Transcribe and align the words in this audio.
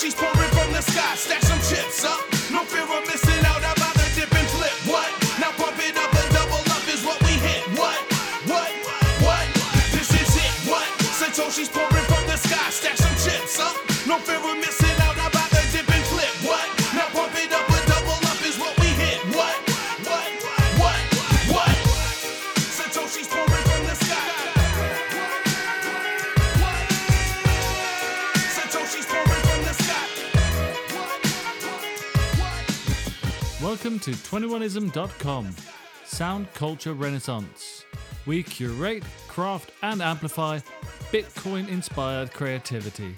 Satoshi's 0.00 0.14
pouring 0.14 0.39
to 34.00 34.12
21ism.com, 34.12 35.54
Sound 36.04 36.52
Culture 36.54 36.94
Renaissance. 36.94 37.84
We 38.26 38.42
curate, 38.42 39.04
craft, 39.28 39.72
and 39.82 40.00
amplify 40.00 40.60
Bitcoin 41.12 41.68
inspired 41.68 42.32
creativity. 42.32 43.14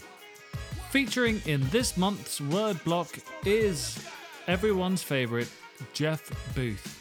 Featuring 0.91 1.41
in 1.47 1.69
this 1.71 1.97
month's 1.97 2.41
word 2.41 2.83
block 2.85 3.19
is 3.45 3.99
everyone's 4.47 5.03
favorite, 5.03 5.49
Jeff 5.93 6.31
Booth. 6.55 6.99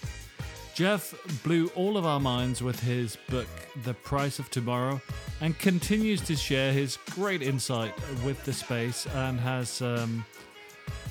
Jeff 0.73 1.13
blew 1.43 1.67
all 1.75 1.97
of 1.97 2.05
our 2.05 2.19
minds 2.19 2.61
with 2.61 2.79
his 2.79 3.17
book, 3.29 3.47
The 3.83 3.93
Price 3.93 4.39
of 4.39 4.49
Tomorrow, 4.49 5.01
and 5.41 5.57
continues 5.59 6.21
to 6.21 6.35
share 6.35 6.71
his 6.71 6.97
great 7.11 7.41
insight 7.41 7.93
with 8.23 8.43
the 8.45 8.53
space 8.53 9.05
and 9.07 9.39
has, 9.39 9.81
um, 9.81 10.25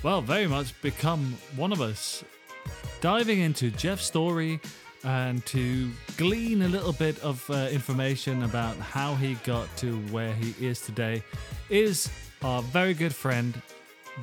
well, 0.03 0.23
very 0.23 0.47
much 0.47 0.81
become 0.81 1.37
one 1.57 1.73
of 1.73 1.81
us. 1.81 2.25
Diving 3.01 3.41
into 3.41 3.71
Jeff's 3.71 4.05
story 4.05 4.61
and 5.05 5.45
to 5.47 5.91
glean 6.17 6.63
a 6.63 6.69
little 6.69 6.93
bit 6.93 7.19
of 7.21 7.49
uh, 7.51 7.69
information 7.71 8.43
about 8.43 8.77
how 8.77 9.15
he 9.15 9.35
got 9.47 9.75
to 9.79 9.97
where 10.11 10.35
he 10.35 10.55
is 10.65 10.81
today 10.81 11.23
is 11.71 12.11
our 12.43 12.63
very 12.63 12.95
good 12.95 13.15
friend, 13.15 13.61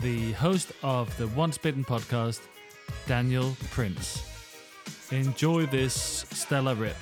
the 0.01 0.31
host 0.33 0.71
of 0.83 1.15
the 1.17 1.27
Once 1.29 1.57
Bitten 1.57 1.83
podcast, 1.83 2.41
Daniel 3.07 3.55
Prince. 3.71 4.23
Enjoy 5.11 5.65
this 5.65 6.25
stellar 6.31 6.75
rip. 6.75 6.95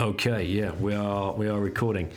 Okay, 0.00 0.44
yeah, 0.44 0.72
we 0.80 0.94
are 0.94 1.32
we 1.34 1.46
are 1.46 1.60
recording. 1.60 2.10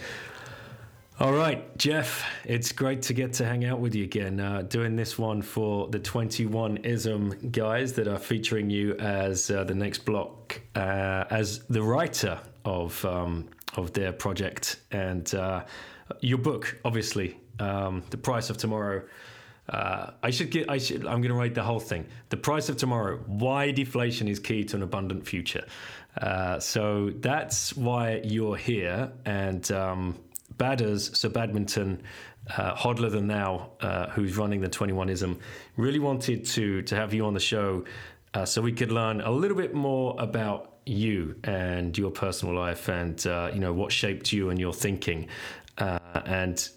All 1.19 1.31
right, 1.31 1.77
Jeff, 1.77 2.25
it's 2.43 2.71
great 2.71 3.03
to 3.03 3.13
get 3.13 3.33
to 3.33 3.45
hang 3.45 3.65
out 3.65 3.79
with 3.79 3.93
you 3.93 4.03
again. 4.03 4.39
Uh, 4.39 4.63
doing 4.63 4.95
this 4.95 5.15
one 5.15 5.43
for 5.43 5.87
the 5.89 5.99
21ism 5.99 7.51
guys 7.51 7.93
that 7.93 8.07
are 8.07 8.17
featuring 8.17 8.71
you 8.71 8.95
as 8.95 9.51
uh, 9.51 9.63
the 9.63 9.75
next 9.75 10.05
block 10.05 10.59
uh, 10.75 11.25
as 11.29 11.59
the 11.65 11.83
writer 11.83 12.39
of 12.65 13.05
um, 13.05 13.47
of 13.77 13.93
their 13.93 14.11
project 14.11 14.77
and 14.91 15.35
uh, 15.35 15.63
your 16.21 16.39
book, 16.39 16.79
obviously, 16.83 17.37
um, 17.59 18.03
the 18.09 18.17
price 18.17 18.49
of 18.49 18.57
tomorrow. 18.57 19.03
Uh, 19.69 20.11
I 20.23 20.31
should 20.31 20.49
get. 20.49 20.67
I 20.67 20.79
should. 20.79 21.05
I'm 21.05 21.21
going 21.21 21.29
to 21.29 21.35
write 21.35 21.53
the 21.53 21.63
whole 21.63 21.79
thing. 21.79 22.07
The 22.29 22.37
price 22.37 22.69
of 22.69 22.77
tomorrow. 22.77 23.17
Why 23.27 23.69
deflation 23.69 24.27
is 24.27 24.39
key 24.39 24.63
to 24.65 24.77
an 24.77 24.81
abundant 24.81 25.27
future. 25.27 25.65
Uh, 26.19 26.59
so 26.59 27.11
that's 27.17 27.75
why 27.77 28.21
you're 28.23 28.57
here. 28.57 29.11
And 29.25 29.71
um, 29.71 30.19
Badders, 30.57 31.15
so 31.15 31.29
Badminton, 31.29 32.01
uh, 32.57 32.75
Hodler 32.75 33.11
than 33.11 33.27
Thou, 33.27 33.71
uh, 33.81 34.09
who's 34.09 34.37
running 34.37 34.61
the 34.61 34.69
21ism, 34.69 35.39
really 35.77 35.99
wanted 35.99 36.45
to 36.45 36.81
to 36.83 36.95
have 36.95 37.13
you 37.13 37.25
on 37.25 37.33
the 37.33 37.39
show 37.39 37.83
uh, 38.33 38.45
so 38.45 38.61
we 38.61 38.71
could 38.71 38.91
learn 38.91 39.21
a 39.21 39.31
little 39.31 39.57
bit 39.57 39.73
more 39.73 40.15
about 40.17 40.77
you 40.85 41.35
and 41.43 41.97
your 41.97 42.11
personal 42.11 42.53
life 42.53 42.89
and 42.89 43.25
uh, 43.27 43.49
you 43.53 43.59
know 43.59 43.71
what 43.71 43.91
shaped 43.91 44.33
you 44.33 44.49
and 44.49 44.59
your 44.59 44.73
thinking. 44.73 45.27
Uh, 45.77 45.99
and 46.25 46.69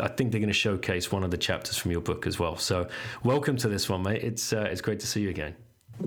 I 0.00 0.08
think 0.08 0.32
they're 0.32 0.40
going 0.40 0.48
to 0.48 0.52
showcase 0.52 1.12
one 1.12 1.22
of 1.22 1.30
the 1.30 1.38
chapters 1.38 1.76
from 1.76 1.92
your 1.92 2.00
book 2.00 2.26
as 2.26 2.38
well. 2.38 2.56
So, 2.56 2.88
welcome 3.22 3.56
to 3.58 3.68
this 3.68 3.88
one, 3.88 4.02
mate. 4.02 4.22
It's 4.22 4.52
uh, 4.52 4.68
it's 4.70 4.80
great 4.80 5.00
to 5.00 5.06
see 5.06 5.22
you 5.22 5.30
again. 5.30 5.54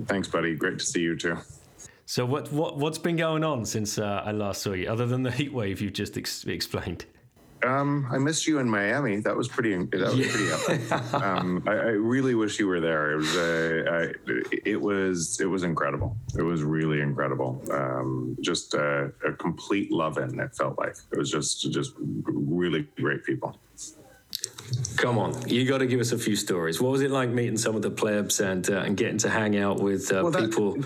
Thanks, 0.06 0.28
buddy. 0.28 0.56
Great 0.56 0.80
to 0.80 0.86
see 0.86 1.02
you 1.02 1.16
too. 1.16 1.38
So, 2.06 2.26
what 2.26 2.52
what 2.52 2.78
what's 2.78 3.00
been 3.00 3.16
going 3.16 3.44
on 3.44 3.66
since 3.66 3.98
uh, 3.98 4.22
I 4.24 4.32
last 4.32 4.62
saw 4.62 4.74
you, 4.74 4.88
other 4.88 5.08
than 5.08 5.24
the 5.24 5.32
heat 5.32 5.52
wave 5.52 5.82
you've 5.82 5.94
just 5.94 6.18
ex- 6.18 6.46
explained? 6.46 7.06
Um, 7.64 8.08
I 8.12 8.20
missed 8.20 8.46
you 8.46 8.60
in 8.60 8.70
Miami. 8.70 9.22
That 9.22 9.36
was 9.36 9.48
pretty. 9.48 9.76
That 9.76 10.16
was 10.16 10.28
pretty 10.28 10.52
epic. 10.52 11.14
Um, 11.16 11.64
I, 11.66 11.72
I 11.72 11.92
really 11.94 12.36
wish 12.36 12.60
you 12.60 12.68
were 12.68 12.80
there. 12.80 13.14
It 13.14 13.16
was. 13.16 13.36
Uh, 13.36 13.84
I, 13.88 14.32
it 14.66 14.80
was. 14.80 15.40
It 15.42 15.46
was 15.46 15.64
incredible. 15.64 16.16
It 16.38 16.44
was 16.44 16.62
really 16.62 17.02
incredible. 17.02 17.64
Um, 17.72 18.38
just 18.42 18.76
uh, 18.76 19.08
a 19.26 19.34
complete 19.34 19.92
love 19.92 20.20
in. 20.20 20.40
It 20.40 20.56
felt 20.56 20.78
like 20.78 20.96
it 21.12 21.18
was 21.18 21.32
just 21.32 21.72
just 21.72 21.94
really 21.98 22.88
great 22.98 23.24
people. 23.24 23.58
Come 24.98 25.18
on, 25.18 25.48
you 25.48 25.66
got 25.66 25.80
to 25.80 25.88
give 25.88 26.00
us 26.00 26.12
a 26.14 26.18
few 26.18 26.36
stories. 26.36 26.82
What 26.82 26.92
was 26.92 27.02
it 27.02 27.12
like 27.12 27.30
meeting 27.30 27.58
some 27.58 27.76
of 27.76 27.82
the 27.82 27.92
plebs 27.92 28.40
and 28.40 28.68
uh, 28.70 28.80
and 28.80 28.96
getting 28.96 29.18
to 29.20 29.30
hang 29.30 29.58
out 29.58 29.80
with 29.80 30.12
uh, 30.12 30.22
Well, 30.24 30.32
that- 30.32 30.50
people? 30.50 30.78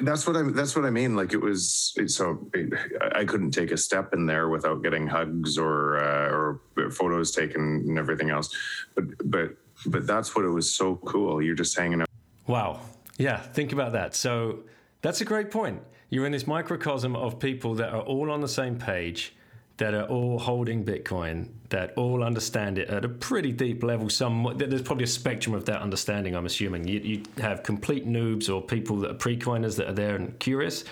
That's 0.00 0.26
what 0.26 0.36
I. 0.36 0.42
That's 0.42 0.76
what 0.76 0.84
I 0.84 0.90
mean. 0.90 1.16
Like 1.16 1.32
it 1.32 1.40
was. 1.40 1.94
It, 1.96 2.10
so 2.10 2.46
it, 2.52 2.72
I 3.14 3.24
couldn't 3.24 3.52
take 3.52 3.70
a 3.72 3.76
step 3.76 4.12
in 4.12 4.26
there 4.26 4.48
without 4.50 4.82
getting 4.82 5.06
hugs 5.06 5.56
or 5.56 5.96
uh, 5.98 6.30
or 6.30 6.90
photos 6.90 7.30
taken 7.32 7.62
and 7.88 7.98
everything 7.98 8.30
else. 8.30 8.54
But 8.94 9.04
but 9.24 9.56
but 9.86 10.06
that's 10.06 10.36
what 10.36 10.44
it 10.44 10.50
was 10.50 10.70
so 10.72 10.96
cool. 10.96 11.40
You're 11.42 11.54
just 11.54 11.76
hanging 11.76 12.02
out. 12.02 12.08
Wow. 12.46 12.80
Yeah, 13.16 13.38
think 13.40 13.72
about 13.72 13.92
that. 13.92 14.14
So 14.14 14.60
that's 15.00 15.20
a 15.20 15.24
great 15.24 15.50
point. 15.50 15.80
You're 16.10 16.26
in 16.26 16.32
this 16.32 16.46
microcosm 16.46 17.16
of 17.16 17.38
people 17.38 17.74
that 17.76 17.90
are 17.94 18.02
all 18.02 18.30
on 18.30 18.40
the 18.40 18.48
same 18.48 18.76
page, 18.78 19.34
that 19.76 19.94
are 19.94 20.04
all 20.04 20.38
holding 20.38 20.84
Bitcoin, 20.84 21.48
that 21.70 21.92
all 21.96 22.22
understand 22.22 22.78
it 22.78 22.88
at 22.88 23.04
a 23.04 23.08
pretty 23.08 23.52
deep 23.52 23.82
level. 23.82 24.08
Some 24.08 24.54
there's 24.56 24.82
probably 24.82 25.04
a 25.04 25.08
spectrum 25.08 25.54
of 25.54 25.64
that 25.64 25.82
understanding. 25.82 26.36
I'm 26.36 26.46
assuming 26.46 26.86
you, 26.86 27.00
you 27.00 27.22
have 27.38 27.62
complete 27.62 28.06
noobs 28.06 28.52
or 28.54 28.62
people 28.62 28.98
that 28.98 29.10
are 29.10 29.14
pre-coiners 29.14 29.76
that 29.76 29.88
are 29.88 29.92
there 29.92 30.14
and 30.14 30.38
curious, 30.38 30.84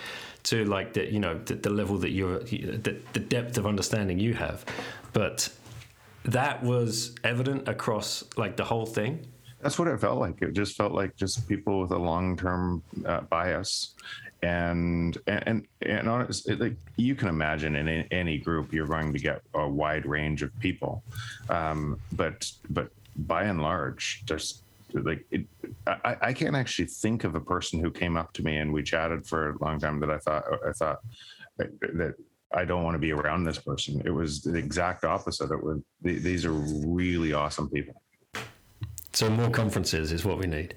to 0.45 0.65
like 0.65 0.93
the 0.93 1.11
you 1.11 1.21
know 1.21 1.39
the, 1.45 1.55
the 1.55 1.71
level 1.71 1.99
that 1.99 2.11
you're 2.11 2.41
the, 2.41 2.97
the 3.13 3.21
depth 3.21 3.59
of 3.59 3.67
understanding 3.67 4.19
you 4.19 4.35
have, 4.35 4.65
but 5.13 5.49
that 6.25 6.63
was 6.63 7.15
evident 7.25 7.69
across 7.69 8.25
like 8.37 8.57
the 8.57 8.65
whole 8.65 8.87
thing. 8.87 9.27
That's 9.61 9.79
what 9.79 9.87
it 9.87 10.01
felt 10.01 10.19
like. 10.19 10.43
It 10.43 10.55
just 10.55 10.77
felt 10.77 10.93
like 10.93 11.15
just 11.15 11.49
people 11.49 11.81
with 11.81 11.93
a 11.93 11.99
long-term 11.99 12.83
uh, 13.07 13.21
bias, 13.23 13.95
and 14.43 15.17
and 15.27 15.67
and 15.83 16.09
honest, 16.09 16.49
it, 16.49 16.61
like 16.61 16.77
you 16.97 17.15
can 17.15 17.29
imagine 17.29 17.77
in 17.77 17.89
any 18.11 18.39
group, 18.39 18.73
you're 18.73 18.87
going 18.87 19.13
to 19.13 19.19
get 19.19 19.43
a 19.55 19.69
wide 19.69 20.05
range 20.05 20.43
of 20.43 20.57
people, 20.59 21.03
um, 21.49 21.99
but 22.13 22.51
but 22.71 22.91
by 23.17 23.45
and 23.45 23.63
large, 23.63 24.25
just 24.27 24.65
like 24.95 25.25
it, 25.31 25.47
I, 25.87 26.17
I 26.21 26.33
can't 26.33 26.57
actually 26.57 26.87
think 26.87 27.25
of 27.25 27.35
a 27.35 27.41
person 27.41 27.79
who 27.81 27.91
came 27.91 28.17
up 28.17 28.33
to 28.35 28.43
me 28.43 28.59
and 28.59 28.73
we 28.73 28.83
chatted 28.83 29.27
for 29.27 29.51
a 29.51 29.65
long 29.65 29.79
time 29.79 30.01
that 30.01 30.11
I 30.11 30.19
thought 30.19 30.45
I 30.67 30.73
thought 30.73 30.99
that 31.59 32.15
I 32.53 32.65
don't 32.65 32.83
want 32.83 32.95
to 32.95 32.99
be 32.99 33.13
around 33.13 33.45
this 33.45 33.59
person. 33.59 34.03
It 34.05 34.11
was 34.11 34.43
the 34.43 34.59
exact 34.59 35.05
opposite. 35.05 35.51
It 35.51 35.63
was 35.63 35.81
these 36.03 36.45
are 36.45 36.53
really 36.53 37.33
awesome 37.33 37.71
people. 37.71 38.03
So 39.13 39.31
more 39.31 39.51
conferences 39.51 40.11
is 40.11 40.25
what 40.25 40.39
we 40.39 40.47
need. 40.47 40.75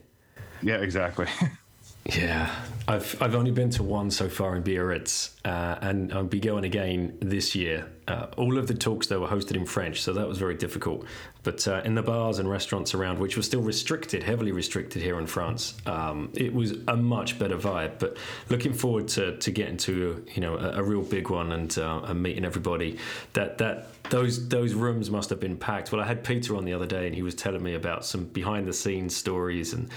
Yeah, 0.62 0.78
exactly. 0.78 1.28
Yeah, 2.06 2.54
I've 2.88 3.20
I've 3.20 3.34
only 3.34 3.50
been 3.50 3.72
to 3.72 3.84
one 3.84 4.12
so 4.12 4.30
far 4.30 4.56
in 4.56 4.62
Biarritz, 4.62 5.32
uh, 5.44 5.80
and 5.82 6.14
I'll 6.14 6.24
be 6.24 6.40
going 6.40 6.64
again 6.64 7.18
this 7.20 7.56
year. 7.56 7.90
Uh, 8.08 8.28
all 8.38 8.60
of 8.60 8.68
the 8.68 8.76
talks 8.76 9.08
though 9.08 9.22
were 9.22 9.28
hosted 9.28 9.56
in 9.56 9.66
French, 9.66 10.04
so 10.04 10.14
that 10.14 10.28
was 10.28 10.38
very 10.38 10.54
difficult. 10.54 11.04
But 11.42 11.68
uh, 11.68 11.82
in 11.84 11.96
the 11.96 12.04
bars 12.04 12.38
and 12.38 12.48
restaurants 12.48 12.94
around, 12.94 13.18
which 13.18 13.38
were 13.38 13.44
still 13.44 13.62
restricted, 13.62 14.22
heavily 14.22 14.52
restricted 14.52 15.02
here 15.02 15.18
in 15.18 15.26
France, 15.26 15.76
um, 15.88 16.30
it 16.36 16.54
was 16.54 16.74
a 16.88 16.96
much 16.96 17.40
better 17.40 17.58
vibe. 17.58 17.98
But 17.98 18.18
looking 18.50 18.74
forward 18.74 19.08
to, 19.10 19.38
to 19.38 19.52
getting 19.52 19.78
to 19.78 20.24
you 20.36 20.42
know 20.42 20.58
a, 20.58 20.82
a 20.82 20.84
real 20.84 21.02
big 21.02 21.32
one 21.32 21.54
and, 21.54 21.76
uh, 21.76 22.02
and 22.04 22.22
meeting 22.22 22.46
everybody. 22.46 23.00
That 23.34 23.58
that 23.58 23.88
those 24.10 24.48
those 24.50 24.74
rooms 24.74 25.10
must 25.10 25.30
have 25.30 25.40
been 25.40 25.58
packed. 25.58 25.92
Well, 25.92 26.02
I 26.02 26.06
had 26.06 26.24
Peter 26.24 26.56
on 26.56 26.66
the 26.66 26.74
other 26.74 26.86
day, 26.86 27.06
and 27.06 27.16
he 27.16 27.22
was 27.22 27.36
telling 27.36 27.64
me 27.64 27.76
about 27.76 28.06
some 28.06 28.26
behind 28.26 28.68
the 28.68 28.74
scenes 28.74 29.16
stories, 29.16 29.74
and 29.74 29.90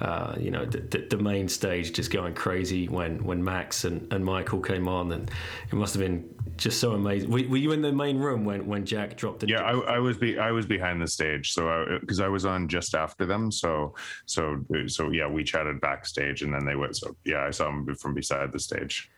uh, 0.00 0.34
you 0.38 0.50
know 0.50 0.64
the, 0.64 0.78
the, 0.78 1.06
the 1.10 1.18
main 1.18 1.48
stage 1.48 1.92
just 1.92 2.10
going 2.10 2.34
crazy 2.34 2.88
when 2.88 3.22
when 3.24 3.42
Max 3.42 3.84
and, 3.84 4.12
and 4.12 4.24
Michael 4.24 4.60
came 4.60 4.88
on, 4.88 5.12
and 5.12 5.30
it 5.70 5.74
must 5.74 5.94
have 5.94 6.02
been 6.02 6.28
just 6.56 6.80
so 6.80 6.92
amazing. 6.92 7.30
Were, 7.30 7.48
were 7.48 7.56
you 7.56 7.72
in 7.72 7.82
the 7.82 7.92
main 7.92 8.18
room 8.18 8.44
when, 8.44 8.66
when 8.66 8.84
Jack 8.84 9.16
dropped 9.16 9.40
the? 9.40 9.48
Yeah, 9.48 9.62
I, 9.62 9.96
I 9.96 9.98
was 9.98 10.16
be 10.16 10.38
I 10.38 10.50
was 10.50 10.66
behind 10.66 11.00
the 11.00 11.08
stage, 11.08 11.52
so 11.52 11.98
because 12.00 12.20
I, 12.20 12.28
was 12.28 12.44
on 12.44 12.68
just 12.68 12.94
after 12.94 13.26
them, 13.26 13.50
so 13.50 13.94
so 14.26 14.64
so 14.86 15.10
yeah, 15.10 15.28
we 15.28 15.44
chatted 15.44 15.80
backstage, 15.80 16.42
and 16.42 16.52
then 16.52 16.64
they 16.64 16.76
went. 16.76 16.96
So 16.96 17.16
yeah, 17.24 17.44
I 17.44 17.50
saw 17.50 17.66
them 17.66 17.94
from 17.96 18.14
beside 18.14 18.52
the 18.52 18.60
stage. 18.60 19.10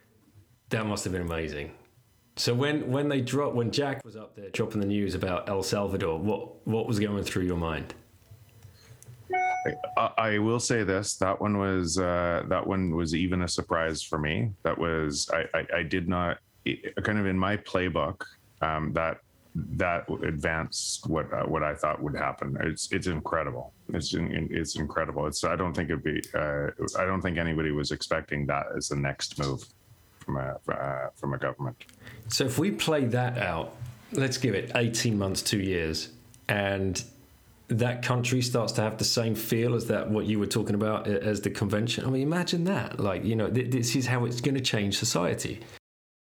That 0.71 0.87
must 0.87 1.05
have 1.05 1.13
been 1.13 1.23
amazing. 1.23 1.73
So 2.37 2.53
when 2.53 2.91
when 2.91 3.09
they 3.09 3.23
drop 3.23 3.55
when 3.55 3.71
Jack 3.71 4.05
was 4.05 4.15
up 4.15 4.37
there 4.37 4.51
dropping 4.51 4.81
the 4.81 4.87
news 4.87 5.15
about 5.15 5.49
El 5.49 5.63
Salvador, 5.63 6.19
what 6.19 6.67
what 6.67 6.87
was 6.87 6.99
going 6.99 7.25
through 7.25 7.45
your 7.45 7.57
mind? 7.57 7.95
I, 9.97 10.11
I 10.19 10.39
will 10.39 10.61
say 10.61 10.85
this: 10.85 11.17
that 11.17 11.41
one 11.41 11.59
was 11.59 11.99
uh, 11.99 12.43
that 12.49 12.67
one 12.67 12.95
was 12.95 13.15
even 13.15 13.43
a 13.43 13.49
surprise 13.49 14.03
for 14.03 14.19
me. 14.19 14.51
That 14.65 14.77
was 14.77 15.31
I 15.33 15.59
I, 15.59 15.79
I 15.79 15.83
did 15.83 16.09
not 16.09 16.39
kind 17.03 17.19
of 17.19 17.27
in 17.27 17.39
my 17.39 17.57
playbook 17.57 18.23
um, 18.61 18.93
that 18.93 19.21
that 19.55 20.05
advanced 20.23 21.09
what 21.09 21.33
uh, 21.33 21.45
what 21.45 21.63
I 21.63 21.75
thought 21.75 22.03
would 22.03 22.15
happen. 22.15 22.59
It's 22.61 22.93
it's 22.93 23.07
incredible. 23.07 23.73
It's 23.95 24.15
it's 24.15 24.77
incredible. 24.77 25.27
It's 25.27 25.43
I 25.43 25.57
don't 25.57 25.73
think 25.73 25.89
it'd 25.89 26.05
be 26.05 26.23
uh, 26.35 26.69
I 26.99 27.07
don't 27.07 27.23
think 27.23 27.39
anybody 27.39 27.71
was 27.71 27.93
expecting 27.93 28.45
that 28.47 28.67
as 28.77 28.89
the 28.89 28.97
next 28.97 29.39
move 29.39 29.65
from 30.27 30.37
a 30.37 30.59
uh, 30.71 31.09
from 31.15 31.33
a 31.33 31.39
government. 31.39 31.77
So 32.29 32.45
if 32.45 32.59
we 32.59 32.73
play 32.73 33.05
that 33.07 33.39
out, 33.39 33.77
let's 34.13 34.37
give 34.37 34.55
it 34.55 34.73
eighteen 34.75 35.17
months, 35.17 35.41
two 35.41 35.61
years, 35.61 36.11
and 36.49 37.03
that 37.69 38.03
country 38.03 38.43
starts 38.43 38.73
to 38.75 38.83
have 38.83 38.99
the 38.99 39.05
same 39.05 39.35
feel 39.35 39.75
as 39.75 39.87
that 39.87 40.11
what 40.11 40.27
you 40.27 40.39
were 40.39 40.47
talking 40.47 40.75
about 40.75 41.07
as 41.07 41.41
the 41.41 41.51
convention. 41.51 42.05
I 42.05 42.11
mean, 42.11 42.23
imagine 42.23 42.65
that. 42.65 43.01
Like 43.01 43.25
you 43.25 43.37
know, 43.37 43.49
this 43.49 43.97
is 43.97 44.07
how 44.07 44.25
it's 44.27 44.41
going 44.41 44.57
to 44.57 44.61
change 44.61 44.99
society. 44.99 45.61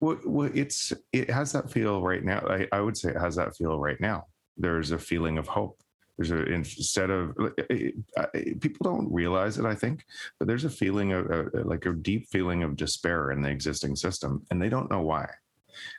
Well, 0.00 0.18
well, 0.24 0.50
it's 0.54 0.92
it 1.12 1.28
has 1.28 1.52
that 1.52 1.70
feel 1.70 2.00
right 2.02 2.24
now. 2.24 2.38
I, 2.48 2.68
I 2.72 2.80
would 2.80 2.96
say 2.96 3.10
it 3.10 3.20
has 3.20 3.36
that 3.36 3.56
feel 3.56 3.78
right 3.78 4.00
now. 4.00 4.24
There's 4.56 4.92
a 4.92 4.98
feeling 4.98 5.38
of 5.38 5.48
hope. 5.48 5.78
There's 6.18 6.32
a 6.32 6.44
instead 6.52 7.10
of 7.10 7.36
eh, 7.70 7.90
eh, 8.16 8.54
people 8.60 8.84
don't 8.84 9.12
realize 9.12 9.58
it, 9.58 9.64
I 9.64 9.74
think, 9.74 10.04
but 10.38 10.48
there's 10.48 10.64
a 10.64 10.70
feeling 10.70 11.12
of 11.12 11.30
eh, 11.30 11.62
like 11.64 11.86
a 11.86 11.92
deep 11.92 12.28
feeling 12.28 12.62
of 12.64 12.76
despair 12.76 13.30
in 13.30 13.40
the 13.40 13.50
existing 13.50 13.96
system, 13.96 14.44
and 14.50 14.60
they 14.60 14.68
don't 14.68 14.90
know 14.90 15.02
why. 15.02 15.28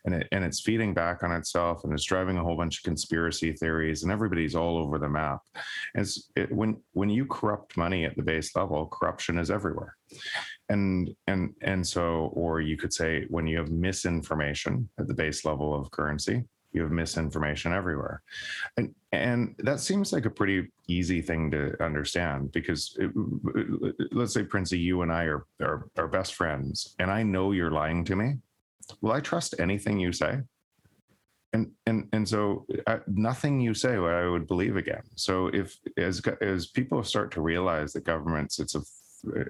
And 0.04 0.14
it 0.14 0.28
and 0.34 0.44
it's 0.44 0.60
feeding 0.60 0.94
back 0.94 1.24
on 1.24 1.32
itself, 1.32 1.86
and 1.86 1.94
it's 1.94 2.04
driving 2.04 2.38
a 2.38 2.44
whole 2.44 2.58
bunch 2.58 2.80
of 2.80 2.84
conspiracy 2.84 3.54
theories, 3.54 4.04
and 4.04 4.12
everybody's 4.12 4.56
all 4.56 4.78
over 4.78 5.00
the 5.00 5.08
map. 5.08 5.40
And 5.96 6.06
it, 6.36 6.52
when 6.52 6.82
when 6.92 7.10
you 7.10 7.26
corrupt 7.26 7.78
money 7.78 8.04
at 8.04 8.18
the 8.18 8.24
base 8.24 8.56
level, 8.58 8.88
corruption 8.88 9.40
is 9.40 9.50
everywhere 9.50 9.96
and 10.70 11.10
and 11.28 11.54
and 11.62 11.86
so 11.86 12.32
or 12.34 12.62
you 12.62 12.78
could 12.78 12.94
say 12.94 13.26
when 13.30 13.48
you 13.48 13.58
have 13.58 13.70
misinformation 13.70 14.88
at 15.00 15.08
the 15.08 15.14
base 15.14 15.44
level 15.44 15.74
of 15.74 15.92
currency 15.92 16.44
you 16.72 16.82
have 16.82 16.92
misinformation 16.92 17.74
everywhere. 17.74 18.22
And 18.78 18.94
and 19.12 19.56
that 19.60 19.80
seems 19.80 20.14
like 20.14 20.26
a 20.26 20.30
pretty 20.30 20.72
easy 20.88 21.22
thing 21.22 21.50
to 21.52 21.82
understand 21.84 22.52
because 22.52 22.96
it, 23.00 23.12
let's 24.12 24.34
say 24.34 24.44
princey 24.44 24.78
you 24.78 25.02
and 25.02 25.12
i 25.12 25.24
are, 25.24 25.46
are 25.62 25.88
are 25.98 26.08
best 26.08 26.36
friends 26.36 26.96
and 27.00 27.10
i 27.10 27.24
know 27.24 27.52
you're 27.52 27.72
lying 27.72 28.06
to 28.06 28.16
me. 28.16 28.36
Will 29.02 29.12
i 29.12 29.20
trust 29.20 29.56
anything 29.60 30.00
you 30.00 30.12
say. 30.12 30.40
And 31.54 31.72
and 31.88 32.08
and 32.14 32.30
so 32.30 32.68
uh, 32.86 33.00
nothing 33.08 33.60
you 33.60 33.74
say 33.74 33.96
i 33.96 34.28
would 34.28 34.48
believe 34.48 34.78
again. 34.78 35.04
So 35.16 35.48
if 35.48 35.76
as 35.98 36.22
as 36.42 36.68
people 36.68 37.04
start 37.04 37.32
to 37.32 37.42
realize 37.42 37.94
that 37.94 38.04
governments 38.04 38.60
it's 38.60 38.76
a 38.76 38.82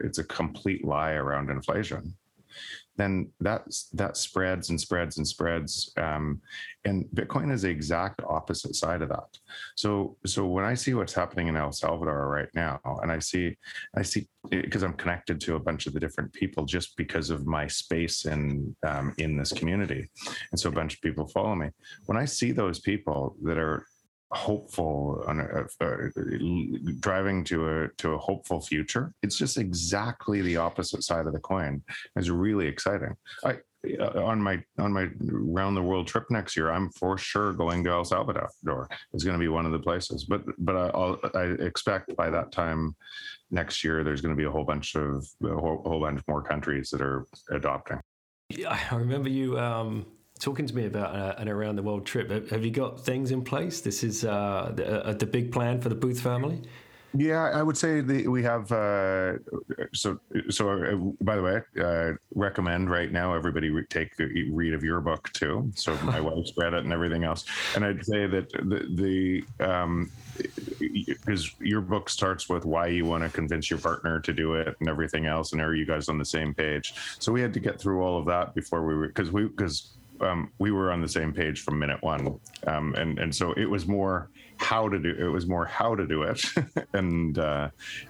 it's 0.02 0.18
a 0.18 0.24
complete 0.24 0.86
lie 0.86 1.12
around 1.12 1.50
inflation 1.50 2.16
then 3.00 3.30
that 3.40 3.64
that 3.94 4.18
spreads 4.18 4.70
and 4.70 4.80
spreads 4.80 5.18
and 5.18 5.28
spreads 5.28 5.94
um, 5.98 6.42
and 6.86 7.06
bitcoin 7.16 7.52
is 7.52 7.62
the 7.62 7.70
exact 7.70 8.22
opposite 8.28 8.76
side 8.76 9.02
of 9.02 9.10
that. 9.10 9.38
So 9.76 10.18
so 10.26 10.46
when 10.46 10.66
i 10.66 10.74
see 10.74 10.94
what's 10.94 11.14
happening 11.14 11.48
in 11.48 11.56
el 11.56 11.72
salvador 11.72 12.28
right 12.28 12.50
now 12.54 12.80
and 13.02 13.12
i 13.12 13.20
see 13.20 13.58
i 13.96 14.02
see 14.02 14.28
because 14.50 14.84
i'm 14.84 14.94
connected 14.94 15.40
to 15.42 15.56
a 15.56 15.60
bunch 15.60 15.88
of 15.88 15.94
the 15.94 16.00
different 16.00 16.32
people 16.34 16.66
just 16.66 16.98
because 16.98 17.30
of 17.30 17.46
my 17.46 17.68
space 17.68 18.26
in 18.26 18.76
um, 18.88 19.14
in 19.18 19.38
this 19.38 19.52
community 19.52 20.10
and 20.52 20.60
so 20.60 20.70
a 20.70 20.74
bunch 20.80 20.96
of 20.96 21.02
people 21.02 21.28
follow 21.28 21.56
me. 21.56 21.70
When 22.06 22.18
i 22.18 22.26
see 22.26 22.52
those 22.52 22.80
people 22.80 23.36
that 23.44 23.58
are 23.58 23.86
hopeful 24.32 25.24
on 25.28 25.40
a, 25.40 25.66
a, 25.82 26.94
driving 27.00 27.44
to 27.46 27.68
a 27.68 27.88
to 27.98 28.14
a 28.14 28.18
hopeful 28.18 28.62
future. 28.62 29.14
It's 29.24 29.38
just 29.38 29.58
exactly 29.58 30.42
the 30.42 30.58
opposite 30.58 31.04
side 31.04 31.26
of 31.28 31.34
the 31.34 31.40
coin. 31.40 31.82
It's 32.16 32.30
really 32.30 32.68
exciting. 32.68 33.16
I 33.44 33.60
uh, 34.00 34.24
on 34.26 34.42
my 34.42 34.62
on 34.78 34.92
my 34.92 35.08
round 35.22 35.78
the 35.78 35.82
world 35.82 36.06
trip 36.06 36.26
next 36.30 36.58
year 36.58 36.70
i'm 36.70 36.90
for 36.90 37.18
sure 37.18 37.54
going 37.54 37.82
to 37.82 37.90
el 37.90 38.04
salvador. 38.04 38.90
It's 39.14 39.24
going 39.24 39.36
to 39.36 39.40
be 39.40 39.48
one 39.48 39.66
of 39.66 39.72
the 39.72 39.80
places 39.80 40.26
but 40.26 40.42
but 40.58 40.76
I'll, 40.76 41.18
i 41.34 41.44
expect 41.64 42.14
by 42.18 42.30
that 42.30 42.52
time 42.52 42.94
next 43.52 43.82
year 43.82 44.04
there's 44.04 44.20
going 44.20 44.36
to 44.36 44.38
be 44.38 44.44
a 44.44 44.52
whole 44.52 44.66
bunch 44.66 44.96
of 44.96 45.26
a 45.46 45.48
whole, 45.48 45.82
whole 45.86 46.02
bunch 46.02 46.22
more 46.28 46.44
countries 46.44 46.90
that 46.90 47.00
are 47.02 47.26
adopting. 47.52 48.02
Yeah, 48.50 48.78
i 48.92 48.96
remember 48.96 49.30
you 49.30 49.58
um 49.58 50.06
talking 50.40 50.66
to 50.66 50.76
me 50.76 50.86
about 50.86 51.16
uh, 51.16 51.36
an 51.38 51.50
around 51.50 51.76
the 51.76 51.84
world 51.84 52.06
trip. 52.06 52.50
Have 52.50 52.66
you 52.66 52.72
got 52.72 53.00
things 53.00 53.32
in 53.32 53.44
place? 53.44 53.82
This 53.82 54.04
is 54.04 54.26
uh, 54.26 54.72
the, 54.74 55.06
uh, 55.06 55.14
the 55.14 55.26
big 55.26 55.52
plan 55.52 55.82
for 55.82 55.90
the 55.90 55.96
Booth 55.96 56.20
family. 56.20 56.62
Yeah, 57.16 57.50
I 57.56 57.64
would 57.64 57.76
say 57.76 58.02
the, 58.02 58.28
we 58.28 58.44
have. 58.44 58.72
Uh, 58.72 59.34
so, 59.94 60.20
so 60.50 60.70
uh, 60.70 60.96
by 61.24 61.36
the 61.36 61.42
way, 61.42 61.62
uh, 61.82 62.14
recommend 62.36 62.92
right 62.92 63.12
now 63.12 63.34
everybody 63.34 63.72
re- 63.72 63.86
take 63.90 64.12
a 64.20 64.28
read 64.52 64.76
of 64.76 64.84
your 64.84 65.02
book 65.02 65.32
too. 65.34 65.72
So 65.76 65.98
my 66.04 66.22
wife's 66.22 66.54
read 66.56 66.76
it 66.76 66.84
and 66.84 66.94
everything 66.94 67.24
else. 67.24 67.46
And 67.76 67.84
I'd 67.84 68.06
say 68.06 68.28
that 68.28 68.52
the 68.52 69.44
the 69.60 69.66
um, 69.66 70.12
because 70.38 71.52
your 71.60 71.82
book 71.82 72.10
starts 72.10 72.48
with 72.48 72.64
why 72.64 72.88
you 72.88 73.06
want 73.06 73.24
to 73.24 73.30
convince 73.30 73.72
your 73.72 73.80
partner 73.80 74.20
to 74.20 74.32
do 74.32 74.54
it 74.54 74.76
and 74.80 74.88
everything 74.88 75.26
else, 75.26 75.52
and 75.52 75.62
are 75.62 75.74
you 75.74 75.88
guys 75.88 76.10
on 76.10 76.20
the 76.20 76.26
same 76.26 76.54
page? 76.54 76.94
So 77.18 77.32
we 77.32 77.42
had 77.42 77.54
to 77.56 77.60
get 77.60 77.82
through 77.82 78.04
all 78.04 78.20
of 78.20 78.28
that 78.28 78.54
before 78.54 78.86
we 78.86 78.94
were 78.94 79.08
because 79.08 79.32
we 79.32 79.48
because 79.48 79.94
um, 80.22 80.52
we 80.60 80.72
were 80.72 80.92
on 80.92 81.02
the 81.02 81.08
same 81.08 81.34
page 81.34 81.62
from 81.62 81.80
minute 81.80 82.02
one, 82.02 82.40
um, 82.68 82.94
and 82.96 83.20
and 83.20 83.34
so 83.34 83.54
it 83.54 83.66
was 83.66 83.88
more 83.88 84.30
how 84.58 84.90
to 84.90 85.00
do 85.00 85.16
it 85.18 85.28
was 85.28 85.48
more 85.48 85.66
how 85.66 85.96
to 85.96 86.06
do 86.06 86.24
it, 86.24 86.44
and 86.94 87.40
uh, 87.40 87.70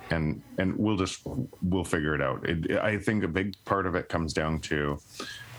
and 0.10 0.42
and 0.58 0.78
we'll 0.78 0.98
just 0.98 1.22
we'll 1.62 1.84
figure 1.84 2.16
it 2.16 2.22
out. 2.22 2.48
It, 2.48 2.80
I 2.80 2.98
think 2.98 3.24
a 3.24 3.28
big 3.28 3.56
part 3.66 3.86
of 3.86 3.96
it 3.96 4.10
comes 4.10 4.34
down 4.34 4.60
to 4.62 5.00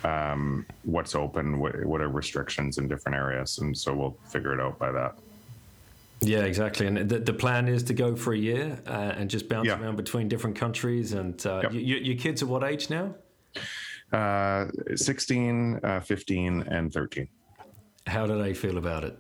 um, 0.05 0.67
what's 0.85 1.15
open, 1.15 1.59
what, 1.59 1.85
what 1.85 2.01
are 2.01 2.09
restrictions 2.09 2.79
in 2.79 2.89
different 2.89 3.17
areas, 3.17 3.59
and 3.59 3.77
so 3.77 3.95
we'll 3.95 4.17
figure 4.29 4.53
it 4.53 4.61
out 4.61 4.79
by 4.79 4.91
that. 4.93 5.15
Yeah, 6.23 6.41
exactly. 6.41 6.87
And 6.87 7.09
the, 7.09 7.19
the 7.19 7.33
plan 7.33 7.67
is 7.67 7.83
to 7.85 7.95
go 7.95 8.15
for 8.15 8.35
a 8.35 8.39
year 8.39 8.79
uh, 8.87 9.15
and 9.17 9.31
just 9.31 9.49
bounce 9.49 9.69
yeah. 9.69 9.81
around 9.81 9.97
between 9.97 10.29
different 10.29 10.55
countries. 10.55 11.15
And 11.15 11.45
uh, 11.47 11.63
yep. 11.63 11.73
your 11.73 12.17
kids 12.19 12.43
are 12.43 12.47
what 12.47 12.63
age 12.63 12.91
now? 12.91 13.15
Uh, 14.13 14.67
16, 14.95 15.81
uh, 15.85 16.01
15, 16.01 16.63
and 16.63 16.93
13. 16.93 17.29
How 18.07 18.27
did 18.27 18.41
I 18.41 18.53
feel 18.53 18.79
about 18.79 19.05
it? 19.05 19.19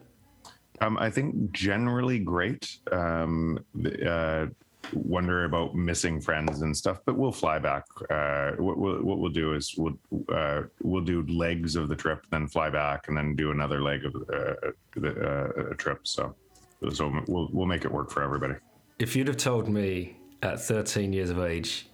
Um, 0.80 0.98
I 0.98 1.10
think 1.10 1.52
generally 1.52 2.18
great. 2.18 2.78
Um, 2.90 3.58
uh, 4.06 4.46
wonder 4.94 5.44
about 5.44 5.74
missing 5.74 6.20
friends 6.20 6.62
and 6.62 6.76
stuff, 6.76 7.00
but 7.04 7.16
we'll 7.16 7.32
fly 7.32 7.58
back. 7.58 7.84
Uh, 8.10 8.52
what, 8.52 8.78
we'll, 8.78 9.02
what 9.02 9.18
we'll 9.18 9.30
do 9.30 9.54
is 9.54 9.74
we'll 9.76 9.98
uh, 10.32 10.62
we'll 10.82 11.04
do 11.04 11.24
legs 11.26 11.76
of 11.76 11.88
the 11.88 11.96
trip, 11.96 12.24
then 12.30 12.48
fly 12.48 12.70
back, 12.70 13.08
and 13.08 13.16
then 13.16 13.36
do 13.36 13.50
another 13.50 13.82
leg 13.82 14.04
of 14.04 14.14
uh, 14.14 14.70
the 14.96 15.70
uh, 15.70 15.74
trip. 15.74 16.06
So, 16.06 16.34
so 16.92 17.12
we'll 17.28 17.48
we'll 17.52 17.66
make 17.66 17.84
it 17.84 17.92
work 17.92 18.10
for 18.10 18.22
everybody. 18.22 18.54
If 18.98 19.14
you'd 19.14 19.28
have 19.28 19.36
told 19.36 19.68
me 19.68 20.16
at 20.42 20.60
13 20.60 21.12
years 21.12 21.30
of 21.30 21.38
age 21.38 21.89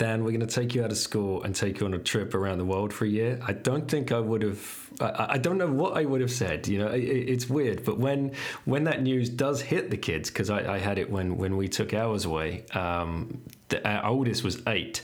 Dan, 0.00 0.24
we're 0.24 0.30
going 0.30 0.40
to 0.40 0.46
take 0.46 0.74
you 0.74 0.82
out 0.82 0.90
of 0.90 0.96
school 0.96 1.42
and 1.42 1.54
take 1.54 1.78
you 1.78 1.84
on 1.84 1.92
a 1.92 1.98
trip 1.98 2.32
around 2.32 2.56
the 2.56 2.64
world 2.64 2.90
for 2.90 3.04
a 3.04 3.08
year. 3.08 3.38
I 3.46 3.52
don't 3.52 3.86
think 3.86 4.12
I 4.12 4.18
would 4.18 4.40
have. 4.40 4.90
I, 4.98 5.32
I 5.32 5.36
don't 5.36 5.58
know 5.58 5.70
what 5.70 5.94
I 5.94 6.06
would 6.06 6.22
have 6.22 6.32
said. 6.32 6.66
You 6.66 6.78
know, 6.78 6.88
it, 6.88 7.02
it's 7.02 7.50
weird. 7.50 7.84
But 7.84 7.98
when 7.98 8.32
when 8.64 8.84
that 8.84 9.02
news 9.02 9.28
does 9.28 9.60
hit 9.60 9.90
the 9.90 9.98
kids, 9.98 10.30
because 10.30 10.48
I, 10.48 10.76
I, 10.76 10.78
had 10.78 10.96
it 10.96 11.10
when 11.10 11.36
when 11.36 11.58
we 11.58 11.68
took 11.68 11.92
ours 11.92 12.24
away. 12.24 12.64
Um, 12.72 13.42
the, 13.68 13.86
our 13.86 14.06
oldest 14.06 14.42
was 14.42 14.62
eight. 14.68 15.02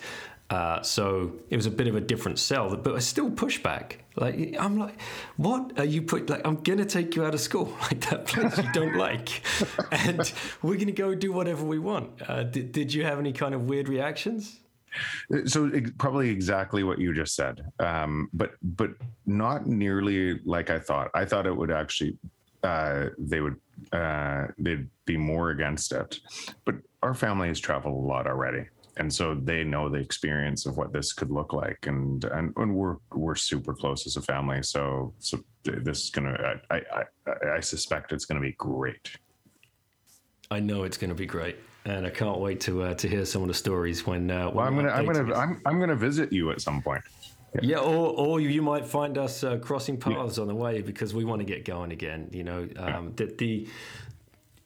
Uh, 0.48 0.80
so 0.80 1.32
it 1.50 1.56
was 1.56 1.66
a 1.66 1.70
bit 1.70 1.88
of 1.88 1.96
a 1.96 2.00
different 2.00 2.38
sell, 2.38 2.74
but 2.74 2.94
I 2.94 3.00
still 3.00 3.30
pushback. 3.30 3.96
Like 4.14 4.56
I'm 4.58 4.78
like, 4.78 4.98
what 5.36 5.78
are 5.78 5.84
you 5.84 6.00
put? 6.00 6.30
Like 6.30 6.46
I'm 6.46 6.56
gonna 6.62 6.86
take 6.86 7.16
you 7.16 7.22
out 7.26 7.34
of 7.34 7.40
school, 7.40 7.76
like 7.82 8.00
that 8.08 8.24
place 8.24 8.56
you 8.56 8.72
don't 8.72 8.96
like, 9.06 9.42
and 9.92 10.32
we're 10.62 10.78
gonna 10.78 10.92
go 10.92 11.14
do 11.14 11.32
whatever 11.32 11.66
we 11.66 11.78
want. 11.78 12.12
Uh, 12.26 12.44
did, 12.44 12.72
did 12.72 12.94
you 12.94 13.04
have 13.04 13.18
any 13.18 13.34
kind 13.34 13.54
of 13.54 13.68
weird 13.68 13.90
reactions? 13.90 14.60
So 15.46 15.70
probably 15.98 16.30
exactly 16.30 16.82
what 16.84 16.98
you 16.98 17.14
just 17.14 17.34
said, 17.34 17.64
um, 17.78 18.28
but 18.32 18.52
but 18.62 18.90
not 19.26 19.66
nearly 19.66 20.40
like 20.44 20.70
I 20.70 20.78
thought. 20.78 21.10
I 21.14 21.24
thought 21.24 21.46
it 21.46 21.56
would 21.56 21.70
actually 21.70 22.16
uh, 22.62 23.10
they 23.18 23.40
would 23.40 23.56
uh, 23.92 24.46
they'd 24.58 24.88
be 25.04 25.16
more 25.16 25.50
against 25.50 25.92
it, 25.92 26.18
but 26.64 26.76
our 27.02 27.14
family 27.14 27.48
has 27.48 27.60
traveled 27.60 27.94
a 27.94 28.06
lot 28.06 28.26
already, 28.26 28.64
and 28.96 29.12
so 29.12 29.34
they 29.34 29.62
know 29.62 29.88
the 29.88 29.98
experience 29.98 30.66
of 30.66 30.76
what 30.76 30.92
this 30.92 31.12
could 31.12 31.30
look 31.30 31.52
like, 31.52 31.78
and 31.86 32.24
and, 32.24 32.52
and 32.56 32.74
we're 32.74 32.96
we're 33.12 33.34
super 33.34 33.74
close 33.74 34.06
as 34.06 34.16
a 34.16 34.22
family. 34.22 34.62
So 34.62 35.12
so 35.18 35.38
this 35.64 36.04
is 36.04 36.10
gonna 36.10 36.60
I 36.70 36.82
I, 36.90 37.04
I 37.56 37.60
suspect 37.60 38.12
it's 38.12 38.24
gonna 38.24 38.40
be 38.40 38.52
great. 38.52 39.16
I 40.50 40.60
know 40.60 40.84
it's 40.84 40.96
going 40.96 41.10
to 41.10 41.16
be 41.16 41.26
great 41.26 41.56
and 41.86 42.04
I 42.04 42.10
can't 42.10 42.38
wait 42.38 42.60
to 42.62 42.82
uh, 42.82 42.94
to 42.94 43.08
hear 43.08 43.24
some 43.24 43.42
of 43.42 43.48
the 43.48 43.54
stories 43.54 44.06
when. 44.06 44.30
Uh, 44.30 44.46
when 44.46 44.54
well, 44.56 44.66
I'm 44.66 44.76
gonna 44.76 44.90
I'm 44.90 45.06
gonna 45.06 45.34
I'm, 45.34 45.62
I'm 45.64 45.80
gonna 45.80 45.96
visit 45.96 46.32
you 46.32 46.50
at 46.50 46.60
some 46.60 46.82
point. 46.82 47.02
Yeah, 47.62 47.78
or, 47.78 48.12
or 48.12 48.40
you 48.40 48.60
might 48.60 48.84
find 48.84 49.16
us 49.16 49.42
uh, 49.42 49.56
crossing 49.56 49.96
paths 49.96 50.38
on 50.38 50.46
the 50.46 50.54
way 50.54 50.82
because 50.82 51.14
we 51.14 51.24
want 51.24 51.40
to 51.40 51.46
get 51.46 51.64
going 51.64 51.90
again. 51.90 52.28
You 52.30 52.44
know, 52.44 52.68
um, 52.76 53.14
the, 53.16 53.26
the 53.38 53.68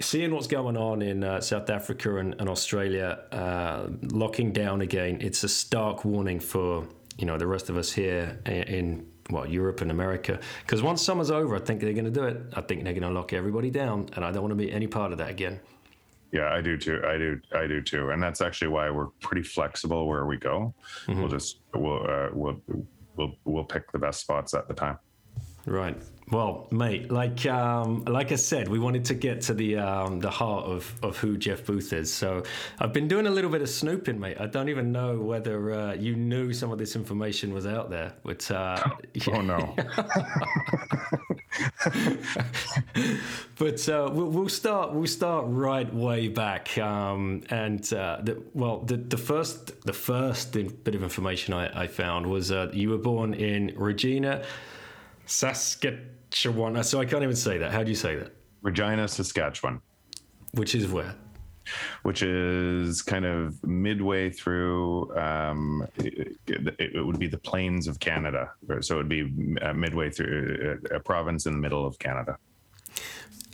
seeing 0.00 0.34
what's 0.34 0.48
going 0.48 0.76
on 0.76 1.02
in 1.02 1.22
uh, 1.22 1.40
South 1.40 1.70
Africa 1.70 2.16
and, 2.16 2.34
and 2.40 2.48
Australia, 2.48 3.20
uh, 3.30 3.90
locking 4.10 4.52
down 4.52 4.80
again, 4.80 5.18
it's 5.20 5.44
a 5.44 5.48
stark 5.48 6.04
warning 6.04 6.40
for 6.40 6.86
you 7.16 7.26
know 7.26 7.38
the 7.38 7.46
rest 7.46 7.68
of 7.68 7.76
us 7.76 7.92
here 7.92 8.40
in, 8.46 8.62
in 8.62 9.06
well 9.30 9.46
Europe 9.46 9.80
and 9.80 9.90
America. 9.90 10.40
Because 10.62 10.82
once 10.82 11.02
summer's 11.02 11.30
over, 11.30 11.56
I 11.56 11.60
think 11.60 11.80
they're 11.80 11.92
going 11.92 12.04
to 12.04 12.10
do 12.10 12.24
it. 12.24 12.42
I 12.54 12.60
think 12.60 12.84
they're 12.84 12.92
going 12.92 13.02
to 13.02 13.10
lock 13.10 13.32
everybody 13.32 13.70
down, 13.70 14.08
and 14.14 14.24
I 14.24 14.30
don't 14.30 14.42
want 14.42 14.52
to 14.52 14.56
be 14.56 14.72
any 14.72 14.86
part 14.86 15.12
of 15.12 15.18
that 15.18 15.30
again. 15.30 15.60
Yeah, 16.32 16.52
I 16.52 16.60
do 16.60 16.76
too. 16.76 17.02
I 17.04 17.18
do. 17.18 17.40
I 17.52 17.66
do 17.66 17.82
too. 17.82 18.10
And 18.10 18.22
that's 18.22 18.40
actually 18.40 18.68
why 18.68 18.88
we're 18.90 19.08
pretty 19.20 19.42
flexible 19.42 20.06
where 20.06 20.26
we 20.26 20.36
go. 20.36 20.72
We'll 21.08 21.28
just 21.28 21.60
we'll 21.74 22.08
uh, 22.08 22.28
we'll 22.32 22.60
we'll 23.16 23.32
we'll 23.44 23.64
pick 23.64 23.90
the 23.90 23.98
best 23.98 24.20
spots 24.20 24.54
at 24.54 24.68
the 24.68 24.74
time. 24.74 24.98
Right. 25.66 25.96
Well, 26.30 26.68
mate, 26.70 27.10
like 27.10 27.44
um, 27.46 28.04
like 28.04 28.30
I 28.30 28.36
said, 28.36 28.68
we 28.68 28.78
wanted 28.78 29.04
to 29.06 29.14
get 29.14 29.40
to 29.42 29.54
the 29.54 29.78
um, 29.78 30.20
the 30.20 30.30
heart 30.30 30.64
of, 30.64 30.94
of 31.02 31.16
who 31.16 31.36
Jeff 31.36 31.66
Booth 31.66 31.92
is. 31.92 32.12
So 32.12 32.44
I've 32.78 32.92
been 32.92 33.08
doing 33.08 33.26
a 33.26 33.30
little 33.30 33.50
bit 33.50 33.62
of 33.62 33.68
snooping, 33.68 34.20
mate. 34.20 34.36
I 34.38 34.46
don't 34.46 34.68
even 34.68 34.92
know 34.92 35.18
whether 35.18 35.72
uh, 35.72 35.94
you 35.94 36.14
knew 36.14 36.52
some 36.52 36.70
of 36.70 36.78
this 36.78 36.94
information 36.94 37.52
was 37.52 37.66
out 37.66 37.90
there, 37.90 38.12
but 38.22 38.48
uh, 38.48 38.80
Oh 39.32 39.40
no. 39.40 39.74
but 43.58 43.88
uh, 43.88 44.08
we'll, 44.12 44.30
we'll 44.30 44.48
start 44.48 44.92
we'll 44.92 45.08
start 45.08 45.46
right 45.48 45.92
way 45.92 46.28
back 46.28 46.78
um, 46.78 47.42
and 47.50 47.92
uh, 47.92 48.20
the, 48.22 48.40
well 48.54 48.78
the, 48.78 48.96
the 48.96 49.18
first 49.18 49.82
the 49.82 49.92
first 49.92 50.52
bit 50.52 50.94
of 50.94 51.02
information 51.02 51.54
I, 51.54 51.82
I 51.82 51.86
found 51.88 52.26
was 52.26 52.52
uh, 52.52 52.70
you 52.72 52.90
were 52.90 52.98
born 52.98 53.34
in 53.34 53.72
Regina 53.76 54.44
Saskatchewan 55.26 56.19
Uh, 56.76 56.82
so 56.82 57.00
I 57.00 57.04
can't 57.04 57.22
even 57.22 57.36
say 57.36 57.58
that 57.58 57.72
how 57.72 57.82
do 57.82 57.90
you 57.90 57.96
say 57.96 58.16
that 58.16 58.32
Regina, 58.62 59.08
Saskatchewan, 59.08 59.80
which 60.52 60.74
is 60.74 60.88
where 60.88 61.14
which 62.02 62.22
is 62.22 63.02
kind 63.02 63.24
of 63.24 63.62
midway 63.64 64.30
through. 64.30 65.16
Um, 65.16 65.86
it, 65.96 66.36
it, 66.46 66.74
it 66.94 67.04
would 67.04 67.18
be 67.18 67.28
the 67.28 67.38
plains 67.38 67.86
of 67.86 68.00
Canada, 68.00 68.52
so 68.80 68.94
it 68.94 68.98
would 68.98 69.08
be 69.08 69.56
uh, 69.62 69.72
midway 69.72 70.10
through 70.10 70.80
uh, 70.92 70.96
a 70.96 71.00
province 71.00 71.46
in 71.46 71.52
the 71.52 71.58
middle 71.58 71.86
of 71.86 71.98
Canada. 71.98 72.38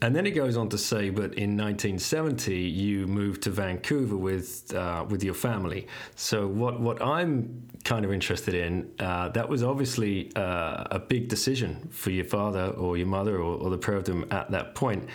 And 0.02 0.14
then 0.14 0.26
it 0.26 0.32
goes 0.32 0.56
on 0.56 0.68
to 0.68 0.78
say 0.78 1.10
but 1.10 1.34
in 1.34 1.56
1970 1.56 2.54
you 2.54 3.06
moved 3.06 3.42
to 3.42 3.50
Vancouver 3.50 4.16
with 4.16 4.74
uh, 4.74 5.04
with 5.08 5.22
your 5.24 5.34
family. 5.34 5.86
So 6.14 6.46
what 6.46 6.80
what 6.80 7.00
I'm 7.02 7.68
kind 7.84 8.04
of 8.04 8.12
interested 8.12 8.54
in 8.54 8.90
uh, 8.98 9.28
that 9.30 9.48
was 9.48 9.62
obviously 9.62 10.34
uh, 10.36 10.84
a 10.90 10.98
big 10.98 11.28
decision 11.28 11.88
for 11.90 12.10
your 12.10 12.24
father 12.24 12.68
or 12.68 12.96
your 12.96 13.06
mother 13.06 13.36
or, 13.36 13.56
or 13.58 13.70
the 13.70 13.78
pair 13.78 13.96
of 13.96 14.04
them 14.04 14.26
at 14.30 14.50
that 14.50 14.74
point. 14.74 15.08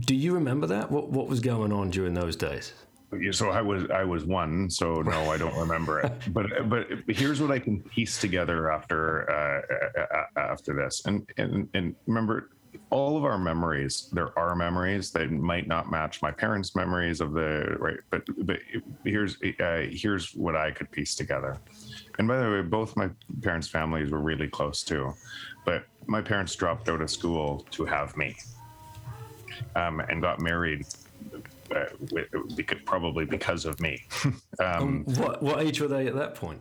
Do 0.00 0.14
you 0.14 0.34
remember 0.34 0.66
that? 0.68 0.90
What 0.90 1.10
what 1.10 1.28
was 1.28 1.40
going 1.40 1.72
on 1.72 1.90
during 1.90 2.14
those 2.14 2.36
days? 2.36 2.72
So 3.32 3.50
I 3.50 3.60
was 3.60 3.90
I 3.90 4.04
was 4.04 4.24
one, 4.24 4.70
so 4.70 5.02
no, 5.02 5.30
I 5.30 5.36
don't 5.36 5.56
remember 5.56 6.00
it. 6.00 6.12
But 6.32 6.46
but 6.70 6.86
here's 7.08 7.42
what 7.42 7.50
I 7.50 7.58
can 7.58 7.80
piece 7.80 8.18
together 8.18 8.72
after 8.72 9.30
uh, 9.30 10.00
uh, 10.00 10.40
after 10.40 10.72
this, 10.74 11.02
and 11.04 11.28
and 11.36 11.68
and 11.74 11.94
remember, 12.06 12.50
all 12.92 13.16
of 13.16 13.24
our 13.24 13.38
memories. 13.38 14.08
There 14.12 14.38
are 14.38 14.54
memories 14.54 15.10
that 15.12 15.30
might 15.30 15.66
not 15.66 15.90
match 15.90 16.22
my 16.22 16.30
parents' 16.30 16.76
memories 16.76 17.20
of 17.20 17.32
the 17.32 17.76
right, 17.78 17.96
but 18.10 18.22
but 18.46 18.58
here's 19.04 19.36
uh, 19.60 19.86
here's 19.90 20.32
what 20.34 20.54
I 20.54 20.70
could 20.70 20.90
piece 20.90 21.14
together. 21.16 21.56
And 22.18 22.28
by 22.28 22.38
the 22.38 22.50
way, 22.50 22.62
both 22.62 22.94
my 22.96 23.08
parents' 23.40 23.66
families 23.66 24.10
were 24.10 24.20
really 24.20 24.46
close 24.46 24.84
too, 24.84 25.14
but 25.64 25.84
my 26.06 26.20
parents 26.20 26.54
dropped 26.54 26.88
out 26.88 27.00
of 27.00 27.10
school 27.10 27.66
to 27.72 27.84
have 27.86 28.16
me, 28.16 28.36
um, 29.74 30.00
and 30.00 30.20
got 30.22 30.40
married. 30.40 30.86
Uh, 31.74 31.86
probably 32.84 33.24
because 33.24 33.64
of 33.64 33.80
me. 33.80 34.04
um, 34.60 35.04
what 35.16 35.42
what 35.42 35.60
age 35.60 35.80
were 35.80 35.88
they 35.88 36.06
at 36.06 36.14
that 36.14 36.34
point 36.34 36.60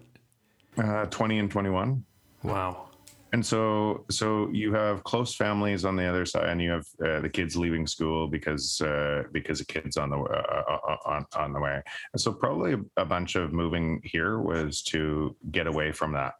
uh, 0.77 1.05
20 1.07 1.39
and 1.39 1.51
21 1.51 2.03
wow 2.43 2.87
and 3.33 3.45
so 3.45 4.05
so 4.09 4.49
you 4.51 4.73
have 4.73 5.03
close 5.03 5.35
families 5.35 5.85
on 5.85 5.95
the 5.95 6.05
other 6.05 6.25
side 6.25 6.49
and 6.49 6.61
you 6.61 6.71
have 6.71 6.85
uh, 7.05 7.19
the 7.21 7.29
kids 7.29 7.55
leaving 7.55 7.87
school 7.87 8.27
because 8.27 8.81
uh, 8.81 9.23
because 9.31 9.61
of 9.61 9.67
kids 9.67 9.97
on 9.97 10.09
the 10.09 10.17
uh, 10.17 10.63
uh, 10.69 10.97
on 11.05 11.25
on 11.35 11.53
the 11.53 11.59
way 11.59 11.81
and 12.13 12.21
so 12.21 12.31
probably 12.31 12.75
a 12.97 13.05
bunch 13.05 13.35
of 13.35 13.53
moving 13.53 14.01
here 14.03 14.39
was 14.39 14.81
to 14.81 15.35
get 15.51 15.67
away 15.67 15.91
from 15.91 16.13
that 16.13 16.33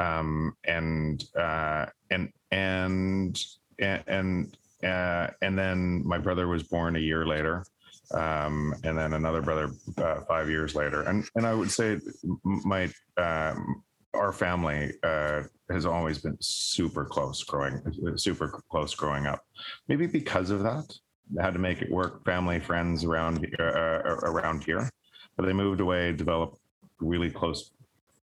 um 0.00 0.54
and 0.64 1.24
uh 1.38 1.86
and 2.10 2.30
and 2.50 3.42
and 3.78 4.02
and, 4.06 4.56
uh, 4.84 5.30
and 5.42 5.58
then 5.58 6.06
my 6.06 6.18
brother 6.18 6.48
was 6.48 6.62
born 6.62 6.96
a 6.96 7.00
year 7.00 7.26
later 7.26 7.64
um, 8.12 8.74
and 8.84 8.96
then 8.96 9.14
another 9.14 9.42
brother 9.42 9.72
uh, 9.98 10.20
five 10.28 10.48
years 10.48 10.74
later. 10.74 11.02
And 11.02 11.28
and 11.34 11.46
I 11.46 11.54
would 11.54 11.70
say 11.70 11.98
my 12.44 12.88
um, 13.16 13.82
our 14.16 14.32
family 14.32 14.92
uh, 15.02 15.42
has 15.70 15.86
always 15.86 16.18
been 16.18 16.36
super 16.40 17.04
close 17.04 17.42
growing, 17.44 17.80
super 18.16 18.48
close 18.70 18.94
growing 18.94 19.26
up. 19.26 19.44
Maybe 19.88 20.06
because 20.06 20.50
of 20.50 20.62
that, 20.62 20.92
had 21.40 21.54
to 21.54 21.58
make 21.58 21.82
it 21.82 21.90
work. 21.90 22.24
Family, 22.24 22.60
friends 22.60 23.04
around 23.04 23.46
uh, 23.58 23.62
uh, 23.62 24.18
around 24.22 24.64
here, 24.64 24.88
but 25.36 25.46
they 25.46 25.52
moved 25.52 25.80
away, 25.80 26.12
developed 26.12 26.58
really 27.00 27.30
close 27.30 27.70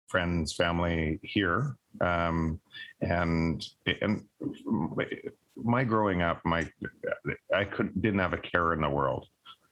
friends, 0.08 0.54
family 0.54 1.20
here, 1.22 1.76
um, 2.02 2.60
and 3.02 3.66
and 4.02 4.24
my 5.56 5.84
growing 5.84 6.22
up, 6.22 6.42
my 6.46 6.68
I 7.54 7.66
could 7.66 8.02
didn't 8.02 8.20
have 8.20 8.34
a 8.34 8.38
care 8.38 8.74
in 8.74 8.82
the 8.82 8.90
world. 8.90 9.28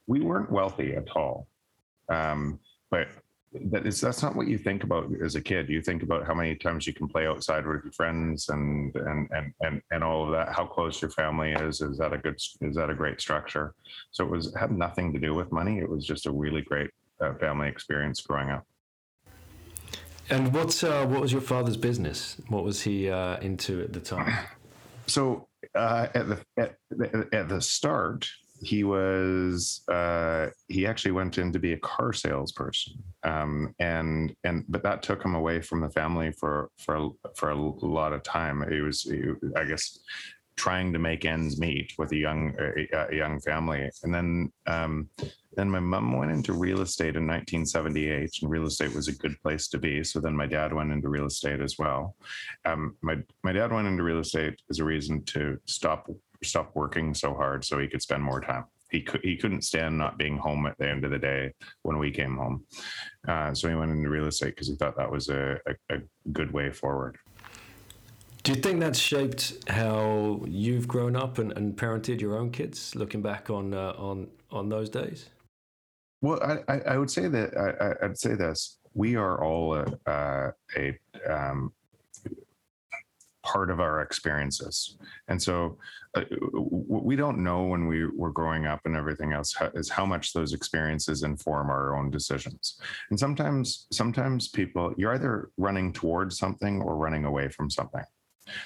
We 0.07 0.21
weren't 0.21 0.51
wealthy 0.51 0.95
at 0.95 1.09
all, 1.15 1.47
um, 2.09 2.59
but 2.91 3.07
that 3.71 3.85
is 3.85 4.01
that's 4.01 4.21
not 4.21 4.35
what 4.35 4.47
you 4.47 4.57
think 4.57 4.83
about 4.83 5.09
as 5.23 5.35
a 5.35 5.41
kid. 5.41 5.69
You 5.69 5.81
think 5.81 6.03
about 6.03 6.25
how 6.25 6.33
many 6.33 6.55
times 6.55 6.85
you 6.87 6.93
can 6.93 7.07
play 7.07 7.27
outside 7.27 7.65
with 7.65 7.83
your 7.83 7.93
friends 7.93 8.49
and 8.49 8.95
and 8.95 9.29
and 9.31 9.53
and 9.61 9.81
and 9.91 10.03
all 10.03 10.25
of 10.25 10.31
that. 10.31 10.53
How 10.53 10.65
close 10.65 11.01
your 11.01 11.11
family 11.11 11.53
is. 11.53 11.81
Is 11.81 11.97
that 11.97 12.13
a 12.13 12.17
good? 12.17 12.37
Is 12.61 12.75
that 12.75 12.89
a 12.89 12.93
great 12.93 13.21
structure? 13.21 13.73
So 14.11 14.25
it 14.25 14.31
was 14.31 14.53
had 14.55 14.71
nothing 14.71 15.13
to 15.13 15.19
do 15.19 15.33
with 15.33 15.51
money. 15.51 15.79
It 15.79 15.89
was 15.89 16.05
just 16.05 16.25
a 16.25 16.31
really 16.31 16.61
great 16.61 16.89
uh, 17.21 17.33
family 17.35 17.67
experience 17.67 18.21
growing 18.21 18.49
up. 18.49 18.65
And 20.29 20.53
what's 20.53 20.83
uh, 20.83 21.05
what 21.05 21.21
was 21.21 21.31
your 21.31 21.41
father's 21.41 21.77
business? 21.77 22.37
What 22.49 22.63
was 22.63 22.81
he 22.81 23.09
uh, 23.09 23.37
into 23.39 23.81
at 23.81 23.93
the 23.93 23.99
time? 23.99 24.33
so 25.07 25.47
uh, 25.75 26.07
at 26.13 26.27
the 26.27 26.39
at, 26.57 26.75
the- 26.89 27.29
at 27.31 27.49
the 27.49 27.61
start 27.61 28.27
he 28.65 28.83
was 28.83 29.83
uh, 29.91 30.47
he 30.67 30.87
actually 30.87 31.11
went 31.11 31.37
in 31.37 31.51
to 31.53 31.59
be 31.59 31.73
a 31.73 31.77
car 31.77 32.13
salesperson. 32.13 32.95
Um, 33.23 33.75
and 33.79 34.35
and 34.43 34.65
but 34.67 34.83
that 34.83 35.03
took 35.03 35.23
him 35.23 35.35
away 35.35 35.61
from 35.61 35.81
the 35.81 35.89
family 35.89 36.31
for 36.31 36.69
for 36.79 37.11
for 37.35 37.51
a 37.51 37.55
lot 37.55 38.13
of 38.13 38.23
time. 38.23 38.65
He 38.69 38.81
was 38.81 39.03
he, 39.03 39.23
i 39.55 39.63
guess 39.63 39.99
trying 40.57 40.93
to 40.93 40.99
make 40.99 41.25
ends 41.25 41.59
meet 41.59 41.91
with 41.97 42.11
a 42.13 42.15
young 42.15 42.55
a, 42.59 43.11
a 43.11 43.15
young 43.15 43.39
family. 43.41 43.89
And 44.03 44.13
then 44.13 44.51
um, 44.65 45.09
then 45.55 45.69
my 45.69 45.79
mom 45.79 46.17
went 46.17 46.31
into 46.31 46.53
real 46.53 46.81
estate 46.81 47.15
in 47.15 47.27
1978 47.27 48.31
and 48.41 48.51
real 48.51 48.65
estate 48.65 48.93
was 48.93 49.07
a 49.07 49.15
good 49.15 49.39
place 49.41 49.67
to 49.69 49.77
be. 49.77 50.03
So 50.03 50.19
then 50.19 50.35
my 50.35 50.47
dad 50.47 50.73
went 50.73 50.91
into 50.91 51.09
real 51.09 51.27
estate 51.27 51.61
as 51.61 51.77
well. 51.77 52.15
Um, 52.65 52.95
my 53.01 53.17
my 53.43 53.51
dad 53.51 53.71
went 53.71 53.87
into 53.87 54.03
real 54.03 54.19
estate 54.19 54.59
as 54.69 54.79
a 54.79 54.85
reason 54.85 55.23
to 55.25 55.59
stop 55.65 56.09
stop 56.49 56.71
working 56.75 57.13
so 57.13 57.33
hard 57.33 57.63
so 57.65 57.77
he 57.79 57.87
could 57.87 58.01
spend 58.01 58.23
more 58.23 58.41
time 58.41 58.65
he 58.91 59.01
could 59.01 59.21
he 59.23 59.35
couldn't 59.35 59.63
stand 59.63 59.97
not 59.97 60.17
being 60.17 60.37
home 60.37 60.65
at 60.67 60.77
the 60.77 60.87
end 60.87 61.03
of 61.03 61.11
the 61.11 61.19
day 61.19 61.51
when 61.81 61.97
we 61.97 62.11
came 62.11 62.35
home 62.37 62.63
uh, 63.27 63.53
so 63.53 63.67
he 63.67 63.75
went 63.75 63.91
into 63.91 64.09
real 64.09 64.27
estate 64.27 64.49
because 64.55 64.67
he 64.67 64.75
thought 64.75 64.95
that 64.95 65.11
was 65.11 65.29
a, 65.29 65.57
a, 65.67 65.95
a 65.95 65.97
good 66.31 66.51
way 66.51 66.71
forward 66.71 67.17
Do 68.43 68.51
you 68.53 68.61
think 68.61 68.79
that's 68.79 68.99
shaped 68.99 69.43
how 69.69 70.39
you've 70.45 70.87
grown 70.87 71.15
up 71.15 71.39
and, 71.39 71.51
and 71.57 71.75
parented 71.75 72.21
your 72.21 72.37
own 72.37 72.51
kids? 72.51 72.93
Looking 72.95 73.23
back 73.23 73.49
on 73.49 73.73
uh, 73.73 73.93
on 74.09 74.27
on 74.51 74.69
those 74.69 74.89
days. 74.89 75.29
Well, 76.21 76.39
I, 76.43 76.53
I, 76.73 76.79
I 76.93 76.97
would 76.99 77.09
say 77.09 77.27
that 77.27 77.49
I, 77.57 77.67
I- 77.87 78.05
I'd 78.05 78.17
say 78.25 78.35
this: 78.35 78.77
we 78.93 79.15
are 79.15 79.43
all 79.43 79.73
a, 79.81 79.85
uh, 80.15 80.51
a 80.77 80.85
um, 81.27 81.73
part 83.45 83.69
of 83.69 83.79
our 83.79 84.01
experiences, 84.01 84.97
and 85.29 85.41
so 85.41 85.77
uh, 86.15 86.23
what 86.51 87.05
we 87.05 87.15
don't 87.15 87.43
know 87.43 87.63
when 87.63 87.87
we 87.87 88.05
were 88.05 88.31
growing 88.31 88.65
up 88.65 88.81
and 88.85 88.95
everything 88.95 89.31
else 89.31 89.55
is 89.75 89.89
how 89.89 90.05
much 90.05 90.33
those 90.33 90.53
experiences 90.53 91.23
inform 91.23 91.69
our 91.69 91.95
own 91.95 92.09
decisions. 92.09 92.79
And 93.09 93.19
sometimes, 93.19 93.87
sometimes 93.91 94.47
people 94.49 94.93
you're 94.97 95.15
either 95.15 95.51
running 95.57 95.93
towards 95.93 96.37
something 96.37 96.81
or 96.81 96.97
running 96.97 97.25
away 97.25 97.49
from 97.49 97.69
something. 97.69 98.03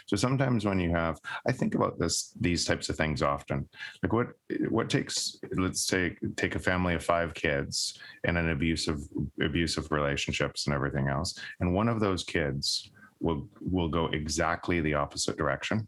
So 0.07 0.15
sometimes 0.15 0.65
when 0.65 0.79
you 0.79 0.91
have, 0.91 1.19
I 1.47 1.51
think 1.51 1.75
about 1.75 1.99
this, 1.99 2.33
these 2.39 2.65
types 2.65 2.89
of 2.89 2.97
things 2.97 3.21
often. 3.21 3.67
Like 4.03 4.13
what, 4.13 4.27
what 4.69 4.89
takes, 4.89 5.37
let's 5.55 5.85
take 5.85 6.17
take 6.35 6.55
a 6.55 6.59
family 6.59 6.95
of 6.95 7.03
five 7.03 7.33
kids 7.33 7.97
and 8.25 8.37
an 8.37 8.49
abusive, 8.49 8.99
abusive 9.41 9.91
relationships 9.91 10.65
and 10.65 10.75
everything 10.75 11.07
else, 11.07 11.39
and 11.59 11.73
one 11.73 11.87
of 11.87 11.99
those 11.99 12.23
kids 12.23 12.91
will 13.19 13.47
will 13.61 13.89
go 13.89 14.07
exactly 14.07 14.79
the 14.81 14.93
opposite 14.93 15.37
direction, 15.37 15.87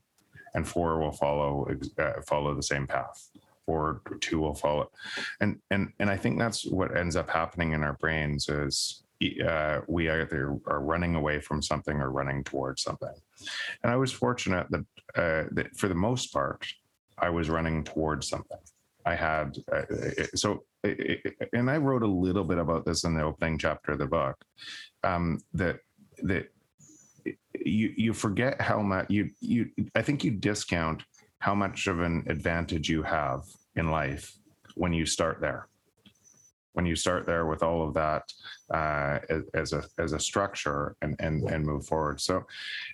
and 0.53 0.67
four 0.67 0.99
will 0.99 1.11
follow 1.11 1.67
uh, 1.97 2.21
follow 2.27 2.53
the 2.53 2.63
same 2.63 2.87
path. 2.87 3.29
Or 3.67 4.01
two 4.19 4.39
will 4.39 4.55
follow. 4.55 4.91
And 5.39 5.59
and 5.69 5.93
and 5.99 6.09
i 6.09 6.17
think 6.17 6.39
that's 6.39 6.65
what 6.65 6.97
ends 6.97 7.15
up 7.15 7.29
happening 7.29 7.71
in 7.71 7.83
our 7.83 7.93
brains 7.93 8.49
is 8.49 9.03
uh, 9.47 9.81
we 9.87 10.09
either 10.09 10.57
are 10.65 10.81
running 10.81 11.13
away 11.15 11.39
from 11.39 11.61
something 11.61 12.01
or 12.01 12.09
running 12.09 12.43
towards 12.43 12.81
something. 12.81 13.13
And 13.83 13.91
i 13.91 13.95
was 13.95 14.11
fortunate 14.11 14.67
that, 14.71 14.85
uh, 15.15 15.47
that 15.51 15.77
for 15.77 15.87
the 15.87 15.95
most 15.95 16.33
part 16.33 16.65
i 17.19 17.29
was 17.29 17.49
running 17.49 17.83
towards 17.83 18.27
something. 18.27 18.57
I 19.05 19.15
had 19.15 19.57
uh, 19.71 19.83
so 20.35 20.63
and 21.53 21.69
i 21.69 21.77
wrote 21.77 22.03
a 22.03 22.07
little 22.07 22.43
bit 22.43 22.57
about 22.57 22.83
this 22.85 23.03
in 23.03 23.13
the 23.13 23.23
opening 23.23 23.57
chapter 23.57 23.93
of 23.93 23.99
the 23.99 24.07
book 24.07 24.37
um, 25.03 25.39
that 25.53 25.77
that 26.23 26.49
you 27.59 27.93
you 27.97 28.13
forget 28.13 28.61
how 28.61 28.81
much 28.81 29.07
you 29.09 29.29
you 29.39 29.69
i 29.95 30.01
think 30.01 30.23
you 30.23 30.31
discount 30.31 31.03
how 31.41 31.55
much 31.55 31.87
of 31.87 31.99
an 32.01 32.23
advantage 32.27 32.87
you 32.87 33.01
have 33.01 33.43
in 33.75 33.89
life 33.89 34.37
when 34.75 34.93
you 34.93 35.05
start 35.05 35.41
there. 35.41 35.67
When 36.73 36.85
you 36.85 36.95
start 36.95 37.25
there 37.25 37.47
with 37.47 37.63
all 37.63 37.85
of 37.85 37.93
that 37.95 38.31
uh, 38.73 39.19
as, 39.53 39.73
a 39.73 39.83
as 39.97 40.13
a 40.13 40.19
structure 40.19 40.95
and 41.01 41.15
and 41.19 41.43
and 41.49 41.65
move 41.65 41.85
forward. 41.85 42.21
So 42.21 42.45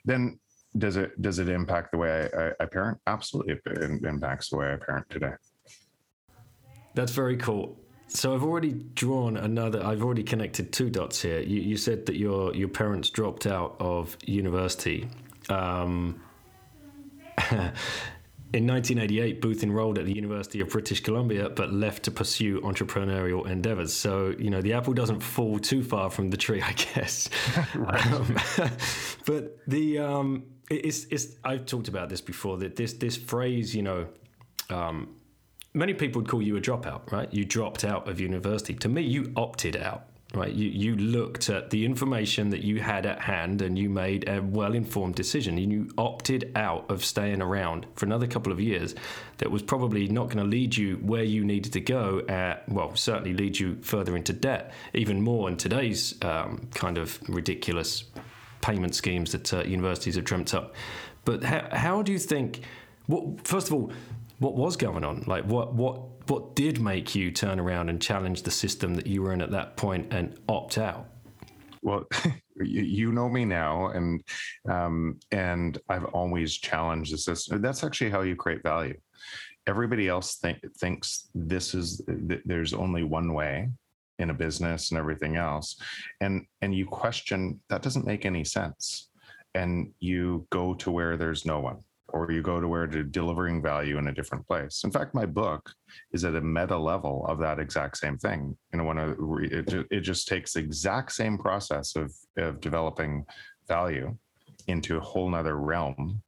then 0.04 0.40
does 0.78 0.98
it 0.98 1.22
does 1.22 1.38
it 1.38 1.48
impact 1.48 1.92
the 1.92 1.98
way 2.00 2.28
I, 2.36 2.64
I 2.64 2.66
parent? 2.66 3.00
Absolutely 3.06 3.60
it 3.66 4.04
impacts 4.04 4.50
the 4.50 4.58
way 4.58 4.74
i 4.74 4.78
parent 4.78 5.08
today. 5.12 5.34
That's 6.96 7.12
very 7.12 7.38
cool 7.38 7.78
so 8.08 8.34
I've 8.34 8.44
already 8.44 8.74
drawn 8.74 9.38
another. 9.38 9.84
I've 9.84 10.04
already 10.04 10.24
connected 10.24 10.72
two 10.72 10.90
dots 10.90 11.22
here. 11.22 11.40
You, 11.40 11.62
you 11.62 11.78
said 11.78 12.06
that 12.08 12.18
your 12.18 12.54
your 12.56 12.70
parents 12.70 13.10
dropped 13.10 13.46
out 13.46 13.76
of 13.80 14.18
university. 14.26 15.10
Um, 15.50 16.22
In 18.54 18.66
1988, 18.66 19.42
Booth 19.42 19.62
enrolled 19.62 19.98
at 19.98 20.06
the 20.06 20.16
University 20.16 20.62
of 20.62 20.70
British 20.70 21.02
Columbia, 21.02 21.50
but 21.50 21.74
left 21.74 22.04
to 22.04 22.12
pursue 22.12 22.62
entrepreneurial 22.62 23.46
endeavors. 23.46 23.94
So, 23.94 24.34
you 24.40 24.50
know, 24.50 24.62
the 24.62 24.72
apple 24.72 24.94
doesn't 24.94 25.20
fall 25.20 25.60
too 25.60 25.84
far 25.84 26.10
from 26.10 26.30
the 26.30 26.38
tree, 26.38 26.62
I 26.66 26.72
guess. 26.72 27.30
um, 27.76 28.38
but 29.26 29.60
the 29.68 30.00
um, 30.00 30.46
it's, 30.70 31.08
it's 31.12 31.36
I've 31.44 31.66
talked 31.66 31.90
about 31.90 32.08
this 32.08 32.22
before 32.22 32.58
that 32.60 32.78
this 32.78 32.94
this 32.94 33.18
phrase, 33.18 33.76
you 33.76 33.82
know, 33.82 34.08
um, 34.70 35.17
many 35.78 35.94
people 35.94 36.22
would 36.22 36.30
call 36.30 36.42
you 36.42 36.58
a 36.58 36.62
dropout, 36.62 37.12
right? 37.12 37.32
You 37.34 37.46
dropped 37.46 37.84
out 37.84 38.08
of 38.08 38.20
university. 38.20 38.74
To 38.76 38.90
me, 38.90 39.02
you 39.02 39.32
opted 39.36 39.78
out 39.78 40.08
right? 40.34 40.54
You, 40.54 40.70
you 40.70 40.96
looked 40.96 41.50
at 41.50 41.70
the 41.70 41.86
information 41.86 42.50
that 42.50 42.62
you 42.62 42.82
had 42.82 43.06
at 43.06 43.22
hand 43.22 43.62
and 43.62 43.78
you 43.78 43.90
made 43.90 44.28
a 44.28 44.42
well 44.42 44.74
informed 44.74 45.16
decision 45.16 45.58
and 45.58 45.72
you 45.72 45.90
opted 45.98 46.52
out 46.56 46.90
of 46.90 47.04
staying 47.06 47.42
around 47.42 47.86
for 47.96 48.06
another 48.06 48.28
couple 48.28 48.52
of 48.52 48.60
years 48.60 48.94
that 49.38 49.50
was 49.50 49.62
probably 49.62 50.08
not 50.08 50.26
going 50.26 50.38
to 50.38 50.44
lead 50.44 50.76
you 50.76 50.96
where 50.98 51.24
you 51.24 51.46
needed 51.46 51.72
to 51.74 51.80
go, 51.80 52.22
at, 52.28 52.68
well, 52.70 52.96
certainly 52.96 53.34
lead 53.34 53.58
you 53.58 53.78
further 53.82 54.16
into 54.16 54.34
debt, 54.34 54.74
even 54.94 55.22
more 55.22 55.48
in 55.48 55.56
today's 55.56 56.16
um, 56.24 56.68
kind 56.74 56.98
of 56.98 57.20
ridiculous 57.30 58.04
payment 58.62 58.96
schemes 58.96 59.32
that 59.32 59.54
uh, 59.54 59.64
universities 59.64 60.16
have 60.16 60.26
dreamt 60.26 60.54
up. 60.54 60.76
But 61.24 61.44
how, 61.44 61.70
how 61.72 62.02
do 62.02 62.12
you 62.12 62.20
think, 62.20 62.62
what, 63.06 63.48
first 63.48 63.68
of 63.68 63.74
all, 63.74 63.92
what 64.40 64.56
was 64.56 64.78
going 64.78 65.04
on? 65.04 65.24
Like, 65.26 65.46
what, 65.46 65.74
what, 65.74 66.30
what 66.30 66.56
did 66.56 66.80
make 66.80 67.16
you 67.16 67.32
turn 67.32 67.60
around 67.60 67.90
and 67.90 68.02
challenge 68.02 68.44
the 68.44 68.52
system 68.52 68.94
that 68.96 69.08
you 69.08 69.22
were 69.22 69.34
in 69.34 69.42
at 69.42 69.52
that 69.52 69.78
point 69.78 70.14
and 70.14 70.40
opt 70.48 70.78
out? 70.78 71.08
Well, 71.82 72.08
you, 72.62 73.12
know 73.12 73.30
me 73.30 73.46
now, 73.46 73.88
and 73.88 74.24
um, 74.70 75.20
and 75.32 75.78
I've 75.90 76.06
always 76.06 76.58
challenged 76.58 77.14
the 77.14 77.18
system. 77.18 77.62
That's 77.62 77.84
actually 77.84 78.10
how 78.10 78.22
you 78.22 78.36
create 78.36 78.64
value. 78.64 78.98
Everybody 79.68 80.08
else 80.08 80.38
th- 80.38 80.60
thinks 80.78 81.30
this 81.34 81.74
is 81.74 82.02
th- 82.28 82.42
there's 82.46 82.74
only 82.74 83.04
one 83.04 83.34
way 83.34 83.70
in 84.20 84.32
a 84.32 84.34
business 84.34 84.92
and 84.92 84.98
everything 84.98 85.36
else, 85.36 85.80
and 86.20 86.46
and 86.62 86.76
you 86.76 86.86
question 86.86 87.60
that 87.70 87.84
doesn't 87.84 88.06
make 88.06 88.26
any 88.26 88.44
sense, 88.44 89.10
and 89.54 89.92
you 90.00 90.48
go 90.50 90.74
to 90.76 90.92
where 90.92 91.16
there's 91.16 91.46
no 91.46 91.60
one 91.60 91.78
or 92.10 92.32
you 92.32 92.42
go 92.42 92.60
to 92.60 92.68
where 92.68 92.88
to 92.88 93.04
delivering 93.04 93.62
value 93.62 93.98
in 93.98 94.08
a 94.08 94.14
different 94.14 94.48
place. 94.48 94.84
In 94.84 94.92
fact, 94.92 95.14
my 95.14 95.26
book 95.26 95.72
is 96.12 96.24
at 96.24 96.36
a 96.36 96.42
meta 96.42 96.78
level 96.78 97.26
of 97.28 97.40
that 97.40 97.60
exact 97.60 97.98
same 97.98 98.18
thing. 98.18 98.56
You 98.72 98.80
know, 98.80 98.86
when 98.86 98.98
it, 98.98 99.88
it 99.92 100.02
just 100.02 100.28
takes 100.28 100.54
the 100.54 100.60
exact 100.60 101.12
same 101.12 101.38
process 101.38 101.96
of, 101.96 102.14
of 102.38 102.60
developing 102.60 103.26
value 103.68 104.16
into 104.68 104.98
a 104.98 105.02
whole 105.02 105.30
nother 105.30 105.58
realm. 105.58 106.22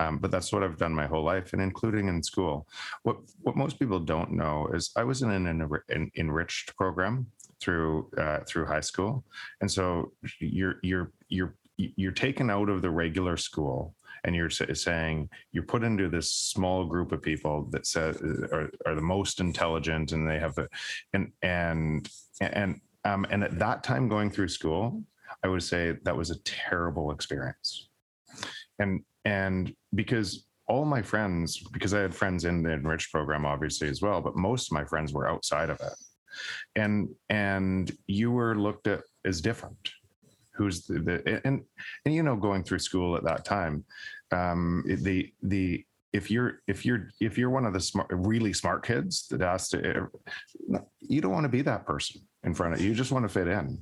Um, 0.00 0.18
but 0.18 0.30
that's 0.30 0.52
what 0.52 0.62
I've 0.62 0.78
done 0.78 0.94
my 0.94 1.06
whole 1.06 1.24
life, 1.24 1.52
and 1.52 1.62
including 1.62 2.08
in 2.08 2.22
school. 2.22 2.66
What 3.02 3.16
what 3.42 3.56
most 3.56 3.78
people 3.78 4.00
don't 4.00 4.32
know 4.32 4.68
is 4.74 4.90
I 4.96 5.04
was 5.04 5.22
in 5.22 5.30
an, 5.30 5.68
an 5.88 6.10
enriched 6.16 6.76
program 6.76 7.26
through 7.60 8.10
uh, 8.18 8.40
through 8.46 8.66
high 8.66 8.80
school, 8.80 9.24
and 9.60 9.70
so 9.70 10.12
you're 10.40 10.76
you're 10.82 11.12
you're 11.28 11.54
you're 11.76 12.12
taken 12.12 12.50
out 12.50 12.68
of 12.68 12.82
the 12.82 12.90
regular 12.90 13.36
school 13.36 13.94
and 14.24 14.34
you're 14.34 14.50
saying 14.50 15.28
you're 15.52 15.64
put 15.64 15.84
into 15.84 16.08
this 16.08 16.32
small 16.32 16.84
group 16.84 17.12
of 17.12 17.22
people 17.22 17.68
that 17.70 17.84
are, 18.52 18.70
are 18.86 18.94
the 18.94 19.02
most 19.02 19.40
intelligent 19.40 20.12
and 20.12 20.28
they 20.28 20.38
have 20.38 20.54
the 20.54 20.66
and 21.12 21.30
and 21.42 22.08
and 22.40 22.80
um, 23.04 23.26
and 23.30 23.44
at 23.44 23.58
that 23.58 23.82
time 23.82 24.08
going 24.08 24.30
through 24.30 24.48
school 24.48 25.02
i 25.44 25.48
would 25.48 25.62
say 25.62 25.96
that 26.02 26.16
was 26.16 26.30
a 26.30 26.42
terrible 26.42 27.10
experience. 27.12 27.88
And 28.78 29.04
and 29.24 29.72
because 29.94 30.46
all 30.66 30.84
my 30.84 31.02
friends 31.02 31.58
because 31.72 31.94
i 31.94 32.00
had 32.00 32.14
friends 32.14 32.44
in 32.46 32.62
the 32.62 32.72
enriched 32.72 33.12
program 33.12 33.44
obviously 33.44 33.88
as 33.88 34.00
well 34.00 34.20
but 34.20 34.36
most 34.36 34.68
of 34.68 34.72
my 34.72 34.84
friends 34.84 35.12
were 35.12 35.28
outside 35.28 35.70
of 35.70 35.78
it. 35.80 35.94
And 36.74 37.10
and 37.28 37.92
you 38.06 38.32
were 38.32 38.56
looked 38.56 38.86
at 38.86 39.02
as 39.24 39.40
different 39.40 39.90
who's 40.54 40.86
the, 40.86 40.98
the 41.00 41.40
and 41.44 41.62
and 42.04 42.14
you 42.14 42.22
know 42.22 42.36
going 42.36 42.62
through 42.62 42.78
school 42.78 43.16
at 43.16 43.24
that 43.24 43.44
time 43.44 43.84
um 44.32 44.84
the 44.86 45.32
the 45.42 45.84
if 46.12 46.30
you're 46.30 46.60
if 46.68 46.86
you're 46.86 47.08
if 47.20 47.36
you're 47.36 47.50
one 47.50 47.66
of 47.66 47.72
the 47.72 47.80
smart 47.80 48.06
really 48.10 48.52
smart 48.52 48.86
kids 48.86 49.26
that 49.28 49.40
has 49.40 49.68
to 49.68 50.08
you 51.00 51.20
don't 51.20 51.32
want 51.32 51.44
to 51.44 51.48
be 51.48 51.60
that 51.60 51.84
person 51.84 52.22
in 52.44 52.54
front 52.54 52.72
of 52.72 52.80
you 52.80 52.94
just 52.94 53.10
want 53.10 53.24
to 53.24 53.28
fit 53.28 53.48
in. 53.48 53.78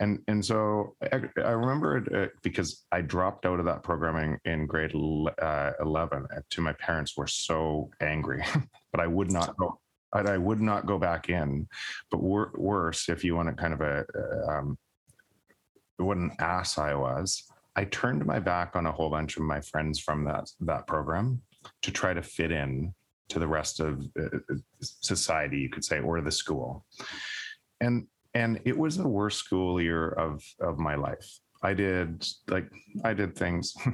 And 0.00 0.20
and 0.26 0.44
so 0.44 0.96
i, 1.12 1.20
I 1.36 1.50
remember 1.50 1.98
it 1.98 2.14
uh, 2.14 2.28
because 2.42 2.84
i 2.90 3.02
dropped 3.02 3.44
out 3.44 3.60
of 3.60 3.66
that 3.66 3.82
programming 3.82 4.38
in 4.46 4.66
grade 4.66 4.94
uh, 5.42 5.72
11 5.80 6.26
uh, 6.34 6.40
to 6.50 6.60
my 6.62 6.72
parents 6.74 7.14
were 7.16 7.26
so 7.26 7.90
angry 8.00 8.42
but 8.92 9.00
i 9.00 9.06
would 9.06 9.30
not 9.30 9.54
go 9.58 9.78
I 10.12 10.38
would 10.38 10.62
not 10.62 10.86
go 10.86 10.98
back 10.98 11.28
in, 11.28 11.68
but 12.10 12.22
wor- 12.22 12.52
worse, 12.54 13.10
if 13.10 13.22
you 13.22 13.34
want 13.36 13.48
to 13.48 13.54
kind 13.54 13.74
of 13.74 13.82
a, 13.82 14.06
um, 14.48 14.78
what 15.98 16.16
an 16.16 16.32
ass 16.38 16.78
I 16.78 16.94
was. 16.94 17.44
I 17.74 17.84
turned 17.84 18.24
my 18.24 18.38
back 18.38 18.74
on 18.74 18.86
a 18.86 18.92
whole 18.92 19.10
bunch 19.10 19.36
of 19.36 19.42
my 19.42 19.60
friends 19.60 19.98
from 19.98 20.24
that 20.24 20.50
that 20.60 20.86
program 20.86 21.42
to 21.82 21.90
try 21.90 22.14
to 22.14 22.22
fit 22.22 22.50
in 22.50 22.94
to 23.28 23.38
the 23.38 23.46
rest 23.46 23.80
of 23.80 24.00
uh, 24.18 24.24
uh, 24.24 24.54
society, 24.80 25.58
you 25.58 25.68
could 25.68 25.84
say, 25.84 26.00
or 26.00 26.20
the 26.20 26.30
school. 26.30 26.84
And 27.80 28.06
and 28.34 28.60
it 28.64 28.76
was 28.76 28.96
the 28.96 29.08
worst 29.08 29.38
school 29.38 29.80
year 29.80 30.08
of 30.08 30.42
of 30.60 30.78
my 30.78 30.94
life. 30.94 31.40
I 31.62 31.74
did 31.74 32.26
like 32.48 32.70
I 33.04 33.14
did 33.14 33.36
things. 33.36 33.74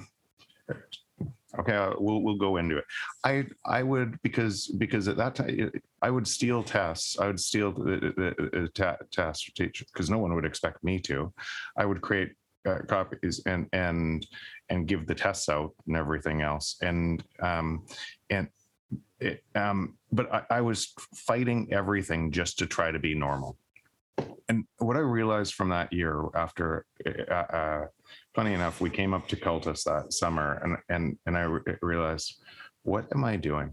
okay, 1.58 1.74
uh, 1.74 1.92
we'll 1.98 2.22
we'll 2.22 2.36
go 2.36 2.56
into 2.56 2.78
it. 2.78 2.84
I 3.24 3.46
I 3.64 3.82
would 3.82 4.20
because 4.22 4.68
because 4.68 5.08
at 5.08 5.16
that 5.16 5.34
time 5.34 5.70
I 6.00 6.10
would 6.10 6.26
steal 6.26 6.62
tests. 6.62 7.18
I 7.18 7.26
would 7.26 7.40
steal 7.40 7.72
the, 7.72 8.70
t- 8.74 9.06
tests 9.10 9.50
teach 9.54 9.84
because 9.92 10.10
no 10.10 10.18
one 10.18 10.34
would 10.34 10.44
expect 10.44 10.82
me 10.82 10.98
to. 11.00 11.32
I 11.76 11.84
would 11.84 12.00
create 12.00 12.32
uh, 12.66 12.78
copies 12.86 13.42
and 13.46 13.66
and 13.72 14.26
and 14.68 14.86
give 14.86 15.06
the 15.06 15.14
tests 15.14 15.48
out 15.48 15.72
and 15.86 15.96
everything 15.96 16.42
else. 16.42 16.76
And 16.82 17.22
um 17.40 17.84
and 18.30 18.48
it, 19.20 19.42
um 19.54 19.94
but 20.10 20.32
I, 20.32 20.42
I 20.50 20.60
was 20.60 20.92
fighting 21.14 21.72
everything 21.72 22.30
just 22.30 22.58
to 22.58 22.66
try 22.66 22.90
to 22.90 22.98
be 22.98 23.14
normal. 23.14 23.56
And 24.48 24.64
what 24.78 24.96
I 24.96 25.00
realized 25.00 25.54
from 25.54 25.70
that 25.70 25.92
year 25.92 26.24
after 26.34 26.84
uh, 27.06 27.34
uh 27.34 27.86
funny 28.34 28.54
enough, 28.54 28.80
we 28.80 28.90
came 28.90 29.14
up 29.14 29.28
to 29.28 29.36
Cultus 29.36 29.84
that 29.84 30.12
summer, 30.12 30.60
and 30.64 30.76
and 30.88 31.18
and 31.26 31.36
I 31.36 31.42
re- 31.42 31.76
realized, 31.82 32.42
what 32.82 33.06
am 33.12 33.24
I 33.24 33.36
doing? 33.36 33.72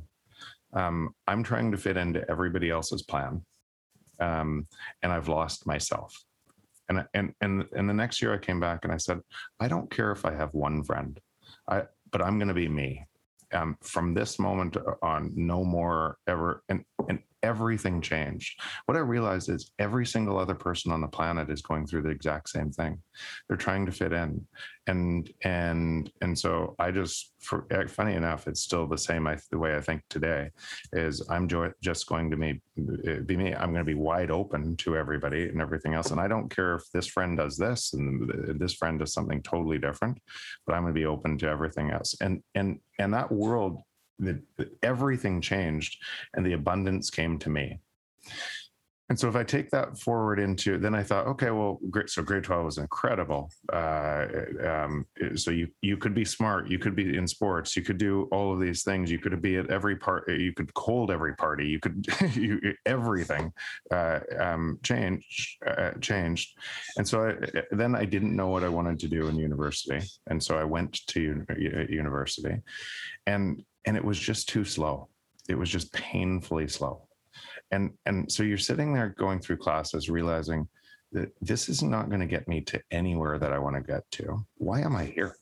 Um, 0.74 1.16
I'm 1.28 1.44
trying 1.44 1.72
to 1.72 1.78
fit 1.78 1.98
into 1.98 2.30
everybody 2.30 2.70
else's 2.70 3.04
plan, 3.04 3.44
um, 4.20 4.68
and 5.02 5.12
I've 5.12 5.28
lost 5.28 5.66
myself. 5.66 6.16
And 6.90 7.06
and 7.14 7.34
and 7.42 7.66
and 7.76 7.90
the 7.90 7.94
next 7.94 8.22
year 8.22 8.34
I 8.34 8.38
came 8.38 8.60
back 8.60 8.84
and 8.84 8.94
I 8.94 8.98
said, 8.98 9.20
I 9.60 9.68
don't 9.68 9.92
care 9.92 10.12
if 10.12 10.26
I 10.26 10.34
have 10.34 10.54
one 10.54 10.84
friend. 10.84 11.20
I 11.68 11.84
but 12.12 12.22
I'm 12.22 12.38
going 12.38 12.48
to 12.48 12.54
be 12.54 12.68
me. 12.68 13.06
Um, 13.52 13.78
from 13.82 14.14
this 14.14 14.38
moment 14.38 14.78
on, 15.02 15.32
no 15.36 15.64
more 15.64 16.18
ever. 16.28 16.64
And 16.70 16.84
and 17.10 17.20
everything 17.42 18.02
changed. 18.02 18.62
What 18.86 18.98
I 18.98 19.02
realized 19.02 19.50
is 19.50 19.72
every 19.80 20.06
single 20.06 20.38
other 20.38 20.56
person 20.56 20.92
on 20.92 21.02
the 21.02 21.08
planet 21.08 21.50
is 21.50 21.62
going 21.62 21.88
through 21.88 22.04
the 22.04 22.10
exact 22.10 22.50
same 22.50 22.72
thing. 22.72 23.02
They're 23.48 23.58
trying 23.58 23.86
to 23.86 23.92
fit 23.92 24.14
in, 24.14 24.46
and 24.88 25.32
and 25.44 26.12
and 26.22 26.38
so 26.38 26.76
I 26.80 26.92
just, 26.92 27.34
for 27.40 27.66
eh, 27.72 27.88
funny 27.88 28.14
enough, 28.14 28.48
it's 28.48 28.62
still 28.62 28.88
the 28.88 28.98
same. 28.98 29.28
I, 29.28 29.38
the 29.52 29.58
way 29.58 29.76
I 29.76 29.82
think 29.82 30.04
today 30.10 30.52
is 30.94 31.28
I'm 31.30 31.50
just 31.82 32.08
going 32.08 32.30
to 32.32 32.38
be 32.38 32.62
be 33.26 33.38
me. 33.38 33.54
I'm 33.54 33.72
going 33.72 33.86
to 33.86 33.92
be 33.92 33.96
wide 33.96 34.32
open 34.32 34.76
to 34.78 34.98
everybody 34.98 35.50
and 35.50 35.62
everything 35.62 35.94
else, 35.94 36.12
and 36.12 36.20
I 36.20 36.28
don't 36.28 36.54
care 36.54 36.76
if 36.76 36.84
this 36.94 37.08
friend 37.08 37.38
does 37.38 37.58
this 37.58 37.94
and 37.94 38.60
this 38.60 38.74
friend 38.74 39.00
does 39.00 39.14
something 39.14 39.42
totally 39.42 39.80
different, 39.80 40.20
but 40.66 40.76
I'm 40.76 40.84
going 40.84 40.94
to 40.94 41.00
be 41.00 41.06
open 41.06 41.38
to 41.40 41.50
everything 41.50 41.92
else. 41.92 42.16
And 42.22 42.44
and 42.56 42.80
and 43.00 43.14
that 43.14 43.32
world 43.32 43.82
that 44.20 44.42
everything 44.84 45.42
changed 45.42 45.98
and 46.34 46.46
the 46.46 46.54
abundance 46.54 47.10
came 47.10 47.40
to 47.40 47.50
me. 47.50 47.80
And 49.10 49.20
so 49.20 49.28
if 49.28 49.36
I 49.36 49.44
take 49.44 49.72
that 49.72 49.98
forward 49.98 50.40
into, 50.40 50.78
then 50.78 50.94
I 50.94 51.02
thought, 51.02 51.26
okay, 51.26 51.50
well, 51.50 51.80
great. 51.90 52.12
So 52.12 52.22
grade 52.22 52.44
12 52.44 52.64
was 52.64 52.78
incredible. 52.78 53.52
Uh, 53.74 54.26
um, 54.64 55.06
so 55.36 55.50
you, 55.50 55.68
you 55.82 55.98
could 55.98 56.14
be 56.14 56.24
smart, 56.24 56.70
you 56.70 56.78
could 56.78 56.96
be 56.96 57.18
in 57.18 57.28
sports, 57.28 57.76
you 57.76 57.82
could 57.82 57.98
do 57.98 58.30
all 58.32 58.54
of 58.54 58.60
these 58.60 58.84
things. 58.84 59.10
You 59.10 59.18
could 59.18 59.42
be 59.42 59.58
at 59.58 59.72
every 59.72 59.96
part, 59.96 60.30
you 60.30 60.54
could 60.54 60.70
hold 60.76 61.10
every 61.10 61.36
party, 61.36 61.68
you 61.68 61.80
could, 61.80 62.06
you, 62.36 62.76
everything 62.86 63.52
uh, 63.92 64.20
um, 64.38 64.78
changed, 64.84 65.58
uh, 65.66 65.92
changed. 66.00 66.56
And 66.98 67.08
so 67.08 67.30
I, 67.30 67.64
then 67.72 67.96
I 67.96 68.06
didn't 68.06 68.36
know 68.36 68.50
what 68.50 68.64
I 68.64 68.70
wanted 68.70 69.00
to 69.00 69.08
do 69.08 69.28
in 69.28 69.38
university. 69.38 70.02
And 70.28 70.42
so 70.42 70.56
I 70.56 70.64
went 70.64 71.00
to 71.08 71.46
university 71.90 72.62
and 73.26 73.64
and 73.86 73.98
it 73.98 74.04
was 74.04 74.20
just 74.20 74.50
too 74.50 74.66
slow. 74.66 75.10
It 75.48 75.58
was 75.58 75.70
just 75.70 75.92
painfully 75.94 76.68
slow. 76.68 77.08
And 77.72 77.92
and 78.06 78.32
so 78.32 78.44
you're 78.44 78.58
sitting 78.58 78.94
there 78.94 79.16
going 79.18 79.40
through 79.40 79.58
classes 79.58 80.10
realizing 80.10 80.68
that 81.12 81.30
this 81.42 81.70
is 81.70 81.82
not 81.82 82.10
going 82.10 82.22
to 82.22 82.28
get 82.28 82.48
me 82.48 82.62
to 82.62 82.82
anywhere 82.92 83.40
that 83.40 83.52
I 83.52 83.60
want 83.60 83.76
to 83.76 83.82
get 83.82 84.04
to. 84.12 84.46
Why 84.58 84.82
am 84.82 84.96
I 84.96 85.06
here? 85.06 85.36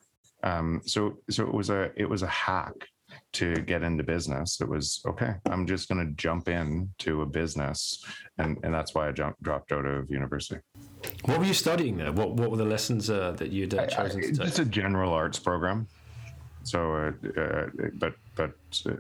Um, 0.43 0.81
so 0.85 1.17
so 1.29 1.45
it 1.45 1.53
was 1.53 1.69
a 1.69 1.91
it 1.95 2.09
was 2.09 2.21
a 2.23 2.27
hack 2.27 2.73
to 3.33 3.55
get 3.55 3.83
into 3.83 4.03
business. 4.03 4.61
It 4.61 4.67
was 4.67 5.01
okay. 5.07 5.35
I'm 5.49 5.65
just 5.65 5.89
going 5.89 6.05
to 6.05 6.13
jump 6.13 6.47
into 6.47 7.21
a 7.21 7.25
business, 7.25 8.03
and 8.37 8.57
and 8.63 8.73
that's 8.73 8.93
why 8.93 9.07
I 9.07 9.11
jumped 9.11 9.41
dropped 9.41 9.71
out 9.71 9.85
of 9.85 10.09
university. 10.09 10.61
What 11.25 11.39
were 11.39 11.45
you 11.45 11.53
studying 11.53 11.97
there? 11.97 12.11
What 12.11 12.31
what 12.33 12.51
were 12.51 12.57
the 12.57 12.65
lessons 12.65 13.09
uh, 13.09 13.31
that 13.37 13.51
you'd 13.51 13.73
uh, 13.73 13.87
chosen 13.87 14.21
I, 14.21 14.25
I, 14.25 14.29
to 14.29 14.37
take? 14.37 14.47
It's 14.47 14.59
a 14.59 14.65
general 14.65 15.13
arts 15.13 15.39
program. 15.39 15.87
So, 16.63 16.93
uh, 16.93 17.41
uh, 17.41 17.67
but 17.93 18.15
but 18.37 18.51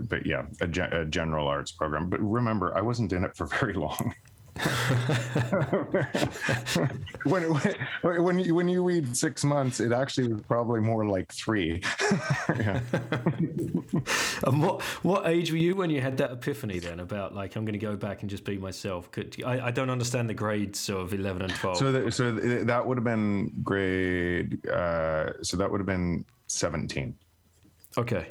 but 0.09 0.25
yeah, 0.25 0.45
a, 0.59 0.67
ge- 0.67 0.79
a, 0.79 1.05
general 1.05 1.47
arts 1.47 1.71
program. 1.71 2.09
But 2.09 2.19
remember, 2.19 2.75
I 2.75 2.81
wasn't 2.81 3.13
in 3.13 3.23
it 3.23 3.37
for 3.37 3.45
very 3.59 3.73
long. 3.73 4.13
when, 7.25 7.43
when 8.01 8.23
when 8.23 8.39
you 8.39 8.55
when 8.55 8.67
you 8.67 8.83
read 8.83 9.15
six 9.15 9.43
months, 9.43 9.79
it 9.79 9.91
actually 9.91 10.33
was 10.33 10.41
probably 10.41 10.81
more 10.81 11.05
like 11.05 11.31
three. 11.31 11.79
and 12.47 12.81
what 14.59 14.81
what 15.03 15.27
age 15.27 15.51
were 15.51 15.57
you 15.57 15.75
when 15.75 15.91
you 15.91 16.01
had 16.01 16.17
that 16.17 16.31
epiphany 16.31 16.79
then 16.79 16.99
about 17.01 17.35
like 17.35 17.55
I'm 17.55 17.65
going 17.65 17.73
to 17.73 17.85
go 17.85 17.95
back 17.95 18.21
and 18.21 18.31
just 18.31 18.45
be 18.45 18.57
myself? 18.57 19.11
Could 19.11 19.35
I, 19.45 19.67
I 19.67 19.71
don't 19.71 19.91
understand 19.91 20.27
the 20.27 20.33
grades 20.33 20.89
of 20.89 21.13
eleven 21.13 21.43
and 21.43 21.53
twelve. 21.53 21.77
So 21.77 21.91
that, 21.91 22.11
so 22.11 22.31
that 22.31 22.87
would 22.87 22.97
have 22.97 23.05
been 23.05 23.53
grade. 23.61 24.67
Uh, 24.67 25.33
so 25.43 25.55
that 25.57 25.69
would 25.69 25.79
have 25.81 25.85
been 25.87 26.25
seventeen. 26.47 27.15
Okay. 27.95 28.27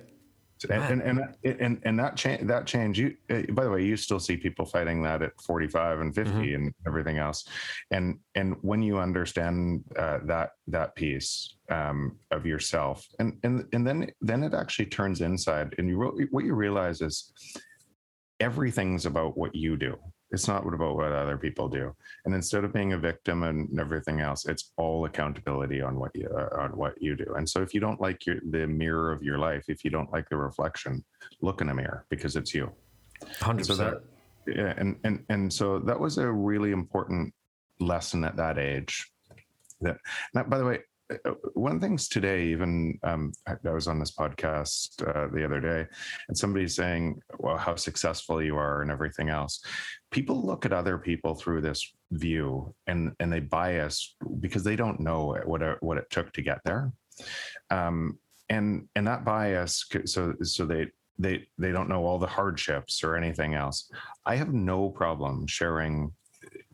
And, 0.71 1.03
and 1.03 1.21
and 1.45 1.61
and 1.61 1.81
and 1.85 1.99
that 1.99 2.17
change 2.17 2.47
that 2.47 2.67
change 2.67 2.99
you 2.99 3.15
uh, 3.31 3.43
by 3.53 3.65
the 3.65 3.71
way 3.71 3.85
you 3.85 3.97
still 3.97 4.21
see 4.21 4.37
people 4.37 4.65
fighting 4.65 5.03
that 5.03 5.23
at 5.23 5.33
45 5.41 6.01
and 6.01 6.15
50 6.15 6.33
mm-hmm. 6.33 6.55
and 6.55 6.75
everything 6.87 7.19
else. 7.19 7.49
And 7.91 8.19
and 8.35 8.57
when 8.63 8.83
you 8.83 8.99
understand 8.99 9.85
uh, 9.99 10.19
that 10.25 10.51
that 10.69 10.95
piece 10.95 11.57
um, 11.71 12.19
of 12.31 12.47
yourself 12.47 13.07
and 13.19 13.39
and 13.43 13.65
and 13.73 13.87
then 13.87 14.11
then 14.21 14.43
it 14.43 14.55
actually 14.55 14.87
turns 14.87 15.21
inside 15.21 15.75
and 15.79 15.89
you 15.89 16.29
what 16.31 16.45
you 16.45 16.55
realize 16.55 17.01
is 17.01 17.33
everything's 18.41 19.07
about 19.07 19.37
what 19.37 19.55
you 19.55 19.77
do 19.77 19.97
it's 20.31 20.49
not 20.49 20.67
about 20.67 20.97
what 20.97 21.13
other 21.13 21.37
people 21.37 21.69
do. 21.69 21.95
And 22.25 22.35
instead 22.35 22.65
of 22.65 22.73
being 22.73 22.93
a 22.93 22.99
victim 22.99 23.45
and 23.45 23.79
everything 23.79 24.21
else, 24.21 24.47
it's 24.47 24.73
all 24.77 25.05
accountability 25.05 25.81
on 25.81 25.99
what 25.99 26.11
you 26.15 26.29
uh, 26.29 26.61
on 26.61 26.77
what 26.77 27.01
you 27.01 27.17
do. 27.17 27.35
And 27.37 27.49
so 27.49 27.63
if 27.63 27.73
you 27.73 27.81
don't 27.81 28.01
like 28.01 28.27
your 28.27 28.37
the 28.51 28.67
mirror 28.67 29.13
of 29.13 29.23
your 29.23 29.39
life, 29.39 29.65
if 29.69 29.85
you 29.85 29.91
don't 29.91 30.13
like 30.13 30.29
the 30.29 30.37
reflection, 30.37 31.05
look 31.41 31.61
in 31.61 31.69
a 31.69 31.75
mirror 31.75 32.07
because 32.11 32.37
it's 32.37 32.55
you. 32.55 32.73
Hundred 33.41 33.67
so 33.67 33.75
percent. 33.75 33.99
Yeah, 34.47 34.75
and 34.77 34.97
and 35.05 35.25
and 35.29 35.53
so 35.53 35.79
that 35.81 35.99
was 35.99 36.19
a 36.19 36.31
really 36.31 36.73
important 36.73 37.33
lesson 37.81 38.25
at 38.25 38.37
that 38.37 38.59
age. 38.59 39.11
That 39.81 39.99
now, 40.35 40.45
by 40.45 40.59
the 40.59 40.65
way, 40.65 40.81
one 41.55 41.73
of 41.73 41.81
the 41.81 41.87
things 41.87 42.09
today, 42.09 42.47
even 42.49 42.99
um, 43.03 43.33
I 43.47 43.71
was 43.71 43.87
on 43.87 43.99
this 43.99 44.11
podcast 44.11 45.03
uh, 45.07 45.29
the 45.33 45.45
other 45.45 45.61
day, 45.61 45.87
and 46.29 46.37
somebody's 46.37 46.75
saying, 46.75 47.21
"Well, 47.39 47.57
how 47.57 47.77
successful 47.77 48.43
you 48.43 48.57
are 48.57 48.83
and 48.83 48.91
everything 48.91 49.29
else." 49.29 49.63
People 50.11 50.45
look 50.45 50.67
at 50.67 50.73
other 50.73 50.99
people 50.99 51.35
through 51.35 51.61
this 51.61 51.93
view, 52.11 52.75
and 52.87 53.13
and 53.21 53.33
they 53.33 53.41
bias 53.41 54.17
because 54.41 54.65
they 54.65 54.77
don't 54.77 55.01
know 55.01 55.37
what 55.45 55.63
it, 55.63 55.79
what 55.81 55.99
it 55.99 56.11
took 56.11 56.33
to 56.33 56.43
get 56.43 56.61
there, 56.65 56.93
um, 57.71 58.19
and 58.49 58.89
and 58.97 59.07
that 59.07 59.25
bias, 59.25 59.87
so 60.07 60.35
so 60.43 60.67
they 60.67 60.87
they 61.19 61.47
they 61.57 61.71
don't 61.71 61.89
know 61.89 62.05
all 62.05 62.19
the 62.19 62.27
hardships 62.27 63.05
or 63.05 63.17
anything 63.17 63.55
else. 63.55 63.91
I 64.25 64.37
have 64.37 64.53
no 64.53 64.91
problem 64.91 65.47
sharing 65.47 66.13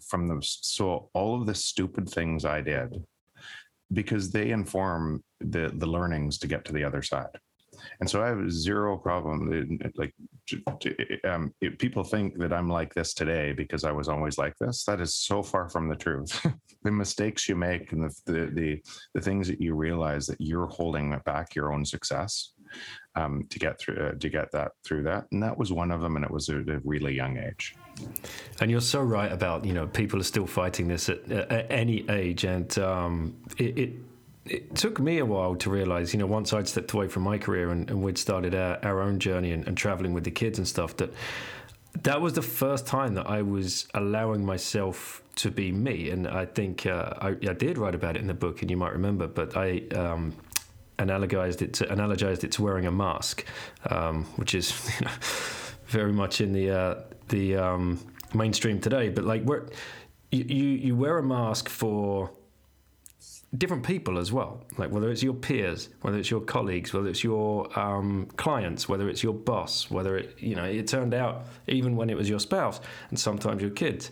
from 0.01 0.27
the 0.27 0.39
so 0.43 1.11
all 1.13 1.39
of 1.39 1.47
the 1.47 1.55
stupid 1.55 2.09
things 2.09 2.45
I 2.45 2.61
did 2.61 3.05
because 3.93 4.31
they 4.31 4.51
inform 4.51 5.23
the 5.41 5.73
the 5.75 5.87
learnings 5.87 6.39
to 6.39 6.47
get 6.47 6.65
to 6.65 6.73
the 6.73 6.85
other 6.85 7.03
side. 7.03 7.39
And 8.01 8.09
so 8.09 8.23
i 8.23 8.29
have 8.29 8.53
zero 8.53 8.97
problem 8.97 9.79
like 9.97 10.15
um, 11.25 11.53
people 11.79 12.05
think 12.05 12.39
that 12.39 12.53
i'm 12.53 12.69
like 12.69 12.93
this 12.95 13.15
today 13.15 13.53
because 13.53 13.85
i 13.85 13.91
was 13.91 14.09
always 14.09 14.39
like 14.39 14.57
this. 14.59 14.85
That 14.85 15.01
is 15.01 15.15
so 15.17 15.43
far 15.43 15.69
from 15.69 15.89
the 15.89 15.97
truth. 15.97 16.45
The 16.85 16.91
mistakes 16.91 17.49
you 17.49 17.55
make 17.55 17.93
and 17.93 18.03
the, 18.03 18.13
the, 18.27 18.51
the 18.53 18.83
the 19.15 19.21
things 19.21 19.47
that 19.47 19.61
you 19.61 19.77
realize 19.77 20.27
that 20.27 20.41
you're 20.41 20.67
holding 20.67 21.17
back 21.25 21.55
your 21.55 21.73
own 21.73 21.85
success 21.85 22.55
um, 23.15 23.47
to 23.51 23.59
get 23.59 23.79
through 23.79 23.97
uh, 23.97 24.13
to 24.19 24.29
get 24.29 24.51
that 24.53 24.73
through 24.85 25.03
that 25.03 25.27
and 25.33 25.43
that 25.43 25.57
was 25.57 25.73
one 25.73 25.91
of 25.91 26.01
them 26.01 26.17
and 26.17 26.25
it 26.25 26.31
was 26.31 26.49
at 26.49 26.69
a 26.69 26.81
really 26.85 27.15
young 27.15 27.37
age 27.37 27.75
and 28.61 28.71
you're 28.71 28.81
so 28.81 29.01
right 29.01 29.31
about 29.33 29.65
you 29.65 29.73
know 29.73 29.87
people 29.87 30.21
are 30.21 30.25
still 30.25 30.47
fighting 30.47 30.89
this 30.89 31.09
at, 31.09 31.31
at 31.31 31.71
any 31.71 32.09
age, 32.09 32.45
and 32.45 32.79
um, 32.79 33.37
it, 33.59 33.79
it, 33.79 33.93
it 34.45 34.75
took 34.75 34.99
me 35.01 35.19
a 35.19 35.27
while 35.27 35.55
to 35.57 35.71
realize, 35.71 36.13
you 36.13 36.19
know, 36.19 36.27
once 36.27 36.53
I'd 36.53 36.69
stepped 36.69 36.93
away 36.93 37.09
from 37.09 37.23
my 37.23 37.39
career 37.39 37.71
and, 37.71 37.89
and 37.89 38.03
we'd 38.03 38.19
started 38.19 38.55
our, 38.55 38.79
our 38.85 39.01
own 39.01 39.21
journey 39.21 39.53
and, 39.53 39.67
and 39.67 39.77
traveling 39.77 40.13
with 40.13 40.25
the 40.25 40.31
kids 40.31 40.59
and 40.59 40.67
stuff, 40.67 40.97
that 40.97 41.13
that 42.03 42.21
was 42.21 42.33
the 42.33 42.43
first 42.43 42.87
time 42.87 43.15
that 43.15 43.29
I 43.29 43.43
was 43.43 43.87
allowing 43.95 44.45
myself 44.45 45.23
to 45.37 45.51
be 45.51 45.71
me. 45.71 46.11
And 46.11 46.27
I 46.27 46.47
think 46.47 46.87
uh, 46.87 47.15
I, 47.21 47.29
I, 47.29 47.53
did 47.53 47.79
write 47.79 47.95
about 47.95 48.17
it 48.17 48.21
in 48.21 48.27
the 48.27 48.35
book, 48.35 48.63
and 48.63 48.71
you 48.71 48.77
might 48.77 48.93
remember, 48.93 49.27
but 49.27 49.57
I. 49.57 49.83
Um, 49.95 50.35
analogized 50.99 51.63
it 51.63 51.75
to 51.75 51.87
analogized 51.87 52.45
it 52.45 52.53
to 52.53 52.63
wearing 52.63 52.87
a 52.87 52.93
mask, 52.93 53.45
um, 53.91 54.25
which 54.37 54.55
is 54.55 54.73
you 55.01 55.07
know, 55.07 55.13
very 55.87 56.13
much 56.13 56.41
in 56.41 56.53
the 56.53 56.71
uh, 56.71 56.95
the 57.29 57.57
um, 57.57 57.99
mainstream 58.35 58.81
today. 58.81 59.09
But 59.09 59.25
like, 59.25 59.45
you, 60.31 60.45
you 60.45 60.65
you 60.65 60.97
wear 60.97 61.19
a 61.19 61.23
mask 61.23 61.69
for 61.69 62.31
different 63.57 63.85
people 63.85 64.19
as 64.19 64.33
well. 64.33 64.65
Like 64.79 64.91
whether 64.91 65.11
it's 65.11 65.23
your 65.23 65.35
peers, 65.35 65.91
whether 66.01 66.19
it's 66.19 66.31
your 66.31 66.41
colleagues, 66.41 66.93
whether 66.93 67.09
it's 67.09 67.23
your 67.23 67.79
um, 67.79 68.27
clients, 68.37 68.89
whether 68.89 69.09
it's 69.09 69.23
your 69.23 69.35
boss, 69.35 69.91
whether 69.91 70.17
it 70.17 70.37
you 70.39 70.55
know 70.55 70.65
it 70.65 70.87
turned 70.87 71.15
out 71.15 71.47
even 71.67 71.97
when 71.97 72.11
it 72.11 72.17
was 72.17 72.29
your 72.29 72.41
spouse 72.41 72.81
and 73.11 73.19
sometimes 73.19 73.61
your 73.61 73.71
kids. 73.71 74.11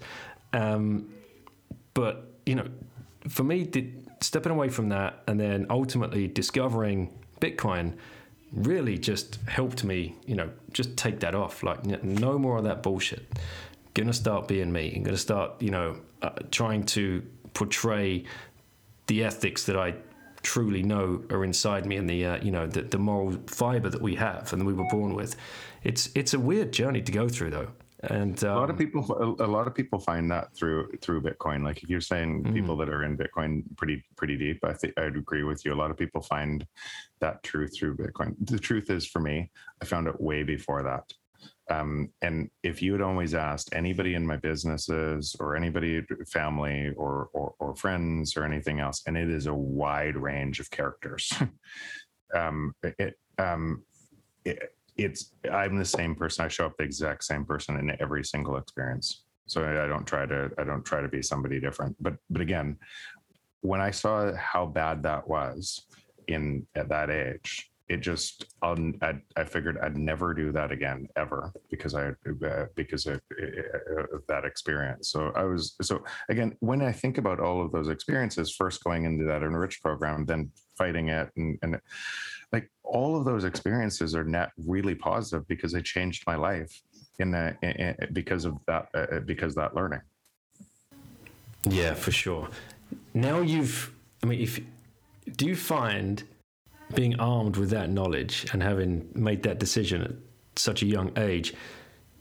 Um, 0.52 1.12
but 1.94 2.34
you 2.46 2.54
know, 2.54 2.66
for 3.28 3.44
me, 3.44 3.64
did, 3.64 3.99
stepping 4.20 4.52
away 4.52 4.68
from 4.68 4.88
that 4.90 5.22
and 5.26 5.38
then 5.40 5.66
ultimately 5.70 6.28
discovering 6.28 7.12
Bitcoin 7.40 7.94
really 8.52 8.98
just 8.98 9.36
helped 9.46 9.84
me, 9.84 10.16
you 10.26 10.34
know, 10.34 10.50
just 10.72 10.96
take 10.96 11.20
that 11.20 11.34
off. 11.34 11.62
Like, 11.62 11.84
no 12.02 12.38
more 12.38 12.58
of 12.58 12.64
that 12.64 12.82
bullshit. 12.82 13.26
Gonna 13.94 14.12
start 14.12 14.48
being 14.48 14.72
me. 14.72 14.92
I'm 14.96 15.02
gonna 15.02 15.16
start, 15.16 15.60
you 15.62 15.70
know, 15.70 15.96
uh, 16.22 16.30
trying 16.50 16.84
to 16.86 17.22
portray 17.54 18.24
the 19.06 19.24
ethics 19.24 19.64
that 19.66 19.76
I 19.76 19.94
truly 20.42 20.82
know 20.82 21.22
are 21.30 21.44
inside 21.44 21.86
me 21.86 21.96
and 21.96 22.08
the, 22.08 22.24
uh, 22.24 22.36
you 22.42 22.50
know, 22.50 22.66
the, 22.66 22.82
the 22.82 22.98
moral 22.98 23.36
fiber 23.46 23.88
that 23.88 24.00
we 24.00 24.14
have 24.16 24.52
and 24.52 24.66
we 24.66 24.72
were 24.72 24.88
born 24.90 25.14
with. 25.14 25.36
It's 25.82 26.10
it's 26.14 26.34
a 26.34 26.38
weird 26.38 26.72
journey 26.72 27.02
to 27.02 27.12
go 27.12 27.28
through, 27.28 27.50
though. 27.50 27.68
And 28.04 28.42
a 28.42 28.54
lot 28.54 28.70
of 28.70 28.76
um, 28.76 28.76
people 28.78 29.36
a, 29.40 29.46
lot 29.46 29.66
of 29.66 29.74
people 29.74 29.98
find 29.98 30.30
that 30.30 30.54
through 30.54 30.92
through 31.02 31.22
bitcoin. 31.22 31.62
Like 31.62 31.82
if 31.82 31.90
you're 31.90 32.00
saying 32.00 32.44
Mm. 32.44 32.54
people 32.54 32.76
that 32.78 32.88
are 32.88 33.02
in 33.04 33.16
bitcoin 33.18 33.64
pretty 33.76 34.02
pretty 34.16 34.36
deep 34.38 34.64
i 34.64 34.72
think 34.72 34.98
i'd 34.98 35.16
agree 35.16 35.42
with 35.42 35.64
you. 35.64 35.74
A 35.74 35.80
lot 35.82 35.90
of 35.90 35.98
people 35.98 36.22
find 36.22 36.66
that 37.20 37.42
truth 37.42 37.76
through 37.76 37.96
bitcoin. 37.96 38.34
The 38.40 38.58
truth 38.58 38.88
is 38.90 39.06
for 39.06 39.20
me 39.20 39.50
i 39.82 39.84
found 39.84 40.06
it 40.08 40.20
way 40.20 40.42
before 40.42 40.82
that. 40.82 41.12
Um, 41.70 42.10
and 42.20 42.50
if 42.62 42.82
you 42.82 42.92
had 42.92 43.00
always 43.02 43.32
asked 43.34 43.70
anybody 43.74 44.14
in 44.14 44.26
my 44.26 44.36
businesses 44.36 45.36
or 45.38 45.54
anybody 45.54 46.02
family 46.26 46.92
or, 46.96 47.28
or 47.32 47.54
or 47.58 47.76
friends 47.76 48.36
or 48.36 48.44
anything 48.44 48.80
else 48.80 49.02
and 49.06 49.16
it 49.16 49.28
is 49.28 49.46
a 49.46 49.54
wide 49.54 50.16
range 50.16 50.58
of 50.60 50.70
characters. 50.70 51.32
Um 52.32 52.74
it 52.82 53.18
um 53.38 53.82
it, 54.44 54.72
it's 55.04 55.32
i'm 55.52 55.76
the 55.76 55.84
same 55.84 56.14
person. 56.14 56.44
I 56.44 56.48
show 56.48 56.66
up 56.66 56.76
the 56.76 56.84
exact 56.84 57.24
same 57.24 57.44
person 57.44 57.76
in 57.76 57.96
every 58.00 58.24
single 58.24 58.56
experience. 58.56 59.22
So 59.46 59.64
I, 59.64 59.88
don't 59.88 60.06
try 60.06 60.26
to 60.26 60.50
i 60.58 60.64
don't 60.64 60.84
try 60.84 61.00
to 61.00 61.08
be 61.08 61.22
somebody 61.22 61.60
different. 61.60 61.96
But 62.00 62.14
but 62.28 62.42
again 62.42 62.76
when 63.62 63.80
i 63.80 63.90
saw 63.90 64.32
how 64.36 64.64
bad 64.66 65.02
that 65.02 65.28
was 65.28 65.86
in 66.28 66.66
at 66.74 66.88
that 66.88 67.10
age 67.10 67.70
it 67.90 68.00
just 68.00 68.46
I'll, 68.62 68.78
I, 69.02 69.14
I 69.36 69.44
figured 69.44 69.76
i'd 69.82 69.98
never 69.98 70.32
do 70.32 70.52
that 70.52 70.70
again 70.70 71.08
ever 71.16 71.52
because 71.70 71.94
i 71.94 72.08
uh, 72.08 72.66
because 72.76 73.06
of, 73.06 73.20
uh, 73.42 74.16
of 74.16 74.22
that 74.28 74.44
experience. 74.44 75.10
So 75.10 75.32
i 75.34 75.44
was 75.44 75.74
so 75.82 76.04
again 76.28 76.56
when 76.60 76.82
i 76.82 76.92
think 76.92 77.18
about 77.18 77.40
all 77.40 77.60
of 77.60 77.72
those 77.72 77.88
experiences 77.88 78.54
first 78.54 78.84
going 78.84 79.04
into 79.04 79.24
that 79.24 79.42
enrich 79.42 79.82
program 79.82 80.24
then 80.24 80.50
fighting 80.78 81.08
it 81.08 81.30
and, 81.36 81.58
and 81.62 81.80
like 82.52 82.70
all 82.82 83.16
of 83.16 83.24
those 83.24 83.44
experiences 83.44 84.14
are 84.14 84.24
net 84.24 84.50
really 84.66 84.94
positive 84.94 85.46
because 85.48 85.72
they 85.72 85.82
changed 85.82 86.24
my 86.26 86.36
life 86.36 86.82
in 87.18 87.30
the 87.30 87.56
in, 87.62 87.70
in- 87.70 87.96
because 88.12 88.44
of 88.44 88.54
that 88.66 88.88
uh, 88.94 89.20
because 89.20 89.52
of 89.56 89.62
that 89.62 89.74
learning 89.74 90.00
Yeah, 91.68 91.94
for 91.94 92.10
sure. 92.10 92.48
Now 93.14 93.40
you've, 93.40 93.92
I 94.22 94.26
mean, 94.26 94.40
if 94.40 94.60
do 95.36 95.46
you 95.46 95.56
find 95.56 96.22
being 96.94 97.18
armed 97.20 97.56
with 97.56 97.70
that 97.70 97.90
knowledge 97.90 98.46
and 98.52 98.62
having 98.62 99.08
made 99.14 99.42
that 99.44 99.58
decision 99.58 100.02
at 100.02 100.12
such 100.56 100.82
a 100.82 100.86
young 100.86 101.16
age, 101.18 101.54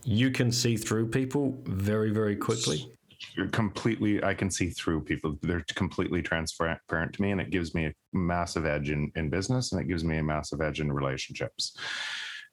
you 0.04 0.30
can 0.32 0.52
see 0.52 0.78
through 0.78 1.08
people 1.08 1.58
very, 1.66 2.12
very 2.12 2.36
quickly? 2.36 2.92
You're 3.36 3.50
completely 3.50 4.24
i 4.24 4.34
can 4.34 4.50
see 4.52 4.70
through 4.70 5.02
people. 5.02 5.38
They're 5.42 5.66
completely 5.76 6.22
transparent 6.22 7.14
to 7.14 7.22
me 7.22 7.32
and 7.32 7.42
it 7.42 7.50
gives 7.50 7.74
me 7.74 7.86
a 7.88 7.94
massive 8.14 8.66
edge 8.66 8.90
in, 8.90 9.12
in 9.16 9.30
business 9.30 9.72
and 9.72 9.82
it 9.82 9.88
gives 9.88 10.04
me 10.04 10.18
a 10.18 10.24
massive 10.24 10.62
edge 10.62 10.80
in 10.80 10.92
relationships. 10.92 11.78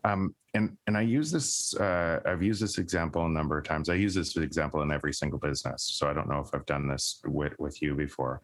Um, 0.04 0.34
and 0.56 0.76
and 0.86 0.96
i 0.96 1.02
use 1.02 1.30
this 1.30 1.74
uh, 1.76 2.20
i've 2.24 2.42
used 2.42 2.62
this 2.62 2.78
example 2.78 3.24
a 3.24 3.28
number 3.28 3.58
of 3.58 3.64
times. 3.64 3.88
I 3.88 3.94
use 3.94 4.14
this 4.14 4.36
example 4.36 4.82
in 4.82 4.90
every 4.90 5.12
single 5.12 5.38
business 5.38 5.82
so 5.82 6.08
i 6.08 6.12
don't 6.12 6.28
know 6.28 6.40
if 6.40 6.48
i've 6.54 6.66
done 6.66 6.88
this 6.88 7.20
with, 7.26 7.52
with 7.58 7.80
you 7.82 7.94
before 7.94 8.40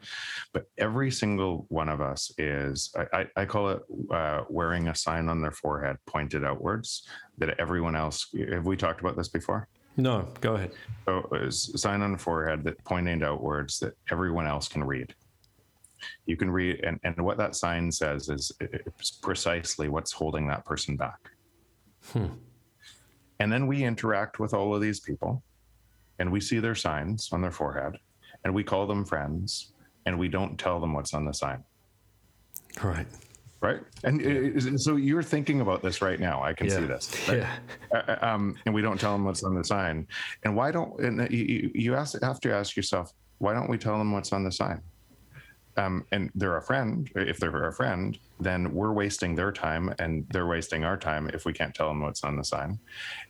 but 0.52 0.66
every 0.78 1.10
single 1.10 1.66
one 1.68 1.88
of 1.88 2.00
us 2.00 2.30
is 2.38 2.92
i, 2.96 3.20
I, 3.20 3.42
I 3.42 3.44
call 3.46 3.70
it 3.70 3.80
uh, 4.10 4.42
wearing 4.48 4.88
a 4.88 4.94
sign 4.94 5.28
on 5.28 5.40
their 5.40 5.52
forehead 5.52 5.96
pointed 6.06 6.44
outwards 6.44 7.06
that 7.38 7.58
everyone 7.58 7.96
else 7.96 8.28
have 8.52 8.66
we 8.66 8.76
talked 8.76 9.00
about 9.00 9.16
this 9.16 9.28
before 9.28 9.68
No, 9.96 10.26
go 10.40 10.54
ahead. 10.54 10.72
so 11.04 11.28
is 11.32 11.70
a 11.74 11.78
sign 11.78 12.00
on 12.02 12.12
the 12.12 12.18
forehead 12.18 12.64
that 12.64 12.82
pointing 12.84 13.22
outwards 13.22 13.78
that 13.80 13.94
everyone 14.10 14.46
else 14.46 14.68
can 14.68 14.82
read. 14.84 15.14
You 16.26 16.36
can 16.36 16.50
read, 16.50 16.80
and, 16.82 16.98
and 17.04 17.16
what 17.24 17.36
that 17.38 17.54
sign 17.54 17.92
says 17.92 18.28
is 18.28 18.50
it's 18.60 19.10
precisely 19.10 19.88
what's 19.88 20.12
holding 20.12 20.46
that 20.48 20.64
person 20.64 20.96
back. 20.96 21.18
Hmm. 22.12 22.26
And 23.38 23.52
then 23.52 23.66
we 23.66 23.84
interact 23.84 24.38
with 24.38 24.54
all 24.54 24.74
of 24.74 24.80
these 24.80 25.00
people, 25.00 25.42
and 26.18 26.32
we 26.32 26.40
see 26.40 26.58
their 26.58 26.74
signs 26.74 27.28
on 27.32 27.42
their 27.42 27.52
forehead, 27.52 27.98
and 28.44 28.54
we 28.54 28.64
call 28.64 28.86
them 28.86 29.04
friends, 29.04 29.74
and 30.06 30.18
we 30.18 30.28
don't 30.28 30.58
tell 30.58 30.80
them 30.80 30.94
what's 30.94 31.14
on 31.14 31.24
the 31.24 31.34
sign. 31.34 31.62
Right. 32.82 33.06
Right. 33.62 33.80
And 34.02 34.20
uh, 34.20 34.68
and 34.68 34.80
so 34.80 34.96
you're 34.96 35.22
thinking 35.22 35.60
about 35.60 35.82
this 35.82 36.02
right 36.02 36.18
now. 36.18 36.42
I 36.42 36.52
can 36.52 36.66
Yeah. 36.66 36.76
see 36.80 36.84
this. 36.84 37.28
right? 37.28 37.38
Yeah. 37.38 37.56
uh, 37.94 38.16
um, 38.20 38.56
and 38.66 38.74
we 38.74 38.82
don't 38.82 38.98
tell 39.00 39.12
them 39.12 39.24
what's 39.24 39.44
on 39.44 39.54
the 39.54 39.62
sign. 39.64 40.08
And 40.42 40.56
why 40.56 40.72
don't 40.72 40.98
and 41.00 41.30
you, 41.30 41.44
you- 41.44 41.70
you 41.74 41.94
ask, 41.94 42.20
have 42.22 42.40
to 42.40 42.52
ask 42.52 42.76
yourself, 42.76 43.12
why 43.38 43.54
don't 43.54 43.70
we 43.70 43.78
tell 43.78 43.96
them 43.98 44.10
what's 44.12 44.32
on 44.32 44.42
the 44.42 44.50
sign? 44.50 44.82
Um, 45.76 46.04
and 46.12 46.30
they're 46.34 46.56
a 46.58 46.62
friend. 46.62 47.08
If 47.14 47.38
they're 47.38 47.68
a 47.68 47.72
friend, 47.72 48.18
then 48.40 48.74
we're 48.74 48.92
wasting 48.92 49.34
their 49.36 49.52
time, 49.52 49.94
and 50.00 50.26
they're 50.30 50.46
wasting 50.48 50.84
our 50.84 50.96
time 50.98 51.30
if 51.32 51.44
we 51.46 51.52
can't 51.54 51.74
tell 51.74 51.88
them 51.88 52.02
what's 52.02 52.24
on 52.24 52.36
the 52.36 52.44
sign. 52.44 52.78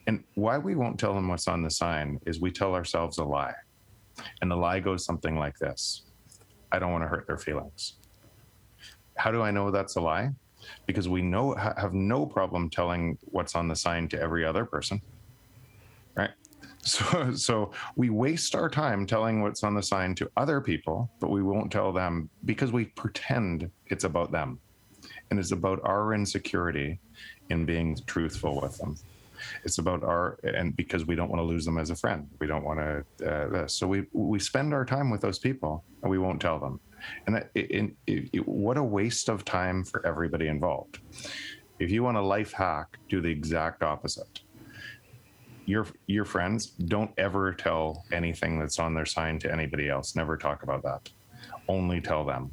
And 0.09 0.25
why 0.35 0.59
we 0.59 0.75
won't 0.75 0.99
tell 0.99 1.14
them 1.14 1.29
what's 1.29 1.47
on 1.47 1.62
the 1.62 1.71
sign 1.71 2.18
is 2.27 2.40
we 2.40 2.51
tell 2.51 2.75
ourselves 2.75 3.18
a 3.18 3.25
lie, 3.25 3.55
and 4.40 4.51
the 4.51 4.57
lie 4.57 4.81
goes 4.81 5.05
something 5.05 5.37
like 5.38 5.57
this: 5.61 6.03
I 6.73 6.81
don't 6.81 6.90
want 6.90 7.05
to 7.05 7.09
hurt 7.09 7.29
their 7.29 7.38
feelings. 7.38 7.99
How 9.16 9.31
do 9.31 9.42
I 9.42 9.51
know 9.51 9.70
that's 9.70 9.96
a 9.96 10.01
lie? 10.01 10.31
Because 10.87 11.09
we 11.09 11.22
know 11.22 11.55
have 11.55 11.92
no 11.92 12.25
problem 12.25 12.70
telling 12.70 13.18
what's 13.25 13.55
on 13.55 13.68
the 13.68 13.77
sign 13.77 14.09
to 14.09 14.20
every 14.20 14.44
other 14.44 14.64
person, 14.64 15.01
right? 16.14 16.31
So, 16.85 17.33
so 17.35 17.70
we 17.94 18.11
waste 18.11 18.57
our 18.57 18.68
time 18.68 19.07
telling 19.07 19.40
what's 19.40 19.62
on 19.62 19.77
the 19.77 19.83
sign 19.85 20.16
to 20.16 20.29
other 20.37 20.61
people, 20.61 21.09
but 21.20 21.31
we 21.31 21.40
won't 21.40 21.70
tell 21.70 21.92
them 21.92 22.29
because 22.44 22.72
we 22.72 22.87
pretend 22.87 23.70
it's 23.87 24.03
about 24.03 24.33
them, 24.33 24.59
and 25.31 25.38
it's 25.38 25.53
about 25.53 25.79
our 25.85 26.12
insecurity 26.12 26.98
in 27.51 27.64
being 27.64 27.96
truthful 28.07 28.61
with 28.61 28.79
them. 28.79 28.96
It's 29.64 29.79
about 29.79 30.03
our 30.03 30.38
and 30.42 30.75
because 30.75 31.07
we 31.07 31.14
don't 31.14 31.29
want 31.29 31.38
to 31.40 31.44
lose 31.44 31.64
them 31.64 31.79
as 31.79 31.90
a 31.90 31.96
friend, 31.96 32.29
we 32.40 32.46
don't 32.48 32.64
want 32.64 32.81
to. 32.81 33.29
Uh, 33.29 33.48
this. 33.48 33.75
So 33.75 33.87
we 33.87 34.07
we 34.12 34.38
spend 34.38 34.75
our 34.75 34.85
time 34.85 35.11
with 35.11 35.20
those 35.20 35.38
people, 35.38 35.85
and 36.03 36.11
we 36.11 36.18
won't 36.18 36.40
tell 36.40 36.59
them. 36.59 36.81
And 37.26 37.36
that, 37.36 37.50
it, 37.54 37.94
it, 38.06 38.30
it, 38.32 38.48
what 38.48 38.76
a 38.76 38.82
waste 38.82 39.28
of 39.28 39.44
time 39.44 39.84
for 39.84 40.04
everybody 40.06 40.48
involved. 40.48 40.98
If 41.78 41.90
you 41.90 42.02
want 42.02 42.16
a 42.16 42.22
life 42.22 42.52
hack, 42.52 42.98
do 43.08 43.20
the 43.20 43.28
exact 43.28 43.82
opposite. 43.82 44.40
Your 45.64 45.86
your 46.06 46.24
friends 46.24 46.66
don't 46.66 47.12
ever 47.18 47.52
tell 47.52 48.04
anything 48.12 48.58
that's 48.58 48.78
on 48.78 48.94
their 48.94 49.06
sign 49.06 49.38
to 49.40 49.52
anybody 49.52 49.88
else. 49.88 50.16
Never 50.16 50.36
talk 50.36 50.64
about 50.64 50.82
that. 50.82 51.08
Only 51.68 52.00
tell 52.00 52.24
them. 52.24 52.50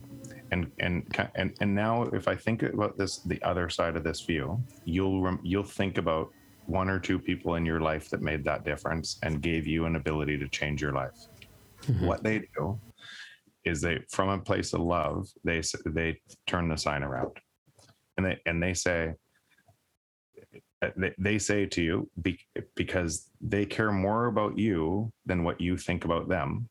And 0.51 0.71
and 0.79 1.03
and 1.35 1.55
and 1.59 1.75
now 1.75 2.03
if 2.03 2.27
i 2.27 2.35
think 2.35 2.63
about 2.63 2.97
this 2.97 3.19
the 3.19 3.39
other 3.43 3.69
side 3.69 3.95
of 3.95 4.03
this 4.03 4.21
view 4.21 4.59
you'll 4.83 5.21
rem- 5.21 5.39
you'll 5.43 5.63
think 5.63 5.99
about 5.99 6.31
one 6.69 6.89
or 6.89 6.99
two 6.99 7.19
people 7.19 7.55
in 7.55 7.65
your 7.65 7.79
life 7.79 8.09
that 8.09 8.21
made 8.21 8.43
that 8.43 8.63
difference 8.63 9.19
and 9.23 9.41
gave 9.41 9.65
you 9.65 9.85
an 9.85 9.95
ability 9.95 10.37
to 10.37 10.47
change 10.47 10.81
your 10.81 10.93
life. 10.93 11.27
Mm-hmm. 11.83 12.05
What 12.05 12.23
they 12.23 12.47
do 12.55 12.79
is 13.65 13.81
they 13.81 13.99
from 14.09 14.29
a 14.29 14.39
place 14.39 14.73
of 14.73 14.81
love 14.81 15.27
they 15.43 15.61
they 15.85 16.19
turn 16.47 16.69
the 16.69 16.77
sign 16.77 17.03
around. 17.03 17.37
And 18.17 18.25
they 18.25 18.39
and 18.45 18.61
they 18.61 18.73
say 18.73 19.13
uh, 20.81 20.89
they, 20.95 21.13
they 21.17 21.37
say 21.37 21.65
to 21.65 21.81
you 21.81 22.09
because 22.75 23.29
they 23.41 23.65
care 23.65 23.91
more 23.91 24.27
about 24.27 24.57
you 24.57 25.11
than 25.25 25.43
what 25.43 25.59
you 25.59 25.75
think 25.77 26.05
about 26.05 26.29
them 26.29 26.69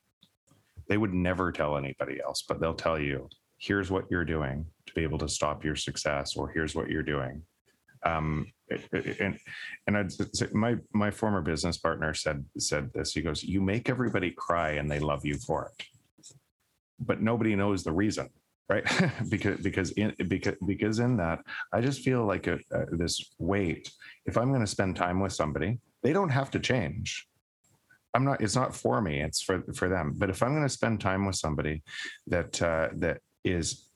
they 0.88 0.96
would 0.96 1.12
never 1.12 1.52
tell 1.52 1.76
anybody 1.76 2.18
else 2.24 2.42
but 2.48 2.58
they'll 2.60 2.74
tell 2.74 2.98
you 2.98 3.28
here's 3.58 3.90
what 3.90 4.04
you're 4.10 4.24
doing 4.24 4.64
to 4.86 4.94
be 4.94 5.02
able 5.02 5.18
to 5.18 5.28
stop 5.28 5.64
your 5.64 5.76
success 5.76 6.36
or 6.36 6.48
here's 6.48 6.74
what 6.74 6.88
you're 6.88 7.02
doing. 7.02 7.42
Um 8.04 8.46
and 8.92 9.38
and 9.86 9.96
I'd 9.96 10.12
say 10.12 10.46
my 10.52 10.76
my 10.92 11.10
former 11.10 11.42
business 11.42 11.76
partner 11.78 12.14
said 12.14 12.44
said 12.58 12.92
this. 12.94 13.12
He 13.12 13.22
goes 13.22 13.42
you 13.42 13.60
make 13.60 13.88
everybody 13.88 14.30
cry 14.30 14.72
and 14.72 14.90
they 14.90 15.00
love 15.00 15.26
you 15.26 15.36
for 15.36 15.66
it 15.66 15.86
but 16.98 17.20
nobody 17.20 17.54
knows 17.56 17.84
the 17.84 17.92
reason 17.92 18.28
right? 18.68 18.84
Because 19.30 19.60
because 19.60 19.90
in 19.92 20.14
because 20.28 20.56
because 20.66 20.98
in 20.98 21.16
that 21.16 21.40
i 21.72 21.80
just 21.80 22.02
feel 22.02 22.26
like 22.26 22.46
a, 22.46 22.58
this 22.92 23.34
weight 23.38 23.90
if 24.26 24.36
i'm 24.36 24.50
going 24.50 24.60
to 24.60 24.66
spend 24.66 24.94
time 24.94 25.20
with 25.20 25.32
somebody 25.32 25.80
they 26.02 26.12
don't 26.12 26.30
have 26.30 26.50
to 26.52 26.60
change. 26.60 27.26
I'm 28.14 28.24
not 28.24 28.40
it's 28.40 28.56
not 28.56 28.74
for 28.74 29.00
me 29.00 29.20
it's 29.20 29.42
for 29.42 29.62
for 29.74 29.88
them. 29.88 30.14
But 30.16 30.30
if 30.30 30.42
i'm 30.42 30.52
going 30.52 30.62
to 30.62 30.68
spend 30.68 31.00
time 31.00 31.26
with 31.26 31.36
somebody 31.36 31.82
that 32.26 32.60
uh, 32.62 32.88
that 32.94 33.20
is 33.44 33.88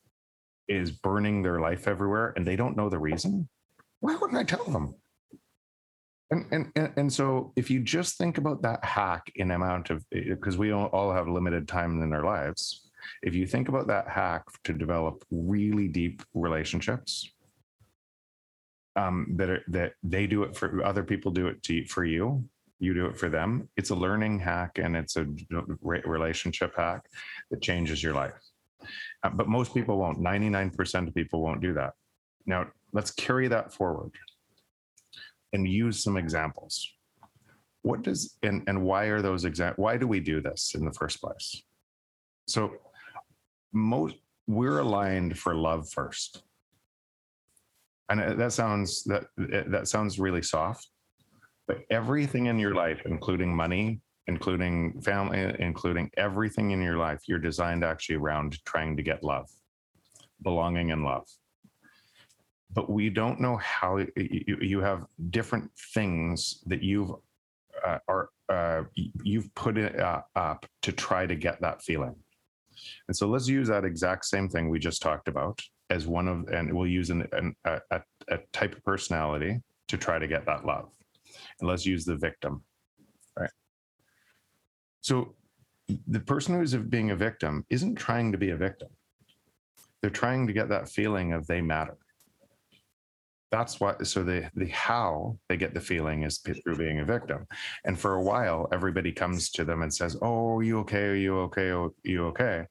is 0.69 0.91
burning 0.91 1.43
their 1.43 1.61
life 1.61 1.89
everywhere 1.89 2.33
and 2.37 2.47
they 2.47 2.57
don't 2.57 2.77
know 2.77 2.89
the 2.89 2.99
reason 2.99 3.49
why 4.01 4.15
wouldn't 4.17 4.39
i 4.39 4.45
tell 4.45 4.65
them? 4.65 4.95
And, 6.31 6.47
and 6.51 6.73
and 6.77 6.93
and 6.97 7.13
so 7.13 7.53
if 7.57 7.71
you 7.71 7.81
just 7.81 8.17
think 8.17 8.39
about 8.39 8.63
that 8.63 8.85
hack 8.85 9.31
in 9.35 9.51
amount 9.51 9.91
of 9.91 10.05
because 10.11 10.57
we 10.57 10.73
all 10.73 10.87
all 10.87 11.13
have 11.13 11.29
limited 11.29 11.69
time 11.69 12.01
in 12.03 12.13
our 12.13 12.25
lives 12.25 12.91
if 13.23 13.35
you 13.35 13.47
think 13.47 13.69
about 13.69 13.87
that 13.87 14.09
hack 14.09 14.45
to 14.65 14.73
develop 14.73 15.25
really 15.31 15.89
deep 15.89 16.23
relationships 16.35 17.31
um, 18.97 19.35
that 19.37 19.51
are, 19.51 19.63
that 19.69 19.93
they 20.03 20.27
do 20.27 20.43
it 20.43 20.57
for 20.57 20.85
other 20.85 21.03
people 21.03 21.31
do 21.31 21.47
it 21.47 21.63
to, 21.63 21.85
for 21.87 22.05
you 22.05 22.45
you 22.79 22.95
do 22.95 23.07
it 23.07 23.17
for 23.17 23.29
them 23.29 23.69
it's 23.77 23.91
a 23.91 23.95
learning 23.95 24.39
hack 24.39 24.79
and 24.79 24.97
it's 24.97 25.17
a 25.17 25.27
relationship 25.81 26.75
hack 26.77 27.07
that 27.51 27.63
changes 27.63 28.03
your 28.03 28.15
life. 28.15 28.35
Uh, 29.23 29.31
but 29.31 29.49
most 29.49 29.73
people 29.73 29.99
won't. 29.99 30.19
99% 30.19 31.07
of 31.07 31.15
people 31.15 31.41
won't 31.43 31.61
do 31.61 31.75
that. 31.75 31.93
Now 32.47 32.67
let's 32.93 33.13
carry 33.13 33.49
that 33.49 33.73
forward 33.73 34.13
and 35.53 35.69
use 35.69 36.03
some 36.03 36.17
examples. 36.17 36.89
What 37.83 38.03
does 38.03 38.37
and 38.43 38.63
and 38.67 38.83
why 38.83 39.07
are 39.07 39.23
those 39.23 39.45
exact 39.45 39.79
why 39.79 39.97
do 39.97 40.07
we 40.07 40.21
do 40.21 40.41
this 40.41 40.73
in 40.75 40.85
the 40.85 40.93
first 40.93 41.21
place? 41.21 41.63
So 42.47 42.73
most 43.73 44.17
we're 44.47 44.79
aligned 44.79 45.39
for 45.39 45.55
love 45.55 45.89
first 45.91 46.43
and 48.09 48.21
uh, 48.21 48.35
that 48.35 48.53
sounds 48.53 49.05
that 49.05 49.25
uh, 49.41 49.63
that 49.69 49.89
sounds 49.89 50.19
really 50.19 50.43
soft 50.43 50.89
but 51.67 51.79
everything 51.91 52.47
in 52.47 52.59
your 52.59 52.75
life 52.75 53.03
including 53.07 53.55
money 53.55 54.01
including 54.27 55.01
family 55.01 55.55
including 55.59 56.11
everything 56.17 56.71
in 56.71 56.83
your 56.83 56.97
life 56.97 57.21
you're 57.27 57.39
designed 57.39 57.85
actually 57.85 58.17
around 58.17 58.59
trying 58.65 58.97
to 58.97 59.03
get 59.03 59.23
love 59.23 59.49
belonging 60.43 60.91
and 60.93 61.05
love 61.05 61.27
but 62.75 62.91
we 62.91 63.11
don't 63.11 63.41
know 63.41 63.57
how 63.59 63.99
you, 63.99 64.59
you 64.61 64.81
have 64.81 65.05
different 65.31 65.71
things 65.95 66.63
that 66.67 66.83
you've 66.83 67.11
uh, 67.85 67.99
are 68.09 68.29
uh, 68.49 68.83
you've 68.95 69.55
put 69.55 69.79
it 69.79 69.99
uh, 69.99 70.23
up 70.37 70.67
to 70.83 70.93
try 70.93 71.27
to 71.27 71.35
get 71.35 71.61
that 71.61 71.83
feeling. 71.83 72.15
And 73.09 73.17
so 73.17 73.29
let's 73.29 73.49
use 73.49 73.69
that 73.69 73.85
exact 73.85 74.25
same 74.27 74.49
thing 74.49 74.69
we 74.69 74.79
just 74.79 75.03
talked 75.03 75.29
about 75.29 75.61
as 75.91 76.07
one 76.07 76.29
of, 76.29 76.49
and 76.49 76.73
we'll 76.73 76.87
use 76.87 77.11
an, 77.11 77.27
an, 77.33 77.55
a, 77.65 77.81
a 78.29 78.39
type 78.53 78.75
of 78.75 78.85
personality 78.85 79.61
to 79.89 79.97
try 79.97 80.19
to 80.19 80.27
get 80.27 80.47
that 80.47 80.65
love. 80.65 80.89
And 81.61 81.69
let's 81.69 81.85
use 81.85 82.05
the 82.05 82.17
victim, 82.17 82.63
right? 83.39 83.51
So 85.01 85.35
the 86.07 86.21
person 86.21 86.55
who's 86.55 86.75
being 86.75 87.11
a 87.11 87.17
victim 87.17 87.67
isn't 87.71 87.97
trying 87.97 88.33
to 88.33 88.39
be 88.39 88.51
a 88.51 88.57
victim. 88.57 88.89
They're 90.01 90.11
trying 90.11 90.47
to 90.47 90.53
get 90.53 90.69
that 90.71 90.89
feeling 90.89 91.33
of 91.33 91.47
they 91.47 91.61
matter 91.61 91.97
that's 93.53 93.79
what 93.79 94.05
so 94.07 94.25
the 94.25 94.51
the 94.55 94.67
how 94.69 95.39
they 95.49 95.59
get 95.59 95.75
the 95.75 95.81
feeling 95.81 96.23
is 96.25 96.39
through 96.39 96.77
being 96.77 97.01
a 97.01 97.05
victim. 97.05 97.47
And 97.85 97.97
for 97.99 98.15
a 98.15 98.23
while 98.23 98.67
everybody 98.73 99.13
comes 99.13 99.51
to 99.51 99.65
them 99.65 99.83
and 99.83 99.95
says 99.95 100.17
oh 100.23 100.57
are 100.57 100.63
you 100.63 100.81
okay? 100.81 101.05
Are 101.05 101.15
you 101.15 101.39
okay? 101.41 101.69
Are 101.69 101.91
you 102.03 102.25
okay? 102.29 102.65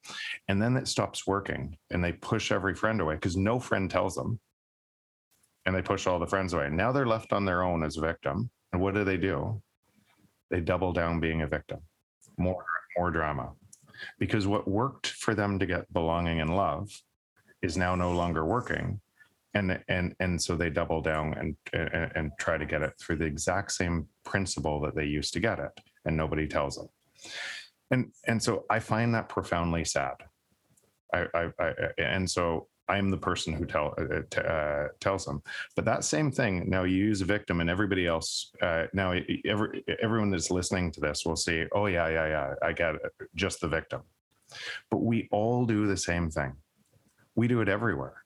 And 0.48 0.62
then 0.62 0.76
it 0.76 0.88
stops 0.88 1.28
working 1.28 1.78
and 1.92 2.04
they 2.04 2.14
push 2.14 2.52
every 2.52 2.74
friend 2.74 3.00
away 3.00 3.14
because 3.14 3.38
no 3.38 3.60
friend 3.60 3.90
tells 3.90 4.16
them. 4.16 4.40
And 5.68 5.76
they 5.76 5.84
push 5.84 6.08
all 6.08 6.18
the 6.18 6.26
friends 6.26 6.54
away. 6.54 6.70
Now 6.72 6.92
they're 6.92 7.06
left 7.06 7.32
on 7.32 7.46
their 7.46 7.62
own 7.62 7.84
as 7.84 7.98
a 7.98 8.02
victim. 8.02 8.50
And 8.74 8.82
what 8.82 8.96
do 8.96 9.04
they 9.04 9.18
do? 9.18 9.62
They 10.50 10.60
double 10.60 10.92
down 10.92 11.20
being 11.20 11.44
a 11.44 11.48
victim. 11.48 11.80
More 12.38 12.66
more 12.98 13.12
drama. 13.12 13.52
Because 14.18 14.48
what 14.48 14.68
worked 14.68 15.08
for 15.08 15.36
them 15.36 15.60
to 15.60 15.68
get 15.68 15.94
belonging 15.94 16.42
and 16.42 16.56
love 16.56 16.90
is 17.62 17.78
now 17.78 17.94
no 17.94 18.12
longer 18.14 18.44
working 18.44 19.00
and 19.54 19.84
and 19.88 20.16
and 20.20 20.42
so 20.42 20.56
they 20.56 20.70
double 20.70 21.02
down 21.02 21.34
and, 21.34 21.56
and, 21.74 22.12
and 22.16 22.32
try 22.40 22.58
to 22.58 22.66
get 22.66 22.82
it 22.82 22.94
through 23.00 23.18
the 23.18 23.26
exact 23.26 23.72
same 23.72 24.08
principle 24.24 24.80
that 24.82 24.96
they 24.96 25.06
used 25.06 25.34
to 25.34 25.40
get 25.40 25.60
it 25.60 25.72
and 26.06 26.16
nobody 26.16 26.48
tells 26.48 26.76
them. 26.76 26.88
And 27.92 28.12
and 28.28 28.42
so 28.42 28.66
i 28.70 28.80
find 28.80 29.14
that 29.14 29.30
profoundly 29.30 29.86
sad. 29.86 30.16
I 31.14 31.26
i, 31.34 31.50
I 31.60 31.74
and 31.98 32.30
so 32.30 32.68
i'm 32.88 33.10
the 33.10 33.18
person 33.18 33.54
who 33.54 33.66
tell 33.66 33.94
uh, 33.98 34.40
uh, 34.40 34.88
tells 35.00 35.26
them. 35.26 35.42
But 35.76 35.86
that 35.86 36.06
same 36.06 36.32
thing 36.32 36.70
now 36.70 36.84
you 36.84 36.98
use 36.98 37.22
a 37.22 37.26
victim 37.26 37.60
and 37.60 37.70
everybody 37.70 38.08
else 38.08 38.52
uh, 38.62 38.86
now 38.94 39.14
every, 39.46 39.84
everyone 40.02 40.32
that's 40.32 40.52
listening 40.52 40.92
to 40.94 41.02
this 41.02 41.26
will 41.26 41.36
say 41.36 41.68
oh 41.74 41.88
yeah 41.88 42.08
yeah 42.08 42.28
yeah 42.28 42.54
i 42.62 42.72
get 42.72 42.96
it 42.96 43.02
just 43.36 43.60
the 43.60 43.68
victim. 43.68 44.02
But 44.90 44.98
we 44.98 45.28
all 45.32 45.66
do 45.66 45.88
the 45.88 45.96
same 45.96 46.30
thing. 46.30 46.54
We 47.36 47.48
do 47.48 47.62
it 47.62 47.70
everywhere 47.70 48.22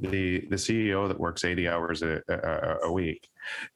the 0.00 0.40
the 0.48 0.56
CEO 0.56 1.08
that 1.08 1.18
works 1.18 1.44
80 1.44 1.68
hours 1.68 2.02
a, 2.02 2.20
a, 2.28 2.76
a 2.88 2.92
week 2.92 3.28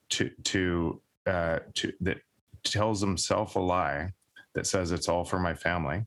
to 0.09 0.29
to 0.43 1.01
uh, 1.25 1.59
to 1.75 1.93
that 2.01 2.17
tells 2.63 3.01
himself 3.01 3.55
a 3.55 3.59
lie 3.59 4.11
that 4.55 4.67
says 4.67 4.91
it's 4.91 5.09
all 5.09 5.25
for 5.25 5.39
my 5.39 5.53
family. 5.53 6.05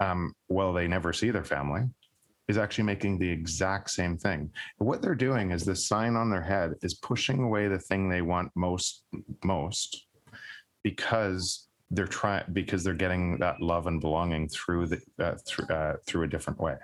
Um, 0.00 0.34
well, 0.48 0.72
they 0.72 0.86
never 0.86 1.12
see 1.12 1.30
their 1.30 1.44
family 1.44 1.82
is 2.48 2.56
actually 2.56 2.84
making 2.84 3.18
the 3.18 3.28
exact 3.28 3.90
same 3.90 4.16
thing. 4.16 4.50
What 4.78 5.02
they're 5.02 5.14
doing 5.14 5.50
is 5.50 5.64
the 5.64 5.76
sign 5.76 6.16
on 6.16 6.30
their 6.30 6.42
head 6.42 6.74
is 6.82 6.94
pushing 6.94 7.42
away 7.42 7.68
the 7.68 7.78
thing 7.78 8.08
they 8.08 8.22
want 8.22 8.50
most 8.54 9.04
most 9.44 10.06
because 10.82 11.68
they're 11.90 12.06
trying 12.06 12.44
because 12.52 12.82
they're 12.84 12.94
getting 12.94 13.38
that 13.38 13.60
love 13.60 13.86
and 13.86 14.00
belonging 14.00 14.48
through 14.48 14.86
the 14.86 15.00
uh, 15.18 15.34
through 15.46 15.66
uh, 15.66 15.96
through 16.06 16.24
a 16.24 16.28
different 16.28 16.58
way. 16.58 16.76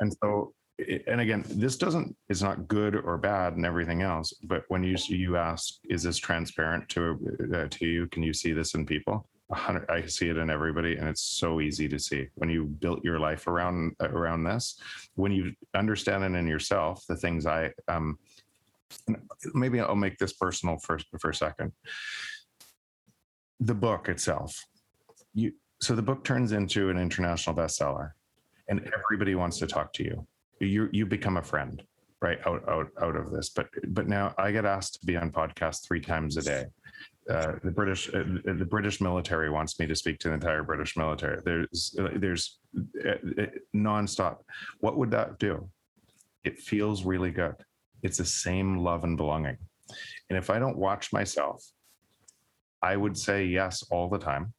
And 0.00 0.12
so 0.22 0.52
and 0.78 1.20
again, 1.20 1.44
this 1.48 1.76
doesn't 1.76 2.16
is 2.28 2.42
not 2.42 2.66
good 2.66 2.96
or 2.96 3.16
bad 3.16 3.54
and 3.54 3.64
everything 3.64 4.02
else. 4.02 4.32
But 4.42 4.64
when 4.68 4.82
you 4.82 4.96
you 5.08 5.36
ask, 5.36 5.74
is 5.88 6.02
this 6.02 6.18
transparent 6.18 6.88
to 6.90 7.18
uh, 7.54 7.68
to 7.68 7.86
you? 7.86 8.06
Can 8.08 8.22
you 8.22 8.32
see 8.32 8.52
this 8.52 8.74
in 8.74 8.84
people? 8.84 9.28
I 9.52 10.06
see 10.06 10.30
it 10.30 10.36
in 10.36 10.50
everybody, 10.50 10.96
and 10.96 11.08
it's 11.08 11.22
so 11.22 11.60
easy 11.60 11.88
to 11.88 11.98
see 11.98 12.28
when 12.34 12.50
you 12.50 12.64
built 12.64 13.04
your 13.04 13.20
life 13.20 13.46
around 13.46 13.94
around 14.00 14.44
this. 14.44 14.80
When 15.14 15.30
you 15.30 15.52
understand 15.74 16.24
it 16.24 16.36
in 16.36 16.46
yourself, 16.46 17.04
the 17.06 17.16
things 17.16 17.46
I 17.46 17.72
um, 17.86 18.18
maybe 19.52 19.80
I'll 19.80 19.94
make 19.94 20.18
this 20.18 20.32
personal 20.32 20.78
for 20.78 20.98
for 21.20 21.30
a 21.30 21.34
second. 21.34 21.72
The 23.60 23.74
book 23.74 24.08
itself, 24.08 24.66
you 25.34 25.52
so 25.80 25.94
the 25.94 26.02
book 26.02 26.24
turns 26.24 26.50
into 26.50 26.90
an 26.90 26.98
international 26.98 27.54
bestseller, 27.54 28.12
and 28.68 28.90
everybody 29.04 29.36
wants 29.36 29.58
to 29.58 29.68
talk 29.68 29.92
to 29.94 30.02
you 30.02 30.26
you 30.64 30.88
you 30.92 31.06
become 31.06 31.36
a 31.36 31.42
friend 31.42 31.82
right 32.20 32.38
out 32.46 32.66
out 32.68 32.88
out 33.02 33.16
of 33.16 33.30
this 33.30 33.50
but 33.50 33.68
but 33.88 34.08
now 34.08 34.34
i 34.38 34.50
get 34.50 34.64
asked 34.64 35.00
to 35.00 35.06
be 35.06 35.16
on 35.16 35.30
podcast 35.30 35.86
three 35.86 36.00
times 36.00 36.36
a 36.36 36.42
day 36.42 36.64
uh, 37.30 37.52
the 37.62 37.70
British, 37.70 38.08
uh, 38.14 38.22
the 38.44 38.66
British 38.68 39.00
military 39.00 39.48
wants 39.48 39.78
me 39.78 39.86
to 39.86 39.94
speak 39.94 40.18
to 40.18 40.28
the 40.28 40.34
entire 40.34 40.62
British 40.62 40.96
military. 40.96 41.40
There's, 41.42 41.96
uh, 41.98 42.08
there's 42.16 42.58
uh, 42.76 43.46
nonstop. 43.74 44.38
What 44.80 44.98
would 44.98 45.10
that 45.12 45.38
do? 45.38 45.68
It 46.44 46.58
feels 46.58 47.04
really 47.04 47.30
good. 47.30 47.54
It's 48.02 48.18
the 48.18 48.26
same 48.26 48.78
love 48.78 49.04
and 49.04 49.16
belonging. 49.16 49.56
And 50.28 50.36
if 50.36 50.50
I 50.50 50.58
don't 50.58 50.76
watch 50.76 51.12
myself, 51.12 51.64
I 52.82 52.96
would 52.96 53.16
say 53.16 53.46
yes 53.46 53.82
all 53.90 54.10
the 54.10 54.18
time 54.18 54.52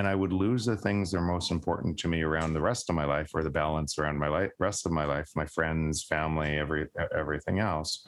and 0.00 0.08
I 0.08 0.14
would 0.14 0.32
lose 0.32 0.64
the 0.64 0.78
things 0.78 1.10
that 1.10 1.18
are 1.18 1.20
most 1.20 1.50
important 1.50 1.98
to 1.98 2.08
me 2.08 2.22
around 2.22 2.54
the 2.54 2.60
rest 2.62 2.88
of 2.88 2.96
my 2.96 3.04
life 3.04 3.32
or 3.34 3.42
the 3.42 3.50
balance 3.50 3.98
around 3.98 4.16
my 4.16 4.28
life, 4.28 4.50
rest 4.58 4.86
of 4.86 4.92
my 4.92 5.04
life, 5.04 5.28
my 5.36 5.44
friends, 5.44 6.04
family, 6.04 6.56
every 6.56 6.86
everything 7.14 7.58
else 7.58 8.06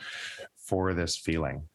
for 0.56 0.94
this 0.94 1.18
feeling. 1.18 1.68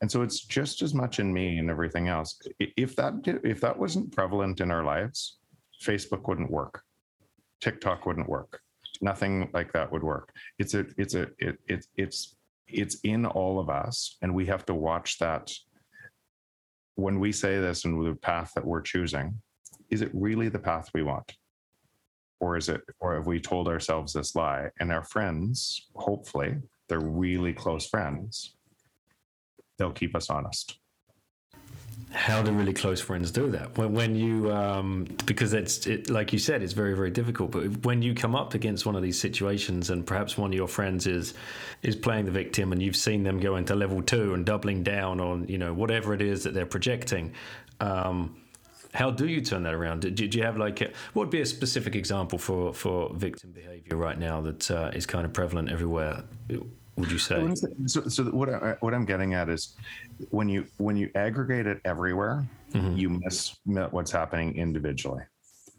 And 0.00 0.10
so 0.10 0.22
it's 0.22 0.40
just 0.40 0.82
as 0.82 0.94
much 0.94 1.20
in 1.20 1.32
me 1.32 1.58
and 1.58 1.70
everything 1.70 2.08
else. 2.08 2.40
If 2.58 2.96
that 2.96 3.14
if 3.44 3.60
that 3.60 3.78
wasn't 3.78 4.10
prevalent 4.10 4.60
in 4.60 4.72
our 4.72 4.82
lives, 4.82 5.38
Facebook 5.80 6.26
wouldn't 6.26 6.50
work. 6.50 6.82
TikTok 7.60 8.04
wouldn't 8.04 8.28
work. 8.28 8.62
Nothing 9.00 9.48
like 9.54 9.72
that 9.74 9.92
would 9.92 10.02
work. 10.02 10.34
It's 10.58 10.74
a 10.74 10.86
it's 10.98 11.14
a 11.14 11.28
it, 11.38 11.56
it 11.68 11.86
it's 11.96 12.34
it's 12.66 12.96
in 13.04 13.26
all 13.26 13.60
of 13.60 13.70
us 13.70 14.16
and 14.22 14.34
we 14.34 14.46
have 14.46 14.66
to 14.66 14.74
watch 14.74 15.18
that 15.20 15.52
when 16.96 17.20
we 17.20 17.30
say 17.30 17.60
this 17.60 17.84
and 17.84 18.04
the 18.04 18.16
path 18.16 18.50
that 18.56 18.66
we're 18.66 18.82
choosing 18.82 19.40
is 19.92 20.02
it 20.02 20.10
really 20.12 20.48
the 20.48 20.58
path 20.58 20.90
we 20.92 21.04
want? 21.04 21.36
Or 22.40 22.56
is 22.56 22.68
it, 22.68 22.80
or 22.98 23.14
have 23.14 23.26
we 23.26 23.38
told 23.38 23.68
ourselves 23.68 24.12
this 24.12 24.34
lie? 24.34 24.70
And 24.80 24.90
our 24.90 25.04
friends, 25.04 25.88
hopefully, 25.94 26.56
they're 26.88 26.98
really 26.98 27.52
close 27.52 27.86
friends, 27.86 28.56
they'll 29.78 29.92
keep 29.92 30.16
us 30.16 30.28
honest 30.28 30.80
how 32.12 32.42
do 32.42 32.52
really 32.52 32.74
close 32.74 33.00
friends 33.00 33.30
do 33.30 33.50
that 33.50 33.76
when, 33.78 33.94
when 33.94 34.14
you 34.14 34.52
um, 34.52 35.06
because 35.24 35.54
it's 35.54 35.86
it, 35.86 36.10
like 36.10 36.32
you 36.32 36.38
said 36.38 36.62
it's 36.62 36.74
very 36.74 36.94
very 36.94 37.10
difficult 37.10 37.50
but 37.50 37.62
when 37.84 38.02
you 38.02 38.14
come 38.14 38.34
up 38.34 38.54
against 38.54 38.84
one 38.84 38.94
of 38.94 39.02
these 39.02 39.18
situations 39.18 39.88
and 39.88 40.06
perhaps 40.06 40.36
one 40.36 40.50
of 40.50 40.54
your 40.54 40.68
friends 40.68 41.06
is 41.06 41.32
is 41.82 41.96
playing 41.96 42.26
the 42.26 42.30
victim 42.30 42.72
and 42.72 42.82
you've 42.82 42.96
seen 42.96 43.22
them 43.22 43.40
go 43.40 43.56
into 43.56 43.74
level 43.74 44.02
two 44.02 44.34
and 44.34 44.44
doubling 44.44 44.82
down 44.82 45.20
on 45.20 45.46
you 45.48 45.56
know 45.56 45.72
whatever 45.72 46.12
it 46.12 46.20
is 46.20 46.44
that 46.44 46.52
they're 46.52 46.66
projecting 46.66 47.32
um, 47.80 48.36
how 48.92 49.10
do 49.10 49.26
you 49.26 49.40
turn 49.40 49.62
that 49.62 49.74
around? 49.74 50.14
Do, 50.14 50.24
you 50.26 50.42
have 50.42 50.56
like 50.56 50.80
a, 50.80 50.90
what 51.14 51.24
would 51.24 51.30
be 51.30 51.40
a 51.40 51.46
specific 51.46 51.94
example 51.94 52.38
for 52.38 52.72
for 52.74 53.12
victim 53.14 53.50
behavior 53.52 53.96
right 53.96 54.18
now 54.18 54.40
that 54.42 54.70
uh, 54.70 54.90
is 54.94 55.06
kind 55.06 55.24
of 55.24 55.32
prevalent 55.32 55.70
everywhere? 55.70 56.24
Would 56.96 57.10
you 57.10 57.18
say? 57.18 57.54
So, 57.86 58.02
so 58.08 58.24
what 58.24 58.50
I, 58.50 58.76
what 58.80 58.92
I'm 58.92 59.06
getting 59.06 59.32
at 59.32 59.48
is 59.48 59.76
when 60.30 60.48
you 60.48 60.66
when 60.76 60.96
you 60.96 61.10
aggregate 61.14 61.66
it 61.66 61.80
everywhere, 61.86 62.46
mm-hmm. 62.72 62.96
you 62.96 63.08
miss 63.08 63.56
what's 63.64 64.10
happening 64.10 64.56
individually. 64.56 65.22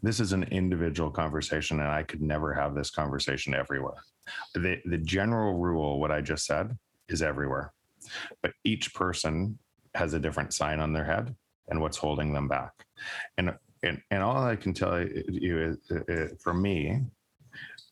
This 0.02 0.18
is 0.18 0.32
an 0.32 0.42
individual 0.44 1.10
conversation, 1.10 1.80
and 1.80 1.88
I 1.88 2.02
could 2.02 2.20
never 2.20 2.52
have 2.52 2.74
this 2.74 2.90
conversation 2.90 3.54
everywhere. 3.54 4.02
The 4.54 4.80
the 4.86 4.98
general 4.98 5.54
rule, 5.54 6.00
what 6.00 6.10
I 6.10 6.20
just 6.20 6.46
said, 6.46 6.76
is 7.08 7.22
everywhere, 7.22 7.72
but 8.42 8.52
each 8.64 8.92
person 8.92 9.56
has 9.94 10.14
a 10.14 10.18
different 10.18 10.52
sign 10.52 10.80
on 10.80 10.92
their 10.92 11.04
head 11.04 11.36
and 11.68 11.80
what's 11.80 11.96
holding 11.96 12.32
them 12.32 12.48
back. 12.48 12.72
And 13.38 13.54
and, 13.82 14.00
and 14.10 14.22
all 14.22 14.42
I 14.42 14.56
can 14.56 14.72
tell 14.72 15.06
you 15.28 15.60
is, 15.60 15.90
uh, 15.90 16.28
for 16.42 16.54
me, 16.54 17.00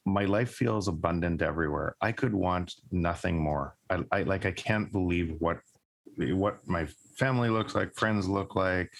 my 0.06 0.24
life 0.24 0.50
feels 0.50 0.88
abundant 0.88 1.42
everywhere. 1.42 1.96
I 2.00 2.12
could 2.12 2.34
want 2.34 2.74
nothing 2.90 3.38
more. 3.38 3.76
I, 3.90 4.02
I 4.10 4.22
like 4.22 4.46
I 4.46 4.52
can't 4.52 4.90
believe 4.90 5.36
what 5.38 5.58
what 6.16 6.66
my 6.66 6.86
family 7.16 7.50
looks 7.50 7.74
like, 7.74 7.94
friends 7.94 8.28
look 8.28 8.56
like. 8.56 8.90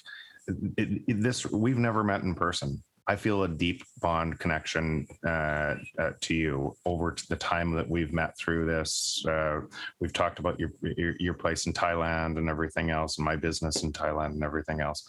It, 0.77 1.03
it, 1.09 1.23
this 1.23 1.47
we've 1.47 1.79
never 1.79 2.05
met 2.05 2.23
in 2.23 2.35
person. 2.35 2.83
I 3.09 3.17
feel 3.17 3.43
a 3.43 3.49
deep 3.49 3.83
bond 4.01 4.39
connection 4.39 5.07
uh, 5.27 5.75
uh, 5.99 6.13
to 6.21 6.35
you 6.35 6.77
over 6.87 7.17
the 7.29 7.37
time 7.37 7.73
that 7.73 7.89
we've 7.89 8.13
met 8.13 8.39
through 8.39 8.67
this. 8.67 9.25
Uh, 9.27 9.63
we've 9.99 10.13
talked 10.13 10.39
about 10.39 10.61
your, 10.61 10.71
your, 10.83 11.17
your 11.19 11.35
place 11.35 11.67
in 11.67 11.73
Thailand 11.73 12.39
and 12.39 12.49
everything 12.49 12.91
else, 12.91 13.19
and 13.19 13.25
my 13.25 13.35
business 13.35 13.83
in 13.83 13.93
Thailand 13.93 14.35
and 14.35 14.45
everything 14.45 14.81
else. 14.81 15.09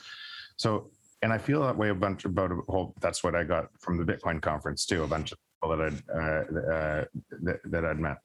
So, 0.57 0.89
and 1.21 1.31
I 1.31 1.37
feel 1.37 1.61
that 1.63 1.77
way 1.77 1.89
a 1.89 1.95
bunch 1.95 2.25
about 2.25 2.51
a 2.51 2.55
whole. 2.69 2.93
That's 2.99 3.23
what 3.23 3.35
I 3.35 3.43
got 3.43 3.67
from 3.79 3.97
the 3.97 4.03
Bitcoin 4.03 4.41
conference 4.41 4.85
too. 4.85 5.03
A 5.03 5.07
bunch 5.07 5.31
of 5.31 5.37
people 5.61 5.77
that 5.77 5.85
I'd 5.85 6.03
uh, 6.09 6.73
uh, 6.73 7.05
that, 7.41 7.59
that 7.65 7.85
I'd 7.85 7.99
met, 7.99 8.17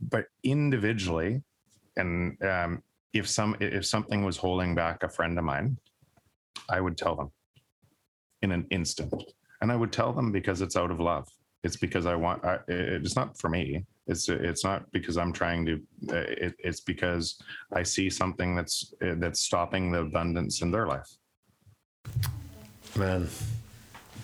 but 0.00 0.26
individually, 0.42 1.42
and 1.96 2.42
um, 2.42 2.82
if 3.12 3.28
some 3.28 3.56
if 3.60 3.86
something 3.86 4.24
was 4.24 4.36
holding 4.36 4.74
back 4.74 5.02
a 5.02 5.08
friend 5.08 5.38
of 5.38 5.44
mine, 5.44 5.76
I 6.68 6.80
would 6.80 6.96
tell 6.96 7.16
them 7.16 7.30
in 8.42 8.52
an 8.52 8.66
instant. 8.70 9.12
And 9.60 9.72
I 9.72 9.76
would 9.76 9.92
tell 9.92 10.12
them 10.12 10.32
because 10.32 10.60
it's 10.60 10.76
out 10.76 10.90
of 10.90 11.00
love. 11.00 11.28
It's 11.64 11.76
because 11.76 12.06
I 12.06 12.14
want. 12.14 12.44
I, 12.44 12.58
it's 12.68 13.16
not 13.16 13.38
for 13.38 13.48
me. 13.48 13.84
It's 14.06 14.28
it's 14.28 14.62
not 14.62 14.90
because 14.92 15.16
I'm 15.16 15.32
trying 15.32 15.66
to. 15.66 15.80
It, 16.08 16.54
it's 16.58 16.80
because 16.80 17.40
I 17.72 17.82
see 17.82 18.08
something 18.10 18.54
that's 18.54 18.94
that's 19.00 19.40
stopping 19.40 19.90
the 19.90 20.00
abundance 20.00 20.62
in 20.62 20.70
their 20.70 20.86
life. 20.86 21.10
Man, 22.96 23.28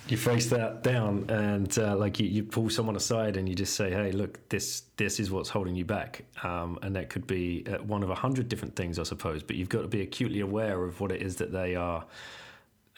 you 0.08 0.16
face 0.16 0.48
that 0.50 0.82
down, 0.82 1.28
and 1.28 1.78
uh, 1.78 1.96
like 1.96 2.18
you, 2.18 2.26
you 2.26 2.42
pull 2.42 2.70
someone 2.70 2.96
aside, 2.96 3.36
and 3.36 3.48
you 3.48 3.54
just 3.54 3.74
say, 3.74 3.90
"Hey, 3.90 4.12
look, 4.12 4.48
this 4.48 4.82
this 4.96 5.20
is 5.20 5.30
what's 5.30 5.48
holding 5.48 5.74
you 5.74 5.84
back," 5.84 6.24
um, 6.42 6.78
and 6.82 6.96
that 6.96 7.10
could 7.10 7.26
be 7.26 7.64
uh, 7.66 7.78
one 7.78 8.02
of 8.02 8.10
a 8.10 8.14
hundred 8.14 8.48
different 8.48 8.74
things, 8.76 8.98
I 8.98 9.02
suppose. 9.02 9.42
But 9.42 9.56
you've 9.56 9.68
got 9.68 9.82
to 9.82 9.88
be 9.88 10.00
acutely 10.00 10.40
aware 10.40 10.84
of 10.84 11.00
what 11.00 11.12
it 11.12 11.22
is 11.22 11.36
that 11.36 11.52
they 11.52 11.74
are. 11.74 12.04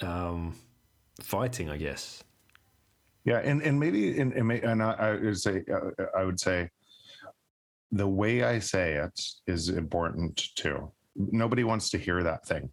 Um, 0.01 0.55
fighting, 1.23 1.71
I 1.71 1.77
guess. 1.77 2.23
Yeah, 3.25 3.39
and 3.39 3.63
and 3.63 3.79
maybe 3.79 4.19
and 4.21 4.33
and, 4.33 4.51
and 4.53 4.83
I, 4.83 4.93
I, 4.93 5.13
would 5.13 5.41
say 5.41 5.65
uh, 5.73 6.05
I 6.17 6.25
would 6.25 6.39
say 6.39 6.69
the 7.91 8.07
way 8.07 8.43
I 8.43 8.59
say 8.59 8.95
it 8.95 9.21
is 9.47 9.71
important 9.71 10.55
too. 10.57 10.91
Nobody 11.17 11.65
wants 11.65 11.91
to 11.91 11.99
hear 11.99 12.23
that 12.23 12.45
thing? 12.47 12.69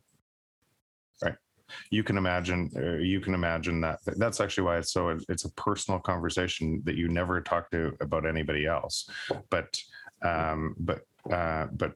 You 1.89 2.03
can 2.03 2.17
imagine. 2.17 2.69
Uh, 2.75 2.97
you 2.97 3.19
can 3.19 3.33
imagine 3.33 3.81
that. 3.81 3.99
That's 4.05 4.39
actually 4.39 4.63
why 4.63 4.77
it's 4.77 4.91
so. 4.91 5.17
It's 5.29 5.45
a 5.45 5.51
personal 5.53 5.99
conversation 5.99 6.81
that 6.85 6.95
you 6.95 7.07
never 7.07 7.41
talk 7.41 7.69
to 7.71 7.93
about 8.01 8.25
anybody 8.25 8.65
else. 8.65 9.09
But 9.49 9.77
um, 10.21 10.75
but 10.79 11.01
uh, 11.31 11.67
but 11.73 11.93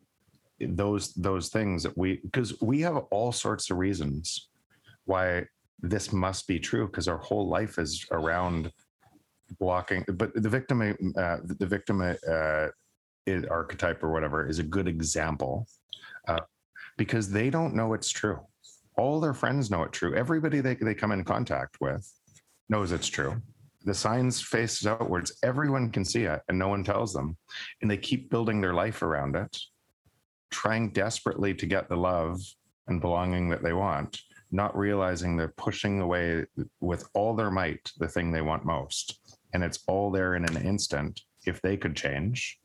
those 0.60 1.14
those 1.14 1.50
things 1.50 1.84
that 1.84 1.98
we 1.98 2.20
because 2.24 2.60
we 2.62 2.82
have 2.82 2.98
all 3.12 3.32
sorts 3.32 3.70
of 3.70 3.78
reasons 3.78 4.50
why 5.06 5.46
this 5.82 6.14
must 6.14 6.48
be 6.48 6.60
true 6.60 6.88
because 6.88 7.08
our 7.08 7.18
whole 7.18 7.48
life 7.48 7.78
is 7.78 8.06
around 8.12 8.72
blocking 9.60 10.04
but 10.14 10.34
the 10.34 10.50
victim 10.50 10.82
uh, 11.18 11.38
the 11.44 11.66
victim 11.66 12.02
uh, 12.02 12.68
archetype 13.50 14.04
or 14.04 14.12
whatever 14.12 14.48
is 14.48 14.60
a 14.60 14.64
good 14.64 14.88
example 14.88 15.68
uh, 16.28 16.40
because 16.98 17.30
they 17.30 17.50
don't 17.50 17.76
know 17.76 17.94
it's 17.94 18.10
true 18.10 18.40
all 18.98 19.20
their 19.20 19.34
friends 19.34 19.70
know 19.70 19.84
it's 19.84 19.98
true 19.98 20.16
everybody 20.16 20.62
they, 20.62 20.76
they 20.76 20.94
come 20.94 21.12
in 21.12 21.24
contact 21.24 21.78
with 21.82 22.12
knows 22.70 22.92
it's 22.92 23.08
true 23.08 23.42
the 23.84 23.94
signs 23.94 24.42
face 24.42 24.86
outwards 24.86 25.38
everyone 25.44 25.92
can 25.92 26.04
see 26.04 26.24
it 26.24 26.42
and 26.50 26.58
no 26.58 26.68
one 26.68 26.84
tells 26.84 27.14
them 27.14 27.38
and 27.82 27.90
they 27.90 27.98
keep 27.98 28.30
building 28.30 28.62
their 28.62 28.74
life 28.74 29.02
around 29.02 29.36
it 29.36 29.58
trying 30.52 30.90
desperately 30.90 31.54
to 31.54 31.66
get 31.66 31.90
the 31.90 31.96
love 31.96 32.40
and 32.88 33.02
belonging 33.02 33.50
that 33.50 33.64
they 33.64 33.74
want 33.74 34.20
not 34.56 34.78
realizing 34.78 35.36
they're 35.36 35.54
pushing 35.58 36.00
away 36.02 36.46
with 36.80 37.08
all 37.14 37.36
their 37.36 37.52
might 37.52 37.92
the 37.98 38.08
thing 38.08 38.32
they 38.32 38.42
want 38.42 38.66
most. 38.66 39.20
And 39.54 39.64
it's 39.64 39.80
all 39.88 40.12
there 40.12 40.36
in 40.36 40.46
an 40.46 40.66
instant 40.66 41.22
if 41.46 41.62
they 41.62 41.78
could 41.78 41.96
change, 41.96 42.60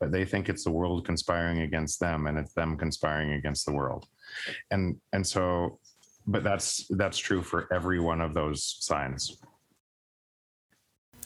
but 0.00 0.12
they 0.12 0.24
think 0.24 0.48
it's 0.48 0.64
the 0.64 0.70
world 0.70 1.04
conspiring 1.04 1.60
against 1.60 2.00
them 2.00 2.26
and 2.26 2.38
it's 2.38 2.54
them 2.54 2.76
conspiring 2.76 3.32
against 3.32 3.66
the 3.66 3.72
world. 3.72 4.06
And 4.70 5.00
and 5.12 5.26
so 5.26 5.78
but 6.26 6.44
that's 6.44 6.86
that's 6.90 7.18
true 7.18 7.42
for 7.42 7.68
every 7.72 8.00
one 8.00 8.20
of 8.20 8.34
those 8.34 8.76
signs. 8.80 9.38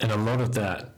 And 0.01 0.13
a 0.13 0.17
lot 0.17 0.41
of 0.41 0.55
that 0.55 0.95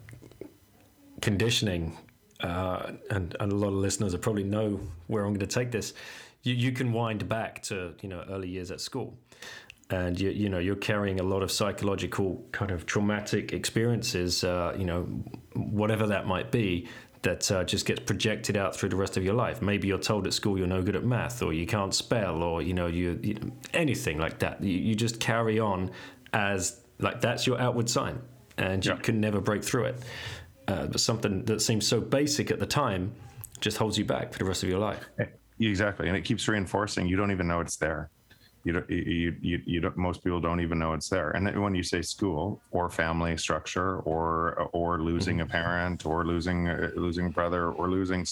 conditioning, 1.21 1.97
uh, 2.41 2.93
and, 3.11 3.37
and 3.39 3.53
a 3.53 3.55
lot 3.55 3.69
of 3.69 3.75
listeners 3.75 4.13
will 4.13 4.21
probably 4.21 4.45
know 4.45 4.81
where 5.07 5.25
I'm 5.25 5.31
going 5.31 5.41
to 5.41 5.47
take 5.47 5.71
this 5.71 5.95
you, 6.43 6.55
you 6.55 6.73
can 6.73 6.93
wind 6.93 7.29
back 7.29 7.63
to 7.65 7.95
you 8.01 8.09
know 8.09 8.25
early 8.29 8.49
years 8.49 8.71
at 8.71 8.81
school 8.81 9.19
and 9.91 10.19
you 10.21 10.31
you 10.31 10.49
know 10.49 10.59
you're 10.59 10.77
carrying 10.77 11.21
a 11.21 11.23
lot 11.23 11.43
of 11.43 11.51
psychological 11.51 12.45
kind 12.53 12.71
of 12.71 12.87
traumatic 12.87 13.53
experiences 13.53 14.45
uh, 14.45 14.75
you 14.79 14.85
know 14.85 15.03
whatever 15.55 16.07
that 16.07 16.27
might 16.27 16.51
be 16.51 16.89
that 17.23 17.51
uh, 17.51 17.65
just 17.65 17.87
gets 17.87 18.01
projected 18.01 18.57
out 18.57 18.77
through 18.77 18.89
the 18.89 18.97
rest 18.97 19.17
of 19.17 19.25
your 19.25 19.35
life 19.35 19.61
maybe 19.61 19.89
you're 19.89 19.99
told 19.99 20.27
at 20.27 20.33
school 20.33 20.59
you're 20.59 20.67
no 20.67 20.83
good 20.83 20.97
at 20.97 21.05
math 21.05 21.43
or 21.43 21.53
you 21.53 21.67
can't 21.67 21.95
spell 21.95 22.43
or 22.43 22.63
you 22.63 22.75
know 22.75 22.87
you, 22.87 23.19
you 23.23 23.53
anything 23.75 24.19
like 24.19 24.39
that 24.39 24.63
you, 24.63 24.79
you, 24.79 24.95
just 24.95 25.19
carry 25.21 25.59
on 25.59 25.91
as 26.33 26.81
like 26.99 27.21
that's 27.21 27.47
your 27.47 27.61
outward 27.61 27.89
sign 27.89 28.21
and 28.57 28.85
you 28.85 28.93
yeah. 28.93 28.99
can 28.99 29.21
never 29.21 29.41
break 29.41 29.65
through 29.65 29.85
it 29.85 30.03
uh, 30.69 30.87
but 30.87 31.01
something 31.01 31.45
that 31.45 31.61
seems 31.61 31.87
so 31.87 32.01
basic 32.01 32.51
at 32.51 32.59
the 32.59 32.67
time 32.67 33.13
just 33.61 33.77
holds 33.77 33.99
you 33.99 34.05
back 34.05 34.33
for 34.33 34.39
the 34.39 34.45
rest 34.45 34.63
of 34.63 34.69
your 34.69 34.79
life 34.79 35.05
Exactly, 35.61 36.09
and 36.09 36.17
it 36.17 36.23
keeps 36.23 36.47
reinforcing. 36.47 37.07
You 37.07 37.17
don't 37.17 37.33
even 37.33 37.49
know 37.49 37.61
it's 37.61 37.77
there. 37.77 38.11
You 38.69 38.75
don't. 38.75 38.91
You 38.91 39.35
you, 39.41 39.63
you 39.65 39.81
don't. 39.81 39.97
Most 39.97 40.23
people 40.23 40.41
don't 40.41 40.61
even 40.61 40.79
know 40.79 40.93
it's 40.93 41.09
there. 41.09 41.31
And 41.31 41.47
then 41.47 41.59
when 41.63 41.75
you 41.75 41.83
say 41.83 42.03
school 42.03 42.61
or 42.71 42.91
family 42.91 43.35
structure 43.39 44.01
or 44.01 44.69
or 44.75 45.01
losing 45.01 45.39
mm-hmm. 45.39 45.49
a 45.49 45.59
parent 45.61 46.05
or 46.05 46.27
losing 46.27 46.69
uh, 46.69 46.91
losing 46.95 47.25
a 47.29 47.31
brother 47.31 47.71
or 47.71 47.89
losing, 47.89 48.27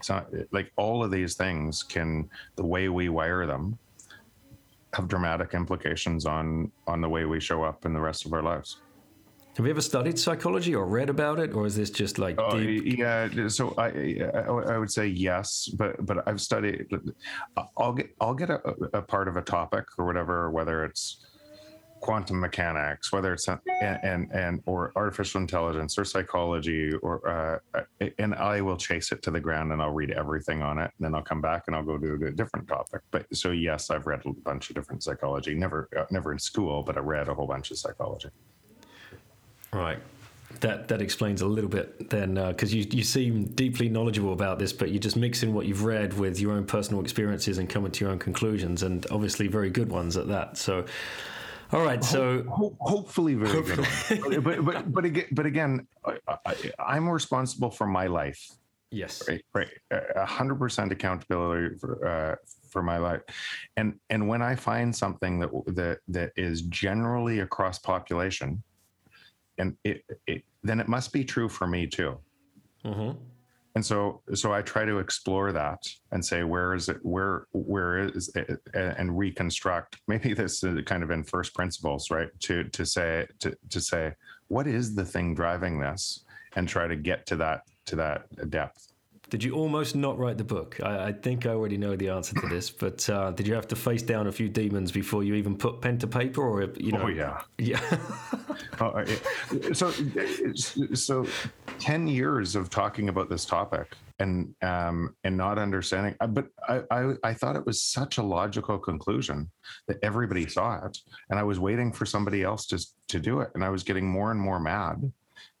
so 0.00 0.24
like 0.52 0.70
all 0.76 1.02
of 1.02 1.10
these 1.10 1.34
things 1.34 1.82
can 1.82 2.30
the 2.54 2.64
way 2.64 2.88
we 2.88 3.08
wire 3.08 3.46
them 3.46 3.76
have 4.92 5.08
dramatic 5.08 5.54
implications 5.54 6.24
on 6.24 6.70
on 6.86 7.00
the 7.00 7.08
way 7.08 7.24
we 7.24 7.40
show 7.40 7.64
up 7.64 7.84
in 7.84 7.92
the 7.92 8.00
rest 8.00 8.24
of 8.24 8.32
our 8.32 8.42
lives. 8.42 8.76
Have 9.56 9.66
you 9.66 9.70
ever 9.70 9.80
studied 9.80 10.18
psychology 10.18 10.74
or 10.74 10.86
read 10.86 11.10
about 11.10 11.40
it, 11.40 11.52
or 11.54 11.66
is 11.66 11.74
this 11.76 11.90
just 11.90 12.18
like 12.18 12.36
oh, 12.38 12.58
deep? 12.58 12.98
Yeah, 12.98 13.48
so 13.48 13.74
I, 13.76 14.20
I 14.46 14.78
would 14.78 14.90
say 14.90 15.08
yes, 15.08 15.68
but 15.76 16.06
but 16.06 16.26
I've 16.26 16.40
studied. 16.40 16.86
I'll 17.76 17.92
get 17.92 18.14
I'll 18.20 18.34
get 18.34 18.50
a, 18.50 18.60
a 18.94 19.02
part 19.02 19.26
of 19.26 19.36
a 19.36 19.42
topic 19.42 19.86
or 19.98 20.06
whatever, 20.06 20.50
whether 20.50 20.84
it's 20.84 21.26
quantum 22.00 22.40
mechanics, 22.40 23.12
whether 23.12 23.32
it's 23.32 23.48
and 23.48 23.60
and, 23.82 24.30
and 24.32 24.62
or 24.66 24.92
artificial 24.94 25.40
intelligence 25.40 25.98
or 25.98 26.04
psychology, 26.04 26.92
or 27.02 27.60
uh, 27.74 27.82
and 28.18 28.36
I 28.36 28.60
will 28.60 28.76
chase 28.76 29.10
it 29.10 29.20
to 29.22 29.32
the 29.32 29.40
ground 29.40 29.72
and 29.72 29.82
I'll 29.82 29.92
read 29.92 30.12
everything 30.12 30.62
on 30.62 30.78
it, 30.78 30.92
and 30.96 31.04
then 31.04 31.14
I'll 31.14 31.22
come 31.22 31.40
back 31.40 31.64
and 31.66 31.74
I'll 31.74 31.82
go 31.82 31.98
to 31.98 32.26
a 32.26 32.30
different 32.30 32.68
topic. 32.68 33.02
But 33.10 33.26
so 33.34 33.50
yes, 33.50 33.90
I've 33.90 34.06
read 34.06 34.22
a 34.24 34.32
bunch 34.32 34.70
of 34.70 34.76
different 34.76 35.02
psychology. 35.02 35.54
Never 35.54 35.88
uh, 35.98 36.04
never 36.12 36.32
in 36.32 36.38
school, 36.38 36.84
but 36.84 36.96
I 36.96 37.00
read 37.00 37.28
a 37.28 37.34
whole 37.34 37.48
bunch 37.48 37.72
of 37.72 37.78
psychology. 37.78 38.28
Right. 39.72 39.98
That 40.60 40.88
that 40.88 41.00
explains 41.00 41.42
a 41.42 41.46
little 41.46 41.70
bit 41.70 42.10
then, 42.10 42.34
because 42.34 42.72
uh, 42.74 42.76
you 42.76 42.86
you 42.90 43.04
seem 43.04 43.44
deeply 43.44 43.88
knowledgeable 43.88 44.32
about 44.32 44.58
this, 44.58 44.72
but 44.72 44.90
you're 44.90 44.98
just 44.98 45.16
mixing 45.16 45.54
what 45.54 45.64
you've 45.64 45.84
read 45.84 46.12
with 46.18 46.38
your 46.40 46.52
own 46.52 46.66
personal 46.66 47.00
experiences 47.00 47.58
and 47.58 47.68
coming 47.68 47.92
to 47.92 48.04
your 48.04 48.12
own 48.12 48.18
conclusions, 48.18 48.82
and 48.82 49.06
obviously 49.10 49.46
very 49.46 49.70
good 49.70 49.90
ones 49.90 50.16
at 50.16 50.26
that. 50.28 50.58
So, 50.58 50.84
all 51.72 51.82
right. 51.82 52.02
So 52.04 52.42
Ho- 52.50 52.76
hopefully 52.80 53.34
very 53.34 53.52
hopefully. 53.52 54.18
good. 54.20 54.44
but, 54.44 54.64
but 54.64 54.92
but 54.92 55.04
again, 55.04 55.26
but 55.32 55.46
again, 55.46 55.86
I, 56.04 56.96
am 56.96 57.08
responsible 57.08 57.70
for 57.70 57.86
my 57.86 58.08
life. 58.08 58.50
Yes. 58.90 59.22
Right. 59.28 59.44
Right. 59.54 59.68
A 60.16 60.26
hundred 60.26 60.56
percent 60.56 60.90
accountability 60.90 61.78
for 61.78 62.06
uh, 62.06 62.36
for 62.68 62.82
my 62.82 62.98
life, 62.98 63.22
and 63.76 63.94
and 64.10 64.28
when 64.28 64.42
I 64.42 64.56
find 64.56 64.94
something 64.94 65.38
that 65.38 65.50
that 65.68 66.00
that 66.08 66.32
is 66.36 66.62
generally 66.62 67.38
across 67.40 67.78
population 67.78 68.62
and 69.60 69.76
it, 69.84 70.04
it 70.26 70.42
then 70.62 70.80
it 70.80 70.88
must 70.88 71.12
be 71.12 71.24
true 71.24 71.48
for 71.48 71.66
me 71.66 71.86
too. 71.86 72.18
Mm-hmm. 72.84 73.18
And 73.76 73.86
so, 73.86 74.20
so 74.34 74.52
I 74.52 74.62
try 74.62 74.84
to 74.84 74.98
explore 74.98 75.52
that 75.52 75.78
and 76.10 76.24
say, 76.24 76.42
where 76.42 76.74
is 76.74 76.88
it? 76.88 76.98
Where, 77.02 77.46
where 77.52 77.98
is 77.98 78.28
it? 78.34 78.60
And 78.74 79.16
reconstruct. 79.16 79.96
Maybe 80.08 80.34
this 80.34 80.64
is 80.64 80.82
kind 80.86 81.02
of 81.02 81.10
in 81.10 81.22
first 81.22 81.54
principles, 81.54 82.10
right? 82.10 82.28
To 82.40 82.64
to 82.64 82.84
say 82.84 83.26
to 83.38 83.56
to 83.70 83.80
say, 83.80 84.14
what 84.48 84.66
is 84.66 84.94
the 84.94 85.04
thing 85.04 85.34
driving 85.34 85.78
this, 85.78 86.24
and 86.56 86.68
try 86.68 86.88
to 86.88 86.96
get 86.96 87.26
to 87.26 87.36
that 87.36 87.62
to 87.86 87.96
that 87.96 88.50
depth. 88.50 88.89
Did 89.30 89.44
you 89.44 89.54
almost 89.54 89.94
not 89.94 90.18
write 90.18 90.38
the 90.38 90.44
book? 90.44 90.78
I, 90.82 91.08
I 91.08 91.12
think 91.12 91.46
I 91.46 91.50
already 91.50 91.76
know 91.76 91.96
the 91.96 92.08
answer 92.08 92.34
to 92.40 92.48
this, 92.48 92.68
but 92.68 93.08
uh, 93.08 93.30
did 93.30 93.46
you 93.46 93.54
have 93.54 93.68
to 93.68 93.76
face 93.76 94.02
down 94.02 94.26
a 94.26 94.32
few 94.32 94.48
demons 94.48 94.90
before 94.90 95.22
you 95.22 95.34
even 95.34 95.56
put 95.56 95.80
pen 95.80 95.98
to 95.98 96.06
paper, 96.06 96.42
or 96.42 96.64
you 96.76 96.92
know? 96.92 97.02
Oh 97.02 97.08
yeah, 97.08 97.40
yeah. 97.56 97.80
oh, 98.80 99.04
so, 99.72 99.92
so 100.94 101.26
10 101.78 102.08
years 102.08 102.56
of 102.56 102.70
talking 102.70 103.08
about 103.08 103.30
this 103.30 103.44
topic 103.44 103.96
and 104.18 104.54
um 104.62 105.14
and 105.24 105.36
not 105.36 105.58
understanding 105.58 106.14
uh, 106.20 106.26
but 106.26 106.46
I, 106.68 106.82
I 106.90 107.14
i 107.24 107.34
thought 107.34 107.56
it 107.56 107.64
was 107.64 107.82
such 107.82 108.18
a 108.18 108.22
logical 108.22 108.78
conclusion 108.78 109.50
that 109.88 109.96
everybody 110.02 110.46
saw 110.46 110.84
it 110.84 110.98
and 111.30 111.38
i 111.38 111.42
was 111.42 111.58
waiting 111.58 111.90
for 111.90 112.04
somebody 112.04 112.42
else 112.42 112.66
to 112.66 112.78
to 113.08 113.18
do 113.18 113.40
it 113.40 113.50
and 113.54 113.64
i 113.64 113.70
was 113.70 113.82
getting 113.82 114.06
more 114.06 114.30
and 114.30 114.38
more 114.38 114.60
mad 114.60 115.10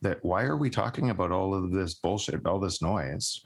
that 0.02 0.18
why 0.24 0.42
are 0.42 0.56
we 0.56 0.70
talking 0.70 1.10
about 1.10 1.32
all 1.32 1.54
of 1.54 1.72
this 1.72 1.94
bullshit 1.94 2.46
all 2.46 2.58
this 2.58 2.82
noise 2.82 3.42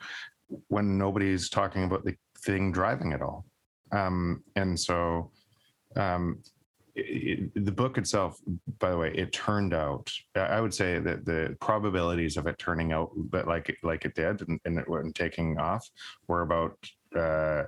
when 0.68 0.98
nobody's 0.98 1.48
talking 1.48 1.84
about 1.84 2.04
the 2.04 2.14
thing 2.44 2.70
driving 2.72 3.12
it 3.12 3.22
all 3.22 3.44
um 3.92 4.42
and 4.56 4.78
so 4.78 5.30
um 5.96 6.38
it, 6.96 7.50
the 7.64 7.72
book 7.72 7.98
itself, 7.98 8.38
by 8.78 8.90
the 8.90 8.96
way, 8.96 9.12
it 9.14 9.32
turned 9.32 9.74
out. 9.74 10.10
I 10.34 10.60
would 10.60 10.74
say 10.74 10.98
that 11.00 11.24
the 11.24 11.56
probabilities 11.60 12.36
of 12.36 12.46
it 12.46 12.58
turning 12.58 12.92
out, 12.92 13.10
but 13.16 13.46
like 13.46 13.76
like 13.82 14.04
it 14.04 14.14
did, 14.14 14.46
and, 14.46 14.60
and 14.64 14.78
it 14.78 14.88
went 14.88 15.14
taking 15.14 15.58
off, 15.58 15.88
were 16.28 16.42
about 16.42 16.76
uh, 17.16 17.64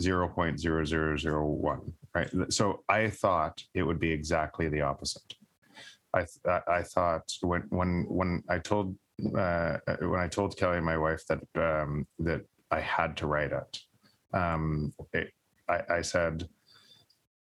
zero 0.00 0.28
point 0.28 0.58
zero 0.58 0.84
zero 0.84 1.16
zero 1.16 1.46
one. 1.46 1.92
Right. 2.14 2.30
So 2.48 2.82
I 2.88 3.10
thought 3.10 3.62
it 3.74 3.82
would 3.82 4.00
be 4.00 4.10
exactly 4.10 4.68
the 4.68 4.80
opposite. 4.80 5.34
I 6.14 6.26
I 6.68 6.82
thought 6.82 7.30
when 7.40 7.62
when 7.70 8.06
when 8.08 8.42
I 8.48 8.58
told 8.58 8.96
uh, 9.36 9.78
when 10.00 10.20
I 10.20 10.28
told 10.28 10.56
Kelly, 10.56 10.80
my 10.80 10.96
wife, 10.96 11.22
that 11.28 11.42
um, 11.56 12.06
that 12.18 12.42
I 12.70 12.80
had 12.80 13.16
to 13.18 13.26
write 13.26 13.52
it, 13.52 13.78
um, 14.32 14.92
it 15.12 15.32
I, 15.68 15.80
I 15.90 16.02
said 16.02 16.48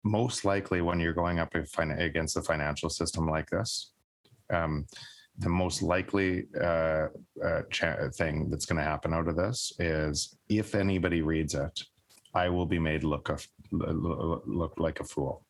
most 0.03 0.45
likely 0.45 0.81
when 0.81 0.99
you're 0.99 1.13
going 1.13 1.39
up 1.39 1.53
against 1.55 2.35
the 2.35 2.41
financial 2.41 2.89
system 2.89 3.27
like 3.27 3.49
this, 3.49 3.91
um, 4.53 4.85
the 5.39 5.49
most 5.49 5.81
likely 5.81 6.45
uh, 6.59 7.07
uh, 7.43 7.61
thing 8.15 8.49
that's 8.49 8.65
going 8.65 8.77
to 8.77 8.83
happen 8.83 9.13
out 9.13 9.27
of 9.27 9.35
this 9.35 9.73
is 9.79 10.37
if 10.49 10.75
anybody 10.75 11.21
reads 11.21 11.53
it, 11.53 11.83
I 12.33 12.49
will 12.49 12.65
be 12.65 12.79
made 12.79 13.03
look 13.03 13.29
a, 13.29 13.37
look 13.71 14.73
like 14.77 14.99
a 14.99 15.03
fool 15.03 15.46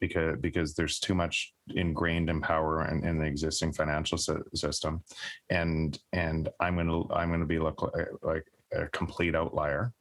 because 0.00 0.36
because 0.40 0.74
there's 0.74 0.98
too 0.98 1.14
much 1.14 1.52
ingrained 1.74 2.30
in 2.30 2.40
power 2.40 2.86
in, 2.86 3.04
in 3.04 3.18
the 3.18 3.26
existing 3.26 3.72
financial 3.72 4.18
system, 4.54 5.02
and 5.50 5.98
and 6.12 6.48
I'm 6.60 6.76
gonna 6.76 7.12
I'm 7.12 7.30
gonna 7.30 7.46
be 7.46 7.58
look 7.58 7.82
like, 7.82 8.08
like 8.22 8.44
a 8.72 8.86
complete 8.88 9.34
outlier, 9.34 9.92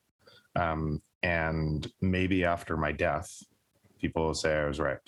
um, 0.56 1.02
and 1.24 1.88
maybe 2.02 2.44
after 2.44 2.78
my 2.78 2.92
death, 2.92 3.32
people 4.00 4.26
will 4.26 4.34
say 4.34 4.58
I 4.58 4.68
was 4.68 4.80
right. 4.80 5.00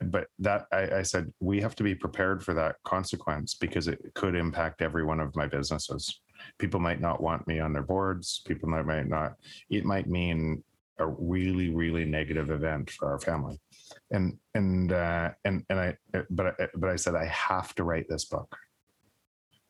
But 0.00 0.28
that 0.38 0.66
I, 0.70 0.98
I, 0.98 1.02
said 1.02 1.32
we 1.40 1.60
have 1.60 1.74
to 1.76 1.82
be 1.82 1.94
prepared 1.94 2.44
for 2.44 2.54
that 2.54 2.76
consequence 2.84 3.54
because 3.54 3.88
it 3.88 3.98
could 4.14 4.36
impact 4.36 4.80
every 4.80 5.04
one 5.04 5.18
of 5.18 5.34
my 5.34 5.46
businesses. 5.46 6.20
People 6.58 6.78
might 6.78 7.00
not 7.00 7.20
want 7.20 7.48
me 7.48 7.58
on 7.58 7.72
their 7.72 7.82
boards. 7.82 8.42
People 8.46 8.68
might, 8.68 8.86
might 8.86 9.08
not. 9.08 9.34
It 9.68 9.84
might 9.84 10.06
mean 10.08 10.62
a 10.98 11.06
really 11.06 11.70
really 11.70 12.04
negative 12.04 12.50
event 12.50 12.90
for 12.90 13.10
our 13.10 13.18
family, 13.18 13.60
and 14.10 14.38
and 14.54 14.92
uh, 14.92 15.30
and 15.44 15.64
and 15.70 15.80
I 15.80 15.96
but 16.30 16.46
I, 16.46 16.68
but 16.74 16.90
I 16.90 16.96
said 16.96 17.14
I 17.14 17.26
have 17.26 17.74
to 17.76 17.84
write 17.84 18.06
this 18.08 18.24
book 18.24 18.56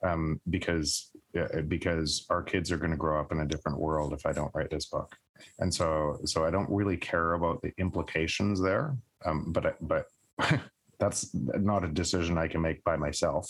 um, 0.05 0.41
because 0.51 1.11
uh, 1.39 1.63
because 1.63 2.27
our 2.31 2.43
kids 2.43 2.71
are 2.73 2.79
going 2.79 2.91
to 2.91 2.97
grow 2.97 3.21
up 3.21 3.33
in 3.33 3.41
a 3.41 3.47
different 3.47 3.79
world 3.79 4.13
if 4.13 4.27
I 4.27 4.33
don't 4.33 4.55
write 4.55 4.71
this 4.71 4.87
book 4.87 5.17
and 5.59 5.73
so 5.73 6.19
so 6.25 6.45
I 6.45 6.51
don't 6.51 6.71
really 6.71 6.97
care 6.97 7.35
about 7.35 7.63
the 7.63 7.73
implications 7.79 8.61
there. 8.61 8.97
Um, 9.25 9.53
but 9.53 9.77
but 9.81 10.07
that's 10.99 11.31
not 11.35 11.85
a 11.85 11.89
decision 11.89 12.39
I 12.39 12.49
can 12.49 12.61
make 12.61 12.83
by 12.85 12.97
myself. 12.97 13.47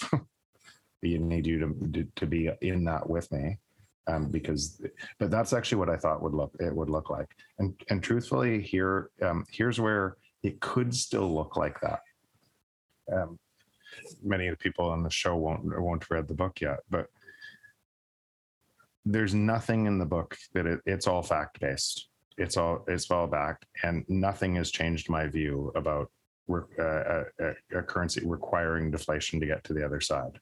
you 1.03 1.19
need 1.19 1.47
you 1.47 1.59
to 1.93 2.07
to 2.17 2.27
be 2.27 2.51
in 2.61 2.85
that 2.85 3.09
with 3.09 3.31
me. 3.33 3.59
Um, 4.09 4.31
because 4.31 4.81
but 5.19 5.33
that's 5.33 5.53
actually 5.53 5.79
what 5.79 5.91
I 5.91 5.97
thought 5.97 6.23
would 6.23 6.35
look 6.35 6.53
it 6.61 6.75
would 6.75 6.91
look 6.91 7.11
like. 7.11 7.29
And 7.59 7.75
and 7.91 8.03
truthfully, 8.03 8.62
here 8.62 9.11
um, 9.23 9.45
here's 9.51 9.81
where 9.81 10.17
it 10.43 10.61
could 10.61 10.95
still 10.95 11.34
look 11.34 11.57
like 11.57 11.80
that. 11.80 12.01
Um, 13.12 13.39
many 14.22 14.49
of 14.49 14.53
the 14.53 14.62
people 14.62 14.89
on 14.89 15.03
the 15.03 15.11
show 15.11 15.37
won't 15.37 15.62
won't 15.64 16.11
read 16.11 16.28
the 16.28 16.34
book 16.34 16.61
yet, 16.61 16.80
but 16.91 17.07
there's 19.05 19.34
nothing 19.34 19.87
in 19.87 19.99
the 19.99 20.07
book 20.07 20.37
that 20.53 20.66
it, 20.66 20.80
it's 20.84 21.07
all 21.07 21.22
fact 21.22 21.61
based. 21.61 22.09
It's 22.39 22.57
all 22.57 22.84
it's 22.89 23.11
all 23.11 23.26
backed, 23.26 23.66
and 23.82 24.05
nothing 24.09 24.57
has 24.57 24.70
changed 24.70 25.09
my 25.09 25.26
view 25.26 25.72
about 25.74 26.11
uh, 26.51 27.24
a, 27.41 27.53
a, 27.74 27.82
currency 27.82 28.22
requiring 28.24 28.91
deflation 28.91 29.41
to 29.41 29.47
get 29.47 29.64
to 29.64 29.72
the 29.72 29.84
other 29.84 30.01
side. 30.01 30.39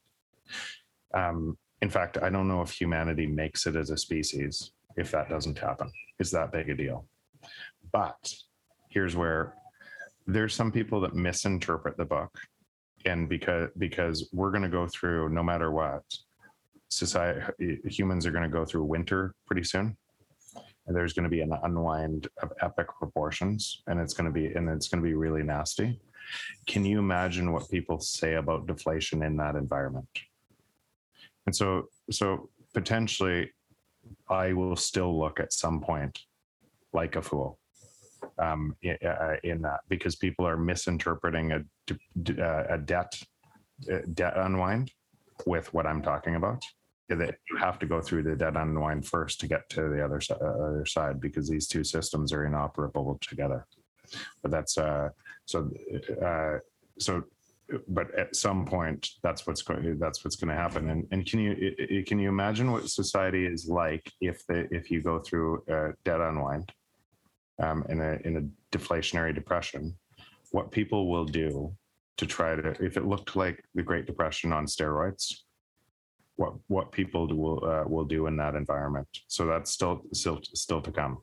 Um, 1.15 1.57
in 1.81 1.89
fact, 1.89 2.19
I 2.19 2.29
don't 2.29 2.49
know 2.49 2.61
if 2.61 2.71
humanity 2.71 3.27
makes 3.27 3.67
it 3.67 3.77
as 3.77 3.91
a 3.91 3.97
species 3.97 4.73
if 4.97 5.11
that 5.13 5.31
doesn't 5.31 5.59
happen. 5.59 5.91
Is 6.19 6.31
that 6.33 6.53
big 6.53 6.69
a 6.69 6.75
deal? 6.75 7.07
But 7.93 8.35
here's 8.91 9.17
where 9.17 9.55
there's 10.27 10.55
some 10.55 10.73
people 10.73 11.01
that 11.01 11.15
misinterpret 11.15 11.97
the 11.97 12.05
book, 12.05 12.33
and 13.05 13.29
because 13.29 13.71
because 13.79 14.29
we're 14.33 14.51
going 14.51 14.63
to 14.63 14.69
go 14.69 14.87
through 14.87 15.29
no 15.29 15.43
matter 15.43 15.71
what 15.71 16.03
society 16.89 17.81
humans 17.87 18.27
are 18.27 18.31
going 18.31 18.43
to 18.43 18.49
go 18.49 18.65
through 18.65 18.85
winter 18.85 19.35
pretty 19.47 19.65
soon. 19.65 19.97
And 20.87 20.95
there's 20.95 21.15
going 21.15 21.25
to 21.25 21.31
be 21.31 21.41
an 21.41 21.53
unwind 21.63 22.29
of 22.43 22.53
epic 22.61 22.89
proportions 22.99 23.83
and 23.87 23.99
it's 23.99 24.13
going 24.13 24.27
to 24.27 24.31
be 24.31 24.47
and 24.55 24.69
it's 24.69 24.89
going 24.89 25.03
to 25.03 25.09
be 25.09 25.15
really 25.15 25.43
nasty. 25.43 25.99
Can 26.67 26.85
you 26.85 26.99
imagine 26.99 27.53
what 27.53 27.71
people 27.71 27.99
say 28.01 28.35
about 28.35 28.67
deflation 28.67 29.23
in 29.23 29.37
that 29.39 29.57
environment? 29.57 30.09
And 31.47 31.57
so 31.57 31.89
so 32.11 32.51
potentially 32.75 33.51
i 34.29 34.53
will 34.53 34.77
still 34.77 35.19
look 35.19 35.41
at 35.41 35.53
some 35.53 35.81
point 35.81 36.19
like 36.93 37.17
a 37.17 37.23
fool 37.23 37.59
um, 38.39 38.77
in, 38.83 38.97
uh, 39.07 39.37
in 39.45 39.63
that 39.63 39.81
because 39.89 40.17
people 40.17 40.47
are 40.47 40.57
misinterpreting 40.57 41.53
a, 41.53 41.63
a 42.69 42.79
debt 42.79 43.15
a 43.89 44.07
debt 44.07 44.35
unwind 44.37 44.91
with 45.47 45.73
what 45.75 45.87
I'm 45.87 46.03
talking 46.03 46.37
about. 46.37 46.63
That 47.11 47.37
you 47.51 47.59
have 47.59 47.79
to 47.81 47.87
go 47.87 48.01
through 48.01 48.23
the 48.23 48.35
debt 48.35 48.57
unwind 48.57 49.07
first 49.07 49.39
to 49.41 49.47
get 49.47 49.69
to 49.71 49.91
the 49.91 50.03
other, 50.03 50.21
uh, 50.31 50.69
other 50.69 50.87
side 50.87 51.21
because 51.21 51.49
these 51.49 51.69
two 51.69 51.85
systems 51.85 52.33
are 52.33 52.47
inoperable 52.47 53.19
together. 53.21 53.67
But 54.43 54.51
that's 54.51 54.79
uh, 54.79 55.11
so 55.45 55.71
uh, 56.25 56.59
so. 56.99 57.25
But 57.89 58.15
at 58.15 58.37
some 58.37 58.67
point, 58.67 59.09
that's 59.23 59.47
what's 59.47 59.63
going. 59.63 59.99
That's 59.99 60.25
what's 60.25 60.37
going 60.37 60.49
to 60.49 60.55
happen. 60.55 60.91
And 60.91 61.07
and 61.11 61.27
can 61.27 61.41
you 61.41 62.05
can 62.07 62.19
you 62.19 62.29
imagine 62.29 62.73
what 62.73 62.89
society 62.89 63.47
is 63.47 63.69
like 63.69 64.11
if 64.21 64.47
the 64.47 64.67
if 64.71 64.91
you 64.91 65.03
go 65.03 65.19
through 65.19 65.63
a 65.69 65.93
debt 66.05 66.21
unwind, 66.21 66.73
um, 67.63 67.85
in 67.89 68.01
a 68.01 68.19
in 68.25 68.37
a 68.37 68.77
deflationary 68.77 69.35
depression, 69.35 69.97
what 70.51 70.71
people 70.71 71.09
will 71.09 71.25
do 71.25 71.75
to 72.17 72.27
try 72.27 72.55
to 72.55 72.69
if 72.83 72.97
it 72.97 73.07
looked 73.07 73.37
like 73.37 73.63
the 73.75 73.83
Great 73.83 74.07
Depression 74.07 74.53
on 74.53 74.67
steroids, 74.67 75.33
what 76.37 76.55
what 76.69 76.93
people 76.93 77.27
do, 77.27 77.37
will 77.37 77.65
uh, 77.65 77.85
will 77.87 78.05
do 78.05 78.27
in 78.27 78.37
that 78.37 78.55
environment. 78.55 79.09
So 79.29 79.47
that's 79.47 79.71
still 79.71 80.03
still 80.13 80.41
still 80.55 80.81
to 80.81 80.91
come. 80.91 81.19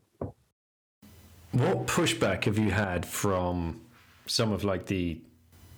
What 1.51 1.85
pushback 1.85 2.45
have 2.45 2.57
you 2.57 2.71
had 2.71 3.05
from 3.05 3.81
some 4.25 4.53
of 4.53 4.63
like 4.63 4.85
the 4.85 5.21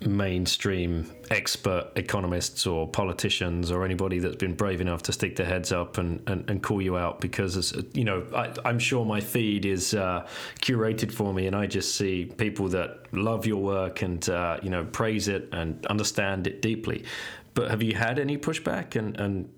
mainstream 0.06 1.10
expert 1.32 1.91
economists 1.95 2.68
or 2.68 2.88
politicians 2.88 3.72
or 3.72 3.86
anybody 3.86 4.20
that's 4.20 4.36
been 4.36 4.54
brave 4.54 4.82
enough 4.82 5.04
to 5.04 5.12
stick 5.12 5.36
their 5.36 5.45
heads 5.45 5.72
up 5.72 5.97
and, 5.97 6.22
and, 6.28 6.49
and 6.49 6.62
call 6.64 6.82
you 6.82 6.97
out 6.97 7.22
because 7.22 7.74
you 7.93 8.04
know 8.04 8.26
I, 8.36 8.70
am 8.70 8.80
sure 8.80 9.06
my 9.06 9.20
feed 9.20 9.66
is 9.66 9.93
uh, 9.93 10.28
curated 10.62 11.12
for 11.12 11.34
me 11.34 11.47
and 11.47 11.56
I 11.56 11.68
just 11.68 11.95
see 11.95 12.26
people 12.26 12.68
that 12.70 13.06
love 13.12 13.45
your 13.45 13.62
work 13.62 14.01
and 14.01 14.28
uh, 14.30 14.60
you 14.62 14.70
know 14.70 14.86
praise 14.86 15.28
it 15.28 15.49
and 15.51 15.86
understand 15.88 16.47
it 16.47 16.62
deeply. 16.62 17.06
But 17.54 17.70
have 17.70 17.84
you 17.84 17.95
had 17.95 18.20
any 18.20 18.38
pushback 18.38 18.95
and 18.95 19.20
and 19.20 19.49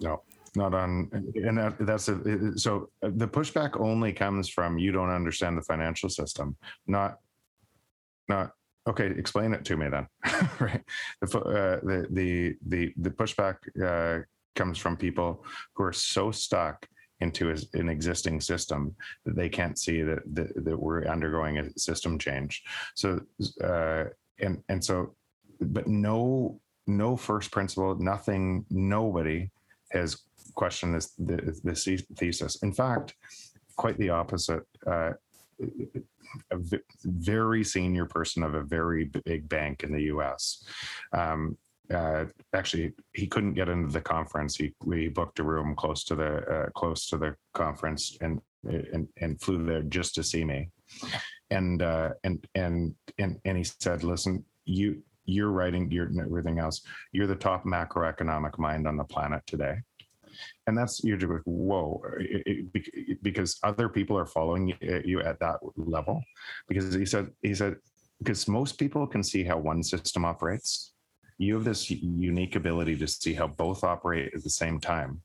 no 0.00 0.22
not 0.56 0.74
on 0.74 1.08
and 1.12 1.58
that, 1.58 1.76
that's 1.80 2.08
a, 2.08 2.58
so 2.58 2.90
the 3.02 3.28
pushback 3.28 3.80
only 3.80 4.12
comes 4.12 4.48
from 4.48 4.78
you 4.78 4.90
don't 4.90 5.10
understand 5.10 5.56
the 5.56 5.62
financial 5.62 6.08
system 6.08 6.56
not 6.88 7.18
not 8.28 8.52
okay 8.88 9.06
explain 9.06 9.52
it 9.54 9.64
to 9.64 9.76
me 9.76 9.88
then. 9.88 10.06
Right. 10.60 10.82
The, 11.20 11.38
uh, 11.38 11.80
the 11.82 12.06
the 12.10 12.56
the 12.66 12.92
the 12.96 13.10
pushback 13.10 13.56
uh, 13.82 14.24
comes 14.56 14.78
from 14.78 14.96
people 14.96 15.44
who 15.74 15.84
are 15.84 15.92
so 15.92 16.30
stuck 16.30 16.86
into 17.20 17.54
an 17.74 17.88
existing 17.88 18.40
system 18.40 18.94
that 19.24 19.36
they 19.36 19.48
can't 19.48 19.78
see 19.78 20.00
that, 20.02 20.20
that, 20.34 20.64
that 20.64 20.78
we're 20.78 21.04
undergoing 21.04 21.58
a 21.58 21.78
system 21.78 22.18
change. 22.18 22.62
So 22.94 23.20
uh, 23.62 24.04
and 24.38 24.62
and 24.68 24.84
so 24.84 25.14
but 25.60 25.86
no 25.86 26.60
no 26.86 27.16
first 27.16 27.50
principle 27.50 27.94
nothing 27.96 28.64
nobody 28.70 29.50
has 29.92 30.22
questioned 30.54 30.94
this 30.94 31.12
this 31.18 31.88
thesis. 32.16 32.62
In 32.62 32.72
fact 32.72 33.14
quite 33.80 33.96
the 33.96 34.10
opposite. 34.10 34.62
Uh, 34.86 35.12
a 36.50 36.58
very 37.04 37.64
senior 37.64 38.06
person 38.06 38.42
of 38.42 38.54
a 38.54 38.62
very 38.62 39.10
big 39.24 39.48
bank 39.48 39.82
in 39.82 39.92
the 39.92 40.02
U.S. 40.04 40.64
Um, 41.12 41.56
uh, 41.92 42.24
actually 42.54 42.92
he 43.14 43.26
couldn't 43.26 43.54
get 43.54 43.68
into 43.68 43.92
the 43.92 44.00
conference. 44.00 44.56
He 44.56 44.72
we 44.84 45.08
booked 45.08 45.40
a 45.40 45.44
room 45.44 45.74
close 45.74 46.04
to 46.04 46.14
the 46.14 46.36
uh, 46.46 46.70
close 46.70 47.08
to 47.08 47.16
the 47.16 47.34
conference 47.54 48.16
and 48.20 48.40
and 48.64 49.08
and 49.20 49.40
flew 49.40 49.64
there 49.64 49.82
just 49.82 50.14
to 50.14 50.22
see 50.22 50.44
me. 50.44 50.70
And 51.50 51.82
uh, 51.82 52.10
and 52.24 52.46
and 52.54 52.94
and 53.18 53.40
and 53.44 53.58
he 53.58 53.64
said, 53.64 54.04
"Listen, 54.04 54.44
you 54.64 55.02
you're 55.24 55.50
writing 55.50 55.90
your 55.90 56.10
everything 56.20 56.58
else. 56.58 56.82
You're 57.12 57.26
the 57.26 57.34
top 57.34 57.64
macroeconomic 57.64 58.58
mind 58.58 58.86
on 58.86 58.96
the 58.96 59.04
planet 59.04 59.42
today." 59.46 59.78
And 60.70 60.78
that's 60.78 61.02
you're 61.02 61.16
just 61.16 61.32
like, 61.32 61.42
whoa, 61.46 62.00
uh, 62.06 62.16
it- 62.20 62.68
it- 62.74 63.22
because 63.22 63.58
other 63.70 63.88
people 63.88 64.16
are 64.16 64.24
following 64.38 64.72
uh, 64.88 65.00
you 65.04 65.20
at 65.20 65.40
that 65.40 65.56
level. 65.76 66.22
Because 66.68 66.94
he 66.94 67.04
said 67.04 67.26
he 67.42 67.54
said 67.56 67.74
because 68.22 68.46
most 68.46 68.78
people 68.78 69.04
can 69.06 69.22
see 69.24 69.42
how 69.50 69.58
one 69.58 69.82
system 69.82 70.24
operates. 70.24 70.92
You 71.38 71.54
have 71.56 71.64
this 71.64 71.90
unique 71.90 72.54
ability 72.54 72.96
to 72.98 73.08
see 73.08 73.34
how 73.34 73.48
both 73.48 73.82
operate 73.82 74.32
at 74.32 74.44
the 74.44 74.50
same 74.62 74.78
time 74.78 75.22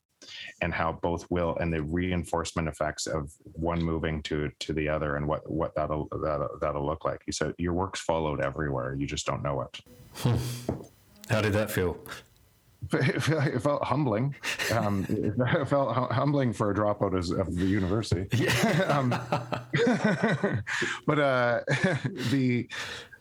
and 0.61 0.73
how 0.73 0.93
both 1.07 1.29
will 1.29 1.55
and 1.59 1.71
the 1.71 1.83
reinforcement 1.83 2.67
effects 2.67 3.05
of 3.05 3.31
one 3.69 3.81
moving 3.83 4.23
to 4.23 4.49
to 4.65 4.73
the 4.73 4.89
other 4.89 5.17
and 5.17 5.27
what 5.27 5.41
what 5.59 5.75
that'll 5.75 6.07
that'll, 6.23 6.57
that'll 6.59 6.85
look 6.91 7.05
like. 7.05 7.21
You 7.27 7.33
said 7.33 7.53
your 7.59 7.73
work's 7.73 7.99
followed 7.99 8.41
everywhere. 8.41 8.95
You 8.99 9.05
just 9.05 9.27
don't 9.27 9.43
know 9.43 9.61
it. 9.61 9.73
Hmm. 10.21 10.37
How 11.29 11.41
did 11.41 11.53
that 11.53 11.69
feel? 11.69 11.93
it 12.93 13.61
felt, 13.61 13.84
humbling. 13.84 14.36
Um, 14.71 15.05
it 15.09 15.67
felt 15.67 16.11
humbling 16.11 16.53
for 16.53 16.71
a 16.71 16.73
dropout 16.73 17.17
as, 17.17 17.32
of 17.32 17.55
the 17.55 17.65
university. 17.65 18.28
Um, 18.88 19.09
but 21.05 21.19
uh 21.19 21.61
the 22.32 22.67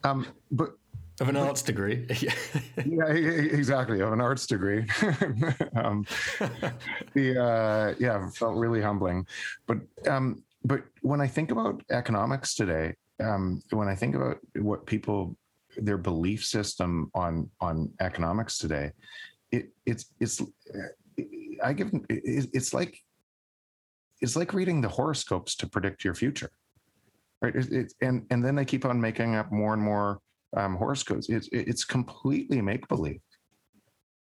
um 0.04 0.26
but 0.50 0.76
Of 1.20 1.28
an 1.28 1.36
arts 1.36 1.62
degree. 1.62 2.06
Yeah. 2.20 2.34
yeah 2.84 3.06
exactly. 3.06 4.00
Of 4.00 4.12
an 4.12 4.20
arts 4.20 4.46
degree. 4.46 4.86
Um 5.74 6.04
the 7.14 7.40
uh 7.40 7.94
yeah 7.98 8.28
felt 8.30 8.56
really 8.56 8.82
humbling. 8.82 9.26
But 9.66 9.78
um 10.08 10.42
but 10.64 10.82
when 11.02 11.20
i 11.20 11.26
think 11.26 11.50
about 11.50 11.82
economics 11.90 12.54
today 12.54 12.94
um 13.22 13.62
when 13.70 13.88
i 13.88 13.94
think 13.94 14.14
about 14.14 14.38
what 14.56 14.86
people 14.86 15.36
their 15.76 15.98
belief 15.98 16.44
system 16.44 17.10
on 17.14 17.50
on 17.60 17.92
economics 18.00 18.58
today 18.58 18.92
it 19.54 19.64
it's 19.86 20.04
it's 20.20 20.42
i 21.62 21.72
give 21.72 21.90
it- 22.08 22.48
it's 22.58 22.72
like 22.74 22.98
it's 24.20 24.36
like 24.36 24.54
reading 24.54 24.80
the 24.80 24.88
horoscopes 24.88 25.54
to 25.56 25.66
predict 25.66 26.04
your 26.04 26.14
future 26.14 26.50
right 27.42 27.54
it, 27.56 27.72
it, 27.72 27.92
and 28.00 28.26
and 28.30 28.44
then 28.44 28.54
they 28.54 28.64
keep 28.64 28.84
on 28.84 29.00
making 29.00 29.34
up 29.34 29.50
more 29.52 29.72
and 29.74 29.82
more 29.82 30.20
um, 30.56 30.76
horoscopes 30.76 31.28
it's 31.28 31.48
it's 31.52 31.84
completely 31.84 32.60
make 32.60 32.86
believe 32.88 33.20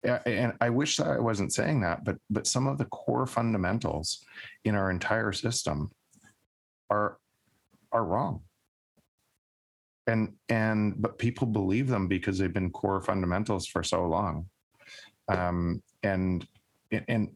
and 0.04 0.52
I 0.60 0.70
wish 0.70 0.96
that 0.96 1.08
I 1.08 1.18
wasn't 1.18 1.52
saying 1.52 1.80
that, 1.80 2.04
but 2.04 2.16
but 2.30 2.46
some 2.46 2.66
of 2.66 2.78
the 2.78 2.84
core 2.86 3.26
fundamentals 3.26 4.24
in 4.64 4.74
our 4.74 4.90
entire 4.90 5.32
system 5.32 5.90
are 6.90 7.18
are 7.92 8.04
wrong. 8.04 8.42
And 10.06 10.34
and 10.48 10.94
but 11.00 11.18
people 11.18 11.46
believe 11.46 11.88
them 11.88 12.08
because 12.08 12.38
they've 12.38 12.52
been 12.52 12.70
core 12.70 13.00
fundamentals 13.00 13.66
for 13.66 13.82
so 13.82 14.06
long. 14.06 14.46
Um, 15.28 15.82
and 16.02 16.46
and 16.90 17.30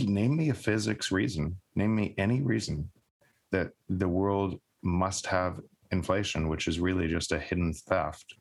name 0.00 0.36
me 0.36 0.50
a 0.50 0.54
physics 0.54 1.12
reason, 1.12 1.56
name 1.74 1.94
me 1.94 2.14
any 2.18 2.42
reason 2.42 2.90
that 3.52 3.70
the 3.88 4.08
world 4.08 4.60
must 4.82 5.26
have 5.26 5.60
inflation, 5.92 6.48
which 6.48 6.66
is 6.66 6.80
really 6.80 7.08
just 7.08 7.32
a 7.32 7.38
hidden 7.38 7.72
theft 7.72 8.34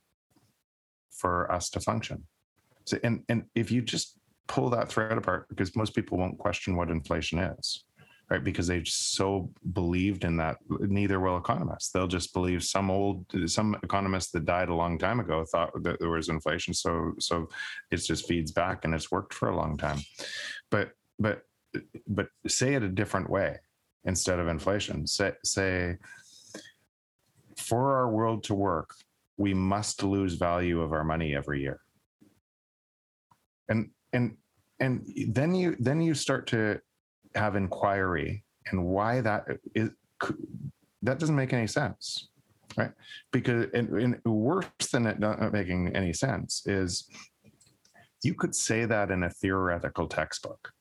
for 1.12 1.51
us 1.51 1.70
to 1.72 1.80
function. 1.80 2.26
So, 2.86 2.97
and 3.03 3.24
and 3.30 3.43
if 3.56 3.72
you 3.72 3.82
just 3.82 4.18
pull 4.47 4.70
that 4.72 4.89
thread 4.89 5.18
apart, 5.18 5.47
because 5.49 5.76
most 5.76 5.95
people 5.95 6.18
won't 6.18 6.38
question 6.38 6.76
what 6.76 6.89
inflation 6.89 7.39
is, 7.39 7.84
right? 8.30 8.43
Because 8.43 8.67
they 8.67 8.84
so 8.86 9.51
believed 9.73 10.23
in 10.23 10.38
that. 10.38 10.57
Neither 10.69 11.19
will 11.19 11.38
economists. 11.38 11.91
They'll 11.91 12.07
just 12.07 12.34
believe 12.34 12.63
some 12.63 12.89
old 12.89 13.26
some 13.47 13.76
economist 13.84 14.34
that 14.34 14.45
died 14.45 14.69
a 14.69 14.76
long 14.76 14.97
time 14.97 15.19
ago 15.19 15.45
thought 15.45 15.71
that 15.84 15.99
there 15.99 16.09
was 16.09 16.30
inflation. 16.30 16.73
So 16.73 17.13
so 17.19 17.47
it 17.91 17.97
just 17.97 18.28
feeds 18.28 18.51
back, 18.51 18.86
and 18.86 18.93
it's 18.93 19.11
worked 19.11 19.34
for 19.34 19.49
a 19.49 19.55
long 19.55 19.78
time. 19.78 19.99
But 20.71 20.91
but 21.19 21.41
but 22.07 22.28
say 22.47 22.76
it 22.76 22.84
a 22.84 22.89
different 22.89 23.30
way 23.30 23.57
instead 24.05 24.39
of 24.39 24.47
inflation. 24.47 25.07
Say 25.07 25.34
say 25.43 25.97
for 27.57 27.95
our 27.95 28.09
world 28.09 28.43
to 28.45 28.53
work, 28.53 28.93
we 29.38 29.53
must 29.53 30.03
lose 30.03 30.36
value 30.36 30.82
of 30.82 30.93
our 30.93 31.03
money 31.03 31.36
every 31.36 31.61
year 31.61 31.80
and 33.69 33.89
and 34.13 34.38
and 34.80 35.07
then 35.30 35.55
you 35.55 35.76
then 35.80 36.01
you 36.01 36.13
start 36.13 36.47
to 36.47 36.80
have 37.36 37.56
inquiry 37.56 38.44
and 38.68 38.86
why 38.86 39.22
that 39.22 39.46
is 39.74 39.90
that 41.02 41.20
doesn't 41.20 41.36
make 41.36 41.54
any 41.54 41.68
sense 41.68 42.30
right? 42.78 42.92
Because 43.32 43.68
and, 43.74 43.90
and 43.90 44.26
worse 44.26 44.66
than 44.92 45.06
it 45.06 45.20
not 45.20 45.54
making 45.54 45.96
any 45.96 46.14
sense 46.14 46.64
is 46.66 47.08
you 48.24 48.34
could 48.34 48.56
say 48.56 48.86
that 48.86 49.12
in 49.12 49.24
a 49.24 49.30
theoretical 49.30 50.08
textbook. 50.08 50.72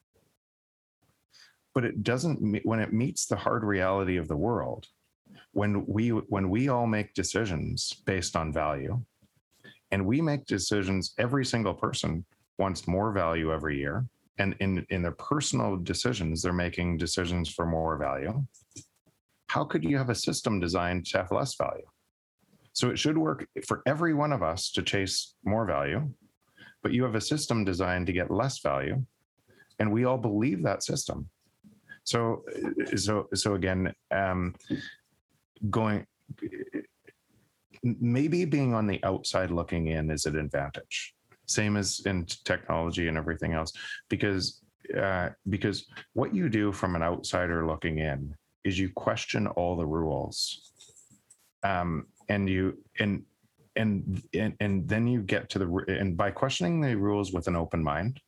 But 1.75 1.85
it 1.85 2.03
doesn't 2.03 2.65
when 2.65 2.81
it 2.81 2.93
meets 2.93 3.27
the 3.27 3.37
hard 3.37 3.65
reality 3.65 4.17
of 4.17 4.29
the 4.29 4.37
world 4.37 4.87
when 5.53 5.85
we 5.87 6.09
when 6.09 6.49
we 6.49 6.69
all 6.69 6.87
make 6.87 7.15
decisions 7.15 7.93
based 8.05 8.37
on 8.37 8.53
value 8.53 9.01
and 9.91 10.07
we 10.07 10.21
make 10.21 10.47
decisions 10.47 11.15
every 11.19 11.45
single 11.45 11.75
person 11.75 12.25
wants 12.59 12.87
more 12.87 13.13
value 13.13 13.53
every 13.53 13.79
year 13.79 14.07
and 14.39 14.55
in 14.61 14.85
in 14.91 15.03
their 15.03 15.13
personal 15.13 15.77
decisions 15.77 16.43
they're 16.43 16.53
making 16.53 16.97
decisions 16.97 17.49
for 17.49 17.67
more 17.67 17.97
value. 17.97 18.45
How 19.49 19.65
could 19.65 19.85
you 19.85 19.97
have 19.99 20.11
a 20.11 20.15
system 20.15 20.59
designed 20.59 21.07
to 21.07 21.19
have 21.19 21.31
less 21.31 21.55
value? 21.55 21.87
So 22.73 22.91
it 22.91 22.99
should 22.99 23.17
work 23.17 23.47
for 23.69 23.83
every 23.87 24.15
one 24.15 24.33
of 24.33 24.43
us 24.43 24.73
to 24.73 24.83
chase 24.83 25.35
more 25.45 25.65
value 25.65 26.11
but 26.85 26.93
you 26.93 27.03
have 27.03 27.17
a 27.17 27.21
system 27.21 27.65
designed 27.65 28.07
to 28.07 28.13
get 28.13 28.31
less 28.31 28.61
value 28.61 29.03
and 29.81 29.91
we 29.91 30.05
all 30.05 30.19
believe 30.19 30.63
that 30.63 30.85
system. 30.85 31.29
So 32.05 32.45
so 32.95 33.29
so 33.35 33.55
again 33.55 33.93
um 34.11 34.55
going 35.71 36.07
maybe 37.83 38.45
being 38.45 38.75
on 38.75 38.87
the 38.87 39.03
outside 39.03 39.51
looking 39.51 39.89
in 39.89 40.11
is 40.11 40.27
an 40.27 40.39
advantage 40.39 41.14
same 41.47 41.77
as 41.77 42.01
in 42.07 42.27
technology 42.45 43.09
and 43.09 43.17
everything 43.17 43.53
else 43.53 43.73
because 44.09 44.61
uh, 44.99 45.31
because 45.49 45.87
what 46.13 46.35
you 46.35 46.49
do 46.49 46.71
from 46.73 46.95
an 46.95 47.03
outsider 47.03 47.67
looking 47.67 47.99
in 47.99 48.35
is 48.65 48.79
you 48.79 48.91
question 48.95 49.47
all 49.47 49.77
the 49.77 49.87
rules. 49.87 50.73
Um, 51.63 52.07
and 52.29 52.49
you 52.49 52.79
and 52.99 53.23
and 53.77 54.23
and 54.35 54.55
and 54.61 54.89
then 54.89 55.07
you 55.07 55.23
get 55.23 55.49
to 55.51 55.59
the 55.59 55.85
and 55.89 56.17
by 56.17 56.31
questioning 56.31 56.81
the 56.81 56.97
rules 56.97 57.33
with 57.33 57.49
an 57.49 57.57
open 57.57 57.83
mind 57.83 58.21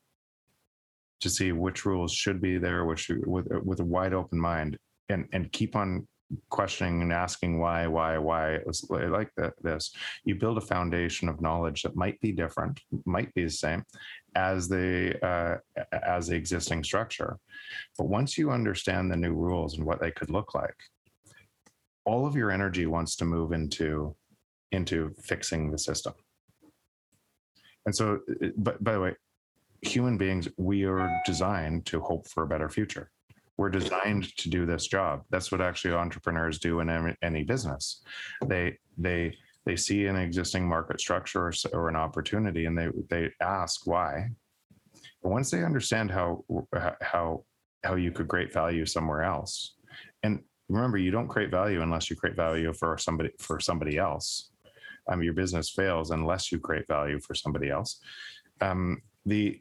to 1.20 1.30
see 1.30 1.52
which 1.52 1.86
rules 1.86 2.12
should 2.12 2.40
be 2.42 2.58
there 2.58 2.84
which 2.84 3.10
with 3.26 3.46
with 3.62 3.80
a 3.80 3.84
wide 3.84 4.12
open 4.12 4.38
mind 4.38 4.76
and 5.08 5.26
and 5.32 5.50
keep 5.52 5.76
on 5.76 6.06
questioning 6.50 7.02
and 7.02 7.12
asking 7.12 7.58
why 7.58 7.86
why 7.86 8.18
why 8.18 8.54
it 8.54 8.66
was 8.66 8.84
like 8.90 9.30
this. 9.62 9.92
You 10.24 10.34
build 10.34 10.58
a 10.58 10.62
foundation 10.62 11.28
of 11.28 11.40
knowledge 11.40 11.82
that 11.82 11.96
might 11.96 12.20
be 12.20 12.32
different 12.32 12.80
might 13.04 13.32
be 13.34 13.44
the 13.44 13.50
same 13.50 13.84
as 14.34 14.68
the 14.68 15.18
uh, 15.24 15.56
as 15.92 16.28
the 16.28 16.36
existing 16.36 16.84
structure. 16.84 17.38
But 17.96 18.08
once 18.08 18.36
you 18.36 18.50
understand 18.50 19.10
the 19.10 19.16
new 19.16 19.34
rules 19.34 19.76
and 19.76 19.86
what 19.86 20.00
they 20.00 20.10
could 20.10 20.30
look 20.30 20.54
like 20.54 20.76
all 22.06 22.24
of 22.24 22.36
your 22.36 22.50
energy 22.50 22.86
wants 22.86 23.16
to 23.16 23.24
move 23.24 23.52
into 23.52 24.16
into 24.72 25.12
fixing 25.22 25.70
the 25.70 25.78
system. 25.78 26.14
And 27.84 27.94
so 27.94 28.20
uh, 28.42 28.48
but 28.56 28.82
by 28.82 28.92
the 28.92 29.00
way 29.00 29.14
human 29.82 30.16
beings 30.16 30.48
we 30.56 30.84
are 30.84 31.10
designed 31.26 31.84
to 31.86 32.00
hope 32.00 32.26
for 32.28 32.44
a 32.44 32.46
better 32.46 32.68
future 32.68 33.10
we're 33.56 33.70
designed 33.70 34.36
to 34.36 34.50
do 34.50 34.66
this 34.66 34.86
job. 34.86 35.22
That's 35.30 35.50
what 35.50 35.60
actually 35.60 35.94
entrepreneurs 35.94 36.58
do 36.58 36.80
in 36.80 37.16
any, 37.22 37.42
business. 37.42 38.02
They 38.44 38.78
they 38.98 39.36
they 39.64 39.76
see 39.76 40.06
an 40.06 40.16
existing 40.16 40.68
market 40.68 41.00
structure 41.00 41.46
or, 41.46 41.52
or 41.72 41.88
an 41.88 41.96
opportunity 41.96 42.66
and 42.66 42.76
they 42.76 42.88
they 43.08 43.30
ask 43.40 43.86
why. 43.86 44.28
And 45.22 45.32
once 45.32 45.50
they 45.50 45.64
understand 45.64 46.10
how 46.10 46.44
how 47.00 47.44
how 47.82 47.94
you 47.94 48.10
could 48.10 48.28
create 48.28 48.52
value 48.52 48.84
somewhere 48.84 49.22
else 49.22 49.74
and 50.22 50.40
remember 50.68 50.98
you 50.98 51.10
don't 51.10 51.28
create 51.28 51.50
value 51.50 51.82
unless 51.82 52.10
you 52.10 52.16
create 52.16 52.36
value 52.36 52.72
for 52.72 52.98
somebody 52.98 53.30
for 53.38 53.60
somebody 53.60 53.98
else. 53.98 54.50
Um, 55.08 55.22
your 55.22 55.34
business 55.34 55.70
fails 55.70 56.10
unless 56.10 56.50
you 56.50 56.58
create 56.58 56.88
value 56.88 57.20
for 57.20 57.34
somebody 57.34 57.70
else. 57.70 58.00
Um, 58.60 59.02
the 59.24 59.60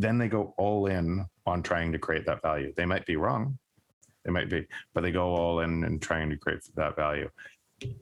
then 0.00 0.16
they 0.16 0.28
go 0.28 0.54
all 0.56 0.86
in 0.86 1.26
on 1.44 1.62
trying 1.62 1.92
to 1.92 1.98
create 1.98 2.24
that 2.24 2.40
value. 2.40 2.72
They 2.74 2.86
might 2.86 3.04
be 3.04 3.16
wrong, 3.16 3.58
they 4.24 4.30
might 4.30 4.48
be, 4.48 4.66
but 4.94 5.02
they 5.02 5.12
go 5.12 5.34
all 5.34 5.60
in 5.60 5.84
and 5.84 6.00
trying 6.00 6.30
to 6.30 6.38
create 6.38 6.62
that 6.74 6.96
value. 6.96 7.28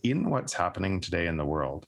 In 0.04 0.30
what's 0.30 0.52
happening 0.52 1.00
today 1.00 1.26
in 1.26 1.36
the 1.36 1.44
world, 1.44 1.86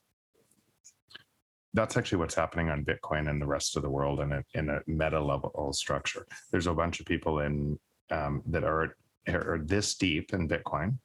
that's 1.75 1.97
actually 1.97 2.19
what's 2.19 2.35
happening 2.35 2.71
on 2.71 2.85
Bitcoin 2.85 3.31
and 3.31 3.41
the 3.41 3.47
rest 3.47 3.77
of 3.77 3.83
the 3.83 3.91
world 3.91 4.19
in 4.19 4.33
a, 4.33 4.43
in 4.55 4.69
a 4.69 4.81
meta 4.89 5.21
level 5.21 5.73
structure. 5.73 6.27
There's 6.51 6.67
a 6.67 6.75
bunch 6.75 6.99
of 6.99 7.07
people 7.07 7.39
in 7.41 7.79
um, 8.11 8.43
that 8.47 8.65
are, 8.65 8.97
are 9.29 9.61
this 9.63 9.95
deep 9.95 10.35
in 10.35 10.49
Bitcoin 10.49 10.99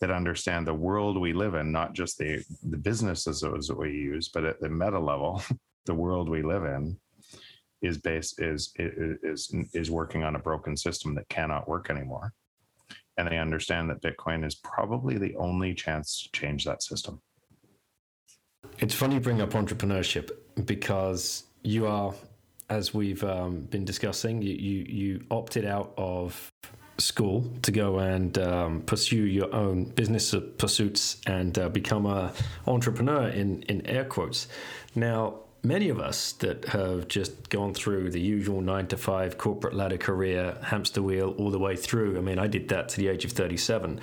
that 0.00 0.12
understand 0.12 0.68
the 0.68 0.74
world 0.74 1.20
we 1.20 1.32
live 1.32 1.54
in, 1.54 1.72
not 1.72 1.94
just 1.94 2.16
the 2.18 2.44
the 2.62 2.76
businesses 2.76 3.40
that 3.40 3.76
we 3.76 3.90
use, 3.90 4.28
but 4.28 4.44
at 4.44 4.60
the 4.60 4.68
meta 4.68 5.00
level, 5.00 5.42
the 5.86 5.94
world 5.94 6.28
we 6.28 6.42
live 6.42 6.64
in 6.64 6.96
is 7.82 7.98
based 7.98 8.40
is 8.40 8.72
is 8.78 9.54
is 9.74 9.90
working 9.90 10.22
on 10.24 10.36
a 10.36 10.38
broken 10.38 10.76
system 10.76 11.14
that 11.16 11.28
cannot 11.28 11.68
work 11.68 11.90
anymore. 11.90 12.32
And 13.18 13.28
they 13.28 13.38
understand 13.38 13.90
that 13.90 14.00
bitcoin 14.00 14.44
is 14.44 14.54
probably 14.54 15.18
the 15.18 15.36
only 15.36 15.74
chance 15.74 16.22
to 16.22 16.38
change 16.38 16.64
that 16.64 16.82
system. 16.82 17.20
It's 18.78 18.94
funny 18.94 19.14
you 19.16 19.20
bring 19.20 19.42
up 19.42 19.50
entrepreneurship 19.50 20.30
because 20.64 21.44
you 21.62 21.86
are 21.86 22.14
as 22.70 22.94
we've 22.94 23.22
um, 23.22 23.60
been 23.62 23.84
discussing 23.84 24.40
you, 24.40 24.54
you 24.54 24.84
you 24.88 25.24
opted 25.30 25.66
out 25.66 25.92
of 25.98 26.50
school 26.98 27.44
to 27.62 27.72
go 27.72 27.98
and 27.98 28.38
um, 28.38 28.82
pursue 28.82 29.24
your 29.26 29.52
own 29.54 29.84
business 29.84 30.34
pursuits 30.58 31.20
and 31.26 31.58
uh, 31.58 31.68
become 31.68 32.06
a 32.06 32.32
entrepreneur 32.66 33.28
in 33.28 33.62
in 33.64 33.84
air 33.86 34.04
quotes. 34.04 34.48
Now 34.94 35.40
many 35.62 35.88
of 35.88 36.00
us 36.00 36.32
that 36.32 36.64
have 36.66 37.08
just 37.08 37.48
gone 37.48 37.72
through 37.74 38.10
the 38.10 38.20
usual 38.20 38.60
nine 38.60 38.86
to 38.88 38.96
five 38.96 39.38
corporate 39.38 39.74
ladder 39.74 39.96
career, 39.96 40.56
hamster 40.62 41.02
wheel, 41.02 41.34
all 41.38 41.50
the 41.50 41.58
way 41.58 41.76
through. 41.76 42.18
I 42.18 42.20
mean, 42.20 42.38
I 42.38 42.46
did 42.46 42.68
that 42.68 42.88
to 42.90 42.96
the 42.96 43.08
age 43.08 43.24
of 43.24 43.32
37. 43.32 44.00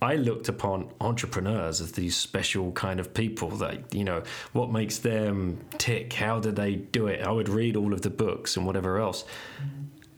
I 0.00 0.16
looked 0.16 0.48
upon 0.48 0.90
entrepreneurs 1.00 1.80
as 1.80 1.92
these 1.92 2.16
special 2.16 2.72
kind 2.72 2.98
of 2.98 3.14
people 3.14 3.50
that, 3.50 3.94
you 3.94 4.02
know, 4.02 4.24
what 4.52 4.72
makes 4.72 4.98
them 4.98 5.60
tick? 5.78 6.12
How 6.12 6.40
do 6.40 6.50
they 6.50 6.74
do 6.74 7.06
it? 7.06 7.22
I 7.24 7.30
would 7.30 7.48
read 7.48 7.76
all 7.76 7.92
of 7.92 8.02
the 8.02 8.10
books 8.10 8.56
and 8.56 8.66
whatever 8.66 8.98
else. 8.98 9.24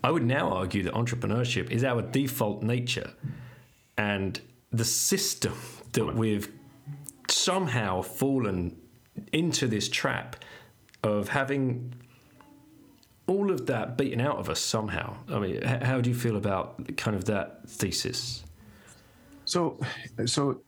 I 0.02 0.10
would 0.10 0.24
now 0.24 0.50
argue 0.50 0.82
that 0.84 0.94
entrepreneurship 0.94 1.70
is 1.70 1.84
our 1.84 2.00
default 2.00 2.62
nature. 2.62 3.10
And 3.98 4.40
the 4.70 4.84
system 4.84 5.54
that 5.92 6.14
we've 6.14 6.50
somehow 7.28 8.02
fallen 8.02 8.76
into 9.32 9.66
this 9.66 9.88
trap 9.88 10.36
of 11.04 11.28
having 11.28 11.94
all 13.26 13.50
of 13.50 13.66
that 13.66 13.96
beaten 13.96 14.20
out 14.20 14.38
of 14.38 14.48
us 14.48 14.60
somehow. 14.60 15.16
I 15.28 15.38
mean, 15.38 15.62
how 15.62 16.00
do 16.00 16.10
you 16.10 16.16
feel 16.16 16.36
about 16.36 16.96
kind 16.96 17.16
of 17.16 17.24
that 17.26 17.68
thesis? 17.68 18.44
So, 19.44 19.78
so 20.26 20.62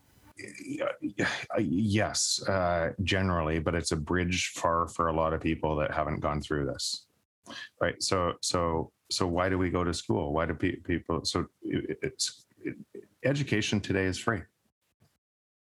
yes, 1.59 2.43
uh, 2.49 2.91
generally, 3.03 3.59
but 3.59 3.75
it's 3.75 3.93
a 3.93 3.97
bridge 3.97 4.53
far 4.55 4.87
for 4.89 5.09
a 5.09 5.13
lot 5.13 5.33
of 5.33 5.41
people 5.41 5.77
that 5.77 5.93
haven't 5.93 6.21
gone 6.21 6.41
through 6.41 6.67
this, 6.67 7.07
right? 7.81 8.03
So, 8.03 8.35
so, 8.43 8.91
so 9.11 9.27
why 9.27 9.49
do 9.49 9.59
we 9.59 9.71
go 9.71 9.85
to 9.85 9.95
school? 9.95 10.33
Why 10.33 10.47
do 10.47 10.55
pe- 10.55 10.77
people? 10.77 11.25
So, 11.25 11.47
it's 11.63 12.45
it, 12.63 12.77
education 13.25 13.81
today 13.81 14.05
is 14.05 14.19
free. 14.19 14.41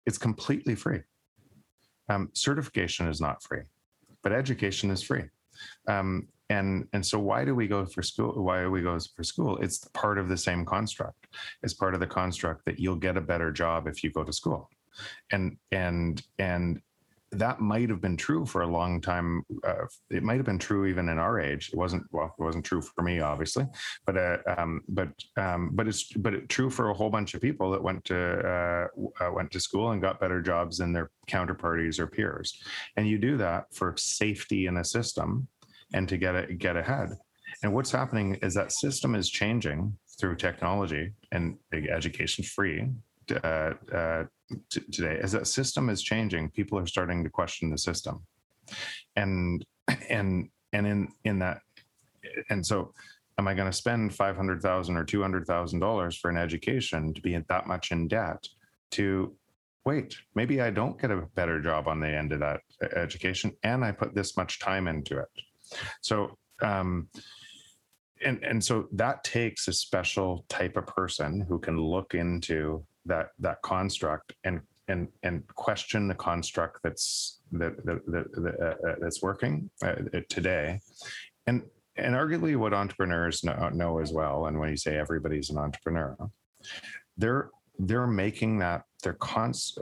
It's 0.07 0.19
completely 0.19 0.75
free. 0.75 1.01
Um, 2.09 2.31
certification 2.33 3.09
is 3.09 3.21
not 3.21 3.43
free 3.43 3.63
but 4.23 4.33
education 4.33 4.91
is 4.91 5.03
free. 5.03 5.25
Um, 5.89 6.29
and 6.51 6.87
and 6.93 7.05
so 7.05 7.19
why 7.19 7.45
do 7.45 7.55
we 7.55 7.67
go 7.67 7.87
for 7.87 8.03
school? 8.03 8.33
Why 8.45 8.63
do 8.63 8.71
we 8.71 8.83
go 8.83 8.99
for 9.17 9.23
school? 9.23 9.57
It's 9.59 9.79
part 9.95 10.19
of 10.19 10.29
the 10.29 10.37
same 10.37 10.65
construct. 10.65 11.29
It's 11.63 11.75
part 11.75 11.95
of 11.95 12.01
the 12.01 12.07
construct 12.07 12.65
that 12.67 12.79
you'll 12.79 12.97
get 12.97 13.17
a 13.17 13.21
better 13.21 13.51
job 13.51 13.87
if 13.87 14.05
you 14.05 14.11
go 14.11 14.25
to 14.25 14.33
school, 14.33 14.69
and 15.31 15.57
and 15.71 16.23
and 16.39 16.81
that 17.33 17.61
might 17.61 17.89
have 17.89 18.01
been 18.01 18.17
true 18.17 18.45
for 18.45 18.63
a 18.63 18.67
long 18.67 19.01
time. 19.01 19.43
Uh, 19.65 19.87
it 20.11 20.23
might 20.23 20.37
have 20.37 20.45
been 20.45 20.59
true 20.59 20.87
even 20.87 21.09
in 21.09 21.19
our 21.19 21.41
age. 21.41 21.71
It 21.73 21.77
wasn't 21.77 22.05
well. 22.13 22.35
It 22.39 22.43
wasn't 22.43 22.65
true 22.65 22.83
for 22.83 23.03
me, 23.03 23.21
obviously, 23.21 23.67
but 24.07 24.17
uh, 24.17 24.39
um, 24.57 24.83
but 24.89 25.09
um, 25.37 25.71
but 25.73 25.89
it's 25.89 26.13
but 26.13 26.35
it's 26.35 26.47
true 26.49 26.69
for 26.69 26.91
a 26.91 26.95
whole 26.95 27.11
bunch 27.11 27.35
of 27.35 27.41
people 27.41 27.71
that 27.73 27.83
went 27.83 28.05
to 28.07 28.17
uh, 28.17 29.25
uh, 29.25 29.33
went 29.33 29.51
to 29.53 29.61
school 29.61 29.91
and 29.91 30.03
got 30.03 30.21
better 30.21 30.43
jobs 30.43 30.79
than 30.79 30.93
their 30.93 31.11
counterparties 31.29 31.99
or 31.99 32.07
peers. 32.07 32.63
And 32.97 33.09
you 33.09 33.19
do 33.19 33.37
that 33.39 33.75
for 33.75 33.95
safety 33.97 34.67
in 34.67 34.77
a 34.77 34.85
system 34.85 35.49
and 35.95 36.09
to 36.09 36.19
get 36.19 36.35
it 36.35 36.59
get 36.59 36.77
ahead. 36.77 37.11
And 37.63 37.73
what's 37.73 37.91
happening 37.91 38.35
is 38.37 38.55
that 38.55 38.73
system 38.73 39.15
is 39.15 39.29
changing 39.29 39.97
through 40.21 40.37
technology 40.37 41.13
and 41.33 41.57
education 41.73 42.45
free 42.45 42.89
uh, 43.45 43.73
uh, 43.95 44.25
t- 44.71 44.81
today 44.93 45.19
as 45.23 45.33
that 45.33 45.47
system 45.47 45.89
is 45.89 46.03
changing. 46.03 46.51
People 46.51 46.79
are 46.79 46.87
starting 46.87 47.23
to 47.25 47.31
question 47.31 47.71
the 47.71 47.79
system. 47.79 48.25
And 49.17 49.65
and 50.09 50.49
and 50.73 50.87
in 50.87 51.09
in 51.25 51.39
that 51.39 51.61
and 52.51 52.65
so 52.65 52.93
am 53.39 53.49
i 53.49 53.55
going 53.55 53.71
to 53.71 53.77
spend 53.77 54.15
500000 54.15 54.97
or 54.97 55.05
$200000 55.05 56.19
for 56.19 56.31
an 56.31 56.37
education 56.37 57.13
to 57.15 57.21
be 57.21 57.37
that 57.37 57.67
much 57.67 57.91
in 57.91 58.09
debt 58.09 58.49
to 58.93 59.35
wait 59.85 60.17
maybe 60.35 60.61
i 60.61 60.71
don't 60.71 61.01
get 61.01 61.11
a 61.11 61.27
better 61.35 61.61
job 61.61 61.89
on 61.89 62.01
the 62.01 62.09
end 62.09 62.33
of 62.33 62.41
that 62.41 62.61
education 62.95 63.53
and 63.63 63.85
i 63.85 63.91
put 63.91 64.15
this 64.15 64.37
much 64.37 64.59
time 64.59 64.89
into 64.89 65.19
it. 65.19 65.29
So 66.01 66.39
um 66.63 67.09
and 68.25 68.43
and 68.45 68.63
so 68.63 68.89
that 68.93 69.25
takes 69.25 69.67
a 69.69 69.73
special 69.73 70.45
type 70.49 70.77
of 70.77 70.87
person 70.87 71.41
who 71.41 71.59
can 71.59 71.79
look 71.79 72.15
into 72.15 72.85
that 73.07 73.31
that 73.39 73.61
construct 73.63 74.35
and 74.45 74.61
and 74.89 75.09
and 75.23 75.47
question 75.55 76.09
the 76.09 76.15
construct 76.15 76.81
that's 76.83 77.41
that, 77.53 77.77
that, 77.85 78.05
that, 78.07 78.55
uh, 78.61 78.89
uh 78.89 78.95
that's 79.01 79.23
working 79.23 79.71
uh, 79.85 79.95
today. 80.29 80.81
And 81.47 81.63
and 81.97 82.15
arguably 82.15 82.57
what 82.57 82.73
entrepreneurs 82.73 83.45
know, 83.45 83.69
know 83.71 83.99
as 83.99 84.13
well 84.13 84.47
and 84.47 84.59
when 84.59 84.71
you 84.71 84.77
say 84.77 84.97
everybody's 84.97 85.51
an 85.51 85.59
entrepreneur 85.59 86.17
they're 87.19 87.51
they're 87.79 88.07
making 88.07 88.59
that 88.59 88.83
they're 89.03 89.13
cons 89.15 89.77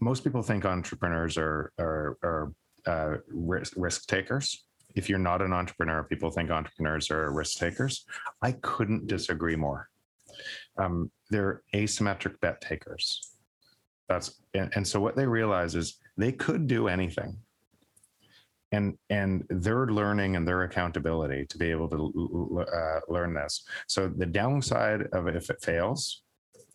most 0.00 0.22
people 0.22 0.42
think 0.42 0.64
entrepreneurs 0.64 1.36
are 1.36 1.72
are, 1.78 2.18
are 2.22 2.52
uh, 2.86 3.16
risk, 3.28 3.74
risk 3.76 4.06
takers. 4.06 4.64
If 4.94 5.08
you're 5.08 5.18
not 5.18 5.42
an 5.42 5.52
entrepreneur 5.52 6.04
people 6.04 6.30
think 6.30 6.50
entrepreneurs 6.50 7.10
are 7.10 7.30
risk 7.32 7.58
takers. 7.58 8.04
I 8.42 8.52
couldn't 8.52 9.06
disagree 9.06 9.56
more 9.56 9.88
um, 10.78 11.10
they're 11.30 11.62
asymmetric 11.74 12.40
bet 12.40 12.60
takers. 12.60 13.32
That's 14.08 14.40
and, 14.54 14.72
and 14.74 14.86
so 14.86 15.00
what 15.00 15.16
they 15.16 15.26
realize 15.26 15.74
is 15.74 15.98
they 16.16 16.32
could 16.32 16.66
do 16.66 16.88
anything. 16.88 17.36
And 18.72 18.98
and 19.08 19.44
their 19.48 19.86
learning 19.86 20.36
and 20.36 20.46
their 20.46 20.62
accountability 20.62 21.46
to 21.46 21.58
be 21.58 21.70
able 21.70 21.88
to 21.88 22.66
uh, 22.70 23.00
learn 23.08 23.34
this. 23.34 23.66
So 23.86 24.08
the 24.08 24.26
downside 24.26 25.02
of 25.12 25.26
if 25.26 25.48
it 25.48 25.62
fails, 25.62 26.22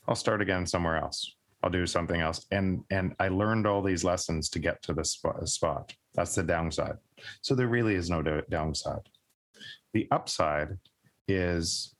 I'll 0.07 0.15
start 0.15 0.41
again 0.41 0.65
somewhere 0.65 0.97
else. 0.97 1.35
I'll 1.61 1.69
do 1.69 1.85
something 1.85 2.19
else. 2.19 2.45
And 2.51 2.83
and 2.89 3.15
I 3.19 3.27
learned 3.27 3.67
all 3.67 3.83
these 3.83 4.03
lessons 4.03 4.49
to 4.49 4.59
get 4.59 4.81
to 4.83 4.93
this 4.93 5.19
spot. 5.45 5.93
That's 6.15 6.35
the 6.35 6.43
downside. 6.43 6.97
So 7.41 7.55
there 7.55 7.67
really 7.67 7.95
is 7.95 8.09
no 8.09 8.21
downside. 8.49 9.07
The 9.93 10.07
upside 10.11 10.77
is 11.27 11.92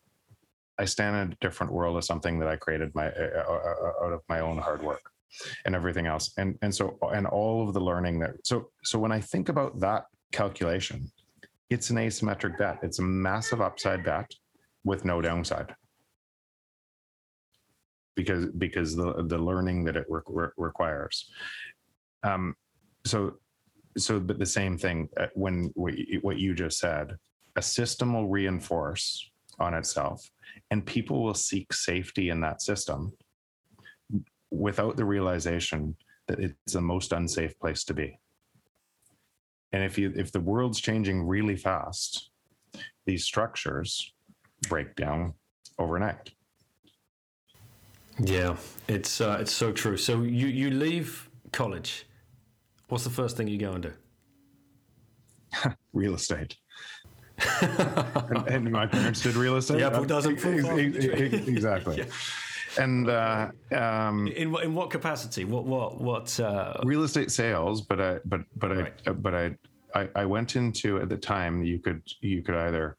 I 0.83 0.85
stand 0.85 1.15
in 1.15 1.31
a 1.31 1.35
different 1.39 1.71
world 1.71 1.95
of 1.95 2.03
something 2.03 2.37
that 2.39 2.49
I 2.49 2.57
created 2.57 2.93
my 2.93 3.07
uh, 3.07 3.43
uh, 3.47 3.53
uh, 3.53 4.05
out 4.05 4.11
of 4.11 4.21
my 4.27 4.41
own 4.41 4.57
hard 4.57 4.83
work 4.83 5.03
and 5.63 5.73
everything 5.75 6.07
else. 6.07 6.33
And 6.37 6.57
and 6.61 6.75
so 6.75 6.97
and 7.13 7.25
all 7.25 7.65
of 7.65 7.73
the 7.73 7.79
learning 7.79 8.19
that 8.19 8.31
so 8.43 8.55
so 8.83 8.99
when 8.99 9.13
I 9.13 9.21
think 9.21 9.47
about 9.47 9.79
that 9.79 10.03
calculation, 10.33 11.09
it's 11.69 11.89
an 11.89 11.95
asymmetric 11.95 12.57
bet. 12.57 12.79
It's 12.83 12.99
a 12.99 13.09
massive 13.29 13.61
upside 13.61 14.03
bet 14.03 14.29
with 14.83 15.05
no 15.05 15.21
downside. 15.21 15.73
Because 18.17 18.47
because 18.47 18.93
the 18.93 19.23
the 19.33 19.37
learning 19.37 19.85
that 19.85 19.95
it 19.95 20.05
re- 20.09 20.21
re- 20.27 20.57
requires. 20.57 21.31
Um, 22.23 22.55
so 23.05 23.35
so 23.97 24.19
but 24.19 24.37
the 24.37 24.53
same 24.59 24.77
thing 24.77 25.07
when 25.33 25.71
we, 25.77 26.19
what 26.21 26.39
you 26.39 26.53
just 26.53 26.77
said, 26.77 27.15
a 27.55 27.61
system 27.61 28.13
will 28.13 28.27
reinforce 28.27 29.31
on 29.59 29.73
itself 29.73 30.29
and 30.71 30.85
people 30.85 31.23
will 31.23 31.33
seek 31.33 31.73
safety 31.73 32.29
in 32.29 32.41
that 32.41 32.61
system 32.61 33.13
without 34.51 34.95
the 34.95 35.05
realization 35.05 35.95
that 36.27 36.39
it's 36.39 36.73
the 36.73 36.81
most 36.81 37.11
unsafe 37.11 37.57
place 37.59 37.83
to 37.85 37.93
be. 37.93 38.17
And 39.71 39.83
if 39.83 39.97
you 39.97 40.13
if 40.15 40.31
the 40.31 40.39
world's 40.39 40.79
changing 40.79 41.25
really 41.25 41.55
fast 41.55 42.29
these 43.05 43.25
structures 43.25 44.13
break 44.69 44.95
down 44.95 45.33
overnight. 45.77 46.31
Yeah 48.19 48.55
it's 48.87 49.21
uh, 49.21 49.37
it's 49.39 49.51
so 49.51 49.71
true. 49.71 49.97
So 49.97 50.21
you 50.21 50.47
you 50.47 50.69
leave 50.71 51.29
college. 51.51 52.05
What's 52.89 53.03
the 53.03 53.09
first 53.09 53.37
thing 53.37 53.47
you 53.47 53.57
go 53.57 53.71
and 53.73 53.83
do? 53.83 53.93
Real 55.93 56.15
estate 56.15 56.57
and, 57.61 58.47
and, 58.47 58.71
my 58.71 58.85
parents 58.85 59.21
did 59.21 59.35
real 59.35 59.55
estate. 59.57 59.79
Yeah, 59.79 59.89
who 59.89 60.05
doesn't? 60.05 60.43
Exactly. 60.43 61.97
yeah. 62.77 62.83
and 62.83 63.09
uh, 63.09 63.49
um, 63.71 64.27
In 64.27 64.51
what 64.51 64.63
in 64.63 64.75
what 64.75 64.89
capacity? 64.89 65.45
What 65.45 65.65
what 65.65 65.99
what? 65.99 66.39
Uh, 66.39 66.79
real 66.83 67.03
estate 67.03 67.31
sales, 67.31 67.81
but 67.81 67.99
I 67.99 68.19
but 68.25 68.41
but 68.55 68.71
Right. 68.71 68.93
I 69.07 69.11
but 69.11 69.33
I, 69.33 69.55
I 69.95 70.09
I 70.15 70.25
went 70.25 70.55
into 70.55 70.99
at 70.99 71.09
the 71.09 71.17
time 71.17 71.63
you 71.63 71.79
could 71.79 72.01
you 72.21 72.41
could 72.43 72.55
either 72.55 72.97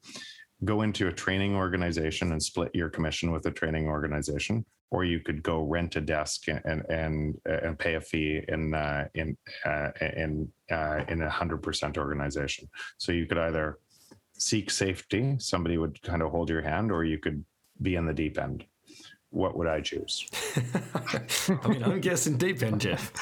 go 0.64 0.82
into 0.82 1.08
a 1.08 1.12
training 1.12 1.54
organization 1.54 2.32
and 2.32 2.42
split 2.42 2.74
your 2.74 2.88
commission 2.88 3.30
with 3.32 3.46
a 3.46 3.50
training 3.50 3.88
organization, 3.88 4.64
or 4.90 5.04
you 5.04 5.20
could 5.20 5.42
go 5.42 5.62
rent 5.62 5.96
a 5.96 6.00
desk 6.00 6.48
and 6.48 6.60
and 6.64 6.84
and, 6.88 7.40
and 7.46 7.78
pay 7.78 7.94
a 7.94 8.00
fee 8.00 8.42
in 8.48 8.74
uh, 8.74 9.06
in 9.14 9.36
uh, 9.64 9.90
in 10.00 10.48
uh, 10.70 11.04
in 11.08 11.22
a 11.22 11.30
hundred 11.30 11.62
percent 11.62 11.98
organization. 11.98 12.68
So 12.98 13.12
you 13.12 13.26
could 13.26 13.38
either 13.38 13.78
seek 14.36 14.70
safety, 14.70 15.36
somebody 15.38 15.78
would 15.78 16.00
kind 16.02 16.22
of 16.22 16.30
hold 16.30 16.50
your 16.50 16.62
hand, 16.62 16.90
or 16.90 17.04
you 17.04 17.18
could 17.18 17.44
be 17.80 17.96
in 17.96 18.06
the 18.06 18.14
deep 18.14 18.38
end. 18.38 18.64
What 19.30 19.56
would 19.56 19.66
I 19.66 19.80
choose? 19.80 20.28
I 21.48 21.68
mean, 21.68 21.82
I'm 21.82 22.00
guessing 22.00 22.36
deep 22.36 22.62
end, 22.62 22.80
Jeff. 22.80 23.12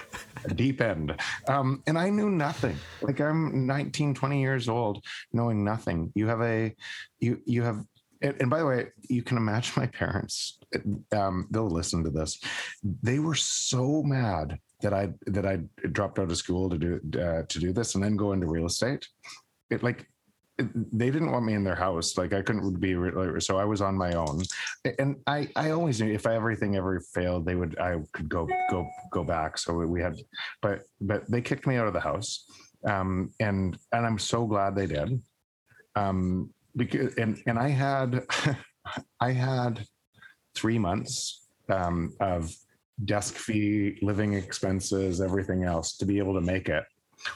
deep 0.57 0.81
end 0.81 1.15
um, 1.49 1.83
and 1.87 1.99
i 1.99 2.09
knew 2.09 2.31
nothing 2.31 2.77
like 3.01 3.21
i'm 3.21 3.67
19 3.67 4.15
20 4.15 4.41
years 4.41 4.69
old 4.69 5.05
knowing 5.33 5.65
nothing 5.65 6.11
you 6.15 6.27
have 6.27 6.41
a 6.43 6.75
you 7.21 7.41
you 7.45 7.63
have 7.63 7.85
and, 8.21 8.49
by 8.49 8.59
the 8.59 8.67
way 8.67 8.87
you 9.09 9.23
can 9.23 9.37
imagine 9.37 9.73
my 9.77 9.87
parents 9.87 10.59
um, 11.13 11.47
they'll 11.51 11.69
listen 11.69 12.03
to 12.05 12.11
this 12.11 12.41
they 13.03 13.19
were 13.19 13.35
so 13.35 14.03
mad 14.03 14.59
that 14.81 14.93
i 14.95 15.09
that 15.27 15.47
i 15.47 15.59
dropped 15.89 16.19
out 16.19 16.31
of 16.31 16.37
school 16.37 16.69
to 16.71 16.79
do 16.79 17.21
uh, 17.21 17.43
to 17.49 17.59
do 17.59 17.73
this 17.73 17.95
and 17.95 18.03
then 18.03 18.17
go 18.17 18.33
into 18.33 18.47
real 18.47 18.67
estate 18.67 19.07
it 19.71 19.83
like 19.83 20.07
they 20.93 21.11
didn't 21.11 21.31
want 21.31 21.45
me 21.45 21.55
in 21.55 21.65
their 21.65 21.75
house 21.75 22.17
like 22.17 22.33
i 22.33 22.43
couldn't 22.43 22.81
be 22.81 22.95
so 23.41 23.59
i 23.59 23.65
was 23.65 23.81
on 23.81 23.97
my 23.97 24.13
own. 24.13 24.43
And 24.99 25.17
i 25.27 25.49
i 25.57 25.71
always 25.71 26.01
knew 26.01 26.13
if 26.13 26.27
everything 26.27 26.77
ever 26.77 27.01
failed 27.01 27.45
they 27.45 27.55
would 27.55 27.79
i 27.79 27.97
could 28.13 28.29
go 28.29 28.49
go 28.71 28.87
go 29.11 29.25
back. 29.25 29.59
So 29.59 29.75
we 29.75 30.01
had 30.01 30.17
but 30.61 30.83
but 31.01 31.31
they 31.31 31.41
kicked 31.41 31.67
me 31.67 31.77
out 31.77 31.87
of 31.87 31.93
the 31.93 32.01
house 32.01 32.47
um 32.87 33.31
and 33.41 33.79
and 33.93 34.07
i'm 34.07 34.19
so 34.19 34.47
glad 34.47 34.75
they 34.75 34.87
did. 34.87 35.21
Um 35.95 36.51
because 36.77 37.15
and 37.17 37.41
and 37.47 37.59
i 37.59 37.69
had 37.69 38.25
i 39.21 39.31
had 39.31 39.85
three 40.55 40.79
months 40.79 41.49
um 41.69 42.13
of 42.21 42.55
desk 43.05 43.35
fee 43.35 43.99
living 44.03 44.35
expenses 44.35 45.21
everything 45.21 45.65
else 45.65 45.97
to 45.97 46.05
be 46.05 46.19
able 46.19 46.35
to 46.35 46.41
make 46.41 46.69
it 46.69 46.85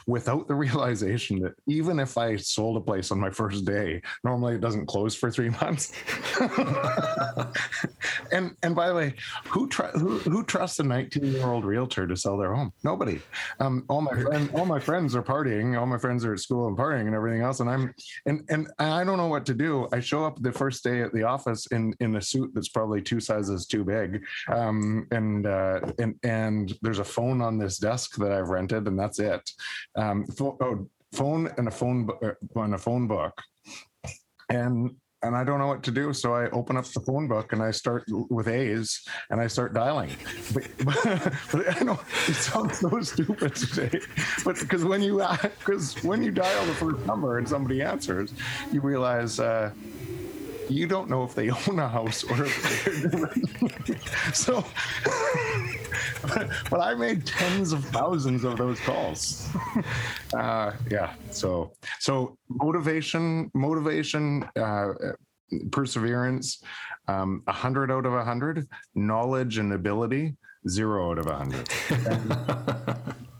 without 0.05 0.47
the 0.47 0.55
realization 0.55 1.39
that 1.39 1.53
even 1.67 1.99
if 1.99 2.17
I 2.17 2.35
sold 2.35 2.77
a 2.77 2.81
place 2.81 3.11
on 3.11 3.19
my 3.19 3.29
first 3.29 3.65
day, 3.65 4.01
normally 4.23 4.55
it 4.55 4.61
doesn't 4.61 4.85
close 4.87 5.15
for 5.15 5.31
three 5.31 5.49
months. 5.49 5.91
and 8.31 8.55
and 8.63 8.75
by 8.75 8.87
the 8.87 8.95
way, 8.95 9.13
who 9.45 9.67
tr- 9.67 9.97
who, 9.97 10.19
who 10.19 10.43
trusts 10.43 10.79
a 10.79 10.83
19 10.83 11.25
year 11.25 11.47
old 11.47 11.65
realtor 11.65 12.07
to 12.07 12.15
sell 12.15 12.37
their 12.37 12.53
home? 12.53 12.71
Nobody. 12.83 13.21
Um, 13.59 13.85
all 13.89 14.01
my 14.01 14.19
friends, 14.21 14.49
all 14.53 14.65
my 14.65 14.79
friends 14.79 15.15
are 15.15 15.23
partying. 15.23 15.79
All 15.79 15.85
my 15.85 15.97
friends 15.97 16.25
are 16.25 16.33
at 16.33 16.39
school 16.39 16.67
and 16.67 16.77
partying 16.77 17.07
and 17.07 17.15
everything 17.15 17.41
else. 17.41 17.59
And 17.59 17.69
I'm 17.69 17.93
and 18.25 18.43
and 18.49 18.67
I 18.79 19.03
don't 19.03 19.17
know 19.17 19.27
what 19.27 19.45
to 19.47 19.53
do. 19.53 19.87
I 19.91 19.99
show 19.99 20.25
up 20.25 20.41
the 20.41 20.51
first 20.51 20.83
day 20.83 21.01
at 21.01 21.13
the 21.13 21.23
office 21.23 21.67
in 21.67 21.93
in 21.99 22.15
a 22.15 22.21
suit 22.21 22.51
that's 22.53 22.69
probably 22.69 23.01
two 23.01 23.19
sizes 23.19 23.65
too 23.65 23.83
big, 23.83 24.23
um, 24.49 25.07
and 25.11 25.45
uh, 25.45 25.79
and 25.99 26.15
and 26.23 26.77
there's 26.81 26.99
a 26.99 27.03
phone 27.03 27.41
on 27.41 27.57
this 27.57 27.77
desk 27.77 28.15
that 28.17 28.31
I've 28.31 28.49
rented, 28.49 28.87
and 28.87 28.99
that's 28.99 29.19
it. 29.19 29.49
Um, 29.95 30.25
oh, 30.39 30.87
phone 31.13 31.49
and 31.57 31.67
a 31.67 31.71
phone 31.71 32.05
bu- 32.05 32.25
uh, 32.25 32.33
and 32.63 32.75
a 32.75 32.77
phone 32.77 33.07
book, 33.07 33.33
and 34.49 34.91
and 35.23 35.35
I 35.35 35.43
don't 35.43 35.59
know 35.59 35.67
what 35.67 35.83
to 35.83 35.91
do. 35.91 36.13
So 36.13 36.33
I 36.33 36.49
open 36.51 36.77
up 36.77 36.85
the 36.85 36.99
phone 36.99 37.27
book 37.27 37.51
and 37.51 37.61
I 37.61 37.71
start 37.71 38.03
with 38.29 38.47
A's 38.47 39.03
and 39.31 39.41
I 39.41 39.47
start 39.47 39.73
dialing. 39.73 40.11
But, 40.53 40.67
but 41.51 41.81
I 41.81 41.83
know 41.83 41.99
it 42.27 42.35
sounds 42.35 42.79
so 42.79 43.01
stupid 43.01 43.55
today, 43.55 43.99
but 44.45 44.59
because 44.59 44.85
when 44.85 45.01
you 45.01 45.23
because 45.59 46.01
when 46.03 46.21
you 46.23 46.31
dial 46.31 46.65
the 46.65 46.73
first 46.73 47.05
number 47.05 47.39
and 47.39 47.49
somebody 47.49 47.81
answers, 47.81 48.33
you 48.71 48.81
realize. 48.81 49.39
Uh, 49.39 49.71
you 50.69 50.85
don't 50.85 51.09
know 51.09 51.23
if 51.23 51.33
they 51.33 51.49
own 51.67 51.79
a 51.79 51.87
house 51.87 52.23
or 52.25 52.45
if 52.45 54.35
so 54.35 54.65
but, 56.23 56.49
but 56.69 56.79
i 56.79 56.93
made 56.93 57.25
tens 57.25 57.71
of 57.71 57.83
thousands 57.85 58.43
of 58.43 58.57
those 58.57 58.79
calls. 58.81 59.49
Uh, 60.33 60.73
yeah 60.91 61.13
so 61.31 61.71
so 61.99 62.37
motivation 62.49 63.49
motivation 63.53 64.43
uh, 64.59 64.89
perseverance 65.71 66.61
um, 67.07 67.41
100 67.45 67.91
out 67.91 68.05
of 68.05 68.11
100 68.11 68.67
knowledge 68.95 69.57
and 69.57 69.73
ability 69.73 70.35
zero 70.67 71.11
out 71.11 71.17
of 71.17 71.25
100 71.27 71.69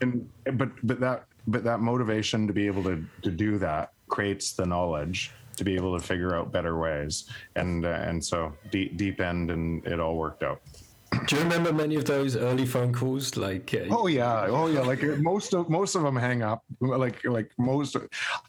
and 0.00 0.58
but 0.58 0.70
but 0.82 0.98
that 0.98 1.24
but 1.46 1.62
that 1.62 1.80
motivation 1.80 2.46
to 2.46 2.52
be 2.52 2.66
able 2.66 2.82
to 2.82 3.04
to 3.22 3.30
do 3.30 3.58
that 3.58 3.92
creates 4.08 4.52
the 4.52 4.64
knowledge 4.64 5.32
to 5.58 5.64
be 5.64 5.74
able 5.74 5.98
to 5.98 6.04
figure 6.04 6.36
out 6.36 6.52
better 6.52 6.78
ways. 6.78 7.28
And 7.56 7.84
uh, 7.84 7.88
and 8.06 8.24
so 8.24 8.54
deep 8.70 8.96
deep 8.96 9.20
end 9.20 9.50
and 9.50 9.84
it 9.86 10.00
all 10.00 10.16
worked 10.16 10.42
out 10.42 10.60
Do 11.26 11.36
you 11.36 11.42
remember 11.42 11.72
many 11.72 11.96
of 11.96 12.04
those 12.04 12.36
early 12.36 12.66
phone 12.66 12.92
calls? 12.92 13.36
Like, 13.36 13.74
uh, 13.74 13.86
Oh 13.90 14.06
yeah, 14.06 14.46
oh 14.48 14.66
yeah. 14.66 14.80
Like 14.80 15.02
most 15.18 15.54
of 15.54 15.68
most 15.68 15.94
of 15.94 16.02
them 16.02 16.16
hang 16.16 16.42
up. 16.42 16.64
Like 16.80 17.24
like 17.24 17.50
most. 17.58 17.96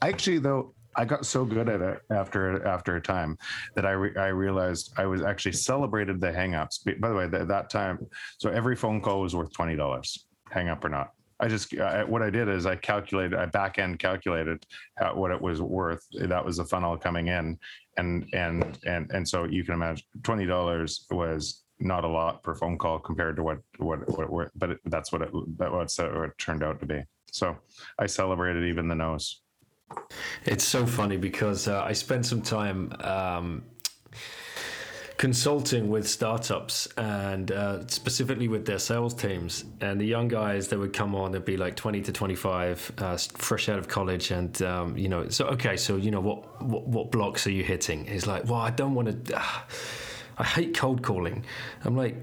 Actually, 0.01 0.39
though, 0.39 0.73
I 0.95 1.05
got 1.05 1.25
so 1.25 1.45
good 1.45 1.69
at 1.69 1.81
it 1.81 2.01
after 2.11 2.65
after 2.65 2.95
a 2.95 3.01
time 3.01 3.37
that 3.75 3.85
I 3.85 3.91
re- 3.91 4.15
I 4.17 4.27
realized 4.27 4.93
I 4.97 5.05
was 5.05 5.21
actually 5.21 5.53
celebrated 5.53 6.19
the 6.19 6.31
hang-ups. 6.31 6.79
By 6.79 7.09
the 7.09 7.15
way, 7.15 7.25
at 7.25 7.47
that 7.47 7.69
time, 7.69 8.05
so 8.37 8.49
every 8.49 8.75
phone 8.75 9.01
call 9.01 9.21
was 9.21 9.35
worth 9.35 9.51
twenty 9.53 9.75
dollars, 9.75 10.25
hang 10.49 10.69
up 10.69 10.83
or 10.83 10.89
not. 10.89 11.13
I 11.39 11.47
just 11.47 11.77
I, 11.77 12.03
what 12.03 12.21
I 12.21 12.29
did 12.29 12.49
is 12.49 12.65
I 12.65 12.75
calculated, 12.75 13.35
I 13.35 13.45
back 13.45 13.79
end 13.79 13.99
calculated 13.99 14.65
how, 14.97 15.15
what 15.15 15.31
it 15.31 15.41
was 15.41 15.61
worth. 15.61 16.05
That 16.13 16.43
was 16.43 16.57
the 16.57 16.65
funnel 16.65 16.97
coming 16.97 17.27
in, 17.27 17.57
and 17.97 18.27
and 18.33 18.77
and 18.85 19.09
and 19.11 19.27
so 19.27 19.45
you 19.45 19.63
can 19.63 19.75
imagine 19.75 20.05
twenty 20.23 20.45
dollars 20.45 21.05
was 21.09 21.63
not 21.79 22.03
a 22.03 22.07
lot 22.07 22.43
per 22.43 22.55
phone 22.55 22.77
call 22.77 22.99
compared 22.99 23.35
to 23.37 23.43
what 23.43 23.59
what 23.77 24.07
what, 24.09 24.29
what 24.29 24.51
but 24.55 24.71
it, 24.71 24.79
that's 24.85 25.11
what 25.11 25.21
it 25.21 25.29
that 25.57 25.67
uh, 25.67 25.71
what 25.71 26.29
it 26.29 26.37
turned 26.37 26.63
out 26.63 26.79
to 26.79 26.85
be. 26.85 27.01
So 27.31 27.57
I 27.97 28.07
celebrated 28.07 28.65
even 28.65 28.87
the 28.87 28.95
noes. 28.95 29.41
It's 30.45 30.63
so 30.63 30.85
funny 30.85 31.17
because 31.17 31.67
uh, 31.67 31.81
I 31.83 31.93
spent 31.93 32.25
some 32.25 32.41
time 32.41 32.93
um, 33.01 33.63
consulting 35.19 35.89
with 35.89 36.07
startups 36.07 36.87
and 36.95 37.51
uh, 37.51 37.85
specifically 37.87 38.47
with 38.47 38.65
their 38.65 38.79
sales 38.79 39.13
teams. 39.13 39.65
And 39.81 39.99
the 39.99 40.05
young 40.05 40.29
guys 40.29 40.69
that 40.69 40.79
would 40.79 40.93
come 40.93 41.13
on, 41.13 41.31
they'd 41.31 41.43
be 41.43 41.57
like 41.57 41.75
20 41.75 42.01
to 42.03 42.11
25, 42.13 42.93
uh, 42.97 43.17
fresh 43.17 43.67
out 43.67 43.79
of 43.79 43.89
college. 43.89 44.31
And, 44.31 44.61
um, 44.61 44.97
you 44.97 45.09
know, 45.09 45.27
so, 45.27 45.45
okay, 45.47 45.75
so, 45.75 45.97
you 45.97 46.09
know, 46.09 46.21
what, 46.21 46.63
what, 46.63 46.87
what 46.87 47.11
blocks 47.11 47.45
are 47.47 47.51
you 47.51 47.65
hitting? 47.65 48.05
He's 48.05 48.27
like, 48.27 48.45
well, 48.45 48.61
I 48.61 48.69
don't 48.69 48.93
want 48.93 49.25
to, 49.25 49.41
I 50.39 50.45
hate 50.45 50.75
cold 50.75 51.03
calling. 51.03 51.43
I'm 51.83 51.97
like, 51.97 52.15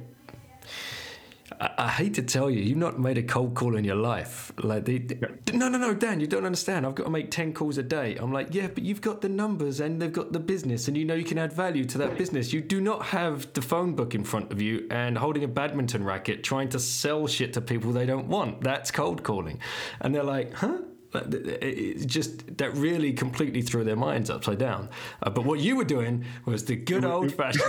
I, 1.61 1.71
I 1.79 1.89
hate 1.89 2.15
to 2.15 2.23
tell 2.23 2.51
you, 2.51 2.63
you've 2.63 2.79
not 2.79 2.99
made 2.99 3.19
a 3.19 3.23
cold 3.23 3.55
call 3.55 3.77
in 3.77 3.85
your 3.85 3.97
life. 3.97 4.53
Like, 4.59 4.87
they, 4.87 5.07
no, 5.53 5.69
no, 5.69 5.77
no, 5.77 5.95
Dan, 5.95 6.19
you 6.21 6.27
don't 6.27 6.47
understand. 6.47 6.87
I've 6.87 6.95
got 6.95 7.05
to 7.05 7.11
make 7.11 7.31
10 7.31 7.53
calls 7.53 7.77
a 7.77 7.83
day. 7.83 8.17
I'm 8.17 8.33
like, 8.33 8.55
yeah, 8.55 8.69
but 8.69 8.85
you've 8.85 9.03
got 9.03 9.21
the 9.21 9.29
numbers 9.29 9.81
and 9.81 10.01
they've 10.01 10.13
got 10.13 10.33
the 10.33 10.41
business, 10.41 10.89
and 10.89 10.97
you 10.97 11.05
know 11.05 11.15
you 11.15 11.25
can 11.25 11.39
add 11.39 11.53
value 11.53 11.85
to 11.85 11.99
that 11.99 12.17
business. 12.17 12.53
You 12.55 12.63
do 12.63 12.81
not 12.81 13.05
have 13.07 13.53
the 13.53 13.63
phone 13.63 13.95
book 13.95 14.15
in 14.15 14.25
front 14.25 14.51
of 14.51 14.63
you 14.63 14.87
and 14.91 15.19
holding 15.19 15.45
a 15.45 15.49
badminton 15.49 16.03
racket 16.03 16.43
trying 16.43 16.71
to 16.71 16.79
sell 16.79 17.27
shit 17.27 17.53
to 17.53 17.61
people 17.61 17.93
they 17.93 18.07
don't 18.07 18.29
want. 18.29 18.63
That's 18.63 18.91
cold 18.91 19.23
calling. 19.23 19.61
And 20.01 20.15
they're 20.15 20.25
like, 20.25 20.55
huh? 20.55 20.79
It- 21.17 22.07
just 22.07 22.57
that 22.59 22.75
really 22.77 23.13
completely 23.13 23.63
threw 23.63 23.85
their 23.85 23.97
minds 23.97 24.31
upside 24.31 24.59
down. 24.59 24.89
Uh, 25.23 25.31
but 25.31 25.45
what 25.45 25.61
you 25.61 25.77
were 25.77 25.85
doing 25.85 26.25
was 26.45 26.65
the 26.65 26.77
good 26.91 27.05
old 27.05 27.33
fashioned. 27.33 27.65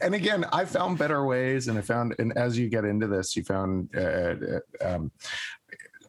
And 0.00 0.14
again, 0.14 0.44
I 0.52 0.64
found 0.64 0.98
better 0.98 1.24
ways, 1.24 1.68
and 1.68 1.78
I 1.78 1.80
found, 1.80 2.14
and 2.18 2.36
as 2.36 2.58
you 2.58 2.68
get 2.68 2.84
into 2.84 3.06
this, 3.06 3.36
you 3.36 3.44
found. 3.44 3.88
Uh, 3.96 4.00
uh, 4.00 4.60
um, 4.80 5.10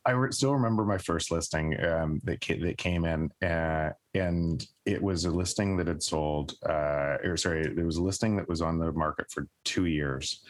I 0.06 0.30
still 0.30 0.54
remember 0.54 0.86
my 0.86 0.97
first 0.97 1.32
listing 1.32 1.80
um, 1.84 2.20
that 2.24 2.41
ca- 2.41 2.60
that 2.60 2.78
came 2.78 3.06
in, 3.06 3.32
uh, 3.41 3.91
and 4.14 4.66
it 4.86 5.02
was 5.02 5.26
a 5.26 5.32
listing 5.32 5.78
that 5.78 5.88
had 5.88 6.04
sold. 6.04 6.54
Uh, 6.68 7.18
or 7.24 7.38
sorry, 7.38 7.62
it 7.62 7.86
was 7.86 7.97
a 7.97 8.04
listing 8.04 8.36
that 8.38 8.50
was 8.50 8.62
on 8.62 8.80
the 8.80 8.91
market 8.91 9.28
for 9.32 9.47
two 9.66 9.86
years, 9.86 10.43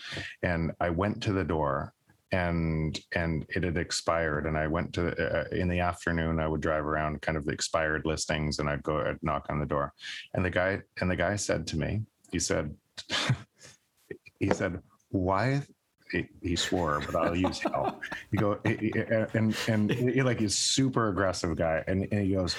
and 0.43 0.72
I 0.80 0.89
went 0.89 1.22
to 1.24 1.34
the 1.34 1.43
door, 1.43 1.93
and 2.32 3.00
and 3.14 3.45
it 3.50 3.64
had 3.64 3.78
expired, 3.78 4.45
and 4.45 4.58
I 4.58 4.68
went 4.68 4.93
to 4.93 5.39
uh, 5.39 5.45
in 5.52 5.68
the 5.68 5.80
afternoon. 5.80 6.39
I 6.39 6.47
would 6.47 6.62
drive 6.62 6.86
around 6.86 7.22
kind 7.22 7.38
of 7.38 7.45
the 7.45 7.54
expired 7.54 8.04
listings, 8.06 8.60
and 8.60 8.70
I'd 8.70 8.84
go 8.84 9.00
I'd 9.00 9.22
knock 9.22 9.47
on 9.50 9.60
the 9.60 9.66
door, 9.66 9.93
and 10.34 10.43
the 10.43 10.50
guy 10.50 10.82
and 11.02 11.10
the 11.10 11.16
guy 11.16 11.36
said 11.36 11.68
to 11.68 11.78
me, 11.78 12.02
he 12.32 12.39
said, 12.39 12.74
he 14.39 14.50
said, 14.52 14.82
why 15.10 15.64
he, 16.12 16.28
he 16.41 16.55
swore, 16.55 17.01
but 17.05 17.16
I'll 17.16 17.36
use 17.36 17.60
hell. 17.60 18.01
He 18.32 18.38
go 18.38 18.60
and 18.64 19.55
and 19.68 19.91
he, 19.91 20.22
like 20.22 20.39
he's 20.39 20.55
super 20.55 21.10
aggressive 21.10 21.55
guy, 21.55 21.84
and, 21.88 22.07
and 22.12 22.26
he 22.26 22.34
goes, 22.34 22.55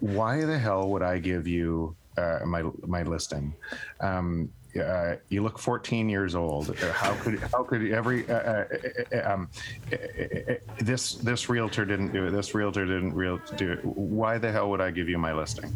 "Why 0.00 0.44
the 0.44 0.58
hell 0.58 0.88
would 0.90 1.02
I 1.02 1.18
give 1.18 1.46
you 1.46 1.96
uh, 2.16 2.40
my 2.44 2.62
my 2.86 3.02
listing. 3.02 3.54
Um, 4.00 4.50
uh, 4.80 5.14
you 5.28 5.42
look 5.42 5.58
14 5.58 6.08
years 6.08 6.34
old. 6.34 6.76
How 6.78 7.14
could 7.14 7.38
how 7.38 7.62
could 7.62 7.90
every 7.92 8.28
uh, 8.28 8.34
uh, 8.34 8.64
uh, 9.12 9.32
um, 9.32 9.48
uh, 9.92 9.96
uh, 9.96 10.54
this 10.78 11.14
this 11.14 11.48
realtor 11.48 11.84
didn't 11.84 12.12
do 12.12 12.26
it? 12.26 12.30
This 12.30 12.54
realtor 12.54 12.84
didn't 12.84 13.14
real 13.14 13.40
do 13.56 13.72
it. 13.72 13.84
Why 13.84 14.38
the 14.38 14.50
hell 14.50 14.70
would 14.70 14.80
I 14.80 14.90
give 14.90 15.08
you 15.08 15.18
my 15.18 15.32
listing? 15.32 15.72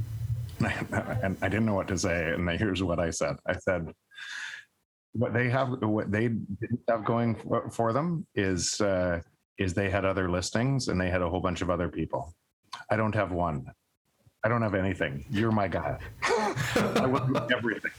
And 1.22 1.36
I 1.40 1.48
didn't 1.48 1.66
know 1.66 1.74
what 1.74 1.88
to 1.88 1.98
say. 1.98 2.32
And 2.32 2.48
here's 2.50 2.82
what 2.82 2.98
I 2.98 3.10
said. 3.10 3.36
I 3.46 3.54
said, 3.54 3.92
what 5.18 5.32
they 5.32 5.50
have 5.50 5.82
what 5.82 6.10
they 6.10 6.28
didn't 6.28 6.80
have 6.88 7.04
going 7.04 7.34
for, 7.34 7.68
for 7.70 7.92
them 7.92 8.26
is 8.34 8.80
uh, 8.80 9.20
is 9.58 9.74
they 9.74 9.90
had 9.90 10.04
other 10.04 10.30
listings 10.30 10.88
and 10.88 11.00
they 11.00 11.10
had 11.10 11.20
a 11.20 11.28
whole 11.28 11.40
bunch 11.40 11.60
of 11.60 11.70
other 11.70 11.88
people. 11.88 12.32
I 12.90 12.96
don't 12.96 13.14
have 13.14 13.32
one. 13.32 13.66
I 14.44 14.48
don't 14.48 14.62
have 14.62 14.76
anything. 14.76 15.24
You're 15.30 15.50
my 15.50 15.66
guy. 15.66 15.98
I 16.22 17.06
do 17.06 17.46
everything. 17.56 17.90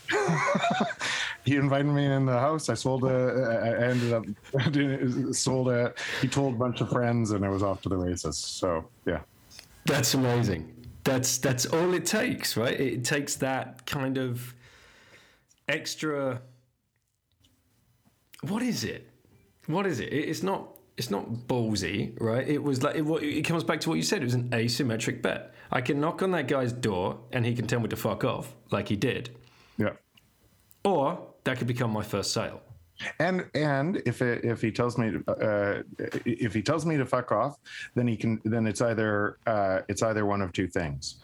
he 1.43 1.57
invited 1.57 1.87
me 1.87 2.05
in 2.05 2.25
the 2.25 2.39
house. 2.39 2.69
I 2.69 2.75
sold 2.75 3.03
a. 3.03 3.73
I 3.81 3.89
ended 3.89 4.13
up 4.13 5.33
sold 5.35 5.69
a. 5.69 5.93
He 6.21 6.29
told 6.29 6.55
a 6.55 6.57
bunch 6.57 6.79
of 6.79 6.89
friends, 6.89 7.31
and 7.31 7.43
it 7.43 7.49
was 7.49 7.61
off 7.61 7.81
to 7.81 7.89
the 7.89 7.97
races. 7.97 8.37
So 8.37 8.87
yeah, 9.05 9.19
That's 9.85 10.13
amazing. 10.13 10.73
That's 11.03 11.37
that's 11.39 11.65
all 11.65 11.93
it 11.93 12.05
takes, 12.05 12.55
right? 12.55 12.79
It 12.79 13.03
takes 13.03 13.35
that 13.37 13.85
kind 13.85 14.17
of 14.17 14.55
extra. 15.67 16.41
What 18.41 18.61
is 18.63 18.83
it? 18.83 19.09
What 19.67 19.85
is 19.85 19.99
it? 19.99 20.11
It- 20.13 20.29
It's 20.29 20.43
not. 20.43 20.75
It's 20.97 21.09
not 21.09 21.29
ballsy, 21.47 22.13
right? 22.19 22.45
It 22.45 22.61
was 22.61 22.83
like 22.83 22.95
it, 22.97 23.03
it 23.23 23.43
comes 23.45 23.63
back 23.63 23.79
to 23.81 23.89
what 23.89 23.95
you 23.95 24.03
said. 24.03 24.21
It 24.21 24.25
was 24.25 24.33
an 24.33 24.49
asymmetric 24.49 25.21
bet. 25.21 25.53
I 25.71 25.79
can 25.79 26.01
knock 26.01 26.21
on 26.21 26.31
that 26.31 26.49
guy's 26.49 26.73
door 26.73 27.21
and 27.31 27.45
he 27.45 27.55
can 27.55 27.67
tell 27.67 27.79
me 27.79 27.87
to 27.87 27.95
fuck 27.95 28.25
off, 28.25 28.53
like 28.69 28.89
he 28.89 28.97
did, 28.97 29.29
yeah. 29.77 29.91
or 30.83 31.25
that 31.45 31.57
could 31.57 31.67
become 31.67 31.91
my 31.91 32.03
first 32.03 32.33
sale. 32.33 32.59
And 33.17 33.45
and 33.53 34.01
if 34.05 34.21
it, 34.21 34.43
if 34.43 34.61
he 34.61 34.73
tells 34.73 34.97
me 34.97 35.13
uh, 35.25 35.83
if 36.25 36.53
he 36.53 36.61
tells 36.61 36.85
me 36.85 36.97
to 36.97 37.05
fuck 37.05 37.31
off, 37.31 37.57
then 37.95 38.05
he 38.05 38.17
can 38.17 38.41
then 38.43 38.67
it's 38.67 38.81
either 38.81 39.37
uh, 39.47 39.79
it's 39.87 40.03
either 40.03 40.25
one 40.25 40.41
of 40.41 40.51
two 40.51 40.67
things. 40.67 41.23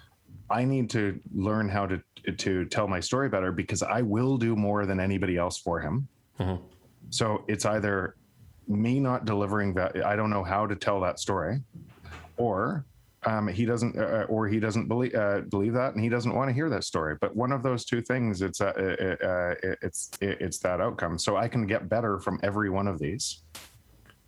I 0.50 0.64
need 0.64 0.90
to 0.92 1.20
learn 1.34 1.68
how 1.68 1.86
to 1.86 2.02
to 2.38 2.64
tell 2.64 2.88
my 2.88 3.02
story 3.02 3.28
better 3.28 3.52
because 3.52 3.84
I 3.84 4.04
will 4.04 4.38
do 4.38 4.56
more 4.56 4.86
than 4.86 5.02
anybody 5.02 5.36
else 5.36 5.58
for 5.58 5.82
him. 5.82 6.08
So 7.10 7.44
it's 7.48 7.66
either 7.66 8.16
me 8.68 9.00
not 9.00 9.26
delivering 9.26 9.74
that 9.76 10.04
I 10.06 10.16
don't 10.16 10.30
know 10.30 10.44
how 10.44 10.66
to 10.66 10.76
tell 10.76 11.00
that 11.02 11.20
story, 11.20 11.62
or 12.38 12.86
um, 13.26 13.48
he 13.48 13.66
doesn't 13.66 13.98
uh, 13.98 14.26
or 14.30 14.48
he 14.48 14.60
doesn't 14.60 14.88
believe 14.88 15.16
uh, 15.16 15.42
believe 15.42 15.74
that 15.74 15.94
and 15.96 16.04
he 16.04 16.10
doesn't 16.10 16.34
want 16.34 16.50
to 16.50 16.54
hear 16.54 16.70
that 16.70 16.84
story. 16.84 17.16
But 17.20 17.36
one 17.36 17.52
of 17.52 17.64
those 17.64 17.86
two 17.86 18.02
things, 18.02 18.42
it's 18.42 18.62
uh, 18.62 18.66
uh, 18.78 19.26
uh, 19.26 19.56
it's 19.82 20.12
it's 20.22 20.60
that 20.60 20.82
outcome. 20.82 21.18
So 21.18 21.38
I 21.38 21.48
can 21.48 21.66
get 21.66 21.90
better 21.90 22.20
from 22.20 22.40
every 22.44 22.70
one 22.70 22.88
of 22.88 23.00
these, 23.00 23.44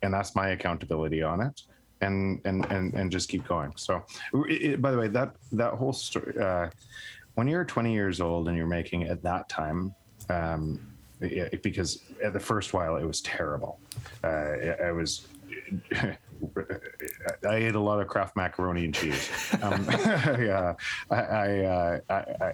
and 0.02 0.12
that's 0.12 0.34
my 0.34 0.48
accountability 0.50 1.22
on 1.22 1.40
it. 1.40 1.60
And 2.00 2.40
and 2.44 2.64
and 2.70 2.94
and 2.94 3.10
just 3.10 3.28
keep 3.28 3.46
going. 3.48 3.72
So, 3.76 4.04
it, 4.48 4.62
it- 4.62 4.82
by 4.82 4.92
the 4.92 4.98
way, 4.98 5.08
that 5.08 5.34
that 5.52 5.74
whole 5.74 5.92
story. 5.92 6.38
Uh, 6.40 6.70
when 7.34 7.46
you're 7.46 7.64
20 7.64 7.92
years 7.92 8.20
old 8.20 8.48
and 8.48 8.56
you're 8.56 8.66
making 8.66 9.04
at 9.04 9.22
that 9.22 9.48
time 9.48 9.94
um, 10.28 10.80
it, 11.20 11.62
because 11.62 12.02
at 12.22 12.32
the 12.32 12.40
first 12.40 12.72
while 12.72 12.96
it 12.96 13.04
was 13.04 13.20
terrible 13.20 13.80
uh, 14.24 14.28
I- 14.86 14.92
was 14.92 15.26
I 17.48 17.56
ate 17.56 17.74
a 17.74 17.80
lot 17.80 18.00
of 18.00 18.06
Kraft 18.06 18.36
macaroni 18.36 18.84
and 18.84 18.94
cheese. 18.94 19.30
Um, 19.62 19.84
yeah, 19.90 20.74
I, 21.10 21.16
I, 21.16 21.58
uh, 21.64 22.00
I, 22.08 22.14
I, 22.14 22.52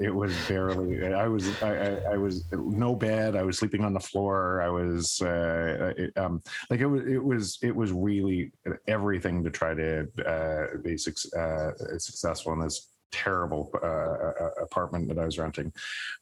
it 0.00 0.14
was 0.14 0.34
barely. 0.46 1.12
I 1.12 1.26
was, 1.26 1.62
I, 1.62 2.16
was 2.16 2.44
no 2.52 2.94
bed. 2.94 3.36
I 3.36 3.42
was 3.42 3.58
sleeping 3.58 3.84
on 3.84 3.92
the 3.94 4.00
floor. 4.00 4.62
I 4.62 4.68
was, 4.68 5.20
uh, 5.22 5.92
it, 5.96 6.16
um, 6.16 6.42
like 6.70 6.80
it 6.80 6.86
was, 6.86 7.02
it 7.06 7.22
was, 7.22 7.58
it 7.62 7.74
was 7.74 7.92
really 7.92 8.52
everything 8.86 9.42
to 9.44 9.50
try 9.50 9.74
to 9.74 10.06
uh, 10.26 10.78
be 10.78 10.96
suc- 10.96 11.34
uh, 11.36 11.72
successful 11.98 12.52
in 12.52 12.60
this 12.60 12.93
terrible 13.12 13.70
uh, 13.82 13.86
uh, 13.86 14.50
apartment 14.62 15.08
that 15.08 15.18
I 15.18 15.24
was 15.24 15.38
renting. 15.38 15.72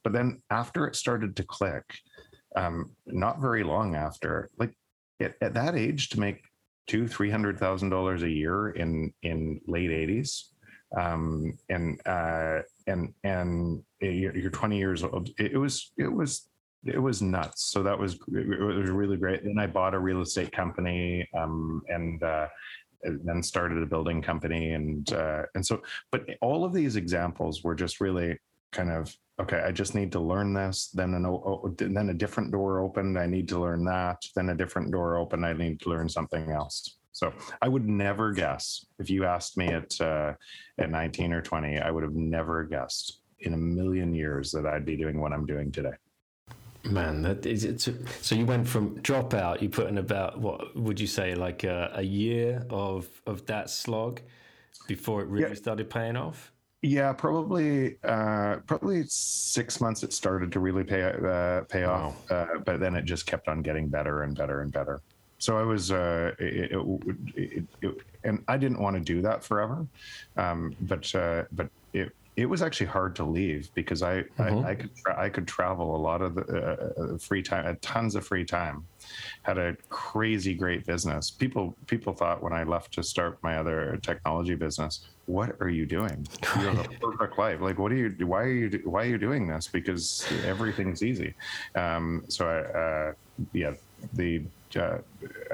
But 0.04 0.12
then 0.12 0.40
after 0.50 0.86
it 0.86 0.96
started 0.96 1.36
to 1.36 1.44
click, 1.44 1.84
um, 2.56 2.90
not 3.06 3.40
very 3.40 3.64
long 3.64 3.94
after, 3.94 4.50
like 4.58 4.74
at, 5.20 5.34
at 5.40 5.54
that 5.54 5.74
age, 5.74 6.10
to 6.10 6.20
make 6.20 6.42
two, 6.86 7.08
three 7.08 7.30
hundred 7.30 7.58
thousand 7.58 7.90
dollars 7.90 8.22
a 8.22 8.30
year 8.30 8.70
in 8.70 9.12
in 9.22 9.60
late 9.66 9.90
eighties, 9.90 10.50
um, 10.96 11.56
and 11.68 12.00
uh, 12.06 12.60
and 12.86 13.14
and 13.24 13.82
you're, 14.00 14.50
twenty 14.50 14.78
years 14.78 15.02
old. 15.02 15.30
It, 15.38 15.56
was 15.56 15.92
it 15.96 16.12
was 16.12 16.48
it 16.84 16.98
was 16.98 17.22
nuts. 17.22 17.70
So 17.72 17.82
that 17.82 17.98
was 17.98 18.14
it 18.14 18.60
was 18.60 18.90
really 18.90 19.16
great. 19.16 19.44
Then 19.44 19.58
I 19.58 19.66
bought 19.66 19.94
a 19.94 19.98
real 19.98 20.20
estate 20.20 20.52
company, 20.52 21.28
um, 21.34 21.82
and 21.88 22.22
uh, 22.22 22.48
and 22.48 22.48
then 23.02 23.42
started 23.42 23.82
a 23.82 23.86
building 23.86 24.22
company, 24.22 24.72
and 24.72 25.12
uh, 25.12 25.42
and 25.54 25.64
so. 25.64 25.82
But 26.10 26.26
all 26.40 26.64
of 26.64 26.72
these 26.72 26.96
examples 26.96 27.62
were 27.62 27.74
just 27.74 28.00
really 28.00 28.38
kind 28.72 28.90
of 28.90 29.14
okay. 29.40 29.60
I 29.60 29.72
just 29.72 29.94
need 29.94 30.12
to 30.12 30.20
learn 30.20 30.54
this. 30.54 30.88
Then 30.88 31.14
an 31.14 31.26
o- 31.26 31.62
o- 31.64 31.74
then 31.76 32.10
a 32.10 32.14
different 32.14 32.50
door 32.52 32.80
opened. 32.80 33.18
I 33.18 33.26
need 33.26 33.48
to 33.48 33.58
learn 33.58 33.84
that. 33.84 34.22
Then 34.34 34.50
a 34.50 34.54
different 34.54 34.90
door 34.90 35.16
opened. 35.16 35.44
I 35.46 35.52
need 35.52 35.80
to 35.80 35.90
learn 35.90 36.08
something 36.08 36.50
else. 36.50 36.98
So 37.12 37.32
I 37.60 37.68
would 37.68 37.86
never 37.86 38.32
guess 38.32 38.86
if 38.98 39.10
you 39.10 39.24
asked 39.24 39.56
me 39.58 39.66
at 39.66 40.00
uh, 40.00 40.32
at 40.78 40.90
19 40.90 41.32
or 41.32 41.42
20, 41.42 41.78
I 41.78 41.90
would 41.90 42.02
have 42.02 42.14
never 42.14 42.64
guessed 42.64 43.20
in 43.40 43.54
a 43.54 43.56
million 43.58 44.14
years 44.14 44.50
that 44.52 44.66
I'd 44.66 44.86
be 44.86 44.96
doing 44.96 45.20
what 45.20 45.32
I'm 45.32 45.46
doing 45.46 45.70
today. 45.70 45.92
Man, 46.84 47.22
that 47.22 47.46
is 47.46 47.64
it. 47.64 47.80
So 47.80 48.34
you 48.34 48.44
went 48.44 48.66
from 48.66 48.98
dropout. 49.02 49.62
You 49.62 49.68
put 49.68 49.86
in 49.88 49.98
about 49.98 50.40
what 50.40 50.76
would 50.76 50.98
you 50.98 51.06
say, 51.06 51.34
like 51.34 51.64
a, 51.64 51.92
a 51.94 52.02
year 52.02 52.66
of 52.70 53.08
of 53.26 53.46
that 53.46 53.70
slog 53.70 54.20
before 54.88 55.22
it 55.22 55.28
really 55.28 55.50
Yeah. 55.50 55.54
started 55.54 55.88
paying 55.90 56.16
off. 56.16 56.52
Yeah, 56.82 57.12
probably 57.12 57.98
uh, 58.02 58.56
probably 58.66 59.04
six 59.06 59.80
months 59.80 60.02
it 60.02 60.12
started 60.12 60.50
to 60.52 60.58
really 60.58 60.82
pay 60.82 61.02
uh, 61.04 61.60
pay 61.62 61.84
off, 61.84 62.28
uh, 62.30 62.58
but 62.66 62.80
then 62.80 62.96
it 62.96 63.04
just 63.04 63.26
kept 63.26 63.46
on 63.46 63.62
getting 63.62 63.88
better 63.88 64.24
and 64.24 64.36
better 64.36 64.62
and 64.62 64.72
better. 64.72 65.00
So 65.38 65.58
I 65.58 65.62
was, 65.62 65.90
uh, 65.90 66.32
it, 66.38 66.70
it, 66.72 67.16
it, 67.34 67.64
it, 67.82 67.96
and 68.22 68.44
I 68.46 68.56
didn't 68.56 68.80
want 68.80 68.94
to 68.96 69.00
do 69.00 69.22
that 69.22 69.42
forever, 69.44 69.86
um, 70.36 70.74
but 70.82 71.12
uh, 71.14 71.44
but 71.52 71.68
it 71.92 72.12
it 72.36 72.46
was 72.46 72.62
actually 72.62 72.86
hard 72.86 73.14
to 73.16 73.24
leave 73.24 73.70
because 73.74 74.02
I 74.02 74.24
I, 74.38 74.48
I 74.64 74.74
could 74.74 74.96
tra- 74.96 75.20
I 75.20 75.28
could 75.28 75.46
travel 75.46 75.94
a 75.94 76.00
lot 76.00 76.22
of 76.22 76.34
the 76.34 76.42
uh, 76.42 77.02
uh, 77.02 77.18
free 77.18 77.42
time, 77.42 77.64
had 77.64 77.82
tons 77.82 78.14
of 78.14 78.26
free 78.26 78.44
time, 78.44 78.86
had 79.42 79.58
a 79.58 79.76
crazy 79.90 80.54
great 80.54 80.86
business. 80.86 81.30
People 81.30 81.76
people 81.86 82.14
thought 82.14 82.42
when 82.42 82.54
I 82.54 82.62
left 82.62 82.92
to 82.94 83.02
start 83.02 83.38
my 83.42 83.56
other 83.56 83.98
technology 84.02 84.54
business, 84.54 85.06
what 85.26 85.56
are 85.60 85.68
you 85.68 85.84
doing? 85.84 86.26
You 86.58 86.68
have 86.68 86.78
a 86.78 86.88
perfect 87.00 87.38
life. 87.38 87.60
Like, 87.60 87.78
what 87.78 87.92
are 87.92 87.96
you? 87.96 88.14
Why 88.26 88.42
are 88.42 88.52
you? 88.52 88.80
Why 88.84 89.02
are 89.02 89.08
you 89.08 89.18
doing 89.18 89.46
this? 89.46 89.68
Because 89.68 90.26
everything's 90.44 91.02
easy. 91.02 91.34
Um, 91.74 92.24
so 92.28 92.48
I, 92.48 92.78
uh, 92.78 93.12
yeah, 93.52 93.74
the. 94.14 94.42
Uh, 94.74 94.96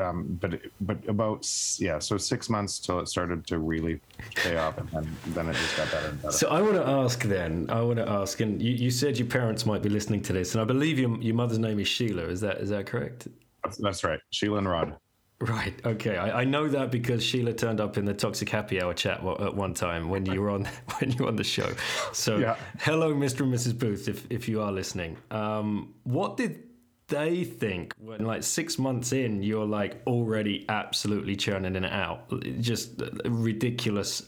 um, 0.01 0.39
but 0.41 0.61
but 0.83 0.97
about 1.09 1.45
yeah, 1.81 1.99
so 1.99 2.17
six 2.17 2.49
months 2.49 2.79
till 2.79 3.01
it 3.01 3.09
started 3.09 3.45
to 3.49 3.59
really 3.59 4.01
pay 4.37 4.57
off, 4.57 4.79
and 4.79 4.89
then, 4.91 5.17
then 5.29 5.49
it 5.49 5.55
just 5.55 5.77
got 5.77 5.91
better 5.91 6.07
and 6.09 6.23
better. 6.23 6.33
So 6.33 6.49
I 6.51 6.63
want 6.63 6.77
to 6.77 6.87
ask 6.87 7.23
then. 7.25 7.67
I 7.69 7.81
want 7.81 7.99
to 7.99 8.09
ask, 8.09 8.39
and 8.41 8.63
you, 8.63 8.73
you 8.73 8.93
said 8.93 9.19
your 9.19 9.27
parents 9.27 9.67
might 9.67 9.83
be 9.83 9.89
listening 9.89 10.23
to 10.23 10.33
this, 10.33 10.55
and 10.55 10.63
I 10.63 10.65
believe 10.65 11.01
your 11.01 11.19
your 11.21 11.35
mother's 11.35 11.59
name 11.59 11.81
is 11.81 11.89
Sheila. 11.89 12.23
Is 12.29 12.41
that 12.43 12.59
is 12.59 12.71
that 12.71 12.87
correct? 12.87 13.27
That's, 13.65 13.77
that's 13.79 14.05
right, 14.05 14.21
Sheila 14.31 14.59
and 14.59 14.69
Rod. 14.69 14.97
Right. 15.41 15.75
Okay. 15.87 16.17
I, 16.17 16.41
I 16.41 16.45
know 16.45 16.67
that 16.69 16.91
because 16.91 17.23
Sheila 17.23 17.53
turned 17.53 17.81
up 17.81 17.97
in 17.97 18.05
the 18.05 18.15
Toxic 18.15 18.49
Happy 18.49 18.83
Hour 18.83 18.93
chat 18.93 19.19
at 19.25 19.55
one 19.55 19.73
time 19.73 20.09
when 20.09 20.27
you 20.27 20.43
were 20.43 20.51
on 20.51 20.65
when 20.99 21.13
you 21.13 21.23
were 21.23 21.29
on 21.29 21.37
the 21.37 21.45
show. 21.45 21.73
So, 22.13 22.39
Yeah. 22.39 22.57
hello, 22.81 23.15
Mr. 23.15 23.41
and 23.41 23.55
Mrs. 23.55 23.79
Booth, 23.79 24.09
if 24.09 24.27
if 24.31 24.49
you 24.49 24.61
are 24.61 24.73
listening. 24.73 25.17
Um, 25.31 25.95
what 26.03 26.37
did 26.37 26.68
they 27.09 27.45
think 27.45 27.95
when, 27.99 28.25
like, 28.25 28.43
six 28.43 28.79
months 28.79 29.13
in, 29.13 29.43
you're 29.43 29.67
like 29.67 30.01
already 30.07 30.65
absolutely 30.69 31.37
churning 31.37 31.77
it 31.77 31.85
out, 31.85 32.31
just 32.61 33.03
ridiculous 33.25 34.23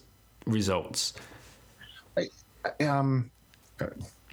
results? 0.47 1.14
um 2.81 3.31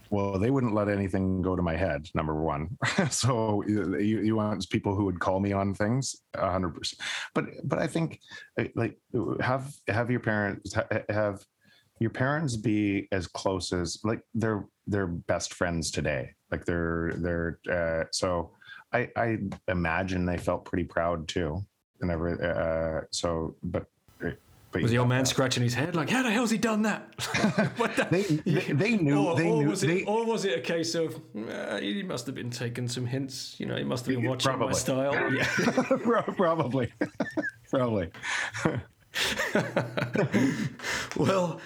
well 0.10 0.38
they 0.38 0.50
wouldn't 0.50 0.74
let 0.74 0.90
anything 0.90 1.42
go 1.42 1.56
to 1.56 1.62
my 1.62 1.76
head 1.76 2.10
number 2.14 2.36
one. 2.36 2.78
So 3.10 3.64
you, 3.68 3.98
you 3.98 4.36
want 4.36 4.70
people 4.70 4.96
who 4.96 5.06
would 5.06 5.20
call 5.20 5.40
me 5.40 5.54
on 5.54 5.74
things? 5.74 6.16
100% 6.36 6.94
but 7.34 7.46
but 7.64 7.80
i 7.80 7.88
think 7.88 8.20
uh, 8.60 8.66
like 8.76 8.98
have 9.40 9.74
have 9.88 10.12
your 10.12 10.20
parents 10.20 10.74
have 11.10 11.46
your 12.00 12.10
parents 12.10 12.56
be 12.56 13.08
as 13.12 13.28
close 13.28 13.74
as 13.74 14.00
like 14.04 14.22
they're 14.34 14.68
they're 14.86 15.08
best 15.08 15.54
friends 15.54 15.90
today 15.92 16.34
like 16.52 16.66
they're 16.66 17.14
they're 17.18 17.60
uh 17.72 18.06
so 18.12 18.52
i 18.94 19.10
i 19.16 19.38
imagine 19.68 20.26
they 20.26 20.38
felt 20.38 20.66
pretty 20.66 20.84
proud 20.84 21.28
too 21.28 21.64
and 22.02 22.10
every 22.12 22.34
uh 22.42 23.02
so 23.12 23.56
but 23.64 23.86
but 24.20 24.38
but 24.72 24.82
Was 24.82 24.92
the 24.92 24.98
old 24.98 25.08
man 25.08 25.24
that. 25.24 25.28
scratching 25.30 25.64
his 25.64 25.74
head 25.74 25.96
like, 25.96 26.10
"How 26.10 26.24
the 26.24 26.30
hell's 26.30 26.52
he 26.52 26.58
done 26.58 26.82
that?" 26.82 27.02
What 27.78 27.96
the- 27.96 28.06
They, 28.12 28.24
they, 28.24 28.74
they 28.74 28.98
knew. 28.98 29.18
or, 29.28 29.36
they 29.38 29.48
or 29.50 29.64
knew. 29.64 29.70
was 29.70 29.82
it, 29.84 30.04
or 30.06 30.26
was 30.26 30.44
it 30.44 30.58
a 30.60 30.62
case 30.62 30.94
of 30.94 31.16
uh, 31.50 31.78
he 31.80 32.04
must 32.04 32.26
have 32.26 32.36
been 32.36 32.50
taking 32.50 32.90
some 32.90 33.06
hints? 33.06 33.56
You 33.62 33.66
know, 33.68 33.78
he 33.78 33.86
must 33.86 34.06
have 34.06 34.16
been 34.16 34.28
watching 34.28 34.60
my 34.60 34.74
style. 34.74 35.14
Yeah. 35.34 35.46
probably, 36.36 36.92
probably. 37.70 38.10
Well, 41.16 41.60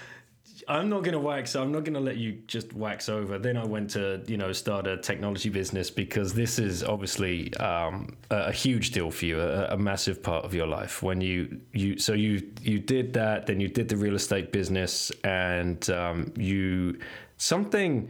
I'm 0.72 0.88
not 0.88 1.04
going 1.04 1.12
to 1.12 1.20
wax. 1.20 1.54
I'm 1.58 1.74
not 1.74 1.84
going 1.84 1.96
to 1.96 2.00
let 2.00 2.16
you 2.16 2.40
just 2.48 2.72
wax 2.72 3.10
over. 3.10 3.38
Then 3.38 3.58
I 3.58 3.66
went 3.66 3.90
to, 3.92 4.24
you 4.26 4.38
know, 4.38 4.54
start 4.54 4.88
a 4.88 4.96
technology 4.96 5.50
business 5.50 5.90
because 5.90 6.34
this 6.34 6.60
is 6.60 6.82
obviously 6.82 7.54
um, 7.56 8.16
a, 8.30 8.54
huge 8.54 8.92
deal 8.92 9.12
for 9.12 9.26
you, 9.26 9.42
a, 9.42 9.66
a 9.66 9.78
massive 9.78 10.24
part 10.24 10.46
of 10.46 10.54
your 10.54 10.68
life. 10.68 11.04
When 11.04 11.20
you 11.20 11.60
you 11.74 11.98
so 11.98 12.14
you 12.14 12.50
you 12.62 12.80
did 12.80 13.12
that, 13.14 13.48
then 13.48 13.60
you 13.60 13.68
did 13.68 13.90
the 13.90 13.98
real 13.98 14.16
estate 14.16 14.54
business, 14.54 15.12
and 15.26 15.90
um, 15.90 16.32
you 16.38 16.98
something 17.36 18.10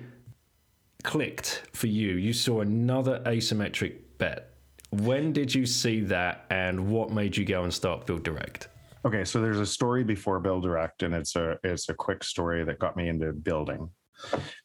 clicked 1.01 1.63
for 1.73 1.87
you. 1.87 2.11
You 2.11 2.31
saw 2.31 2.61
another 2.61 3.23
asymmetric 3.25 3.95
bet. 4.19 4.53
When 4.91 5.33
did 5.33 5.55
you 5.55 5.65
see 5.65 6.01
that, 6.01 6.45
and 6.51 6.89
what 6.89 7.09
made 7.09 7.35
you 7.37 7.43
go 7.43 7.63
and 7.63 7.73
start 7.73 8.05
Build 8.05 8.21
Direct? 8.21 8.67
Okay, 9.03 9.25
so 9.25 9.41
there's 9.41 9.59
a 9.59 9.65
story 9.65 10.03
before 10.03 10.39
Build 10.39 10.63
Direct, 10.63 11.03
and 11.03 11.13
it's 11.13 11.35
a 11.35 11.57
it's 11.63 11.89
a 11.89 11.93
quick 11.93 12.23
story 12.23 12.63
that 12.63 12.77
got 12.79 12.95
me 12.95 13.09
into 13.09 13.33
building. 13.33 13.89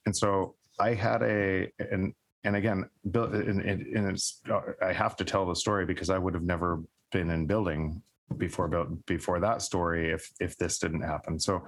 And 0.04 0.14
so 0.14 0.56
I 0.78 0.92
had 0.92 1.22
a 1.22 1.70
and 1.78 2.12
and 2.44 2.54
again, 2.54 2.88
build 3.10 3.34
and, 3.34 3.60
and, 3.62 4.10
it's 4.10 4.42
I 4.82 4.92
have 4.92 5.16
to 5.16 5.24
tell 5.24 5.46
the 5.46 5.56
story 5.56 5.86
because 5.86 6.10
I 6.10 6.18
would 6.18 6.34
have 6.34 6.44
never 6.44 6.82
been 7.12 7.30
in 7.30 7.46
building 7.46 8.02
before 8.36 8.68
build 8.68 9.04
before 9.06 9.40
that 9.40 9.62
story 9.62 10.10
if 10.10 10.30
if 10.38 10.56
this 10.58 10.78
didn't 10.78 11.02
happen. 11.02 11.40
So 11.40 11.66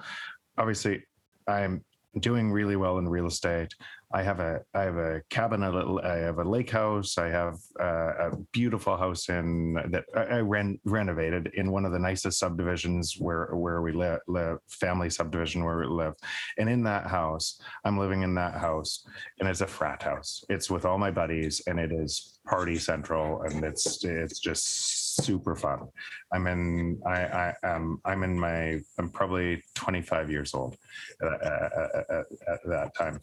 obviously, 0.59 1.05
I'm 1.47 1.85
doing 2.21 2.51
really 2.51 2.77
well 2.77 2.99
in 2.99 3.09
real 3.09 3.27
estate. 3.27 3.75
I 4.13 4.23
have 4.23 4.41
a 4.41 4.61
I 4.73 4.83
have 4.83 4.97
a 4.97 5.21
cabin, 5.29 5.63
a 5.63 5.71
little, 5.71 6.01
I 6.01 6.17
have 6.17 6.39
a 6.39 6.45
lake 6.45 6.71
house. 6.71 7.19
I 7.19 7.29
have 7.29 7.59
uh, 7.79 8.31
a 8.31 8.37
beautiful 8.53 8.97
house 8.97 9.29
in 9.29 9.75
that 9.91 10.05
I 10.17 10.39
ren, 10.39 10.79
renovated 10.85 11.51
in 11.55 11.71
one 11.71 11.85
of 11.85 11.93
the 11.93 11.99
nicest 11.99 12.39
subdivisions 12.39 13.17
where 13.19 13.55
where 13.55 13.83
we 13.83 13.93
live, 13.93 14.21
live, 14.27 14.59
family 14.69 15.11
subdivision 15.11 15.63
where 15.63 15.79
we 15.79 15.87
live. 15.87 16.15
And 16.57 16.71
in 16.71 16.83
that 16.85 17.07
house, 17.07 17.61
I'm 17.85 17.99
living 17.99 18.23
in 18.23 18.35
that 18.37 18.55
house, 18.55 19.07
and 19.41 19.49
it's 19.49 19.61
a 19.61 19.67
frat 19.67 20.03
house. 20.03 20.43
It's 20.49 20.71
with 20.71 20.87
all 20.87 20.97
my 20.97 21.11
buddies, 21.11 21.61
and 21.67 21.79
it 21.79 21.93
is 21.93 22.41
party 22.47 22.79
central, 22.79 23.43
and 23.43 23.63
it's 23.63 24.03
it's 24.05 24.39
just 24.39 24.98
super 25.25 25.55
fun. 25.55 25.89
I'm 26.33 26.47
in 26.47 27.01
I 27.07 27.21
I 27.25 27.55
am 27.65 28.01
I'm 28.05 28.23
in 28.23 28.39
my 28.39 28.81
I'm 28.99 29.11
probably 29.11 29.63
25 29.75 30.31
years 30.31 30.55
old 30.55 30.77
uh, 31.23 31.35
at, 31.43 32.11
at, 32.11 32.27
at 32.49 32.61
that 32.67 32.95
time 32.97 33.21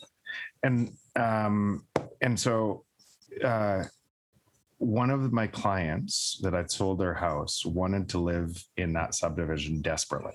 and 0.64 0.92
um 1.16 1.86
and 2.22 2.40
so 2.40 2.84
uh 3.44 3.84
one 4.78 5.10
of 5.10 5.32
my 5.32 5.48
clients 5.48 6.40
that 6.44 6.54
I'd 6.54 6.70
sold 6.70 7.00
their 7.00 7.14
house 7.14 7.66
wanted 7.66 8.10
to 8.10 8.20
live 8.20 8.62
in 8.76 8.94
that 8.94 9.16
subdivision 9.16 9.82
desperately. 9.82 10.34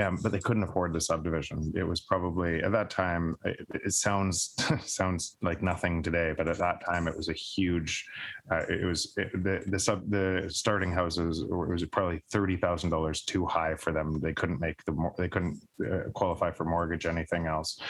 Um, 0.00 0.16
but 0.22 0.30
they 0.30 0.38
couldn't 0.38 0.62
afford 0.62 0.92
the 0.92 1.00
subdivision. 1.00 1.72
It 1.74 1.82
was 1.82 2.00
probably 2.00 2.62
at 2.62 2.70
that 2.70 2.88
time. 2.88 3.36
It, 3.44 3.66
it 3.84 3.92
sounds 3.92 4.54
sounds 4.84 5.36
like 5.42 5.62
nothing 5.62 6.02
today, 6.02 6.34
but 6.36 6.48
at 6.48 6.58
that 6.58 6.84
time 6.86 7.08
it 7.08 7.16
was 7.16 7.28
a 7.28 7.32
huge. 7.32 8.04
Uh, 8.50 8.62
it 8.68 8.84
was 8.84 9.12
it, 9.16 9.32
the 9.42 9.62
the 9.66 9.78
sub 9.78 10.08
the 10.08 10.46
starting 10.48 10.92
houses 10.92 11.40
it 11.40 11.50
was 11.50 11.84
probably 11.86 12.22
thirty 12.30 12.56
thousand 12.56 12.90
dollars 12.90 13.22
too 13.22 13.44
high 13.44 13.74
for 13.74 13.92
them. 13.92 14.20
They 14.20 14.32
couldn't 14.32 14.60
make 14.60 14.84
the 14.84 15.10
they 15.18 15.28
couldn't 15.28 15.60
uh, 15.84 16.10
qualify 16.14 16.52
for 16.52 16.64
mortgage 16.64 17.06
anything 17.06 17.46
else, 17.46 17.80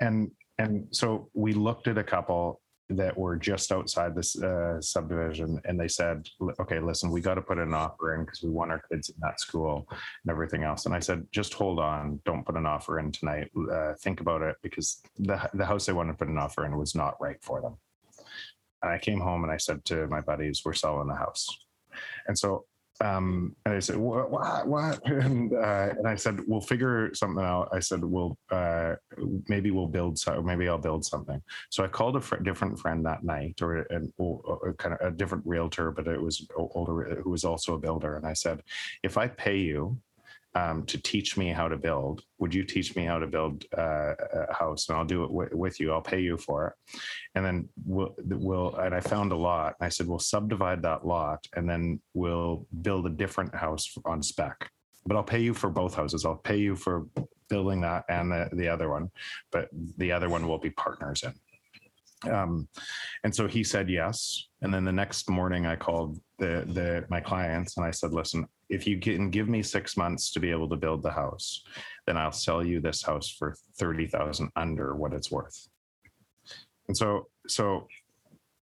and 0.00 0.30
and 0.58 0.86
so 0.90 1.30
we 1.34 1.52
looked 1.52 1.88
at 1.88 1.98
a 1.98 2.04
couple 2.04 2.60
that 2.90 3.16
were 3.16 3.36
just 3.36 3.72
outside 3.72 4.14
this 4.14 4.40
uh, 4.42 4.80
subdivision 4.80 5.60
and 5.64 5.78
they 5.78 5.88
said 5.88 6.28
okay 6.60 6.80
listen 6.80 7.10
we 7.10 7.20
got 7.20 7.34
to 7.34 7.42
put 7.42 7.58
an 7.58 7.72
offer 7.72 8.14
in 8.14 8.24
because 8.24 8.42
we 8.42 8.50
want 8.50 8.70
our 8.70 8.82
kids 8.90 9.08
in 9.08 9.14
that 9.20 9.40
school 9.40 9.86
and 9.90 10.30
everything 10.30 10.64
else. 10.64 10.86
And 10.86 10.94
i 10.94 10.98
said 10.98 11.26
just 11.32 11.54
hold 11.54 11.78
on 11.78 12.20
don't 12.24 12.44
put 12.44 12.56
an 12.56 12.66
offer 12.66 12.98
in 12.98 13.12
tonight 13.12 13.50
uh, 13.72 13.94
think 14.00 14.20
about 14.20 14.42
it 14.42 14.56
because 14.62 15.02
the, 15.18 15.40
the 15.54 15.64
house 15.64 15.86
they 15.86 15.92
wanted 15.92 16.12
to 16.12 16.18
put 16.18 16.28
an 16.28 16.38
offer 16.38 16.66
in 16.66 16.76
was 16.76 16.94
not 16.94 17.20
right 17.20 17.42
for 17.42 17.60
them. 17.60 17.76
And 18.82 18.92
i 18.92 18.98
came 18.98 19.20
home 19.20 19.44
and 19.44 19.52
i 19.52 19.56
said 19.56 19.84
to 19.86 20.06
my 20.08 20.20
buddies 20.20 20.62
we're 20.64 20.72
selling 20.72 21.08
the 21.08 21.14
house. 21.14 21.48
And 22.26 22.38
so 22.38 22.64
um, 23.02 23.56
and 23.64 23.74
I 23.74 23.78
said, 23.78 23.96
what, 23.96 24.30
what? 24.30 25.00
And, 25.20 25.52
uh, 25.52 25.94
and 25.98 26.06
I 26.06 26.14
said, 26.14 26.40
we'll 26.46 26.60
figure 26.60 27.12
something 27.14 27.44
out. 27.44 27.68
I 27.72 27.80
said, 27.80 28.02
we'll, 28.04 28.38
uh, 28.50 28.94
maybe 29.48 29.70
we'll 29.70 29.86
build, 29.86 30.18
so 30.18 30.42
maybe 30.42 30.68
I'll 30.68 30.78
build 30.78 31.04
something. 31.04 31.42
So 31.68 31.84
I 31.84 31.88
called 31.88 32.16
a 32.16 32.20
fr- 32.20 32.36
different 32.36 32.78
friend 32.78 33.04
that 33.06 33.22
night, 33.24 33.60
or 33.60 33.76
an 33.90 34.12
or 34.18 34.74
kind 34.78 34.94
of 34.94 35.06
a 35.06 35.10
different 35.10 35.44
realtor, 35.46 35.90
but 35.90 36.06
it 36.06 36.20
was 36.20 36.46
older, 36.56 37.20
who 37.22 37.30
was 37.30 37.44
also 37.44 37.74
a 37.74 37.78
builder. 37.78 38.16
And 38.16 38.26
I 38.26 38.32
said, 38.32 38.62
if 39.02 39.18
I 39.18 39.28
pay 39.28 39.58
you 39.58 39.98
um, 40.54 40.84
to 40.86 40.98
teach 40.98 41.36
me 41.36 41.50
how 41.50 41.68
to 41.68 41.76
build, 41.76 42.22
would 42.38 42.54
you 42.54 42.64
teach 42.64 42.96
me 42.96 43.04
how 43.04 43.18
to 43.18 43.26
build 43.26 43.64
uh, 43.76 44.14
a 44.48 44.52
house? 44.52 44.88
And 44.88 44.98
I'll 44.98 45.04
do 45.04 45.22
it 45.22 45.28
wi- 45.28 45.50
with 45.52 45.78
you. 45.78 45.92
I'll 45.92 46.00
pay 46.02 46.20
you 46.20 46.36
for 46.36 46.68
it. 46.68 47.00
And 47.34 47.44
then 47.44 47.68
we'll, 47.84 48.14
we'll, 48.18 48.74
and 48.76 48.94
I 48.94 49.00
found 49.00 49.32
a 49.32 49.36
lot. 49.36 49.76
I 49.80 49.88
said, 49.88 50.08
we'll 50.08 50.18
subdivide 50.18 50.82
that 50.82 51.06
lot 51.06 51.46
and 51.54 51.68
then 51.68 52.00
we'll 52.14 52.66
build 52.82 53.06
a 53.06 53.10
different 53.10 53.54
house 53.54 53.96
on 54.04 54.22
spec. 54.22 54.68
But 55.06 55.16
I'll 55.16 55.22
pay 55.22 55.40
you 55.40 55.54
for 55.54 55.70
both 55.70 55.94
houses. 55.94 56.24
I'll 56.24 56.36
pay 56.36 56.58
you 56.58 56.74
for 56.74 57.06
building 57.48 57.80
that 57.82 58.04
and 58.08 58.30
the, 58.30 58.48
the 58.52 58.68
other 58.68 58.90
one, 58.90 59.10
but 59.50 59.68
the 59.98 60.12
other 60.12 60.28
one 60.28 60.46
will 60.46 60.58
be 60.58 60.70
partners 60.70 61.22
in. 61.22 61.34
Um, 62.30 62.68
and 63.24 63.34
so 63.34 63.46
he 63.46 63.64
said 63.64 63.88
yes. 63.88 64.48
And 64.62 64.74
then 64.74 64.84
the 64.84 64.92
next 64.92 65.28
morning, 65.30 65.66
I 65.66 65.76
called 65.76 66.20
the 66.38 66.64
the 66.66 67.06
my 67.08 67.20
clients 67.20 67.78
and 67.78 67.86
I 67.86 67.90
said, 67.90 68.12
"Listen, 68.12 68.46
if 68.70 68.86
you 68.86 68.98
can 68.98 69.30
give 69.30 69.48
me 69.48 69.62
six 69.62 69.96
months 69.96 70.30
to 70.32 70.40
be 70.40 70.50
able 70.50 70.68
to 70.68 70.76
build 70.76 71.02
the 71.02 71.10
house, 71.10 71.62
then 72.06 72.16
I'll 72.16 72.32
sell 72.32 72.64
you 72.64 72.80
this 72.80 73.02
house 73.02 73.28
for 73.28 73.56
thirty 73.78 74.06
thousand 74.06 74.50
under 74.56 74.94
what 74.94 75.12
it's 75.12 75.30
worth." 75.30 75.68
And 76.88 76.96
so 76.96 77.28
so, 77.46 77.86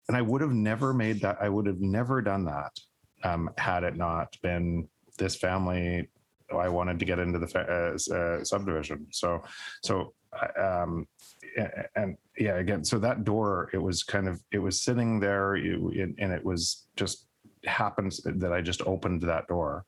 and 0.08 0.16
I 0.16 0.22
would 0.22 0.42
have 0.42 0.54
never 0.54 0.94
made 0.94 1.22
that. 1.22 1.38
I 1.42 1.50
would 1.50 1.66
have 1.66 1.82
never 1.82 2.22
done 2.22 2.46
that 2.46 2.78
um, 3.24 3.50
had 3.58 3.84
it 3.84 3.96
not 3.96 4.36
been 4.44 4.88
this 5.18 5.36
family. 5.36 6.10
I 6.56 6.70
wanted 6.70 7.00
to 7.00 7.06
get 7.06 7.18
into 7.18 7.40
the 7.40 7.50
uh, 7.58 8.16
uh, 8.16 8.44
subdivision. 8.44 9.08
So 9.12 9.42
so 9.84 10.14
um, 10.60 11.08
and 11.96 12.18
yeah 12.38 12.58
again 12.58 12.84
so 12.84 13.00
that 13.00 13.24
door 13.24 13.70
it 13.74 13.78
was 13.78 14.04
kind 14.04 14.28
of 14.28 14.42
it 14.52 14.60
was 14.60 14.82
sitting 14.82 15.20
there 15.20 15.56
and 15.56 16.16
and 16.20 16.34
it 16.34 16.44
was 16.44 16.88
just 16.98 17.28
happens 17.68 18.22
that 18.24 18.54
i 18.54 18.62
just 18.62 18.82
opened 18.84 19.22
that 19.24 19.48
door. 19.48 19.86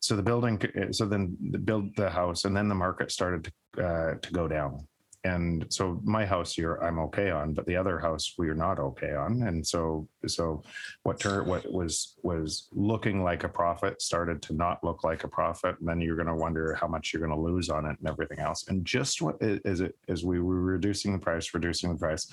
So 0.00 0.14
the 0.14 0.22
building 0.22 0.60
so 0.92 1.06
then 1.06 1.36
the 1.50 1.58
build 1.58 1.96
the 1.96 2.10
house 2.10 2.44
and 2.44 2.56
then 2.56 2.68
the 2.68 2.74
market 2.74 3.10
started 3.10 3.44
to 3.44 3.86
uh, 3.86 4.14
to 4.16 4.32
go 4.32 4.46
down. 4.46 4.86
And 5.24 5.66
so 5.70 6.00
my 6.04 6.24
house 6.24 6.56
you're 6.56 6.80
i'm 6.84 7.00
okay 7.00 7.30
on 7.30 7.52
but 7.52 7.66
the 7.66 7.74
other 7.74 7.98
house 7.98 8.34
we're 8.38 8.54
not 8.54 8.78
okay 8.78 9.14
on. 9.14 9.42
And 9.42 9.66
so 9.66 10.06
so 10.26 10.62
what 11.02 11.18
tur- 11.18 11.42
what 11.42 11.70
was 11.72 12.14
was 12.22 12.68
looking 12.72 13.24
like 13.24 13.42
a 13.42 13.48
profit 13.48 14.00
started 14.00 14.42
to 14.42 14.52
not 14.54 14.84
look 14.84 15.02
like 15.02 15.24
a 15.24 15.28
profit. 15.28 15.74
And 15.80 15.88
then 15.88 16.00
you're 16.00 16.16
going 16.16 16.28
to 16.28 16.34
wonder 16.34 16.74
how 16.80 16.86
much 16.86 17.12
you're 17.12 17.26
going 17.26 17.36
to 17.36 17.50
lose 17.50 17.70
on 17.70 17.86
it 17.86 17.96
and 17.98 18.08
everything 18.08 18.38
else. 18.38 18.68
And 18.68 18.84
just 18.84 19.20
what 19.22 19.36
is 19.40 19.80
it 19.80 19.96
as 20.08 20.24
we 20.24 20.40
were 20.40 20.60
reducing 20.60 21.12
the 21.12 21.18
price 21.18 21.54
reducing 21.54 21.90
the 21.92 21.98
price 21.98 22.30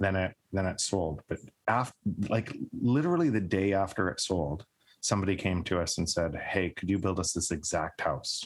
then 0.00 0.16
it 0.16 0.34
then 0.52 0.66
it 0.66 0.80
sold 0.80 1.22
but 1.28 1.38
after 1.66 1.96
like 2.28 2.56
literally 2.80 3.30
the 3.30 3.40
day 3.40 3.72
after 3.72 4.08
it 4.08 4.20
sold 4.20 4.64
somebody 5.00 5.36
came 5.36 5.62
to 5.62 5.80
us 5.80 5.98
and 5.98 6.08
said 6.08 6.34
hey 6.34 6.70
could 6.70 6.88
you 6.90 6.98
build 6.98 7.20
us 7.20 7.32
this 7.32 7.50
exact 7.50 8.00
house 8.00 8.44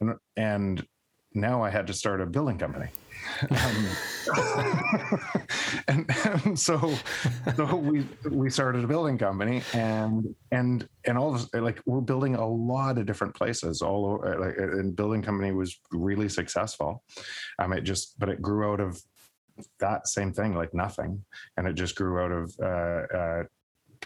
and, 0.00 0.14
and 0.36 0.86
now 1.34 1.62
I 1.62 1.70
had 1.70 1.86
to 1.88 1.94
start 1.94 2.20
a 2.20 2.26
building 2.26 2.58
company. 2.58 2.88
Um, 3.50 3.88
and, 5.88 6.10
and 6.44 6.58
so, 6.58 6.94
so 7.56 7.76
we 7.76 8.06
we 8.30 8.48
started 8.48 8.84
a 8.84 8.86
building 8.86 9.18
company, 9.18 9.62
and 9.74 10.34
and 10.52 10.88
and 11.04 11.18
all 11.18 11.34
of 11.34 11.48
like 11.52 11.80
we're 11.86 12.00
building 12.00 12.36
a 12.36 12.46
lot 12.46 12.98
of 12.98 13.06
different 13.06 13.34
places 13.34 13.82
all 13.82 14.06
over. 14.06 14.38
Like, 14.38 14.56
and 14.56 14.94
building 14.96 15.22
company 15.22 15.52
was 15.52 15.78
really 15.90 16.28
successful. 16.28 17.02
Um, 17.58 17.72
it 17.72 17.82
just, 17.82 18.18
but 18.18 18.28
it 18.28 18.40
grew 18.40 18.72
out 18.72 18.80
of 18.80 19.02
that 19.80 20.08
same 20.08 20.32
thing, 20.32 20.54
like 20.54 20.74
nothing, 20.74 21.24
and 21.56 21.66
it 21.66 21.74
just 21.74 21.96
grew 21.96 22.20
out 22.20 22.32
of. 22.32 22.54
Uh, 22.60 23.16
uh, 23.16 23.42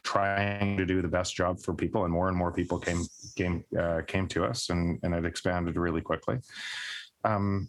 trying 0.05 0.75
to 0.75 0.87
do 0.87 1.03
the 1.03 1.07
best 1.07 1.37
job 1.37 1.61
for 1.61 1.75
people 1.75 2.05
and 2.05 2.13
more 2.13 2.29
and 2.29 2.37
more 2.37 2.51
people 2.51 2.79
came 2.79 3.05
came 3.37 3.63
uh, 3.79 4.01
came 4.07 4.27
to 4.27 4.43
us 4.43 4.71
and 4.71 4.99
and 5.03 5.15
it 5.15 5.27
expanded 5.27 5.77
really 5.77 6.01
quickly 6.01 6.39
um, 7.25 7.69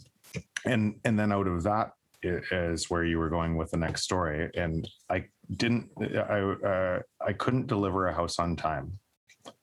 and 0.66 0.96
and 1.04 1.20
then 1.20 1.34
out 1.34 1.48
of 1.48 1.64
that 1.64 1.92
is 2.24 2.90
where 2.90 3.04
you 3.04 3.20
were 3.20 3.30
going 3.30 3.58
with 3.58 3.70
the 3.72 3.78
next 3.78 4.04
story 4.04 4.50
and 4.56 4.88
i 5.10 5.22
didn't 5.58 5.90
i 6.00 6.40
uh, 6.40 7.00
i 7.20 7.34
couldn't 7.34 7.68
deliver 7.68 8.08
a 8.08 8.14
house 8.14 8.40
on 8.40 8.56
time 8.56 8.98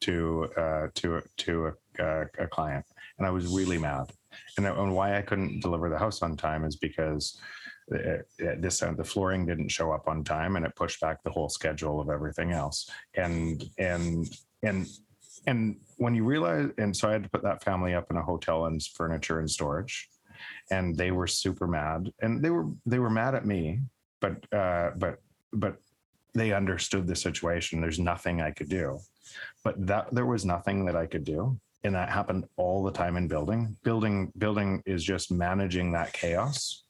to 0.00 0.46
uh 0.58 0.88
to 0.94 1.22
to 1.38 1.72
uh, 2.00 2.24
a 2.38 2.46
client, 2.46 2.84
and 3.18 3.26
I 3.26 3.30
was 3.30 3.46
really 3.46 3.78
mad. 3.78 4.10
And, 4.56 4.66
and 4.66 4.94
why 4.94 5.16
I 5.16 5.22
couldn't 5.22 5.60
deliver 5.60 5.88
the 5.88 5.98
house 5.98 6.22
on 6.22 6.36
time 6.36 6.64
is 6.64 6.76
because 6.76 7.38
this 7.90 8.82
uh, 8.82 8.92
the 8.92 9.04
flooring 9.04 9.46
didn't 9.46 9.68
show 9.68 9.92
up 9.92 10.08
on 10.08 10.24
time, 10.24 10.56
and 10.56 10.64
it 10.64 10.76
pushed 10.76 11.00
back 11.00 11.22
the 11.22 11.30
whole 11.30 11.48
schedule 11.48 12.00
of 12.00 12.08
everything 12.08 12.52
else. 12.52 12.88
And 13.14 13.64
and 13.78 14.28
and 14.62 14.86
and 15.46 15.76
when 15.96 16.14
you 16.14 16.24
realize, 16.24 16.70
and 16.78 16.96
so 16.96 17.08
I 17.08 17.12
had 17.12 17.24
to 17.24 17.30
put 17.30 17.42
that 17.42 17.64
family 17.64 17.94
up 17.94 18.10
in 18.10 18.16
a 18.16 18.22
hotel 18.22 18.66
and 18.66 18.82
furniture 18.82 19.40
and 19.40 19.50
storage, 19.50 20.08
and 20.70 20.96
they 20.96 21.10
were 21.10 21.26
super 21.26 21.66
mad, 21.66 22.12
and 22.20 22.42
they 22.42 22.50
were 22.50 22.66
they 22.86 22.98
were 22.98 23.10
mad 23.10 23.34
at 23.34 23.46
me, 23.46 23.80
but 24.20 24.52
uh, 24.52 24.90
but 24.96 25.20
but 25.52 25.76
they 26.32 26.52
understood 26.52 27.08
the 27.08 27.16
situation. 27.16 27.80
There's 27.80 27.98
nothing 27.98 28.40
I 28.40 28.52
could 28.52 28.68
do, 28.68 29.00
but 29.64 29.84
that 29.86 30.14
there 30.14 30.26
was 30.26 30.44
nothing 30.44 30.84
that 30.84 30.94
I 30.94 31.06
could 31.06 31.24
do, 31.24 31.58
and 31.82 31.94
that 31.96 32.08
happened 32.08 32.46
all 32.56 32.84
the 32.84 32.92
time 32.92 33.16
in 33.16 33.26
building. 33.26 33.76
Building 33.82 34.32
building 34.38 34.80
is 34.86 35.02
just 35.02 35.32
managing 35.32 35.90
that 35.92 36.12
chaos 36.12 36.84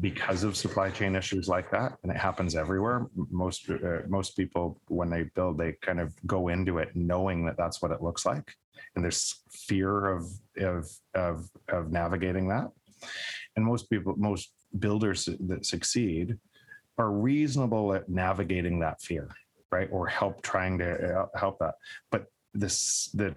because 0.00 0.44
of 0.44 0.56
supply 0.56 0.90
chain 0.90 1.16
issues 1.16 1.48
like 1.48 1.70
that 1.70 1.98
and 2.02 2.12
it 2.12 2.16
happens 2.16 2.54
everywhere. 2.54 3.06
Most 3.30 3.68
uh, 3.70 4.00
most 4.08 4.36
people 4.36 4.80
when 4.88 5.10
they 5.10 5.24
build 5.34 5.58
they 5.58 5.72
kind 5.80 6.00
of 6.00 6.14
go 6.26 6.48
into 6.48 6.78
it 6.78 6.94
knowing 6.94 7.44
that 7.46 7.56
that's 7.56 7.82
what 7.82 7.90
it 7.90 8.02
looks 8.02 8.24
like 8.24 8.54
and 8.94 9.04
there's 9.04 9.42
fear 9.50 10.06
of 10.06 10.26
of 10.58 10.90
of, 11.14 11.48
of 11.68 11.90
navigating 11.90 12.48
that. 12.48 12.70
And 13.56 13.64
most 13.64 13.90
people 13.90 14.14
most 14.16 14.52
builders 14.78 15.28
that 15.40 15.66
succeed 15.66 16.36
are 16.98 17.10
reasonable 17.10 17.94
at 17.94 18.08
navigating 18.08 18.80
that 18.80 19.00
fear 19.00 19.28
right 19.70 19.88
or 19.90 20.06
help 20.06 20.42
trying 20.42 20.78
to 20.78 21.20
uh, 21.20 21.26
help 21.38 21.58
that. 21.58 21.74
But 22.10 22.26
this 22.54 23.10
the 23.14 23.34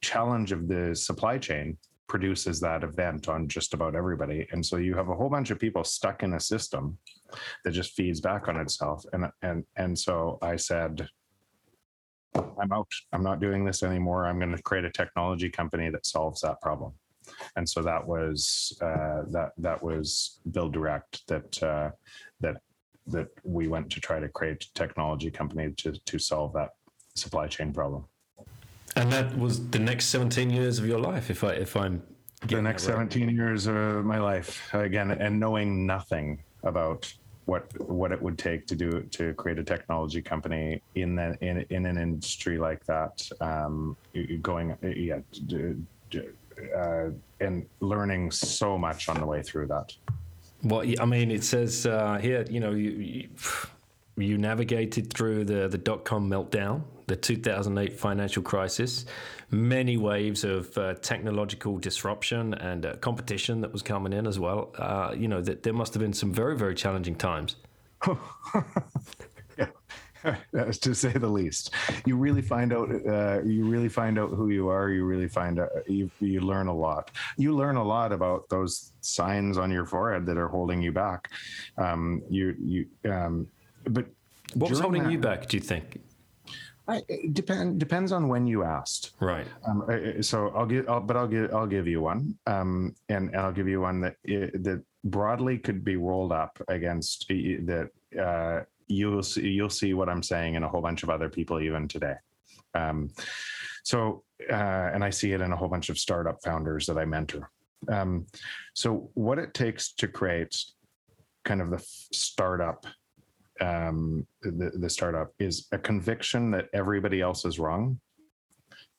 challenge 0.00 0.52
of 0.52 0.68
the 0.68 0.94
supply 0.94 1.38
chain 1.38 1.78
produces 2.12 2.60
that 2.60 2.84
event 2.84 3.26
on 3.26 3.48
just 3.48 3.72
about 3.72 3.94
everybody. 3.96 4.46
And 4.52 4.64
so 4.64 4.76
you 4.76 4.94
have 4.94 5.08
a 5.08 5.14
whole 5.14 5.30
bunch 5.30 5.50
of 5.50 5.58
people 5.58 5.82
stuck 5.82 6.22
in 6.22 6.34
a 6.34 6.40
system 6.40 6.98
that 7.64 7.70
just 7.70 7.94
feeds 7.94 8.20
back 8.20 8.48
on 8.48 8.56
itself. 8.58 9.02
And 9.14 9.24
and 9.40 9.64
and 9.76 9.98
so 9.98 10.38
I 10.42 10.56
said, 10.56 11.08
I'm 12.60 12.70
out. 12.70 12.92
I'm 13.14 13.22
not 13.22 13.40
doing 13.40 13.64
this 13.64 13.82
anymore. 13.82 14.26
I'm 14.26 14.38
going 14.38 14.54
to 14.54 14.62
create 14.62 14.84
a 14.84 14.92
technology 14.92 15.48
company 15.48 15.88
that 15.88 16.04
solves 16.04 16.42
that 16.42 16.60
problem. 16.60 16.92
And 17.56 17.66
so 17.66 17.80
that 17.80 18.06
was 18.06 18.76
uh, 18.82 19.22
that 19.30 19.52
that 19.56 19.82
was 19.82 20.38
Build 20.50 20.74
Direct 20.74 21.26
that 21.28 21.62
uh, 21.62 21.90
that 22.40 22.56
that 23.06 23.28
we 23.42 23.68
went 23.68 23.88
to 23.92 24.00
try 24.00 24.20
to 24.20 24.28
create 24.28 24.62
a 24.64 24.74
technology 24.74 25.30
company 25.30 25.72
to 25.78 25.92
to 26.10 26.18
solve 26.18 26.52
that 26.52 26.72
supply 27.14 27.46
chain 27.46 27.72
problem. 27.72 28.04
And 28.96 29.10
that 29.12 29.36
was 29.38 29.68
the 29.70 29.78
next 29.78 30.06
17 30.06 30.50
years 30.50 30.78
of 30.78 30.86
your 30.86 30.98
life, 30.98 31.30
if 31.30 31.44
I 31.44 31.52
if 31.52 31.76
I'm 31.76 32.02
the 32.46 32.60
next 32.60 32.86
right. 32.86 32.94
17 32.94 33.30
years 33.30 33.66
of 33.66 34.04
my 34.04 34.18
life 34.18 34.72
again, 34.74 35.10
and 35.10 35.38
knowing 35.38 35.86
nothing 35.86 36.42
about 36.62 37.12
what 37.46 37.66
what 37.80 38.12
it 38.12 38.20
would 38.20 38.38
take 38.38 38.66
to 38.66 38.76
do 38.76 39.02
to 39.10 39.34
create 39.34 39.58
a 39.58 39.64
technology 39.64 40.22
company 40.22 40.82
in 40.94 41.16
that 41.16 41.42
in 41.42 41.64
in 41.70 41.86
an 41.86 41.98
industry 41.98 42.58
like 42.58 42.84
that, 42.86 43.28
um, 43.40 43.96
going 44.42 44.76
yeah, 44.82 45.18
uh, 46.76 47.10
and 47.40 47.66
learning 47.80 48.30
so 48.30 48.76
much 48.78 49.08
on 49.08 49.18
the 49.18 49.26
way 49.26 49.42
through 49.42 49.66
that. 49.66 49.92
Well, 50.62 50.84
I 51.00 51.04
mean, 51.04 51.30
it 51.30 51.42
says 51.42 51.86
uh, 51.86 52.18
here, 52.18 52.44
you 52.48 52.60
know, 52.60 52.70
you, 52.70 52.90
you 52.90 53.28
you 54.16 54.38
navigated 54.38 55.12
through 55.12 55.44
the 55.44 55.68
the 55.68 55.78
dot 55.78 56.04
com 56.04 56.28
meltdown 56.28 56.82
the 57.06 57.16
2008 57.16 57.98
financial 57.98 58.42
crisis, 58.42 59.04
many 59.50 59.98
waves 59.98 60.44
of 60.44 60.76
uh, 60.78 60.94
technological 60.94 61.76
disruption 61.78 62.54
and 62.54 62.86
uh, 62.86 62.96
competition 62.96 63.60
that 63.60 63.72
was 63.72 63.82
coming 63.82 64.14
in 64.14 64.26
as 64.26 64.38
well. 64.38 64.72
Uh, 64.78 65.14
you 65.16 65.28
know, 65.28 65.42
that 65.42 65.62
there 65.62 65.74
must 65.74 65.92
have 65.94 66.00
been 66.00 66.12
some 66.14 66.32
very, 66.32 66.56
very 66.56 66.74
challenging 66.74 67.14
times. 67.14 67.56
yeah. 69.58 69.66
to 70.80 70.94
say 70.94 71.12
the 71.12 71.28
least. 71.28 71.74
You 72.06 72.16
really 72.16 72.42
find 72.42 72.72
out. 72.72 72.88
Uh, 73.06 73.42
you 73.42 73.64
really 73.66 73.88
find 73.88 74.18
out 74.18 74.30
who 74.30 74.48
you 74.48 74.68
are. 74.68 74.88
You 74.88 75.04
really 75.04 75.28
find 75.28 75.58
out. 75.58 75.70
You 75.88 76.10
you 76.20 76.40
learn 76.40 76.68
a 76.68 76.74
lot. 76.74 77.10
You 77.36 77.54
learn 77.54 77.76
a 77.76 77.84
lot 77.84 78.12
about 78.12 78.48
those 78.48 78.92
signs 79.00 79.58
on 79.58 79.70
your 79.70 79.84
forehead 79.84 80.24
that 80.26 80.38
are 80.38 80.48
holding 80.48 80.80
you 80.80 80.92
back. 80.92 81.30
Um, 81.76 82.22
you 82.30 82.54
you. 82.58 82.86
Um, 83.10 83.48
but 83.84 84.06
what 84.54 84.70
was 84.70 84.80
holding 84.80 85.04
that, 85.04 85.12
you 85.12 85.18
back? 85.18 85.46
Do 85.46 85.56
you 85.56 85.62
think? 85.62 86.00
I, 86.88 87.02
it 87.08 87.34
depend 87.34 87.78
depends 87.78 88.12
on 88.12 88.28
when 88.28 88.46
you 88.46 88.64
asked. 88.64 89.12
Right. 89.20 89.46
Um, 89.66 90.22
so 90.22 90.48
I'll 90.48 90.66
give, 90.66 90.88
I'll, 90.88 91.00
but 91.00 91.16
I'll 91.16 91.28
give, 91.28 91.54
I'll 91.54 91.66
give 91.66 91.86
you 91.86 92.00
one, 92.00 92.36
um, 92.46 92.94
and, 93.08 93.34
I'll 93.36 93.52
give 93.52 93.68
you 93.68 93.80
one 93.80 94.00
that 94.00 94.16
that 94.24 94.82
broadly 95.04 95.58
could 95.58 95.84
be 95.84 95.96
rolled 95.96 96.32
up 96.32 96.60
against 96.68 97.28
that. 97.28 97.90
Uh, 98.18 98.60
you'll 98.88 99.22
see, 99.22 99.48
you'll 99.48 99.70
see 99.70 99.94
what 99.94 100.08
I'm 100.08 100.22
saying 100.22 100.54
in 100.54 100.64
a 100.64 100.68
whole 100.68 100.82
bunch 100.82 101.02
of 101.02 101.10
other 101.10 101.28
people 101.28 101.60
even 101.60 101.88
today. 101.88 102.16
Um, 102.74 103.10
so, 103.84 104.24
uh, 104.50 104.90
and 104.92 105.04
I 105.04 105.10
see 105.10 105.32
it 105.32 105.40
in 105.40 105.52
a 105.52 105.56
whole 105.56 105.68
bunch 105.68 105.88
of 105.88 105.98
startup 105.98 106.42
founders 106.42 106.86
that 106.86 106.98
I 106.98 107.04
mentor. 107.04 107.50
Um, 107.88 108.26
so, 108.74 109.10
what 109.14 109.38
it 109.38 109.54
takes 109.54 109.92
to 109.94 110.08
create 110.08 110.64
kind 111.44 111.60
of 111.60 111.70
the 111.70 111.84
startup 112.12 112.86
um, 113.62 114.26
the, 114.42 114.72
the 114.74 114.90
startup 114.90 115.32
is 115.38 115.68
a 115.72 115.78
conviction 115.78 116.50
that 116.50 116.66
everybody 116.74 117.20
else 117.20 117.44
is 117.44 117.58
wrong. 117.58 117.98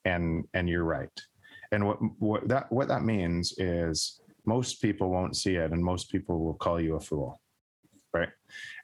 And 0.06 0.44
and 0.52 0.68
you're 0.68 0.84
right. 0.84 1.20
And 1.72 1.86
what 1.86 1.98
what 2.18 2.48
that 2.48 2.70
what 2.70 2.88
that 2.88 3.04
means 3.04 3.54
is 3.58 4.20
most 4.44 4.82
people 4.82 5.10
won't 5.10 5.36
see 5.36 5.56
it 5.56 5.72
and 5.72 5.82
most 5.82 6.10
people 6.10 6.44
will 6.44 6.54
call 6.54 6.80
you 6.80 6.96
a 6.96 7.00
fool 7.00 7.40
right? 8.14 8.28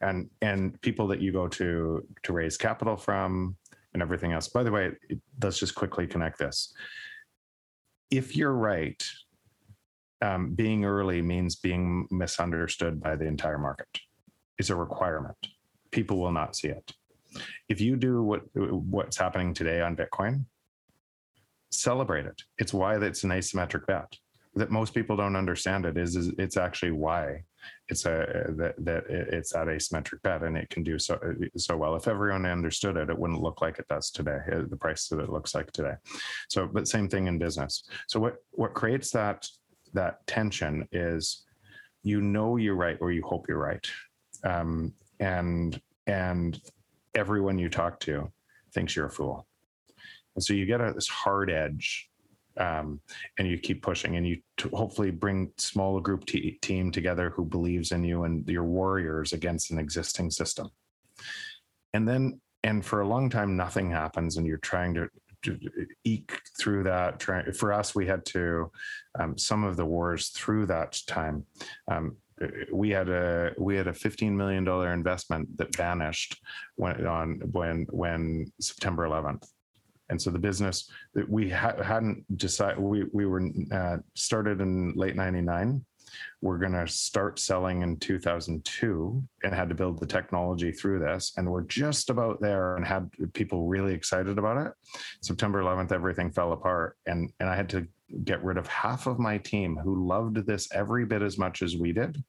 And 0.01 0.29
and 0.43 0.81
people 0.83 1.07
that 1.09 1.21
you 1.21 1.33
go 1.33 1.47
to 1.47 2.05
to 2.25 2.33
raise 2.33 2.57
capital 2.57 2.97
from 2.97 3.57
and 3.95 4.03
everything 4.03 4.33
else. 4.33 4.49
By 4.49 4.65
the 4.65 4.73
way 4.73 4.91
let's 5.43 5.59
just 5.59 5.75
quickly 5.75 6.07
connect 6.07 6.39
this. 6.39 6.75
If 8.11 8.35
you're 8.37 8.55
right 8.55 9.03
um, 10.23 10.55
being 10.55 10.85
early 10.85 11.23
means 11.23 11.57
being 11.57 12.07
misunderstood 12.11 13.01
by 13.01 13.17
the 13.17 13.27
entire 13.27 13.59
market. 13.59 13.89
Is 14.59 14.69
a 14.69 14.77
requirement 14.77 15.39
people 15.91 16.19
will 16.19 16.33
not 16.33 16.57
see 16.57 16.69
it. 16.69 16.93
If 17.69 17.81
you 17.81 17.97
do 17.97 18.23
what 18.23 18.43
what's 18.55 19.17
happening 19.17 19.55
today 19.55 19.81
on 19.81 19.97
Bitcoin, 19.97 20.47
celebrate 21.71 22.27
it. 22.27 22.43
It's 22.59 22.75
why 22.75 22.97
it's 22.97 23.25
an 23.25 23.31
asymmetric 23.31 23.87
bet. 23.87 24.13
That 24.57 24.73
most 24.73 24.95
people 24.95 25.17
don't 25.17 25.37
understand 25.37 25.87
it 25.87 25.97
is, 25.97 26.17
is 26.17 26.33
it's 26.37 26.57
actually 26.57 26.91
why 26.91 27.45
it's 27.89 28.05
a 28.05 28.53
that, 28.57 28.75
that 28.79 29.05
it's 29.09 29.53
that 29.53 29.69
asymmetric 29.69 30.23
bet 30.23 30.43
and 30.43 30.57
it 30.57 30.69
can 30.71 30.83
do 30.83 30.99
so 30.99 31.21
so 31.57 31.77
well. 31.77 31.95
If 31.95 32.09
everyone 32.09 32.47
understood 32.47 32.97
it, 32.97 33.11
it 33.11 33.19
wouldn't 33.19 33.43
look 33.43 33.61
like 33.63 33.79
it 33.79 33.87
does 33.89 34.11
today. 34.11 34.39
Uh, 34.53 34.63
the 34.69 34.77
price 34.77 35.07
that 35.09 35.21
it 35.21 35.31
looks 35.31 35.55
like 35.55 35.71
today. 35.71 35.95
So, 36.49 36.67
but 36.67 36.89
same 36.89 37.09
thing 37.09 37.29
in 37.29 37.39
business. 37.39 37.89
So 38.09 38.19
what 38.19 38.37
what 38.51 38.75
creates 38.75 39.13
that 39.13 39.47
that 39.95 40.27
tension 40.27 40.89
is 40.91 41.45
you 42.03 42.21
know 42.21 42.57
you're 42.57 42.75
right 42.75 42.99
or 43.01 43.13
you 43.13 43.23
hope 43.23 43.47
you're 43.49 43.59
right. 43.59 43.87
Um, 44.43 44.95
and 45.21 45.81
and 46.07 46.61
everyone 47.15 47.59
you 47.59 47.69
talk 47.69 48.01
to 48.01 48.33
thinks 48.73 48.97
you're 48.97 49.07
a 49.07 49.11
fool. 49.11 49.47
And 50.35 50.43
so 50.43 50.55
you 50.55 50.67
get 50.67 50.81
a, 50.81 50.93
this 50.93 51.09
hard 51.09 51.51
edge 51.51 52.09
um, 52.57 53.01
and 53.39 53.49
you 53.49 53.59
keep 53.59 53.83
pushing 53.83 54.17
and 54.17 54.27
you 54.27 54.39
hopefully 54.73 55.11
bring 55.11 55.53
small 55.57 56.01
group 56.01 56.25
t- 56.25 56.59
team 56.63 56.91
together 56.91 57.31
who 57.31 57.45
believes 57.45 57.93
in 57.93 58.05
you 58.05 58.25
and 58.25 58.49
your 58.49 58.65
warriors 58.65 59.33
against 59.33 59.71
an 59.71 59.79
existing 59.79 60.31
system. 60.31 60.71
And 61.95 62.09
then 62.09 62.41
and 62.63 62.85
for 62.85 63.01
a 63.01 63.09
long 63.09 63.31
time 63.31 63.57
nothing 63.57 63.91
happens 63.91 64.37
and 64.37 64.47
you're 64.47 64.59
trying 64.59 64.95
to, 64.95 65.09
to 65.43 65.59
eke 66.05 66.39
through 66.59 66.83
that 66.85 67.23
for 67.57 67.73
us 67.73 67.95
we 67.95 68.07
had 68.07 68.25
to 68.27 68.71
um, 69.19 69.37
some 69.39 69.65
of 69.65 69.77
the 69.77 69.85
wars 69.85 70.29
through 70.29 70.67
that 70.67 70.99
time 71.07 71.45
um, 71.91 72.17
we 72.73 72.91
had 72.91 73.09
a 73.09 73.53
we 73.59 73.77
had 73.77 73.87
a 73.87 73.93
15 73.93 74.37
million 74.37 74.65
dollar 74.65 74.93
investment 74.93 75.57
that 75.59 75.75
vanished 75.77 76.41
when 76.77 77.07
on 77.07 77.41
when 77.53 77.87
when 77.91 78.51
September 78.61 79.07
11th 79.07 79.47
and 80.09 80.21
so 80.21 80.31
the 80.31 80.39
business 80.39 80.91
that 81.15 81.29
we 81.29 81.51
ha- 81.51 81.83
hadn't 81.83 82.25
decided 82.37 82.79
we 82.79 83.05
we 83.13 83.27
were 83.27 83.43
uh, 83.73 83.99
started 84.15 84.61
in 84.61 84.93
late 84.97 85.17
99 85.17 85.85
we're 86.43 86.59
going 86.59 86.73
to 86.73 86.89
start 86.89 87.39
selling 87.39 87.83
in 87.83 87.97
2002 87.97 89.23
and 89.45 89.55
had 89.55 89.69
to 89.69 89.75
build 89.75 90.01
the 90.01 90.07
technology 90.07 90.73
through 90.73 90.99
this. 90.99 91.33
And 91.37 91.49
we're 91.49 91.63
just 91.63 92.11
about 92.11 92.41
there 92.41 92.77
and 92.77 92.85
had 92.85 93.11
people 93.33 93.67
really 93.67 93.95
excited 93.95 94.39
about 94.39 94.67
it. 94.67 94.73
September 95.23 95.63
11th 95.63 95.93
everything 95.93 96.31
fell 96.31 96.53
apart. 96.53 96.97
And 97.07 97.33
and 97.41 97.49
i 97.49 97.55
had 97.55 97.69
to 97.71 97.87
get 98.25 98.43
rid 98.43 98.57
of 98.57 98.67
half 98.67 99.07
of 99.07 99.19
my 99.19 99.39
team 99.39 99.77
who 99.77 100.07
loved 100.07 100.47
this 100.47 100.69
every 100.73 101.05
bit 101.05 101.23
as 101.23 101.39
much 101.39 101.63
as 101.63 101.77
we 101.77 101.93
did 101.93 102.23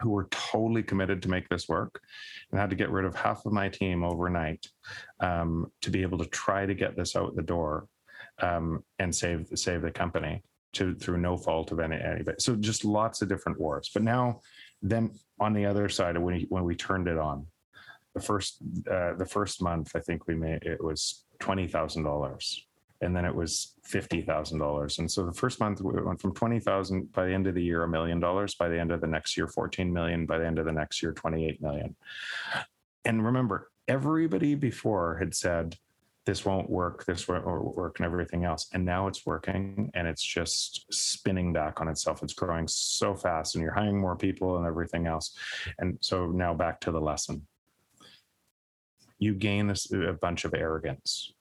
who 0.00 0.10
were 0.10 0.28
totally 0.30 0.82
committed 0.82 1.20
to 1.22 1.28
make 1.28 1.48
this 1.48 1.68
work 1.68 2.00
and 2.50 2.60
had 2.60 2.70
to 2.70 2.76
get 2.76 2.90
rid 2.90 3.04
of 3.04 3.14
half 3.14 3.44
of 3.46 3.52
my 3.52 3.68
team 3.68 4.04
overnight 4.04 4.66
um, 5.20 5.70
to 5.80 5.90
be 5.90 6.02
able 6.02 6.18
to 6.18 6.26
try 6.26 6.64
to 6.66 6.74
get 6.74 6.96
this 6.96 7.16
out 7.16 7.34
the 7.34 7.42
door 7.42 7.88
um, 8.40 8.82
and 8.98 9.14
save 9.14 9.48
save 9.54 9.82
the 9.82 9.90
company 9.90 10.42
to 10.74 10.94
through 10.94 11.18
no 11.18 11.36
fault 11.36 11.72
of 11.72 11.80
any 11.80 11.96
anybody. 11.96 12.36
So 12.38 12.54
just 12.54 12.84
lots 12.84 13.22
of 13.22 13.28
different 13.28 13.60
wars. 13.60 13.90
But 13.92 14.02
now, 14.02 14.40
then 14.82 15.10
on 15.40 15.52
the 15.52 15.66
other 15.66 15.88
side, 15.88 16.16
when 16.16 16.34
we, 16.34 16.46
when 16.48 16.64
we 16.64 16.76
turned 16.76 17.08
it 17.08 17.18
on, 17.18 17.46
the 18.14 18.20
first 18.20 18.58
uh, 18.90 19.14
the 19.14 19.26
first 19.26 19.62
month, 19.62 19.92
I 19.94 20.00
think 20.00 20.26
we 20.26 20.34
made 20.34 20.62
it 20.62 20.82
was 20.82 21.24
twenty 21.40 21.66
thousand 21.66 22.04
dollars, 22.04 22.66
and 23.00 23.14
then 23.14 23.24
it 23.24 23.34
was 23.34 23.74
fifty 23.84 24.22
thousand 24.22 24.58
dollars. 24.58 24.98
And 24.98 25.10
so 25.10 25.24
the 25.24 25.32
first 25.32 25.60
month 25.60 25.80
we 25.80 26.02
went 26.02 26.20
from 26.20 26.34
twenty 26.34 26.60
thousand 26.60 27.12
by 27.12 27.26
the 27.26 27.32
end 27.32 27.46
of 27.46 27.54
the 27.54 27.62
year, 27.62 27.84
a 27.84 27.88
million 27.88 28.20
dollars. 28.20 28.54
By 28.54 28.68
the 28.68 28.78
end 28.78 28.92
of 28.92 29.00
the 29.00 29.06
next 29.06 29.36
year, 29.36 29.46
fourteen 29.46 29.92
million. 29.92 30.26
By 30.26 30.38
the 30.38 30.46
end 30.46 30.58
of 30.58 30.64
the 30.64 30.72
next 30.72 31.02
year, 31.02 31.12
twenty 31.12 31.46
eight 31.46 31.62
million. 31.62 31.94
And 33.04 33.24
remember, 33.24 33.70
everybody 33.86 34.54
before 34.54 35.16
had 35.18 35.34
said 35.34 35.76
this 36.26 36.44
won't 36.44 36.68
work, 36.68 37.06
this 37.06 37.26
won't 37.26 37.46
work, 37.46 37.98
and 37.98 38.04
everything 38.04 38.44
else. 38.44 38.68
And 38.74 38.84
now 38.84 39.06
it's 39.06 39.24
working 39.24 39.90
and 39.94 40.06
it's 40.06 40.22
just 40.22 40.84
spinning 40.92 41.54
back 41.54 41.80
on 41.80 41.88
itself. 41.88 42.22
It's 42.22 42.34
growing 42.34 42.68
so 42.68 43.14
fast, 43.14 43.54
and 43.54 43.62
you're 43.62 43.72
hiring 43.72 43.98
more 43.98 44.16
people 44.16 44.58
and 44.58 44.66
everything 44.66 45.06
else. 45.06 45.34
And 45.78 45.96
so 46.02 46.26
now 46.26 46.52
back 46.52 46.80
to 46.80 46.90
the 46.90 47.00
lesson. 47.00 47.46
You 49.18 49.34
gain 49.34 49.68
this, 49.68 49.90
a 49.90 50.12
bunch 50.12 50.44
of 50.44 50.52
arrogance. 50.52 51.32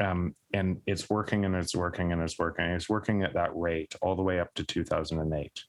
Um, 0.00 0.34
and 0.52 0.80
it's 0.86 1.10
working 1.10 1.44
and 1.44 1.54
it's 1.54 1.74
working 1.74 2.12
and 2.12 2.22
it's 2.22 2.38
working. 2.38 2.64
It's 2.66 2.88
working 2.88 3.22
at 3.22 3.34
that 3.34 3.50
rate 3.54 3.94
all 4.00 4.16
the 4.16 4.22
way 4.22 4.40
up 4.40 4.54
to 4.54 4.64
2008 4.64 5.64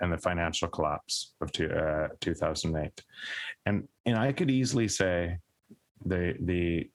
and 0.00 0.12
the 0.12 0.18
financial 0.18 0.68
collapse 0.68 1.34
of 1.40 1.50
two, 1.50 1.68
uh, 1.70 2.08
2008. 2.20 3.02
And, 3.66 3.88
and 4.06 4.16
I 4.16 4.32
could 4.32 4.50
easily 4.50 4.86
say 4.86 5.38
the, 6.04 6.36
the, 6.40 6.88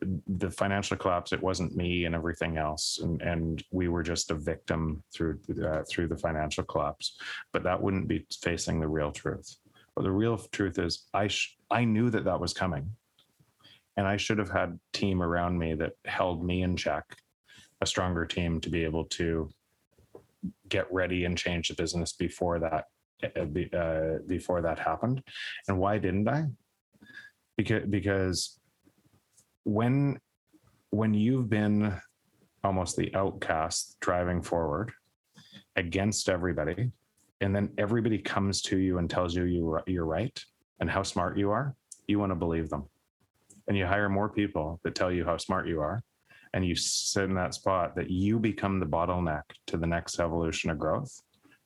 the 0.00 0.50
financial 0.50 0.96
collapse 0.96 1.32
it 1.32 1.42
wasn't 1.42 1.74
me 1.74 2.04
and 2.04 2.14
everything 2.14 2.56
else 2.56 3.00
and 3.02 3.20
and 3.20 3.64
we 3.72 3.88
were 3.88 4.02
just 4.02 4.30
a 4.30 4.34
victim 4.34 5.02
through 5.12 5.38
uh, 5.64 5.82
through 5.90 6.06
the 6.06 6.16
financial 6.16 6.64
collapse 6.64 7.18
but 7.52 7.64
that 7.64 7.80
wouldn't 7.80 8.06
be 8.06 8.24
facing 8.42 8.78
the 8.78 8.86
real 8.86 9.10
truth 9.10 9.56
but 9.96 10.02
the 10.02 10.10
real 10.10 10.38
truth 10.52 10.78
is 10.78 11.08
i 11.14 11.26
sh- 11.26 11.56
i 11.70 11.84
knew 11.84 12.10
that 12.10 12.24
that 12.24 12.38
was 12.38 12.52
coming 12.52 12.88
and 13.98 14.06
i 14.06 14.16
should 14.16 14.38
have 14.38 14.50
had 14.50 14.78
team 14.94 15.22
around 15.22 15.58
me 15.58 15.74
that 15.74 15.92
held 16.06 16.42
me 16.42 16.62
in 16.62 16.74
check 16.74 17.04
a 17.80 17.86
stronger 17.86 18.24
team 18.24 18.60
to 18.60 18.70
be 18.70 18.84
able 18.84 19.04
to 19.04 19.48
get 20.68 20.92
ready 20.92 21.24
and 21.24 21.36
change 21.36 21.68
the 21.68 21.74
business 21.74 22.12
before 22.12 22.58
that 22.58 22.84
uh, 23.36 23.76
uh 23.76 24.18
before 24.26 24.62
that 24.62 24.78
happened. 24.78 25.22
And 25.66 25.78
why 25.78 25.98
didn't 25.98 26.28
i? 26.28 26.44
Because 27.56 27.84
because 27.88 28.60
when 29.64 30.18
when 30.90 31.14
you've 31.14 31.50
been 31.50 31.94
almost 32.64 32.96
the 32.96 33.14
outcast 33.14 33.96
driving 34.00 34.42
forward 34.42 34.92
against 35.76 36.28
everybody 36.28 36.90
and 37.40 37.54
then 37.54 37.70
everybody 37.78 38.18
comes 38.18 38.62
to 38.62 38.78
you 38.78 38.98
and 38.98 39.08
tells 39.08 39.34
you 39.34 39.44
you 39.44 39.78
you're 39.86 40.04
right 40.04 40.42
and 40.80 40.90
how 40.90 41.02
smart 41.02 41.38
you 41.38 41.50
are 41.50 41.76
you 42.08 42.18
want 42.18 42.30
to 42.30 42.34
believe 42.34 42.68
them 42.68 42.84
and 43.68 43.76
you 43.76 43.86
hire 43.86 44.08
more 44.08 44.28
people 44.28 44.80
that 44.82 44.94
tell 44.94 45.12
you 45.12 45.24
how 45.24 45.36
smart 45.36 45.68
you 45.68 45.80
are 45.80 46.02
and 46.54 46.64
you 46.64 46.74
sit 46.74 47.24
in 47.24 47.34
that 47.34 47.54
spot 47.54 47.94
that 47.94 48.10
you 48.10 48.38
become 48.38 48.80
the 48.80 48.86
bottleneck 48.86 49.42
to 49.66 49.76
the 49.76 49.86
next 49.86 50.18
evolution 50.18 50.70
of 50.70 50.78
growth 50.78 51.20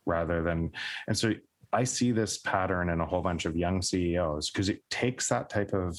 rather 0.06 0.42
than 0.42 0.70
and 1.06 1.16
so 1.16 1.32
i 1.72 1.84
see 1.84 2.10
this 2.12 2.38
pattern 2.38 2.88
in 2.88 3.00
a 3.00 3.06
whole 3.06 3.22
bunch 3.22 3.44
of 3.44 3.56
young 3.56 3.80
ceos 3.80 4.50
because 4.50 4.68
it 4.68 4.82
takes 4.90 5.28
that 5.28 5.48
type 5.48 5.72
of 5.72 5.96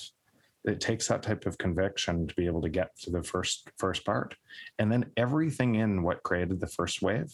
it 0.65 0.79
takes 0.79 1.07
that 1.07 1.23
type 1.23 1.45
of 1.45 1.57
conviction 1.57 2.27
to 2.27 2.35
be 2.35 2.45
able 2.45 2.61
to 2.61 2.69
get 2.69 2.97
to 2.99 3.09
the 3.09 3.23
first 3.23 3.69
first 3.77 4.05
part. 4.05 4.35
And 4.79 4.91
then 4.91 5.11
everything 5.17 5.75
in 5.75 6.03
what 6.03 6.23
created 6.23 6.59
the 6.59 6.67
first 6.67 7.01
wave 7.01 7.33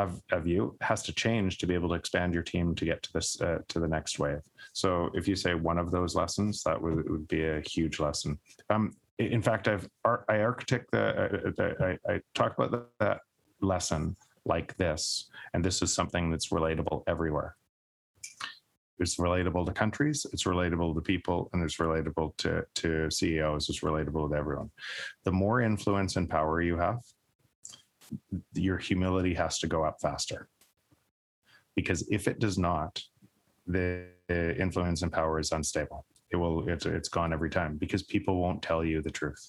of, 0.00 0.20
of 0.32 0.46
you 0.46 0.76
has 0.80 1.02
to 1.04 1.12
change 1.12 1.58
to 1.58 1.66
be 1.66 1.74
able 1.74 1.88
to 1.88 1.94
expand 1.94 2.34
your 2.34 2.42
team 2.42 2.74
to 2.74 2.84
get 2.84 3.02
to 3.02 3.12
this 3.12 3.40
uh, 3.40 3.58
to 3.68 3.80
the 3.80 3.88
next 3.88 4.18
wave. 4.18 4.40
So 4.72 5.10
if 5.14 5.28
you 5.28 5.36
say 5.36 5.54
one 5.54 5.78
of 5.78 5.90
those 5.90 6.14
lessons 6.14 6.62
that 6.64 6.80
would, 6.80 7.08
would 7.10 7.28
be 7.28 7.46
a 7.46 7.60
huge 7.60 8.00
lesson. 8.00 8.38
Um, 8.68 8.94
in 9.18 9.42
fact 9.42 9.68
i've 9.68 9.86
i 10.06 10.38
architect 10.38 10.90
the, 10.92 11.04
uh, 11.08 11.50
the 11.58 11.98
I, 12.08 12.12
I, 12.14 12.20
talk 12.34 12.56
about 12.56 12.88
that 13.00 13.20
lesson 13.60 14.16
like 14.46 14.74
this 14.78 15.28
and 15.54 15.64
this 15.64 15.82
is 15.82 15.92
something 15.92 16.30
that's 16.30 16.48
relatable 16.48 17.02
everywhere. 17.06 17.56
It's 18.98 19.16
relatable 19.16 19.64
to 19.66 19.72
countries, 19.72 20.26
it's 20.32 20.44
relatable 20.44 20.94
to 20.94 21.00
people, 21.00 21.48
and 21.52 21.62
it's 21.62 21.78
relatable 21.78 22.36
to, 22.38 22.64
to 22.76 23.10
CEOs, 23.10 23.70
it's 23.70 23.80
relatable 23.80 24.30
to 24.30 24.36
everyone. 24.36 24.70
The 25.24 25.32
more 25.32 25.62
influence 25.62 26.16
and 26.16 26.28
power 26.28 26.60
you 26.60 26.76
have, 26.76 27.00
your 28.54 28.78
humility 28.78 29.34
has 29.34 29.58
to 29.58 29.66
go 29.66 29.84
up 29.84 30.00
faster. 30.00 30.48
Because 31.76 32.06
if 32.10 32.28
it 32.28 32.38
does 32.38 32.58
not, 32.58 33.00
the 33.66 34.06
influence 34.28 35.02
and 35.02 35.12
power 35.12 35.38
is 35.38 35.52
unstable. 35.52 36.04
It 36.30 36.36
will 36.36 36.68
it's 36.68 36.86
it's 36.86 37.08
gone 37.08 37.32
every 37.32 37.50
time 37.50 37.76
because 37.76 38.02
people 38.02 38.36
won't 38.40 38.62
tell 38.62 38.84
you 38.84 39.02
the 39.02 39.10
truth. 39.10 39.44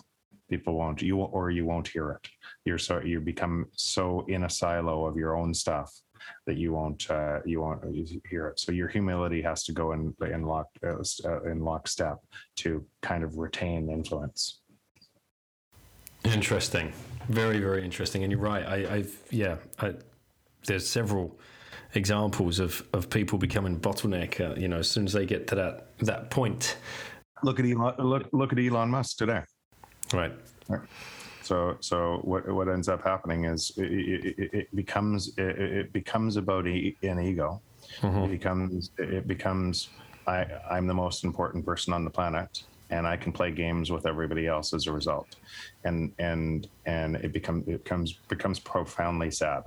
People 0.49 0.73
won't 0.75 1.01
you 1.01 1.17
will, 1.17 1.29
or 1.31 1.51
you 1.51 1.65
won't 1.65 1.88
hear 1.88 2.11
it. 2.11 2.29
You're 2.65 2.77
so 2.77 3.01
you 3.01 3.19
become 3.19 3.67
so 3.73 4.25
in 4.27 4.43
a 4.43 4.49
silo 4.49 5.05
of 5.05 5.15
your 5.15 5.35
own 5.35 5.53
stuff 5.53 5.91
that 6.45 6.57
you 6.57 6.73
won't 6.73 7.09
uh, 7.09 7.39
you 7.45 7.61
won't 7.61 7.83
hear 8.29 8.47
it. 8.47 8.59
So 8.59 8.71
your 8.71 8.88
humility 8.88 9.41
has 9.41 9.63
to 9.65 9.73
go 9.73 9.91
in 9.93 10.13
in 10.21 10.43
lock 10.43 10.67
uh, 10.83 11.43
in 11.43 11.59
lockstep 11.63 12.17
to 12.57 12.85
kind 13.01 13.23
of 13.23 13.38
retain 13.38 13.89
influence. 13.89 14.60
Interesting, 16.23 16.93
very 17.27 17.60
very 17.60 17.84
interesting. 17.84 18.23
And 18.23 18.31
you're 18.31 18.41
right. 18.41 18.65
I, 18.65 18.95
I've 18.95 19.18
yeah. 19.30 19.57
I, 19.80 19.93
there's 20.65 20.88
several 20.88 21.39
examples 21.95 22.60
of 22.60 22.85
of 22.93 23.10
people 23.10 23.38
becoming 23.38 23.80
bottleneck. 23.80 24.39
Uh, 24.39 24.60
you 24.60 24.68
know, 24.68 24.77
as 24.77 24.89
soon 24.89 25.06
as 25.06 25.14
they 25.14 25.26
get 25.26 25.48
to 25.48 25.56
that 25.56 25.88
that 25.99 26.30
point. 26.30 26.77
Look 27.43 27.60
at 27.60 27.65
Elon. 27.65 27.95
Look 27.98 28.30
look 28.31 28.53
at 28.53 28.60
Elon 28.60 28.89
Musk 28.89 29.18
today. 29.18 29.41
Right. 30.14 30.34
right. 30.68 30.81
So 31.41 31.77
so 31.80 32.19
what 32.23 32.48
what 32.49 32.69
ends 32.69 32.88
up 32.88 33.03
happening 33.03 33.45
is 33.45 33.72
it, 33.77 34.35
it, 34.38 34.53
it 34.53 34.76
becomes 34.76 35.34
it, 35.38 35.60
it, 35.60 35.93
becomes 35.93 36.38
about 36.38 36.68
e- 36.68 36.95
an 37.03 37.19
ego. 37.19 37.61
Mm-hmm. 38.02 38.23
It 38.23 38.30
becomes 38.30 38.91
it 38.98 39.27
becomes 39.27 39.89
I 40.27 40.45
I'm 40.69 40.88
the 40.88 40.93
most 40.93 41.23
important 41.23 41.65
person 41.65 41.93
on 41.93 42.06
the 42.06 42.11
planet 42.11 42.64
and 42.91 43.07
I 43.07 43.18
can 43.18 43.31
play 43.31 43.51
games 43.51 43.91
with 43.91 44.05
everybody 44.05 44.47
else 44.47 44.73
as 44.73 44.88
a 44.88 44.91
result. 44.91 45.35
And 45.84 46.11
and 46.19 46.68
and 46.85 47.15
it 47.15 47.31
becomes 47.31 47.68
it 47.68 47.84
becomes 47.84 48.13
becomes 48.27 48.59
profoundly 48.59 49.31
sad. 49.31 49.63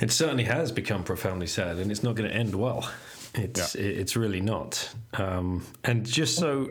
It 0.00 0.10
certainly 0.10 0.44
has 0.44 0.72
become 0.72 1.04
profoundly 1.04 1.46
sad, 1.46 1.76
and 1.78 1.90
it's 1.90 2.02
not 2.02 2.14
going 2.14 2.28
to 2.28 2.34
end 2.34 2.54
well. 2.54 2.90
It's 3.34 3.74
yeah. 3.74 3.82
it's 3.82 4.16
really 4.16 4.40
not. 4.40 4.94
Um, 5.14 5.64
and 5.84 6.06
just 6.06 6.36
so, 6.36 6.70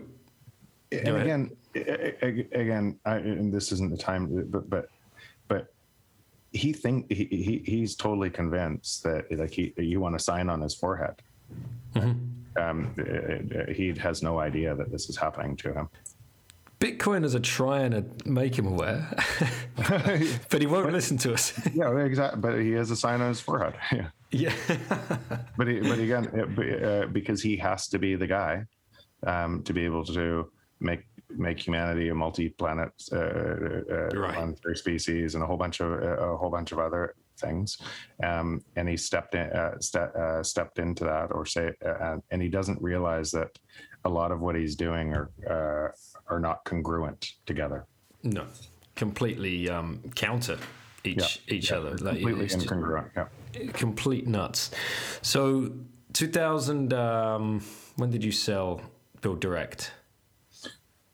and 0.92 1.18
again, 1.18 1.52
again, 1.76 3.00
I, 3.06 3.16
and 3.18 3.54
this 3.54 3.72
isn't 3.72 3.92
the 3.92 3.98
time, 3.98 4.48
but 4.50 4.70
but 4.70 4.90
but 5.48 5.74
he 6.52 6.74
think 6.74 7.12
he, 7.12 7.26
he 7.26 7.64
he's 7.66 7.96
totally 7.96 8.30
convinced 8.30 9.04
that 9.04 9.32
like 9.32 9.52
he 9.52 9.74
you 9.78 10.00
want 10.00 10.18
to 10.18 10.24
sign 10.24 10.50
on 10.50 10.62
his 10.62 10.76
forehead. 10.76 11.16
Mm-hmm. 11.96 12.43
Um, 12.60 12.96
he 13.74 13.94
has 14.00 14.22
no 14.22 14.40
idea 14.40 14.76
that 14.76 14.92
this 14.92 15.10
is 15.10 15.18
happening 15.18 15.56
to 15.58 15.74
him. 15.74 15.90
Bitcoiners 16.80 17.34
are 17.34 17.40
trying 17.40 17.92
to 17.92 18.04
make 18.26 18.60
him 18.60 18.68
aware, 18.68 19.08
but 20.50 20.60
he 20.60 20.68
won't 20.68 20.84
but, 20.84 20.94
listen 20.94 21.18
to 21.20 21.34
us. 21.34 21.54
yeah, 21.74 21.98
exactly. 22.00 22.42
But 22.42 22.60
he 22.60 22.72
has 22.72 22.92
a 22.92 22.96
sign 22.98 23.22
on 23.22 23.30
his 23.30 23.40
forehead. 23.40 23.76
Yeah. 23.92 24.10
Yeah. 24.32 24.56
but 25.56 25.68
he, 25.68 25.80
but 25.80 26.00
again, 26.00 26.28
uh, 26.28 27.06
because 27.06 27.42
he 27.42 27.56
has 27.58 27.88
to 27.90 28.00
be 28.00 28.16
the 28.16 28.26
guy 28.26 28.66
um, 29.26 29.62
to 29.64 29.74
be 29.74 29.86
able 29.86 30.04
to 30.06 30.52
make 30.80 31.06
make 31.30 31.60
humanity 31.60 32.10
a 32.10 32.16
multi-planet 32.16 32.92
uh, 33.12 33.16
uh, 33.16 34.10
right. 34.14 34.34
planetary 34.34 34.76
species 34.76 35.36
and 35.36 35.44
a 35.44 35.48
whole 35.48 35.58
bunch 35.58 35.80
of 35.80 35.92
uh, 35.92 36.34
a 36.34 36.36
whole 36.36 36.50
bunch 36.50 36.72
of 36.72 36.80
other 36.80 37.16
things. 37.44 37.78
Um, 38.24 38.64
and 38.76 38.88
he 38.88 38.98
stepped 38.98 39.36
in, 39.36 39.50
uh, 39.52 39.80
ste- 39.80 40.16
uh, 40.16 40.42
stepped 40.44 40.80
into 40.80 41.04
that, 41.04 41.28
or 41.32 41.46
say, 41.46 41.72
uh, 41.86 42.18
and 42.32 42.42
he 42.42 42.50
doesn't 42.50 42.82
realize 42.82 43.32
that 43.32 43.50
a 44.06 44.10
lot 44.10 44.32
of 44.32 44.40
what 44.40 44.56
he's 44.56 44.76
doing 44.76 45.14
are 45.14 45.94
are 46.28 46.40
not 46.40 46.64
congruent 46.66 47.34
together. 47.46 47.86
No, 48.24 48.46
completely 48.96 49.70
um, 49.70 50.02
counter 50.16 50.58
each 51.04 51.42
yeah. 51.46 51.56
each 51.56 51.70
yeah. 51.72 51.78
other. 51.78 51.92
Like, 51.98 52.16
completely 52.16 52.48
incongruent. 52.48 53.10
Yeah. 53.16 53.72
Complete 53.74 54.28
nuts. 54.28 54.72
So, 55.22 55.72
2000. 56.14 56.94
Um, 56.94 57.62
when 57.96 58.10
did 58.10 58.24
you 58.24 58.32
sell 58.32 58.82
Build 59.22 59.40
Direct? 59.40 59.92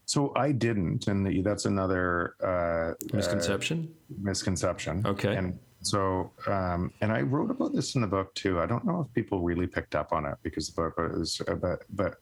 So 0.05 0.33
I 0.35 0.51
didn't, 0.51 1.07
and 1.07 1.45
that's 1.45 1.65
another 1.65 2.33
uh, 2.43 2.93
misconception. 3.13 3.93
Uh, 4.09 4.15
misconception. 4.23 5.05
Okay. 5.05 5.35
And 5.35 5.59
so, 5.81 6.31
um, 6.47 6.91
and 7.01 7.11
I 7.11 7.21
wrote 7.21 7.51
about 7.51 7.73
this 7.73 7.95
in 7.95 8.01
the 8.01 8.07
book 8.07 8.33
too. 8.35 8.59
I 8.59 8.65
don't 8.65 8.85
know 8.85 9.01
if 9.01 9.13
people 9.13 9.41
really 9.41 9.67
picked 9.67 9.95
up 9.95 10.11
on 10.11 10.25
it 10.25 10.35
because 10.43 10.69
the 10.69 10.81
book 10.81 10.97
was, 10.97 11.41
uh, 11.47 11.55
but 11.55 11.83
but 11.89 12.15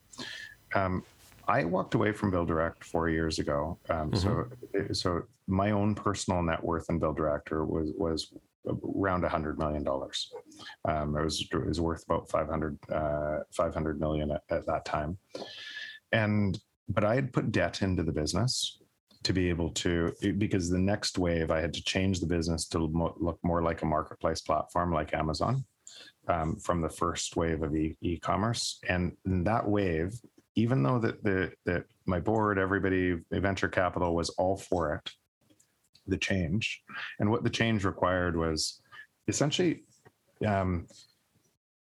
um, 0.75 1.03
I 1.47 1.63
walked 1.63 1.95
away 1.95 2.11
from 2.11 2.29
Build 2.29 2.47
Direct 2.49 2.83
four 2.83 3.09
years 3.09 3.39
ago. 3.39 3.79
Um, 3.89 4.13
So, 4.13 4.45
so 4.91 5.21
my 5.47 5.71
own 5.71 5.95
personal 5.95 6.43
net 6.43 6.63
worth 6.63 6.89
in 6.89 6.99
Build 6.99 7.17
Director 7.17 7.65
was 7.65 7.91
was 7.97 8.33
around 8.83 9.23
a 9.23 9.29
hundred 9.29 9.57
million 9.57 9.83
dollars. 9.83 10.31
Um, 10.87 11.15
it 11.17 11.23
was 11.23 11.47
it 11.51 11.65
was 11.65 11.81
worth 11.81 12.03
about 12.03 12.29
500, 12.29 12.77
uh, 12.91 13.39
500 13.51 13.99
million 13.99 14.31
at, 14.31 14.41
at 14.49 14.65
that 14.67 14.85
time, 14.85 15.17
and 16.11 16.59
but 16.89 17.03
I 17.03 17.15
had 17.15 17.33
put 17.33 17.51
debt 17.51 17.81
into 17.81 18.03
the 18.03 18.11
business 18.11 18.79
to 19.27 19.33
be 19.33 19.49
able 19.49 19.69
to 19.71 20.13
because 20.37 20.69
the 20.69 20.79
next 20.79 21.17
wave 21.17 21.51
I 21.51 21.59
had 21.59 21.73
to 21.73 21.83
change 21.83 22.21
the 22.21 22.25
business 22.25 22.65
to 22.69 22.79
look 22.79 23.37
more 23.43 23.61
like 23.61 23.81
a 23.81 23.85
marketplace 23.85 24.39
platform 24.39 24.93
like 24.93 25.13
Amazon 25.13 25.65
um, 26.29 26.55
from 26.55 26.79
the 26.79 26.89
first 26.89 27.35
wave 27.35 27.61
of 27.61 27.75
e- 27.75 27.97
e-commerce. 28.01 28.79
And 28.87 29.17
that 29.25 29.67
wave 29.67 30.13
even 30.55 30.81
though 30.81 30.97
that 30.99 31.21
the 31.25 31.51
that 31.65 31.83
my 32.05 32.21
board 32.21 32.57
everybody 32.57 33.17
venture 33.31 33.67
capital 33.67 34.15
was 34.15 34.29
all 34.29 34.55
for 34.55 34.95
it 34.95 35.11
the 36.07 36.17
change 36.17 36.81
and 37.19 37.29
what 37.29 37.43
the 37.43 37.49
change 37.49 37.83
required 37.83 38.37
was 38.37 38.81
essentially 39.27 39.83
um, 40.45 40.87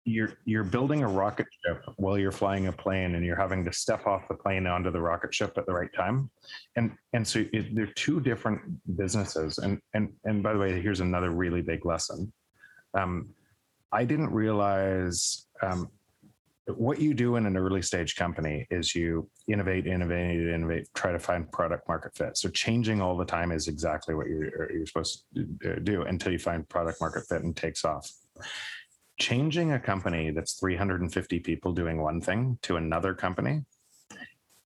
you're 0.03 0.33
you're 0.45 0.63
building 0.63 1.03
a 1.03 1.07
rocket 1.07 1.45
ship 1.63 1.83
while 1.97 2.17
you're 2.17 2.31
flying 2.31 2.67
a 2.67 2.71
plane 2.71 3.15
and 3.15 3.25
you're 3.25 3.35
having 3.35 3.63
to 3.65 3.73
step 3.73 4.07
off 4.07 4.27
the 4.27 4.33
plane 4.33 4.65
onto 4.65 4.89
the 4.89 4.99
rocket 4.99 5.33
ship 5.33 5.53
at 5.57 5.65
the 5.65 5.73
right 5.73 5.93
time. 5.93 6.29
And 6.75 6.93
and 7.13 7.27
so 7.27 7.45
it, 7.53 7.75
they're 7.75 7.85
two 7.87 8.19
different 8.19 8.61
businesses. 8.97 9.59
And 9.59 9.79
and 9.93 10.11
and 10.25 10.41
by 10.41 10.53
the 10.53 10.59
way 10.59 10.81
here's 10.81 11.01
another 11.01 11.29
really 11.29 11.61
big 11.61 11.85
lesson. 11.85 12.31
Um, 12.93 13.29
i 13.93 14.05
didn't 14.05 14.31
realize 14.31 15.47
um, 15.61 15.89
what 16.67 16.99
you 16.99 17.13
do 17.13 17.35
in 17.35 17.45
an 17.45 17.57
early 17.57 17.81
stage 17.81 18.15
company 18.15 18.65
is 18.69 18.95
you 18.95 19.29
innovate 19.47 19.85
innovate 19.87 20.39
innovate 20.39 20.87
try 20.93 21.11
to 21.11 21.19
find 21.19 21.51
product 21.51 21.87
market 21.87 22.15
fit. 22.15 22.37
So 22.37 22.49
changing 22.49 23.01
all 23.01 23.17
the 23.17 23.25
time 23.25 23.51
is 23.51 23.67
exactly 23.67 24.15
what 24.15 24.27
you're, 24.27 24.71
you're 24.71 24.85
supposed 24.85 25.25
to 25.35 25.79
do 25.79 26.03
until 26.03 26.31
you 26.31 26.39
find 26.39 26.67
product 26.69 27.01
market 27.01 27.23
fit 27.29 27.43
and 27.43 27.55
takes 27.55 27.85
off 27.85 28.09
changing 29.22 29.73
a 29.73 29.80
company 29.80 30.31
that's 30.31 30.53
350 30.53 31.39
people 31.41 31.73
doing 31.73 32.02
one 32.02 32.19
thing 32.19 32.57
to 32.64 32.77
another 32.77 33.14
company. 33.14 33.64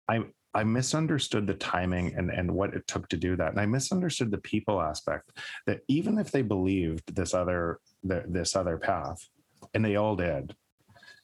I 0.08 0.24
i 0.54 0.62
misunderstood 0.62 1.46
the 1.46 1.54
timing 1.54 2.14
and 2.14 2.30
and 2.30 2.52
what 2.52 2.74
it 2.74 2.86
took 2.86 3.08
to 3.08 3.16
do 3.16 3.34
that. 3.36 3.52
And 3.52 3.60
i 3.60 3.64
misunderstood 3.64 4.30
the 4.30 4.46
people 4.52 4.82
aspect 4.82 5.32
that 5.66 5.80
even 5.88 6.18
if 6.18 6.30
they 6.30 6.42
believed 6.42 7.14
this 7.14 7.32
other 7.32 7.80
the, 8.04 8.24
this 8.28 8.54
other 8.54 8.76
path 8.76 9.26
and 9.72 9.82
they 9.82 9.96
all 9.96 10.16
did 10.16 10.54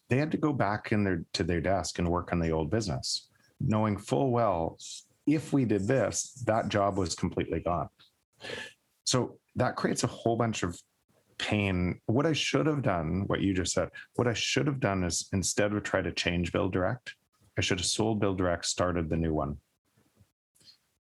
they 0.08 0.16
had 0.16 0.32
to 0.32 0.38
go 0.38 0.54
back 0.54 0.92
in 0.92 1.04
their 1.04 1.24
to 1.34 1.44
their 1.44 1.60
desk 1.60 1.98
and 1.98 2.08
work 2.08 2.32
on 2.32 2.40
the 2.40 2.50
old 2.50 2.70
business 2.70 3.28
knowing 3.60 3.98
full 3.98 4.30
well 4.30 4.78
if 5.26 5.52
we 5.52 5.66
did 5.66 5.86
this 5.86 6.32
that 6.46 6.70
job 6.70 6.96
was 6.96 7.14
completely 7.14 7.60
gone. 7.60 7.90
So 9.04 9.38
that 9.56 9.76
creates 9.76 10.04
a 10.04 10.06
whole 10.06 10.36
bunch 10.36 10.62
of 10.62 10.80
pain. 11.38 12.00
What 12.06 12.26
I 12.26 12.32
should 12.32 12.66
have 12.66 12.82
done, 12.82 13.24
what 13.26 13.40
you 13.40 13.54
just 13.54 13.72
said, 13.72 13.88
what 14.16 14.28
I 14.28 14.34
should 14.34 14.66
have 14.66 14.80
done 14.80 15.04
is 15.04 15.28
instead 15.32 15.72
of 15.72 15.82
try 15.82 16.02
to 16.02 16.12
change 16.12 16.52
Build 16.52 16.72
Direct, 16.72 17.14
I 17.56 17.60
should 17.60 17.78
have 17.78 17.86
sold 17.86 18.20
Build 18.20 18.38
Direct, 18.38 18.66
started 18.66 19.08
the 19.08 19.16
new 19.16 19.34
one. 19.34 19.56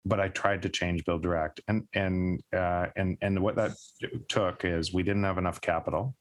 But 0.05 0.21
I 0.21 0.29
tried 0.29 0.63
to 0.63 0.69
change 0.69 1.05
Build 1.05 1.23
Direct, 1.23 1.61
and 1.69 1.87
and 1.95 2.43
uh, 2.53 2.87
and 2.97 3.17
and 3.23 3.41
what 3.41 3.55
that 3.57 3.73
took 4.29 4.65
is 4.65 4.93
we 4.93 5.05
didn't 5.05 5.23
have 5.23 5.39
enough 5.39 5.61
capital, 5.61 6.17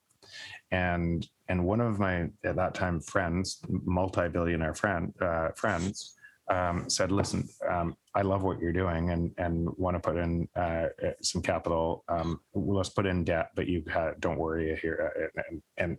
and 0.69 1.27
and 1.49 1.65
one 1.65 1.81
of 1.81 1.97
my 1.97 2.29
at 2.43 2.55
that 2.57 2.75
time 2.75 3.01
friends, 3.01 3.59
multi-billionaire 3.67 4.75
friend 4.75 5.13
uh, 5.19 5.49
friends, 5.55 6.15
um, 6.51 6.89
said, 6.89 7.11
"Listen, 7.11 7.47
um, 7.69 7.95
I 8.13 8.21
love 8.21 8.43
what 8.43 8.59
you're 8.59 8.73
doing, 8.73 9.11
and 9.11 9.31
and 9.37 9.69
want 9.77 9.95
to 9.95 9.99
put 9.99 10.17
in 10.17 10.47
uh, 10.55 10.87
some 11.21 11.41
capital. 11.41 12.03
Um, 12.09 12.41
let's 12.53 12.89
put 12.89 13.05
in 13.05 13.23
debt, 13.23 13.51
but 13.55 13.67
you 13.67 13.83
don't 14.19 14.37
worry 14.37 14.77
here." 14.81 15.13
Uh, 15.15 15.41
and, 15.49 15.61
and 15.77 15.97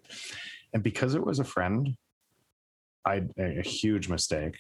and 0.74 0.82
because 0.82 1.14
it 1.14 1.24
was 1.24 1.38
a 1.38 1.44
friend, 1.44 1.96
I 3.06 3.22
a 3.38 3.62
huge 3.62 4.08
mistake. 4.08 4.56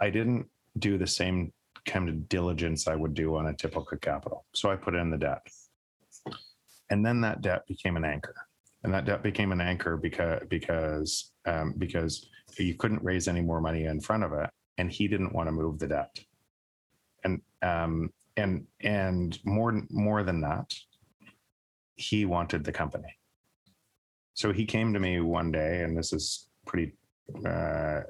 I 0.00 0.10
didn't 0.10 0.46
do 0.78 0.98
the 0.98 1.06
same 1.06 1.52
kind 1.86 2.08
of 2.08 2.28
diligence 2.28 2.88
I 2.88 2.96
would 2.96 3.14
do 3.14 3.36
on 3.36 3.46
a 3.46 3.54
typical 3.54 3.98
capital, 3.98 4.44
so 4.52 4.70
I 4.70 4.76
put 4.76 4.96
in 4.96 5.10
the 5.10 5.18
debt, 5.18 5.46
and 6.90 7.06
then 7.06 7.20
that 7.20 7.40
debt 7.40 7.66
became 7.68 7.96
an 7.96 8.04
anchor, 8.04 8.34
and 8.82 8.92
that 8.92 9.04
debt 9.04 9.22
became 9.22 9.52
an 9.52 9.60
anchor 9.60 9.96
because 9.96 10.42
because 10.48 11.32
um, 11.46 11.74
because 11.78 12.28
you 12.58 12.74
couldn't 12.74 13.04
raise 13.04 13.28
any 13.28 13.40
more 13.40 13.60
money 13.60 13.84
in 13.84 14.00
front 14.00 14.24
of 14.24 14.32
it 14.32 14.50
and 14.80 14.90
he 14.90 15.06
didn't 15.06 15.34
want 15.34 15.46
to 15.46 15.52
move 15.52 15.78
the 15.78 15.86
debt. 15.86 16.18
And 17.24 17.42
um, 17.62 18.10
and 18.36 18.66
and 18.80 19.38
more 19.44 19.82
more 19.90 20.22
than 20.22 20.40
that, 20.40 20.72
he 21.96 22.24
wanted 22.24 22.64
the 22.64 22.72
company. 22.72 23.14
So 24.32 24.52
he 24.52 24.64
came 24.64 24.94
to 24.94 25.00
me 25.00 25.20
one 25.20 25.52
day, 25.52 25.82
and 25.82 25.96
this 25.96 26.12
is 26.14 26.48
pretty 26.66 26.94
uh, 27.46 28.00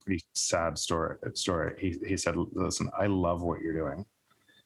pretty 0.00 0.24
sad 0.34 0.76
story. 0.76 1.16
Story. 1.34 1.76
He 1.78 1.96
he 2.04 2.16
said, 2.16 2.34
"Listen, 2.36 2.90
I 2.98 3.06
love 3.06 3.42
what 3.42 3.60
you're 3.60 3.80
doing. 3.84 4.04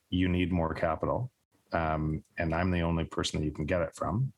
You 0.09 0.29
need 0.29 0.51
more 0.51 0.73
capital." 0.73 1.31
Um, 1.73 2.23
and 2.39 2.55
I'm 2.55 2.71
the 2.71 2.83
only 2.83 3.05
person 3.05 3.41
that 3.41 3.47
you 3.47 3.51
can 3.51 3.67
get 3.67 3.83
it 3.83 3.97
from, 3.97 4.33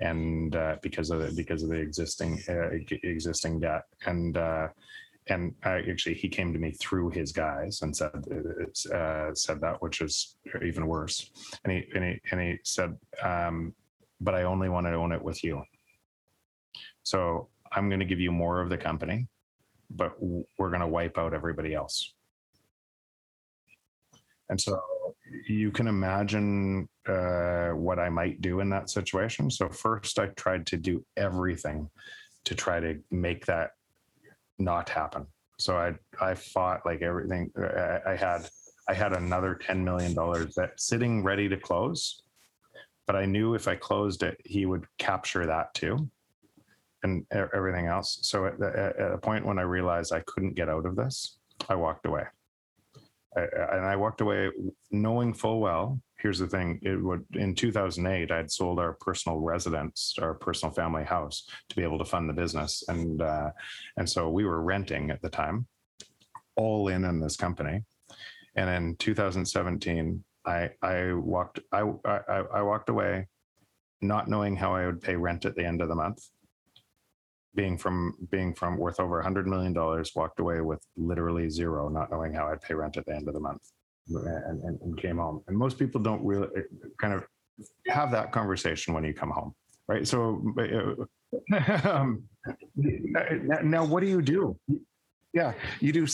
and 0.00 0.54
uh, 0.56 0.76
because 0.82 1.10
of 1.10 1.20
the, 1.20 1.32
because 1.32 1.62
of 1.62 1.70
the 1.70 1.76
existing 1.76 2.42
uh, 2.48 2.70
existing 3.04 3.60
debt, 3.60 3.84
and 4.06 4.36
uh, 4.36 4.68
and 5.30 5.54
I, 5.64 5.82
actually 5.90 6.14
he 6.14 6.28
came 6.28 6.52
to 6.52 6.58
me 6.58 6.72
through 6.72 7.10
his 7.10 7.32
guys 7.32 7.82
and 7.82 7.96
said 7.96 8.24
uh, 8.92 9.34
said 9.34 9.60
that, 9.60 9.76
which 9.80 10.00
is 10.00 10.36
even 10.64 10.86
worse. 10.86 11.30
And 11.64 11.72
he 11.72 11.84
and 11.94 12.04
he 12.04 12.20
and 12.30 12.40
he 12.40 12.58
said, 12.64 12.96
um, 13.22 13.74
"But 14.20 14.34
I 14.34 14.42
only 14.42 14.68
want 14.68 14.86
to 14.86 14.94
own 14.94 15.12
it 15.12 15.22
with 15.22 15.42
you. 15.42 15.62
So 17.02 17.48
I'm 17.72 17.88
going 17.88 18.00
to 18.00 18.06
give 18.06 18.20
you 18.20 18.32
more 18.32 18.60
of 18.60 18.68
the 18.68 18.78
company, 18.78 19.28
but 19.90 20.12
we're 20.20 20.70
going 20.70 20.80
to 20.80 20.86
wipe 20.86 21.18
out 21.18 21.34
everybody 21.34 21.74
else." 21.74 22.14
And 24.48 24.60
so 24.60 24.80
you 25.48 25.70
can 25.70 25.86
imagine 25.86 26.88
uh, 27.08 27.68
what 27.68 28.00
I 28.00 28.08
might 28.08 28.40
do 28.40 28.60
in 28.60 28.68
that 28.70 28.90
situation. 28.90 29.50
So 29.50 29.68
first, 29.68 30.18
I 30.18 30.26
tried 30.26 30.66
to 30.66 30.76
do 30.76 31.04
everything 31.16 31.88
to 32.44 32.54
try 32.54 32.80
to 32.80 32.98
make 33.10 33.46
that 33.46 33.70
not 34.60 34.88
happen. 34.88 35.26
So 35.58 35.76
I 35.76 35.94
I 36.20 36.34
fought 36.34 36.86
like 36.86 37.02
everything. 37.02 37.50
Uh, 37.58 37.64
I, 38.06 38.12
I 38.12 38.16
had 38.16 38.48
I 38.88 38.94
had 38.94 39.12
another 39.12 39.54
ten 39.54 39.84
million 39.84 40.14
dollars 40.14 40.54
that 40.54 40.80
sitting 40.80 41.22
ready 41.22 41.48
to 41.48 41.56
close, 41.56 42.22
but 43.06 43.16
I 43.16 43.26
knew 43.26 43.54
if 43.54 43.68
I 43.68 43.76
closed 43.76 44.22
it, 44.22 44.40
he 44.44 44.66
would 44.66 44.86
capture 44.98 45.46
that 45.46 45.74
too, 45.74 46.08
and 47.02 47.26
everything 47.32 47.86
else. 47.86 48.18
So 48.22 48.46
at, 48.46 48.60
at 48.62 49.12
a 49.12 49.18
point 49.18 49.44
when 49.44 49.58
I 49.58 49.62
realized 49.62 50.12
I 50.12 50.20
couldn't 50.26 50.54
get 50.54 50.68
out 50.68 50.86
of 50.86 50.96
this, 50.96 51.38
I 51.68 51.74
walked 51.74 52.06
away. 52.06 52.24
I, 53.36 53.40
and 53.40 53.86
I 53.86 53.96
walked 53.96 54.20
away 54.20 54.50
knowing 54.90 55.34
full 55.34 55.60
well 55.60 56.00
here's 56.18 56.38
the 56.38 56.46
thing 56.46 56.78
it 56.82 56.96
would 56.96 57.24
in 57.34 57.54
2008 57.54 58.30
i'd 58.30 58.50
sold 58.50 58.78
our 58.78 58.92
personal 59.00 59.38
residence 59.38 60.14
our 60.20 60.34
personal 60.34 60.74
family 60.74 61.04
house 61.04 61.48
to 61.70 61.76
be 61.76 61.82
able 61.82 61.98
to 61.98 62.04
fund 62.04 62.28
the 62.28 62.34
business. 62.34 62.84
And 62.88 63.22
uh, 63.22 63.50
and 63.96 64.08
so 64.08 64.28
we 64.28 64.44
were 64.44 64.62
renting 64.62 65.10
at 65.10 65.22
the 65.22 65.30
time 65.30 65.66
all 66.56 66.88
in 66.88 67.04
in 67.04 67.20
this 67.20 67.36
company. 67.36 67.82
And 68.56 68.68
in 68.68 68.96
2017 68.96 70.24
i 70.46 70.70
i 70.82 71.12
walked 71.12 71.60
i 71.72 71.82
i, 72.04 72.42
I 72.54 72.62
walked 72.62 72.88
away 72.88 73.28
not 74.00 74.28
knowing 74.28 74.56
how 74.56 74.74
i 74.74 74.86
would 74.86 75.02
pay 75.02 75.14
rent 75.14 75.44
at 75.44 75.54
the 75.54 75.64
end 75.64 75.82
of 75.82 75.88
the 75.88 75.94
month 75.94 76.26
being 77.54 77.76
from 77.76 78.14
being 78.30 78.54
from 78.54 78.76
worth 78.76 79.00
over 79.00 79.20
a 79.20 79.22
hundred 79.22 79.46
million 79.46 79.72
dollars 79.72 80.12
walked 80.14 80.38
away 80.40 80.60
with 80.60 80.80
literally 80.96 81.50
zero 81.50 81.88
not 81.88 82.10
knowing 82.10 82.32
how 82.32 82.46
i'd 82.46 82.60
pay 82.62 82.74
rent 82.74 82.96
at 82.96 83.04
the 83.06 83.14
end 83.14 83.26
of 83.26 83.34
the 83.34 83.40
month 83.40 83.62
and, 84.16 84.62
and, 84.62 84.80
and 84.80 84.98
came 84.98 85.18
home. 85.18 85.42
And 85.46 85.56
most 85.56 85.78
people 85.78 86.00
don't 86.00 86.24
really 86.24 86.48
eh, 86.56 86.62
kind 86.98 87.14
of 87.14 87.26
have 87.88 88.10
that 88.12 88.32
conversation 88.32 88.94
when 88.94 89.04
you 89.04 89.14
come 89.14 89.30
home, 89.30 89.54
right? 89.86 90.06
So, 90.06 90.42
um, 91.84 92.24
now 93.62 93.84
what 93.84 94.00
do 94.00 94.06
you 94.06 94.22
do? 94.22 94.56
Yeah, 95.32 95.52
you 95.78 95.92
do. 95.92 96.06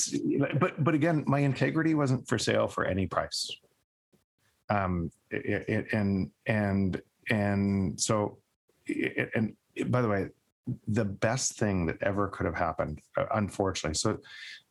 But 0.58 0.82
but 0.82 0.94
again, 0.94 1.24
my 1.26 1.38
integrity 1.38 1.94
wasn't 1.94 2.28
for 2.28 2.38
sale 2.38 2.68
for 2.68 2.84
any 2.84 3.06
price. 3.06 3.50
Um, 4.68 5.10
it, 5.30 5.68
it, 5.68 5.86
and 5.92 6.30
and 6.46 7.00
and 7.30 7.98
so, 8.00 8.38
it, 8.86 9.30
and 9.34 9.54
by 9.90 10.02
the 10.02 10.08
way, 10.08 10.28
the 10.88 11.05
best 11.05 11.59
thing 11.59 11.86
that 11.86 12.02
ever 12.02 12.28
could 12.28 12.47
have 12.47 12.56
happened, 12.56 13.01
uh, 13.16 13.26
unfortunately. 13.34 13.94
So, 13.94 14.18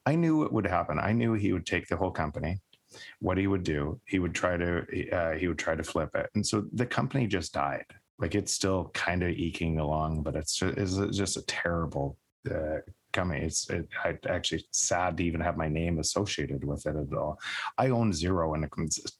I 0.06 0.16
knew 0.16 0.44
it 0.44 0.54
would 0.54 0.68
happen. 0.68 1.00
I 1.00 1.14
knew 1.14 1.34
he 1.34 1.52
would 1.52 1.66
take 1.66 1.88
the 1.88 1.98
whole 1.98 2.12
company 2.12 2.60
what 3.20 3.38
he 3.38 3.46
would 3.46 3.64
do 3.64 4.00
he 4.06 4.20
would 4.20 4.34
try 4.34 4.56
to 4.56 4.86
uh, 5.12 5.32
he 5.34 5.50
would 5.50 5.58
try 5.58 5.76
to 5.76 5.84
flip 5.84 6.10
it 6.16 6.30
and 6.34 6.48
so 6.48 6.64
the 6.72 6.86
company 6.86 7.28
just 7.28 7.54
died 7.54 7.84
like 8.20 8.36
it's 8.36 8.54
still 8.54 8.90
kind 8.94 9.22
of 9.22 9.32
eking 9.32 9.80
along 9.80 10.24
but 10.24 10.34
it's 10.34 10.56
just, 10.56 10.78
it's 10.78 11.18
just 11.18 11.36
a 11.36 11.42
terrible 11.42 12.18
uh, 12.50 12.78
company. 13.16 13.42
It's 13.42 13.70
it, 13.70 13.88
I 14.04 14.18
actually 14.30 14.66
sad 14.72 15.18
to 15.18 15.24
even 15.24 15.42
have 15.42 15.58
my 15.58 15.70
name 15.70 16.00
associated 16.00 16.64
with 16.64 16.86
it 16.86 16.96
at 16.96 17.18
all. 17.18 17.40
I 17.78 17.90
own 17.90 18.14
zero 18.14 18.54
in 18.54 18.64
a, 18.64 18.70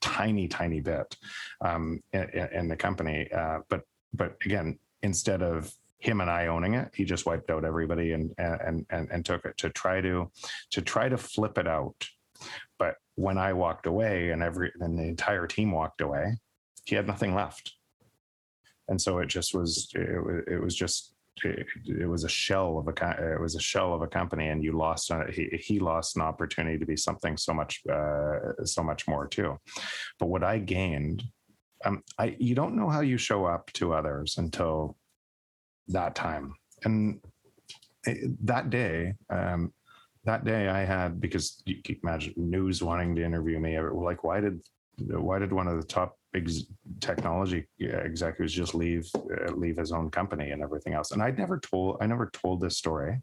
tiny, 0.02 0.48
tiny 0.48 0.82
bit 0.82 1.16
um, 1.62 2.02
in, 2.14 2.30
in 2.54 2.68
the 2.68 2.76
company. 2.76 3.32
Uh, 3.32 3.60
but 3.70 3.82
but 4.14 4.36
again, 4.46 4.78
instead 5.02 5.42
of 5.42 5.74
him 6.06 6.22
and 6.22 6.30
I 6.30 6.48
owning 6.48 6.76
it, 6.76 6.92
he 6.94 7.04
just 7.04 7.26
wiped 7.26 7.50
out 7.50 7.66
everybody 7.66 8.14
and 8.14 8.32
and 8.38 8.86
and 8.90 9.10
and 9.12 9.26
took 9.26 9.46
it 9.46 9.58
to 9.58 9.70
try 9.70 10.02
to 10.02 10.32
to 10.72 10.82
try 10.82 11.10
to 11.10 11.18
flip 11.18 11.58
it 11.58 11.68
out. 11.68 12.08
But 12.78 12.96
when 13.16 13.38
I 13.38 13.54
walked 13.54 13.88
away 13.88 14.30
and 14.30 14.44
every 14.44 14.72
and 14.80 14.98
the 14.98 15.04
entire 15.04 15.48
team 15.48 15.72
walked 15.72 16.02
away, 16.02 16.38
he 16.86 16.96
had 16.96 17.08
nothing 17.08 17.34
left. 17.34 17.74
And 18.88 19.02
so 19.02 19.18
it 19.20 19.28
just 19.28 19.54
was 19.56 19.90
it, 19.96 20.24
was- 20.24 20.44
it 20.48 20.62
was 20.62 20.76
just 20.76 21.14
it, 21.44 21.66
it 21.86 22.08
was 22.08 22.24
a 22.24 22.30
shell 22.30 22.78
of 22.78 22.88
a 22.88 23.34
it 23.34 23.42
was 23.42 23.56
a 23.56 23.60
shell 23.60 23.94
of 23.94 24.02
a 24.02 24.08
company 24.08 24.48
and 24.48 24.64
you 24.64 24.72
lost 24.72 25.12
on 25.12 25.22
it 25.22 25.34
he, 25.34 25.50
he 25.58 25.80
lost 25.80 26.16
an 26.16 26.22
opportunity 26.22 26.78
to 26.78 26.86
be 26.86 26.96
something 26.96 27.36
so 27.36 27.54
much 27.54 27.82
uh, 27.92 28.64
so 28.64 28.82
much 28.82 29.06
more 29.06 29.28
too 29.28 29.60
but 30.18 30.28
what 30.28 30.46
i 30.46 30.58
gained 30.58 31.24
um, 31.84 32.04
I 32.18 32.36
you 32.40 32.56
don't 32.56 32.76
know 32.76 32.90
how 32.90 33.02
you 33.02 33.18
show 33.18 33.46
up 33.46 33.72
to 33.74 33.94
others 33.94 34.38
until 34.38 34.98
that 35.88 36.16
time. 36.16 36.54
And 36.84 37.20
that 38.44 38.70
day, 38.70 39.14
um, 39.30 39.74
that 40.26 40.44
day 40.44 40.68
I 40.68 40.84
had 40.86 41.22
because 41.22 41.62
you 41.66 41.78
imagine 42.04 42.34
news 42.36 42.82
wanting 42.82 43.16
to 43.16 43.24
interview 43.24 43.60
me. 43.60 43.80
Like, 43.80 44.24
why 44.24 44.40
did 44.40 44.62
why 44.98 45.40
did 45.40 45.52
one 45.52 45.68
of 45.68 45.80
the 45.80 45.86
top 45.86 46.18
ex- 46.34 46.66
technology 47.02 47.68
executives 47.80 48.54
just 48.54 48.74
leave 48.74 49.08
uh, 49.16 49.52
leave 49.54 49.78
his 49.78 49.92
own 49.92 50.10
company 50.10 50.52
and 50.52 50.62
everything 50.62 50.94
else? 50.94 51.12
And 51.12 51.22
I'd 51.22 51.38
never 51.38 51.60
told 51.60 51.98
I 52.02 52.08
never 52.08 52.30
told 52.32 52.62
this 52.62 52.78
story. 52.78 53.22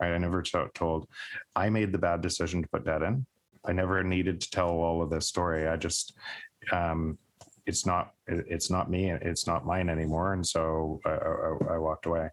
Right? 0.00 0.12
I 0.12 0.18
never 0.18 0.42
to- 0.42 0.70
told. 0.74 1.08
I 1.56 1.70
made 1.70 1.92
the 1.92 1.98
bad 1.98 2.20
decision 2.20 2.62
to 2.62 2.68
put 2.68 2.84
that 2.84 3.02
in. 3.02 3.26
I 3.64 3.72
never 3.72 4.02
needed 4.02 4.40
to 4.40 4.50
tell 4.50 4.70
all 4.70 5.02
of 5.02 5.10
this 5.10 5.26
story. 5.28 5.66
I 5.66 5.76
just 5.76 6.16
um, 6.72 7.18
it's 7.68 7.84
not 7.86 8.14
it's 8.26 8.70
not 8.70 8.90
me 8.90 9.10
it's 9.10 9.46
not 9.46 9.66
mine 9.66 9.88
anymore 9.88 10.32
and 10.32 10.44
so 10.54 11.00
i, 11.04 11.10
I, 11.10 11.74
I 11.74 11.78
walked 11.78 12.06
away. 12.06 12.28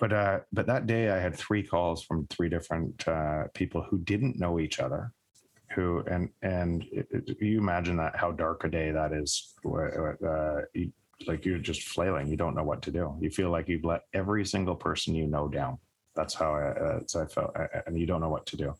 But 0.00 0.12
uh 0.12 0.38
but 0.52 0.66
that 0.66 0.86
day 0.86 1.10
i 1.10 1.18
had 1.18 1.34
three 1.36 1.62
calls 1.62 2.02
from 2.02 2.26
three 2.28 2.48
different 2.48 3.06
uh 3.06 3.44
people 3.54 3.82
who 3.88 3.98
didn't 3.98 4.38
know 4.38 4.58
each 4.58 4.78
other 4.80 5.12
who 5.74 6.02
and 6.06 6.30
and 6.42 6.84
it, 6.92 7.06
it- 7.10 7.36
you 7.40 7.58
imagine 7.58 7.96
that 7.96 8.16
how 8.16 8.30
dark 8.32 8.64
a 8.64 8.68
day 8.68 8.90
that 8.90 9.12
is 9.12 9.54
uh, 9.66 10.62
you, 10.72 10.92
like 11.26 11.44
you're 11.44 11.58
just 11.58 11.82
flailing 11.94 12.26
you 12.28 12.36
don't 12.36 12.54
know 12.54 12.64
what 12.64 12.82
to 12.82 12.90
do. 12.90 13.16
You 13.20 13.30
feel 13.30 13.50
like 13.50 13.68
you've 13.68 13.84
let 13.84 14.02
every 14.12 14.44
single 14.44 14.74
person 14.74 15.14
you 15.14 15.26
know 15.26 15.48
down. 15.48 15.78
That's 16.16 16.34
how 16.34 16.50
i 16.54 16.64
uh, 16.86 17.00
so 17.06 17.22
i 17.22 17.26
felt 17.26 17.50
uh, 17.56 17.66
and 17.86 17.98
you 17.98 18.06
don't 18.06 18.20
know 18.20 18.28
what 18.36 18.46
to 18.46 18.56
do. 18.56 18.74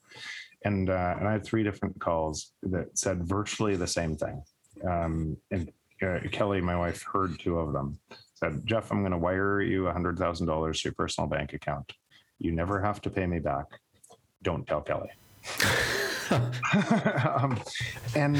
And 0.64 0.90
uh, 0.90 1.14
and 1.18 1.28
i 1.28 1.32
had 1.32 1.44
three 1.44 1.64
different 1.68 1.98
calls 2.00 2.52
that 2.62 2.96
said 2.98 3.24
virtually 3.36 3.76
the 3.76 3.86
same 3.86 4.16
thing 4.16 4.42
um, 4.88 5.36
and 5.50 5.70
uh, 6.02 6.18
Kelly, 6.30 6.60
my 6.60 6.76
wife, 6.76 7.02
heard 7.02 7.38
two 7.38 7.58
of 7.58 7.72
them. 7.72 7.98
Said, 8.34 8.62
"Jeff, 8.64 8.90
I'm 8.90 9.00
going 9.00 9.12
to 9.12 9.18
wire 9.18 9.60
you 9.60 9.86
hundred 9.86 10.18
thousand 10.18 10.46
dollars 10.46 10.80
to 10.80 10.88
your 10.88 10.94
personal 10.94 11.28
bank 11.28 11.52
account. 11.52 11.92
You 12.38 12.52
never 12.52 12.80
have 12.80 13.00
to 13.02 13.10
pay 13.10 13.26
me 13.26 13.38
back. 13.38 13.66
Don't 14.42 14.66
tell 14.66 14.80
Kelly." 14.80 15.10
um, 16.30 17.60
and 18.14 18.38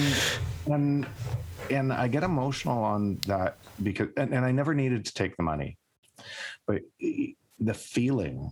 and 0.71 1.07
and 1.71 1.93
I 1.93 2.09
get 2.09 2.23
emotional 2.23 2.83
on 2.83 3.19
that 3.27 3.57
because 3.83 4.09
and, 4.17 4.33
and 4.35 4.45
I 4.45 4.53
never 4.53 4.75
needed 4.75 5.05
to 5.07 5.15
take 5.15 5.37
the 5.37 5.43
money, 5.43 5.79
but 6.67 6.83
the 7.59 7.75
feeling 7.75 8.51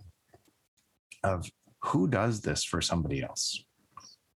of 1.24 1.48
who 1.81 2.09
does 2.09 2.40
this 2.40 2.62
for 2.64 2.81
somebody 2.81 3.23
else, 3.23 3.64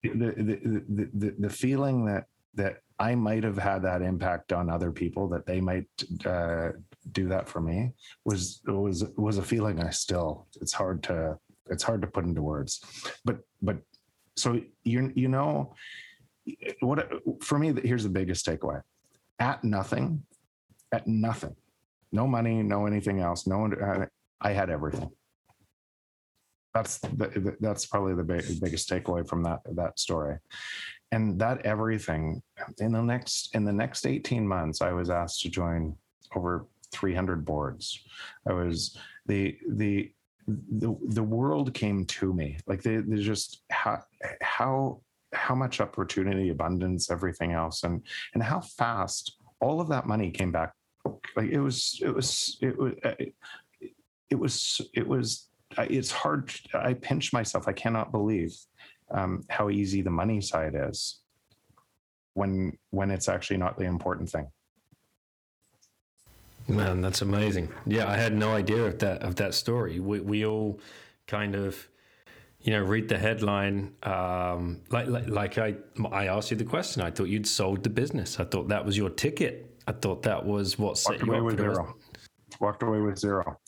the 0.04 0.10
the 0.10 0.84
the, 0.88 1.10
the, 1.14 1.36
the 1.40 1.50
feeling 1.50 2.06
that 2.06 2.26
that 2.56 2.78
I 3.00 3.16
might 3.16 3.44
have 3.44 3.58
had 3.58 3.82
that 3.84 4.02
impact 4.02 4.54
on 4.54 4.70
other 4.70 4.92
people 4.92 5.28
that 5.30 5.46
they 5.46 5.60
might 5.60 5.88
uh, 6.26 6.70
do 7.12 7.28
that 7.28 7.48
for 7.48 7.60
me 7.62 7.92
was 8.24 8.62
was 8.66 9.04
was 9.18 9.38
a 9.38 9.44
feeling 9.44 9.82
I 9.82 9.90
still 9.90 10.48
it's 10.62 10.74
hard 10.74 11.04
to 11.04 11.38
it's 11.70 11.84
hard 11.84 12.02
to 12.02 12.08
put 12.08 12.26
into 12.26 12.42
words. 12.42 12.82
But 13.26 13.40
but 13.62 13.78
so 14.38 14.62
you 14.84 15.12
you 15.16 15.28
know 15.28 15.76
what 16.80 17.12
for 17.44 17.60
me 17.60 17.74
here's 17.84 18.04
the 18.04 18.10
biggest 18.10 18.46
takeaway. 18.46 18.82
At 19.40 19.64
nothing 19.64 20.24
at 20.94 21.06
nothing 21.06 21.56
no 22.12 22.28
money 22.28 22.64
no 22.64 22.86
anything 22.86 23.20
else 23.20 23.46
no 23.46 23.58
one 23.58 24.08
I 24.40 24.52
had 24.52 24.70
everything. 24.70 25.12
That's 26.74 26.98
the, 26.98 27.56
that's 27.62 27.86
probably 27.86 28.16
the 28.16 28.24
big, 28.24 28.44
biggest 28.62 28.90
takeaway 28.90 29.28
from 29.28 29.44
that 29.44 29.62
that 29.76 30.00
story 30.00 30.40
and 31.16 31.40
that 31.40 31.66
everything 31.66 32.42
in 32.80 32.92
the 32.92 33.02
next 33.02 33.56
in 33.56 33.64
the 33.66 33.74
next 33.74 34.06
18 34.06 34.48
months 34.48 34.82
i 34.82 34.92
was 34.92 35.10
asked 35.10 35.42
to 35.42 35.50
join 35.50 35.96
over 36.36 36.68
300 36.96 37.46
boards. 37.46 38.02
I 38.48 38.54
was 38.54 38.98
the 39.26 39.58
the 39.70 40.12
the, 40.48 40.96
the 41.08 41.24
world 41.24 41.74
came 41.74 42.06
to 42.06 42.32
me. 42.32 42.60
Like 42.68 42.84
they, 42.84 42.98
they 42.98 43.18
just 43.18 43.62
how 43.72 44.04
how 44.42 45.02
how 45.34 45.56
much 45.56 45.82
opportunity 45.82 46.50
abundance 46.50 47.10
everything 47.10 47.52
else 47.52 47.84
and 47.84 48.02
and 48.34 48.44
how 48.44 48.62
fast 48.62 49.38
all 49.60 49.82
of 49.82 49.90
that 49.90 50.06
money 50.06 50.32
came 50.32 50.52
back. 50.52 50.74
Like 51.36 51.50
it 51.50 51.60
was 51.60 52.00
it 52.02 52.14
was 52.14 52.58
it 52.62 52.78
was 52.78 52.94
it, 54.30 54.36
was 54.36 54.82
it 54.94 55.08
was 55.08 55.50
it's 55.78 56.12
hard 56.12 56.54
i 56.74 56.94
pinch 56.94 57.34
myself. 57.34 57.68
I 57.68 57.74
cannot 57.74 58.12
believe 58.12 58.56
um, 59.12 59.44
how 59.50 59.70
easy 59.70 60.02
the 60.02 60.10
money 60.10 60.42
side 60.42 60.74
is 60.76 61.20
when 62.34 62.78
when 62.92 63.12
it's 63.12 63.30
actually 63.30 63.58
not 63.58 63.78
the 63.78 63.86
important 63.86 64.30
thing 64.30 64.48
Man, 66.68 67.02
that's 67.02 67.22
amazing. 67.22 67.70
Yeah, 67.86 68.10
I 68.10 68.18
had 68.18 68.34
no 68.34 68.52
idea 68.52 68.86
of 68.86 69.00
that 69.00 69.22
of 69.22 69.36
that 69.36 69.54
story. 69.54 70.00
We 70.00 70.20
we 70.20 70.46
all 70.46 70.80
kind 71.28 71.56
of, 71.56 71.88
you 72.60 72.72
know, 72.74 72.82
read 72.82 73.08
the 73.08 73.18
headline. 73.20 73.94
Um, 74.02 74.82
like, 74.90 75.08
like 75.08 75.28
like 75.28 75.58
I 75.60 75.76
I 76.12 76.26
asked 76.28 76.50
you 76.50 76.58
the 76.58 76.66
question. 76.66 77.04
I 77.04 77.12
thought 77.12 77.26
you'd 77.26 77.46
sold 77.46 77.84
the 77.84 77.92
business. 77.92 78.40
I 78.40 78.46
thought 78.46 78.70
that 78.70 78.84
was 78.84 78.98
your 78.98 79.12
ticket. 79.12 79.80
I 79.88 79.92
thought 79.92 80.24
that 80.24 80.44
was 80.44 80.80
what 80.80 80.98
set 80.98 81.12
walked 81.12 81.26
you 81.26 81.32
away 81.34 81.38
up 81.38 81.46
with 81.46 81.58
for 81.58 81.62
the 81.62 81.68
rest- 81.70 81.82
zero 81.82 81.96
walked 82.62 82.84
away 82.84 83.02
with 83.02 83.20
zero 83.20 83.60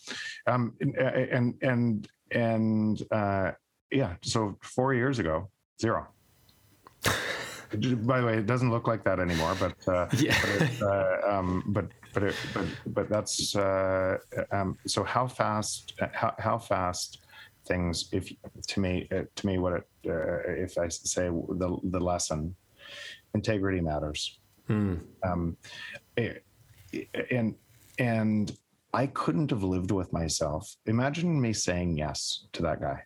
um 0.48 0.74
and 0.80 0.96
and 0.96 1.56
and, 1.62 2.08
and 2.32 3.04
uh 3.12 3.52
yeah 3.92 4.16
so 4.22 4.58
four 4.62 4.94
years 4.94 5.20
ago 5.20 5.50
zero 5.82 6.08
by 8.04 8.22
the 8.22 8.26
way 8.26 8.38
it 8.38 8.46
doesn't 8.46 8.72
look 8.72 8.88
like 8.88 9.04
that 9.04 9.20
anymore 9.20 9.56
but 9.60 9.76
uh 9.88 10.08
Yeah. 10.18 10.38
but, 10.42 10.62
it, 10.62 10.82
uh, 10.82 11.38
um, 11.38 11.64
but 11.68 11.88
but 12.14 12.24
it, 12.24 12.36
but 12.54 12.66
but 12.88 13.10
that's 13.10 13.56
uh, 13.56 14.18
um, 14.52 14.78
so 14.88 15.04
how 15.04 15.28
fast 15.28 15.94
how, 16.14 16.34
how 16.40 16.58
fast 16.58 17.20
things 17.68 18.10
if 18.14 18.32
to 18.68 18.80
me 18.80 19.08
uh, 19.12 19.24
to 19.36 19.46
me 19.46 19.58
what 19.58 19.74
it 19.74 19.88
uh, 20.08 20.40
if 20.66 20.78
I 20.78 20.88
say 20.88 21.26
the 21.28 21.78
the 21.84 22.00
lesson 22.00 22.56
integrity 23.36 23.82
matters 23.82 24.40
Hmm. 24.68 24.96
um, 25.24 25.56
eh, 26.18 26.34
and 27.32 27.56
and 28.00 28.52
I 28.94 29.08
couldn't 29.08 29.50
have 29.52 29.64
lived 29.64 29.92
with 29.92 30.12
myself. 30.12 30.76
Imagine 30.88 31.40
me 31.40 31.54
saying 31.54 31.98
yes 31.98 32.48
to 32.54 32.62
that 32.64 32.82
guy. 32.82 33.04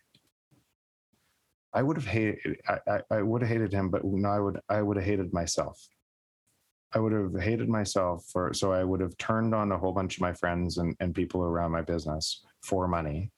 I 1.74 1.82
would 1.82 1.96
have 1.96 2.06
hated. 2.06 2.56
I, 2.68 2.78
I, 2.88 3.00
I 3.10 3.22
would 3.22 3.42
have 3.42 3.50
hated 3.50 3.72
him, 3.72 3.88
but 3.88 4.04
no, 4.04 4.28
I 4.28 4.40
would. 4.40 4.60
I 4.68 4.82
would 4.82 4.96
have 4.96 5.06
hated 5.06 5.32
myself. 5.32 5.80
I 6.94 6.98
would 6.98 7.12
have 7.12 7.40
hated 7.40 7.68
myself 7.68 8.26
for. 8.30 8.52
So 8.52 8.72
I 8.72 8.84
would 8.84 9.00
have 9.00 9.16
turned 9.16 9.54
on 9.54 9.72
a 9.72 9.78
whole 9.78 9.92
bunch 9.92 10.16
of 10.16 10.20
my 10.20 10.34
friends 10.34 10.78
and, 10.78 10.94
and 11.00 11.14
people 11.14 11.42
around 11.42 11.72
my 11.72 11.82
business 11.82 12.44
for 12.62 12.86
money, 12.86 13.30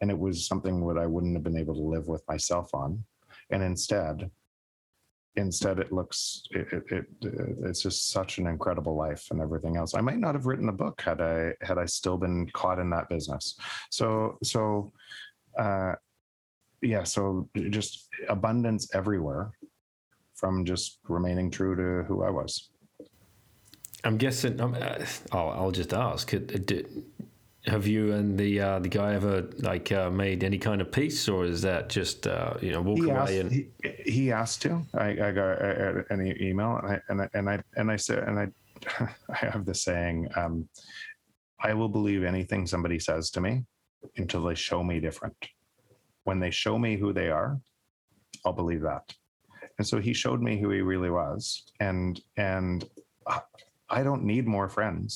and 0.00 0.10
it 0.10 0.18
was 0.18 0.46
something 0.46 0.86
that 0.86 0.98
I 0.98 1.06
wouldn't 1.06 1.34
have 1.34 1.44
been 1.44 1.58
able 1.58 1.74
to 1.74 1.80
live 1.80 2.06
with 2.06 2.22
myself 2.28 2.72
on. 2.74 3.04
And 3.50 3.62
instead, 3.62 4.30
instead 5.38 5.78
it 5.78 5.92
looks 5.92 6.42
it, 6.50 6.72
it, 6.72 6.84
it 6.90 7.06
uh, 7.24 7.68
it's 7.68 7.82
just 7.82 8.10
such 8.10 8.38
an 8.38 8.46
incredible 8.46 8.96
life 8.96 9.28
and 9.30 9.40
everything 9.40 9.76
else 9.76 9.94
i 9.94 10.00
might 10.00 10.18
not 10.18 10.34
have 10.34 10.46
written 10.46 10.66
the 10.66 10.72
book 10.72 11.00
had 11.00 11.20
i 11.20 11.52
had 11.60 11.78
i 11.78 11.84
still 11.84 12.16
been 12.16 12.48
caught 12.50 12.78
in 12.78 12.90
that 12.90 13.08
business 13.08 13.56
so 13.90 14.36
so 14.42 14.92
uh 15.58 15.92
yeah 16.82 17.04
so 17.04 17.48
just 17.70 18.08
abundance 18.28 18.88
everywhere 18.94 19.50
from 20.34 20.64
just 20.64 21.00
remaining 21.08 21.50
true 21.50 21.74
to 21.74 22.06
who 22.06 22.22
i 22.24 22.30
was 22.30 22.70
I'm 24.04 24.16
guessing. 24.16 24.60
Um, 24.60 24.74
uh, 24.74 25.04
I'll, 25.32 25.50
I'll 25.50 25.70
just 25.72 25.92
ask. 25.92 26.32
uh, 26.32 26.38
Did, 26.38 26.88
have 27.66 27.86
you 27.86 28.12
and 28.12 28.38
the 28.38 28.60
uh, 28.60 28.78
the 28.78 28.88
guy 28.88 29.14
ever 29.14 29.50
like 29.58 29.90
uh, 29.92 30.08
made 30.08 30.44
any 30.44 30.58
kind 30.58 30.80
of 30.80 30.90
peace, 30.92 31.28
or 31.28 31.44
is 31.44 31.62
that 31.62 31.88
just 31.88 32.26
uh, 32.26 32.54
you 32.62 32.72
know 32.72 32.80
walk 32.80 32.98
he 32.98 33.10
away 33.10 33.16
asked, 33.18 33.32
and 33.34 33.52
he, 33.52 33.68
he 34.06 34.32
asked 34.32 34.62
to 34.62 34.82
I, 34.94 35.08
I 35.10 35.32
got 35.32 35.60
uh, 35.60 36.02
an 36.10 36.26
e- 36.26 36.36
email 36.40 36.76
and 36.76 36.92
I, 36.92 37.00
and 37.08 37.22
I 37.22 37.28
and 37.34 37.50
I 37.50 37.62
and 37.76 37.90
I 37.90 37.96
said 37.96 38.20
and 38.20 38.38
I 38.38 38.46
I 39.30 39.36
have 39.36 39.66
the 39.66 39.74
saying 39.74 40.28
um, 40.36 40.68
I 41.60 41.74
will 41.74 41.88
believe 41.88 42.22
anything 42.22 42.66
somebody 42.66 42.98
says 42.98 43.30
to 43.30 43.40
me 43.40 43.64
until 44.16 44.44
they 44.44 44.54
show 44.54 44.82
me 44.84 45.00
different 45.00 45.36
when 46.28 46.38
they 46.38 46.50
show 46.50 46.78
me 46.78 46.98
who 46.98 47.10
they 47.14 47.30
are, 47.30 47.58
I'll 48.44 48.52
believe 48.52 48.82
that. 48.82 49.04
And 49.78 49.86
so 49.90 49.98
he 49.98 50.12
showed 50.12 50.42
me 50.42 50.60
who 50.60 50.68
he 50.76 50.82
really 50.82 51.08
was, 51.08 51.72
and 51.80 52.20
and 52.36 52.84
I- 53.96 54.02
don't 54.08 54.24
need 54.32 54.46
more 54.46 54.68
friends. 54.68 55.10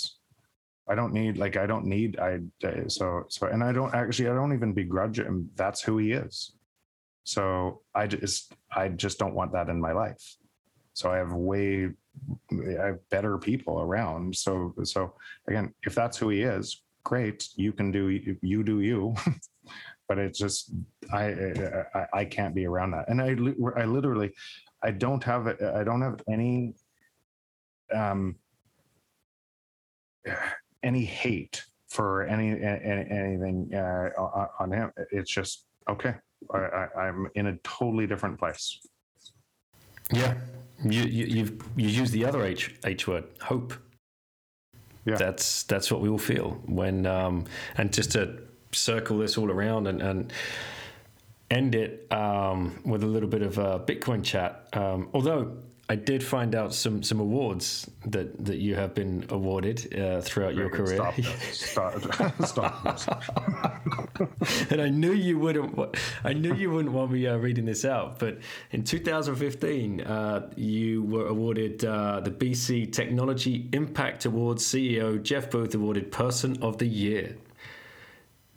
I 0.89 0.95
don't 0.95 1.13
need 1.13 1.37
like 1.37 1.57
I 1.65 1.67
don't 1.73 1.87
need 1.97 2.11
I 2.19 2.31
uh, 2.69 2.89
so 2.89 3.05
so 3.29 3.43
and 3.53 3.63
I 3.63 3.73
don't 3.79 3.95
actually 3.95 4.29
I 4.31 4.35
don't 4.39 4.55
even 4.55 4.73
begrudge 4.73 5.19
him. 5.21 5.51
That's 5.55 5.83
who 5.87 5.99
he 5.99 6.13
is. 6.13 6.35
So 7.25 7.45
I 7.95 8.07
just 8.07 8.55
I 8.83 8.85
just 8.89 9.19
don't 9.19 9.35
want 9.35 9.53
that 9.53 9.69
in 9.69 9.79
my 9.89 9.93
life. 10.05 10.25
So 10.95 11.05
I 11.15 11.19
have 11.23 11.33
way 11.53 11.91
I 12.83 12.87
have 12.91 13.01
better 13.11 13.37
people 13.37 13.77
around. 13.87 14.35
So 14.45 14.75
so 14.95 15.01
again, 15.49 15.75
if 15.89 15.95
that's 15.95 16.17
who 16.17 16.31
he 16.31 16.41
is, 16.43 16.83
great. 17.05 17.39
You 17.57 17.73
can 17.73 17.93
do 17.93 18.05
you 18.53 18.63
do 18.73 18.81
you. 18.81 19.15
but 20.13 20.19
it's 20.19 20.39
just 20.39 20.73
I, 21.11 21.23
I 21.95 22.07
I 22.21 22.25
can't 22.27 22.55
be 22.55 22.67
around 22.67 22.91
that. 22.91 23.09
And 23.09 23.19
I 23.23 23.31
I 23.81 23.87
literally 23.87 24.31
I 24.83 24.91
don't 24.91 25.25
have 25.25 25.47
I 25.81 25.83
don't 25.85 26.03
have 26.03 26.21
any 26.29 26.75
um 27.95 28.37
any 30.83 31.05
hate 31.05 31.65
for 31.89 32.25
any, 32.25 32.51
any 32.51 33.11
anything 33.11 33.75
uh, 33.75 34.49
on 34.61 34.71
him. 34.71 34.93
It's 35.11 35.31
just 35.31 35.65
okay. 35.89 36.15
I, 36.53 36.59
I, 36.59 36.89
I'm 37.05 37.29
in 37.35 37.47
a 37.47 37.57
totally 37.59 38.07
different 38.07 38.39
place. 38.39 38.81
Yeah, 40.13 40.35
you 40.85 41.05
you 41.05 41.25
you've 41.25 41.53
you 41.77 41.89
use 41.89 42.11
the 42.11 42.27
other 42.27 42.45
H 42.45 42.75
H 42.85 43.09
word, 43.09 43.25
hope. 43.41 43.73
Yeah. 45.07 45.17
That's 45.17 45.63
that's 45.63 45.91
what 45.91 46.03
we 46.03 46.11
all 46.11 46.19
feel 46.19 46.61
when 46.67 47.07
um, 47.07 47.47
and 47.79 47.91
just 47.93 48.13
to 48.13 48.52
circle 48.73 49.19
this 49.19 49.39
all 49.39 49.51
around 49.51 49.87
and, 49.87 50.03
and 50.03 50.33
end 51.51 51.75
it 51.75 52.07
um, 52.11 52.81
with 52.85 53.03
a 53.03 53.07
little 53.07 53.29
bit 53.29 53.43
of 53.43 53.59
a 53.59 53.79
Bitcoin 53.81 54.25
chat. 54.25 54.69
Um, 54.73 55.09
although 55.13 55.57
I 55.89 55.97
did 55.97 56.25
find 56.25 56.55
out 56.55 56.73
some 56.73 57.03
some 57.03 57.21
awards 57.21 57.91
that 58.07 58.45
that 58.47 58.57
you 58.57 58.75
have 58.77 58.95
been 58.95 59.27
awarded 59.29 59.93
uh, 59.99 60.23
throughout 60.23 60.55
your 60.55 60.71
career. 60.71 60.97
Stop. 61.53 61.95
Stop. 62.47 62.99
Stop. 62.99 63.21
and 64.71 64.81
I 64.81 64.89
knew 64.89 65.13
you 65.13 65.39
wouldn't. 65.39 65.79
I 66.25 66.33
knew 66.33 66.55
you 66.55 66.71
wouldn't 66.71 66.95
want 66.95 67.11
me 67.11 67.27
uh, 67.27 67.37
reading 67.37 67.67
this 67.67 67.85
out. 67.85 68.19
But 68.19 68.39
in 68.71 68.85
2015, 68.85 70.01
uh, 70.01 70.51
you 70.57 71.03
were 71.03 71.27
awarded 71.27 71.85
uh, 71.85 72.21
the 72.21 72.31
BC 72.31 72.91
Technology 72.93 73.69
Impact 73.75 74.25
Awards. 74.25 74.65
CEO 74.65 75.23
Jeff 75.23 75.51
Booth 75.51 75.75
awarded 75.75 76.11
Person 76.11 76.57
of 76.63 76.79
the 76.79 76.87
Year. 76.87 77.37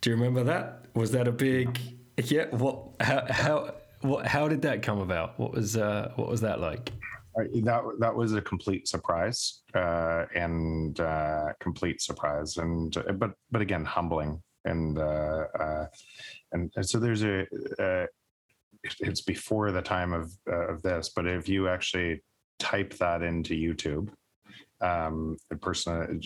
Do 0.05 0.11
you 0.11 0.17
remember 0.17 0.43
that? 0.43 0.85
Was 0.93 1.09
that 1.13 1.27
a 1.27 1.31
big? 1.31 1.79
Yeah. 2.17 2.45
What? 2.55 2.89
How? 2.99 3.25
How? 3.27 3.73
What? 4.01 4.27
How 4.27 4.47
did 4.47 4.61
that 4.61 4.83
come 4.83 4.99
about? 4.99 5.39
What 5.39 5.51
was? 5.51 5.77
Uh, 5.77 6.11
what 6.15 6.29
was 6.29 6.41
that 6.41 6.59
like? 6.59 6.91
I- 7.35 7.47
that 7.61 7.81
that 7.97 8.15
was 8.15 8.35
a 8.35 8.41
complete 8.41 8.87
surprise 8.87 9.63
uh, 9.73 10.25
and 10.35 10.99
uh, 10.99 11.53
complete 11.59 12.03
surprise 12.03 12.57
and 12.57 12.95
uh, 12.95 13.13
but 13.13 13.31
but 13.49 13.63
again 13.63 13.83
humbling 13.83 14.43
and 14.65 14.99
uh, 14.99 15.47
uh, 15.59 15.87
and, 16.51 16.71
and 16.75 16.87
so 16.87 16.99
there's 16.99 17.23
a 17.23 17.41
uh, 17.79 18.05
it's 18.83 19.21
before 19.21 19.71
the 19.71 19.81
time 19.81 20.13
of 20.13 20.31
uh, 20.47 20.67
of 20.67 20.83
this 20.83 21.09
but 21.15 21.25
if 21.25 21.49
you 21.49 21.67
actually 21.67 22.21
type 22.59 22.93
that 22.99 23.23
into 23.23 23.55
YouTube 23.55 24.09
um 24.81 25.37
the 25.49 25.55
person 25.55 26.19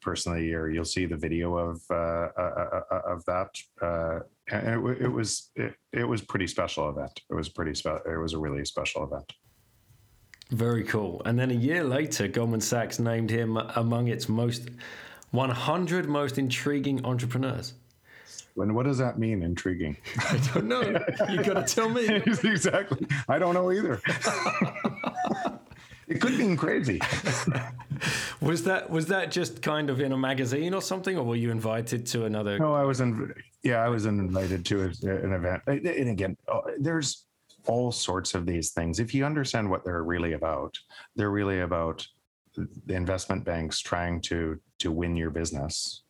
person 0.00 0.32
of 0.32 0.38
the 0.38 0.44
year 0.44 0.70
you'll 0.70 0.84
see 0.84 1.06
the 1.06 1.16
video 1.16 1.56
of 1.56 1.80
uh, 1.90 1.94
uh, 2.36 2.80
uh, 2.90 3.00
of 3.06 3.24
that 3.26 3.50
uh 3.80 4.18
and 4.50 4.88
it, 4.88 5.02
it 5.02 5.08
was 5.08 5.50
it, 5.54 5.74
it 5.92 6.04
was 6.04 6.20
pretty 6.20 6.46
special 6.46 6.88
event 6.90 7.20
it 7.30 7.34
was 7.34 7.48
pretty 7.48 7.74
spe- 7.74 8.04
it 8.06 8.18
was 8.18 8.32
a 8.32 8.38
really 8.38 8.64
special 8.64 9.04
event 9.04 9.32
Very 10.50 10.84
cool. 10.84 11.22
And 11.24 11.38
then 11.38 11.50
a 11.50 11.54
year 11.54 11.82
later, 11.82 12.28
Goldman 12.28 12.60
Sachs 12.60 12.98
named 12.98 13.30
him 13.30 13.56
among 13.56 14.08
its 14.08 14.28
most 14.28 14.68
100 15.30 16.08
most 16.08 16.36
intriguing 16.38 17.04
entrepreneurs. 17.06 17.72
And 18.56 18.74
what 18.74 18.84
does 18.84 18.98
that 18.98 19.18
mean? 19.18 19.42
Intriguing. 19.42 19.96
I 20.30 20.36
don't 20.52 20.66
know. 20.66 20.82
you 21.30 21.42
got 21.42 21.66
to 21.66 21.74
tell 21.74 21.88
me. 21.88 22.04
exactly. 22.44 23.06
I 23.28 23.38
don't 23.38 23.54
know 23.54 23.72
either. 23.72 24.02
it 26.12 26.20
could 26.20 26.38
mean 26.38 26.56
crazy. 26.56 27.00
Was 28.40 28.64
that 28.64 28.90
was 28.90 29.06
that 29.06 29.30
just 29.30 29.62
kind 29.62 29.88
of 29.88 30.00
in 30.00 30.10
a 30.10 30.16
magazine 30.16 30.74
or 30.74 30.82
something, 30.82 31.16
or 31.16 31.22
were 31.22 31.36
you 31.36 31.52
invited 31.52 32.04
to 32.06 32.24
another? 32.24 32.58
No, 32.58 32.74
I 32.74 32.82
was 32.82 33.00
in. 33.00 33.32
Yeah, 33.62 33.76
I 33.76 33.88
was 33.88 34.06
invited 34.06 34.64
to 34.66 34.90
an 35.02 35.32
event. 35.32 35.62
And 35.68 36.08
again, 36.10 36.36
uh, 36.48 36.62
there's 36.80 37.26
all 37.66 37.92
sorts 37.92 38.34
of 38.34 38.44
these 38.44 38.70
things. 38.72 38.98
If 38.98 39.14
you 39.14 39.24
understand 39.24 39.70
what 39.70 39.84
they're 39.84 40.02
really 40.02 40.32
about, 40.32 40.76
they're 41.14 41.30
really 41.30 41.60
about 41.60 42.04
the 42.56 42.94
investment 42.94 43.44
banks 43.44 43.78
trying 43.78 44.20
to 44.22 44.58
to 44.80 44.90
win 44.90 45.14
your 45.14 45.30
business, 45.30 46.02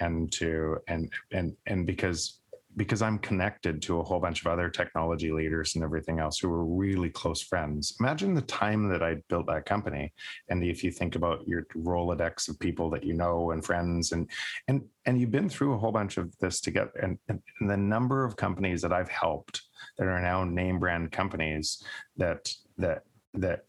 and 0.00 0.30
to 0.32 0.76
and 0.88 1.10
and 1.32 1.56
and 1.66 1.86
because 1.86 2.39
because 2.80 3.02
I'm 3.02 3.18
connected 3.18 3.82
to 3.82 4.00
a 4.00 4.02
whole 4.02 4.20
bunch 4.20 4.40
of 4.40 4.46
other 4.46 4.70
technology 4.70 5.30
leaders 5.30 5.74
and 5.74 5.84
everything 5.84 6.18
else 6.18 6.38
who 6.38 6.48
were 6.48 6.64
really 6.64 7.10
close 7.10 7.42
friends. 7.42 7.94
Imagine 8.00 8.32
the 8.32 8.40
time 8.40 8.88
that 8.88 9.02
I 9.02 9.16
built 9.28 9.48
that 9.48 9.66
company. 9.66 10.14
And 10.48 10.64
if 10.64 10.82
you 10.82 10.90
think 10.90 11.14
about 11.14 11.46
your 11.46 11.66
Rolodex 11.76 12.48
of 12.48 12.58
people 12.58 12.88
that 12.88 13.04
you 13.04 13.12
know 13.12 13.50
and 13.50 13.62
friends 13.62 14.12
and 14.12 14.30
and 14.66 14.80
and 15.04 15.20
you've 15.20 15.30
been 15.30 15.50
through 15.50 15.74
a 15.74 15.78
whole 15.78 15.92
bunch 15.92 16.16
of 16.16 16.34
this 16.38 16.62
together 16.62 16.92
and, 17.02 17.18
and, 17.28 17.42
the 17.68 17.76
number 17.76 18.24
of 18.24 18.36
companies 18.36 18.80
that 18.80 18.94
I've 18.94 19.10
helped 19.10 19.60
that 19.98 20.08
are 20.08 20.22
now 20.22 20.44
name 20.44 20.78
brand 20.78 21.12
companies 21.12 21.84
that 22.16 22.50
that 22.78 23.02
that 23.34 23.66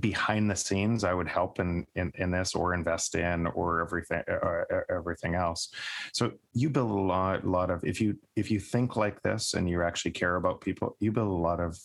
behind 0.00 0.50
the 0.50 0.56
scenes 0.56 1.04
I 1.04 1.14
would 1.14 1.28
help 1.28 1.60
in 1.60 1.86
in, 1.94 2.12
in 2.16 2.30
this 2.30 2.54
or 2.54 2.74
invest 2.74 3.14
in 3.14 3.46
or 3.48 3.80
everything 3.82 4.22
uh, 4.28 4.62
everything 4.90 5.34
else. 5.34 5.72
So 6.12 6.32
you 6.52 6.70
build 6.70 6.90
a 6.90 6.94
lot 6.94 7.46
lot 7.46 7.70
of 7.70 7.84
if 7.84 8.00
you 8.00 8.16
if 8.36 8.50
you 8.50 8.60
think 8.60 8.96
like 8.96 9.22
this 9.22 9.54
and 9.54 9.68
you 9.68 9.82
actually 9.82 10.12
care 10.12 10.36
about 10.36 10.60
people, 10.60 10.96
you 11.00 11.12
build 11.12 11.28
a 11.28 11.42
lot 11.42 11.60
of 11.60 11.78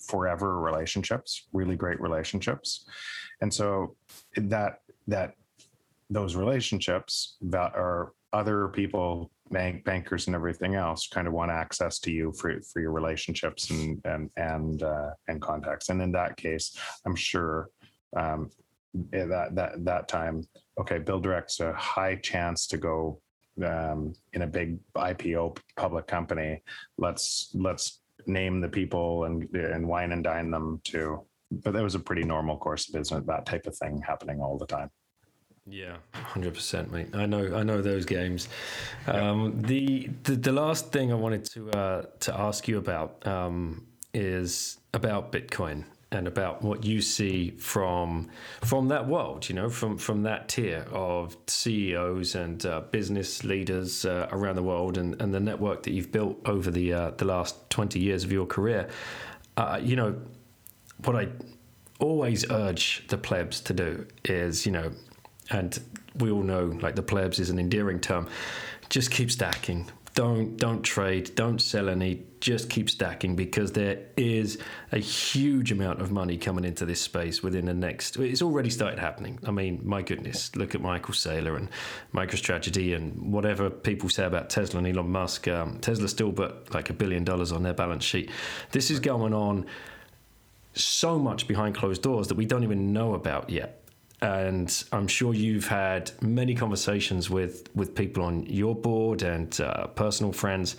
forever 0.00 0.60
relationships, 0.60 1.48
really 1.52 1.76
great 1.76 2.00
relationships. 2.00 2.86
And 3.40 3.52
so 3.52 3.96
that 4.36 4.80
that 5.06 5.34
those 6.08 6.36
relationships 6.36 7.36
that 7.42 7.74
are 7.74 8.12
other 8.32 8.68
people 8.68 9.30
bank 9.50 9.84
bankers 9.84 10.26
and 10.26 10.36
everything 10.36 10.74
else 10.74 11.08
kind 11.08 11.26
of 11.26 11.32
want 11.32 11.50
access 11.50 11.98
to 12.00 12.10
you 12.10 12.32
for 12.32 12.60
for 12.72 12.80
your 12.80 12.92
relationships 12.92 13.70
and 13.70 14.00
and 14.04 14.30
and 14.36 14.82
uh, 14.82 15.10
and 15.28 15.40
contacts. 15.40 15.88
And 15.88 16.00
in 16.02 16.12
that 16.12 16.36
case 16.36 16.76
i'm 17.06 17.16
sure 17.16 17.68
um 18.16 18.50
that 19.12 19.54
that 19.54 19.84
that 19.84 20.08
time 20.08 20.42
okay 20.80 20.98
BuildDirect's 20.98 21.60
a 21.60 21.72
high 21.72 22.16
chance 22.16 22.66
to 22.68 22.76
go 22.76 23.20
um 23.64 24.12
in 24.32 24.42
a 24.42 24.46
big 24.46 24.78
ipo 24.96 25.56
public 25.76 26.06
company. 26.06 26.62
Let's 26.98 27.50
let's 27.54 28.00
name 28.26 28.60
the 28.60 28.68
people 28.68 29.24
and 29.24 29.48
and 29.54 29.86
wine 29.86 30.12
and 30.12 30.24
dine 30.24 30.50
them 30.50 30.80
to 30.84 31.24
but 31.50 31.72
that 31.72 31.82
was 31.82 31.94
a 31.94 32.00
pretty 32.00 32.22
normal 32.22 32.56
course 32.56 32.88
of 32.88 32.94
business 32.94 33.24
that 33.26 33.46
type 33.46 33.66
of 33.66 33.76
thing 33.76 34.02
happening 34.06 34.40
all 34.40 34.58
the 34.58 34.66
time 34.66 34.90
Yeah, 35.70 35.98
hundred 36.12 36.54
percent, 36.54 36.90
mate. 36.90 37.14
I 37.14 37.26
know, 37.26 37.54
I 37.54 37.62
know 37.62 37.80
those 37.80 38.04
games. 38.04 38.48
Um, 39.06 39.62
the, 39.62 40.10
the 40.24 40.34
the 40.34 40.52
last 40.52 40.90
thing 40.90 41.12
I 41.12 41.14
wanted 41.14 41.44
to 41.52 41.70
uh, 41.70 42.02
to 42.20 42.36
ask 42.40 42.66
you 42.66 42.78
about 42.78 43.24
um, 43.24 43.86
is 44.12 44.78
about 44.92 45.30
Bitcoin 45.30 45.84
and 46.10 46.26
about 46.26 46.62
what 46.62 46.82
you 46.84 47.00
see 47.00 47.50
from 47.52 48.30
from 48.62 48.88
that 48.88 49.06
world. 49.06 49.48
You 49.48 49.54
know, 49.54 49.70
from 49.70 49.96
from 49.96 50.24
that 50.24 50.48
tier 50.48 50.86
of 50.90 51.36
CEOs 51.46 52.34
and 52.34 52.66
uh, 52.66 52.80
business 52.90 53.44
leaders 53.44 54.04
uh, 54.04 54.26
around 54.32 54.56
the 54.56 54.64
world, 54.64 54.98
and, 54.98 55.20
and 55.22 55.32
the 55.32 55.40
network 55.40 55.84
that 55.84 55.92
you've 55.92 56.10
built 56.10 56.36
over 56.46 56.72
the 56.72 56.92
uh, 56.92 57.10
the 57.12 57.26
last 57.26 57.70
twenty 57.70 58.00
years 58.00 58.24
of 58.24 58.32
your 58.32 58.46
career. 58.46 58.88
Uh, 59.56 59.78
you 59.80 59.94
know, 59.94 60.16
what 61.04 61.14
I 61.14 61.28
always 62.00 62.50
urge 62.50 63.06
the 63.08 63.18
plebs 63.18 63.60
to 63.60 63.74
do 63.74 64.06
is, 64.24 64.64
you 64.64 64.72
know, 64.72 64.90
and 65.50 65.78
we 66.18 66.30
all 66.30 66.42
know 66.42 66.66
like 66.80 66.96
the 66.96 67.02
plebs 67.02 67.38
is 67.38 67.50
an 67.50 67.58
endearing 67.58 68.00
term. 68.00 68.28
Just 68.88 69.10
keep 69.10 69.30
stacking. 69.30 69.90
Don't 70.14 70.56
don't 70.56 70.82
trade. 70.82 71.34
Don't 71.36 71.60
sell 71.60 71.88
any. 71.88 72.24
Just 72.40 72.68
keep 72.68 72.90
stacking 72.90 73.36
because 73.36 73.72
there 73.72 73.98
is 74.16 74.58
a 74.90 74.98
huge 74.98 75.70
amount 75.70 76.00
of 76.00 76.10
money 76.10 76.36
coming 76.36 76.64
into 76.64 76.84
this 76.84 77.00
space 77.00 77.42
within 77.42 77.66
the 77.66 77.74
next. 77.74 78.16
It's 78.16 78.42
already 78.42 78.70
started 78.70 78.98
happening. 78.98 79.38
I 79.46 79.50
mean, 79.50 79.80
my 79.84 80.02
goodness, 80.02 80.54
look 80.56 80.74
at 80.74 80.80
Michael 80.80 81.14
Saylor 81.14 81.56
and 81.56 81.68
MicroStrategy 82.14 82.96
and 82.96 83.32
whatever 83.32 83.70
people 83.70 84.08
say 84.08 84.24
about 84.24 84.50
Tesla 84.50 84.78
and 84.78 84.88
Elon 84.88 85.10
Musk. 85.10 85.46
Um, 85.46 85.78
Tesla 85.80 86.08
still 86.08 86.32
put 86.32 86.74
like 86.74 86.90
a 86.90 86.94
billion 86.94 87.24
dollars 87.24 87.52
on 87.52 87.62
their 87.62 87.74
balance 87.74 88.04
sheet. 88.04 88.30
This 88.72 88.90
is 88.90 89.00
going 89.00 89.34
on 89.34 89.66
so 90.74 91.18
much 91.18 91.46
behind 91.46 91.74
closed 91.74 92.02
doors 92.02 92.28
that 92.28 92.36
we 92.36 92.46
don't 92.46 92.64
even 92.64 92.92
know 92.92 93.14
about 93.14 93.50
yet. 93.50 93.79
And 94.22 94.84
I'm 94.92 95.08
sure 95.08 95.32
you've 95.32 95.66
had 95.66 96.10
many 96.20 96.54
conversations 96.54 97.30
with, 97.30 97.68
with 97.74 97.94
people 97.94 98.22
on 98.22 98.44
your 98.46 98.74
board 98.74 99.22
and 99.22 99.58
uh, 99.60 99.86
personal 99.88 100.32
friends. 100.32 100.76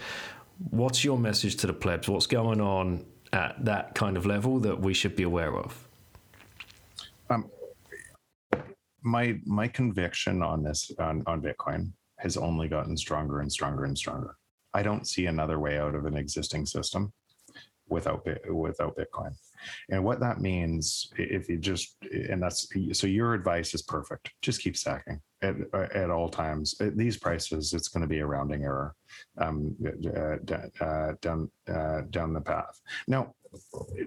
what's 0.69 1.03
your 1.03 1.17
message 1.17 1.55
to 1.57 1.67
the 1.67 1.73
plebs? 1.73 2.07
What's 2.07 2.27
going 2.27 2.61
on 2.61 3.05
at 3.33 3.63
that 3.65 3.95
kind 3.95 4.17
of 4.17 4.25
level 4.25 4.59
that 4.59 4.79
we 4.79 4.93
should 4.93 5.15
be 5.15 5.23
aware 5.23 5.55
of? 5.55 5.87
Um, 7.29 7.49
my 9.03 9.39
my 9.45 9.67
conviction 9.67 10.43
on 10.43 10.63
this 10.63 10.91
on, 10.99 11.23
on 11.25 11.41
Bitcoin 11.41 11.91
has 12.17 12.37
only 12.37 12.67
gotten 12.67 12.95
stronger 12.95 13.39
and 13.39 13.51
stronger 13.51 13.85
and 13.85 13.97
stronger. 13.97 14.35
I 14.73 14.83
don't 14.83 15.07
see 15.07 15.25
another 15.25 15.59
way 15.59 15.79
out 15.79 15.95
of 15.95 16.05
an 16.05 16.15
existing 16.15 16.65
system 16.65 17.11
without 17.89 18.27
without 18.49 18.95
Bitcoin. 18.95 19.33
And 19.89 20.03
what 20.03 20.19
that 20.19 20.39
means, 20.39 21.11
if 21.17 21.49
you 21.49 21.57
just 21.57 21.97
and 22.29 22.41
that's 22.41 22.67
so 22.93 23.07
your 23.07 23.33
advice 23.33 23.73
is 23.73 23.81
perfect. 23.81 24.31
Just 24.41 24.61
keep 24.61 24.77
stacking 24.77 25.21
at 25.41 25.55
at 25.73 26.09
all 26.09 26.29
times. 26.29 26.75
At 26.79 26.97
these 26.97 27.17
prices, 27.17 27.73
it's 27.73 27.87
going 27.87 28.01
to 28.01 28.07
be 28.07 28.19
a 28.19 28.25
rounding 28.25 28.63
error 28.63 28.95
um, 29.37 29.75
uh, 29.85 30.83
uh, 30.83 31.13
down 31.21 31.51
uh, 31.67 32.01
down 32.09 32.33
the 32.33 32.41
path. 32.41 32.79
Now, 33.07 33.33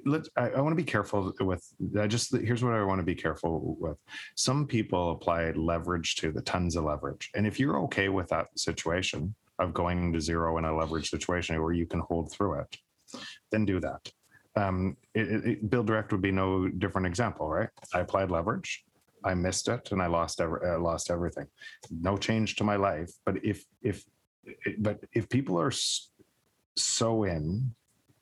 let's. 0.04 0.28
I, 0.36 0.50
I 0.50 0.60
want 0.60 0.72
to 0.72 0.82
be 0.82 0.90
careful 0.90 1.32
with. 1.40 1.64
I 1.98 2.06
just 2.06 2.36
here's 2.36 2.64
what 2.64 2.74
I 2.74 2.82
want 2.84 3.00
to 3.00 3.06
be 3.06 3.14
careful 3.14 3.76
with. 3.78 3.98
Some 4.36 4.66
people 4.66 5.12
apply 5.12 5.50
leverage 5.52 6.16
to 6.16 6.32
the 6.32 6.42
tons 6.42 6.76
of 6.76 6.84
leverage, 6.84 7.30
and 7.34 7.46
if 7.46 7.58
you're 7.58 7.78
okay 7.84 8.08
with 8.08 8.28
that 8.28 8.58
situation 8.58 9.34
of 9.58 9.72
going 9.72 10.12
to 10.12 10.20
zero 10.20 10.58
in 10.58 10.64
a 10.64 10.76
leverage 10.76 11.10
situation 11.10 11.60
where 11.62 11.72
you 11.72 11.86
can 11.86 12.00
hold 12.00 12.32
through 12.32 12.60
it, 12.60 12.76
then 13.52 13.64
do 13.64 13.78
that 13.80 14.10
um, 14.56 14.96
it, 15.14 15.46
it, 15.46 15.70
Build 15.70 15.86
Direct 15.86 16.12
would 16.12 16.22
be 16.22 16.30
no 16.30 16.68
different 16.68 17.06
example, 17.06 17.48
right? 17.48 17.68
I 17.92 18.00
applied 18.00 18.30
leverage, 18.30 18.84
I 19.24 19.34
missed 19.34 19.68
it, 19.68 19.90
and 19.90 20.00
I 20.00 20.06
lost 20.06 20.40
every, 20.40 20.60
uh, 20.68 20.78
lost 20.78 21.10
everything. 21.10 21.46
No 21.90 22.16
change 22.16 22.56
to 22.56 22.64
my 22.64 22.76
life, 22.76 23.10
but 23.24 23.44
if 23.44 23.64
if 23.82 24.04
but 24.78 25.00
if 25.12 25.28
people 25.28 25.58
are 25.58 25.72
so 26.76 27.24
in 27.24 27.74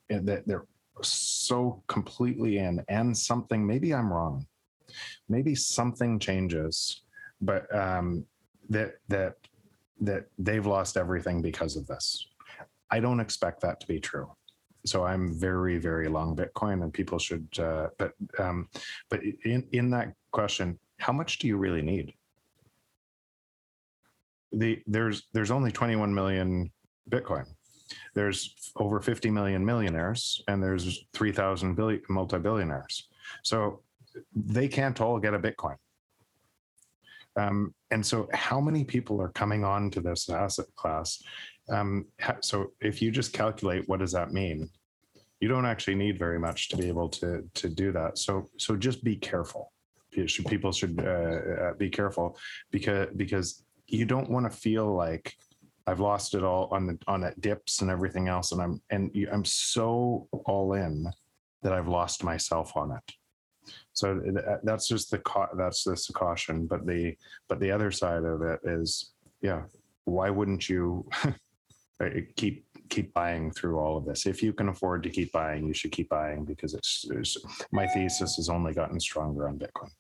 and 0.09 0.29
that 0.29 0.47
they're 0.47 0.67
so 1.03 1.83
completely 1.89 2.59
in, 2.59 2.83
and 2.89 3.17
something 3.17 3.67
maybe 3.67 3.93
I'm 3.93 4.13
wrong, 4.13 4.47
maybe 5.29 5.55
something 5.55 6.19
changes, 6.19 7.03
but 7.41 7.73
um, 7.75 8.25
that 8.71 8.95
that 9.09 9.35
that 10.01 10.27
they've 10.39 10.67
lost 10.67 10.97
everything 10.97 11.43
because 11.43 11.77
of 11.77 11.87
this. 11.87 12.27
I 12.91 13.01
don't 13.01 13.21
expect 13.21 13.61
that 13.63 13.81
to 13.81 13.87
be 13.87 14.01
true 14.01 14.31
so 14.85 15.05
I'm 15.05 15.33
very, 15.39 15.79
very 15.79 16.09
long 16.09 16.37
Bitcoin, 16.37 16.83
and 16.83 16.93
people 16.93 17.19
should. 17.19 17.47
Uh, 17.59 17.89
but 17.99 18.13
um, 18.39 18.69
but 19.09 19.21
in 19.45 19.67
in 19.73 19.91
that 19.91 20.15
question, 20.33 20.79
how 20.99 21.13
much 21.13 21.39
do 21.39 21.47
you 21.47 21.57
really 21.57 21.83
need? 21.83 22.15
The 24.53 24.83
there's 24.87 25.25
there's 25.33 25.51
only 25.51 25.73
21 25.73 26.13
million 26.15 26.71
Bitcoin. 27.11 27.47
There's 28.15 28.55
over 28.77 29.01
50 29.01 29.31
million 29.31 29.65
millionaires, 29.65 30.43
and 30.49 30.63
there's 30.63 31.05
3,000 31.13 31.75
billion 31.75 32.03
multi-billionaires. 32.09 33.09
So 33.43 33.83
they 34.35 34.69
can't 34.69 35.01
all 35.01 35.19
get 35.19 35.35
a 35.35 35.39
Bitcoin. 35.39 35.77
Um, 37.37 37.75
and 37.91 38.05
so, 38.05 38.29
how 38.33 38.61
many 38.61 38.85
people 38.85 39.21
are 39.23 39.31
coming 39.31 39.65
on 39.65 39.91
to 39.93 40.01
this 40.01 40.29
asset 40.29 40.67
class 40.77 41.23
um, 41.71 42.07
so 42.41 42.73
if 42.81 43.01
you 43.01 43.11
just 43.11 43.33
calculate 43.33 43.89
what 43.89 44.01
does 44.01 44.13
that 44.13 44.33
mean, 44.33 44.69
you 45.41 45.49
don't 45.49 45.67
actually 45.67 45.97
need 45.97 46.19
very 46.19 46.39
much 46.39 46.69
to 46.69 46.77
be 46.77 46.89
able 46.89 47.09
to 47.09 47.49
to 47.55 47.69
do 47.69 47.93
that. 47.93 48.19
So 48.19 48.49
so 48.59 48.77
just 48.77 49.03
be 49.03 49.17
careful. 49.17 49.73
People 50.13 50.73
should 50.73 51.01
uh, 51.01 51.65
uh, 51.65 51.75
be 51.75 51.89
careful 51.89 52.37
because 52.71 53.09
because 53.17 53.65
you 53.87 54.05
don't 54.05 54.31
want 54.31 54.51
to 54.51 54.57
feel 54.57 54.95
like 54.95 55.35
I've 55.87 56.01
lost 56.01 56.35
it 56.35 56.45
all 56.45 56.69
on 56.71 56.87
the 56.87 56.99
on 57.09 57.21
that 57.23 57.41
dips 57.41 57.81
and 57.81 57.91
everything 57.91 58.29
else, 58.29 58.53
and 58.53 58.63
I'm 58.63 58.83
and 58.91 59.11
I'm 59.33 59.45
so 59.45 60.29
all 60.45 60.75
in 60.75 61.11
that 61.63 61.73
I've 61.73 61.89
lost 61.89 62.25
myself 62.25 62.77
on 62.77 62.93
it. 62.93 63.15
So 63.93 64.21
that's 64.63 64.89
just 64.89 65.11
the 65.11 65.21
that's 65.57 65.85
the 65.85 66.13
caution. 66.13 66.67
But 66.67 66.87
the 66.87 67.17
but 67.49 67.59
the 67.61 67.71
other 67.71 67.91
side 67.91 68.25
of 68.25 68.43
it 68.43 68.61
is, 68.65 69.13
yeah, 69.41 69.63
why 70.05 70.31
wouldn't 70.31 70.69
you 70.69 71.09
keep 72.37 72.67
keep 72.89 73.15
buying 73.15 73.51
through 73.51 73.79
all 73.79 73.97
of 73.97 74.05
this. 74.05 74.27
If 74.27 74.43
you 74.43 74.53
can 74.53 74.69
afford 74.69 75.03
to 75.05 75.11
keep 75.11 75.33
buying, 75.33 75.67
you 75.67 75.73
should 75.73 75.93
keep 75.93 76.11
buying 76.11 76.45
because 76.45 76.75
it's, 76.75 77.07
it's 77.11 77.39
my 77.71 77.87
thesis 77.87 78.37
has 78.37 78.51
only 78.51 78.75
gotten 78.75 79.01
stronger 79.01 79.49
on 79.49 79.59
Bitcoin. 79.59 79.91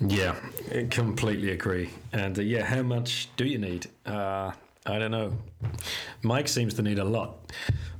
Yeah, 0.00 0.36
I 0.74 0.86
completely 0.90 1.50
agree. 1.50 1.90
And 2.12 2.38
uh, 2.38 2.42
yeah, 2.42 2.64
how 2.64 2.82
much 2.82 3.28
do 3.36 3.44
you 3.44 3.58
need? 3.58 3.88
Uh, 4.06 4.52
I 4.86 4.98
don't 4.98 5.10
know. 5.10 5.32
Mike 6.22 6.48
seems 6.48 6.74
to 6.74 6.82
need 6.82 6.98
a 6.98 7.04
lot 7.04 7.38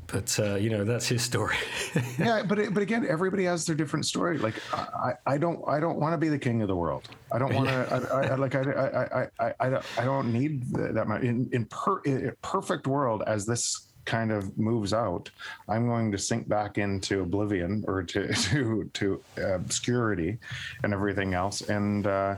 but 0.07 0.39
uh, 0.39 0.55
you 0.55 0.71
know 0.71 0.85
that's 0.85 1.07
his 1.07 1.23
story. 1.23 1.57
yeah, 2.19 2.43
but 2.43 2.59
but 2.73 2.83
again, 2.83 3.07
everybody 3.09 3.45
has 3.45 3.67
their 3.67 3.77
different 3.77 4.07
story. 4.07 4.39
Like 4.39 4.55
I, 4.73 5.15
I 5.27 5.39
don't 5.39 5.63
I 5.69 5.81
don't 5.81 5.99
want 5.99 6.13
to 6.13 6.19
be 6.19 6.29
the 6.29 6.39
king 6.39 6.63
of 6.63 6.69
the 6.69 6.77
world. 6.77 7.09
I 7.33 7.39
don't 7.39 7.55
want 7.55 7.69
to. 7.69 8.09
I, 8.13 8.27
I, 8.27 8.35
like 8.37 8.55
I 8.55 8.61
I 8.61 9.29
I 9.39 9.55
I 9.61 9.81
I 9.99 10.05
don't 10.05 10.33
need 10.33 10.65
that 10.75 11.07
much. 11.09 11.23
In 11.23 11.49
in, 11.53 11.65
per, 11.67 12.01
in 12.01 12.33
perfect 12.43 12.87
world, 12.87 13.23
as 13.27 13.47
this 13.47 13.89
kind 14.05 14.31
of 14.31 14.57
moves 14.57 14.95
out, 14.95 15.29
I'm 15.69 15.87
going 15.87 16.13
to 16.13 16.19
sink 16.19 16.49
back 16.49 16.79
into 16.79 17.23
oblivion 17.23 17.85
or 17.89 18.03
to 18.05 18.33
to 18.33 18.91
to 18.95 19.23
obscurity 19.37 20.39
and 20.85 20.93
everything 20.93 21.35
else. 21.35 21.63
And 21.63 22.07
uh, 22.07 22.37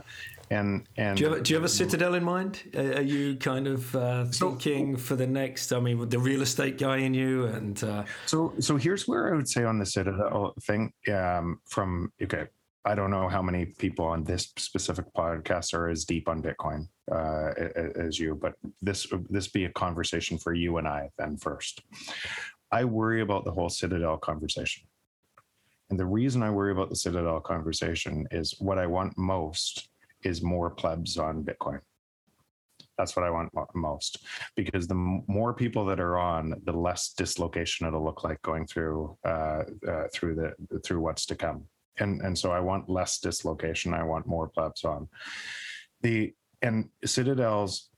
and 0.51 0.87
and 0.97 1.17
do 1.17 1.23
you 1.23 1.33
have, 1.33 1.43
do 1.43 1.53
you 1.53 1.55
have 1.57 1.63
a 1.63 1.69
citadel 1.69 2.15
in 2.15 2.23
mind? 2.23 2.63
Are 2.75 3.01
you 3.01 3.35
kind 3.35 3.67
of 3.67 3.95
uh, 3.95 4.25
thinking 4.25 4.97
so, 4.97 5.03
for 5.03 5.15
the 5.15 5.27
next? 5.27 5.71
I 5.71 5.79
mean, 5.79 5.99
with 5.99 6.09
the 6.09 6.19
real 6.19 6.41
estate 6.41 6.77
guy 6.77 6.97
in 6.97 7.13
you, 7.13 7.45
and 7.45 7.83
uh, 7.83 8.03
so 8.25 8.53
so 8.59 8.77
here's 8.77 9.07
where 9.07 9.33
I 9.33 9.35
would 9.35 9.47
say 9.47 9.63
on 9.63 9.79
the 9.79 9.85
citadel 9.85 10.53
thing. 10.63 10.91
Um, 11.13 11.59
from 11.65 12.11
okay, 12.21 12.47
I 12.85 12.95
don't 12.95 13.11
know 13.11 13.29
how 13.29 13.41
many 13.41 13.65
people 13.65 14.05
on 14.05 14.23
this 14.23 14.51
specific 14.57 15.05
podcast 15.15 15.73
are 15.73 15.89
as 15.89 16.05
deep 16.05 16.27
on 16.27 16.41
Bitcoin 16.41 16.87
uh, 17.11 17.51
as 17.95 18.19
you, 18.19 18.35
but 18.35 18.53
this 18.81 19.07
this 19.29 19.47
be 19.47 19.65
a 19.65 19.69
conversation 19.69 20.37
for 20.37 20.53
you 20.53 20.77
and 20.77 20.87
I 20.87 21.09
then 21.17 21.37
first. 21.37 21.81
I 22.71 22.85
worry 22.85 23.21
about 23.21 23.45
the 23.45 23.51
whole 23.51 23.69
citadel 23.69 24.17
conversation. 24.17 24.83
And 25.89 25.99
the 25.99 26.05
reason 26.05 26.43
I 26.43 26.51
worry 26.51 26.71
about 26.71 26.89
the 26.89 26.95
Citadel 26.95 27.39
conversation 27.39 28.27
is 28.31 28.53
what 28.59 28.77
I 28.77 28.85
want 28.85 29.17
most 29.17 29.88
is 30.23 30.41
more 30.41 30.69
plebs 30.69 31.17
on 31.17 31.43
Bitcoin. 31.43 31.79
That's 32.97 33.15
what 33.15 33.25
I 33.25 33.29
want 33.29 33.49
most 33.73 34.25
because 34.57 34.85
the 34.85 35.21
more 35.27 35.53
people 35.53 35.85
that 35.85 36.01
are 36.01 36.17
on, 36.17 36.53
the 36.65 36.73
less 36.73 37.13
dislocation 37.13 37.87
it'll 37.87 38.03
look 38.03 38.25
like 38.25 38.41
going 38.41 38.67
through 38.67 39.17
uh, 39.25 39.63
uh, 39.87 40.03
through 40.13 40.35
the 40.35 40.79
through 40.81 40.99
what's 40.99 41.25
to 41.27 41.35
come. 41.35 41.63
And 41.97 42.21
and 42.21 42.37
so 42.37 42.51
I 42.51 42.59
want 42.59 42.89
less 42.89 43.19
dislocation. 43.19 43.93
I 43.93 44.03
want 44.03 44.27
more 44.27 44.49
plebs 44.49 44.83
on. 44.83 45.07
The 46.01 46.33
and 46.61 46.89
citadels. 47.05 47.89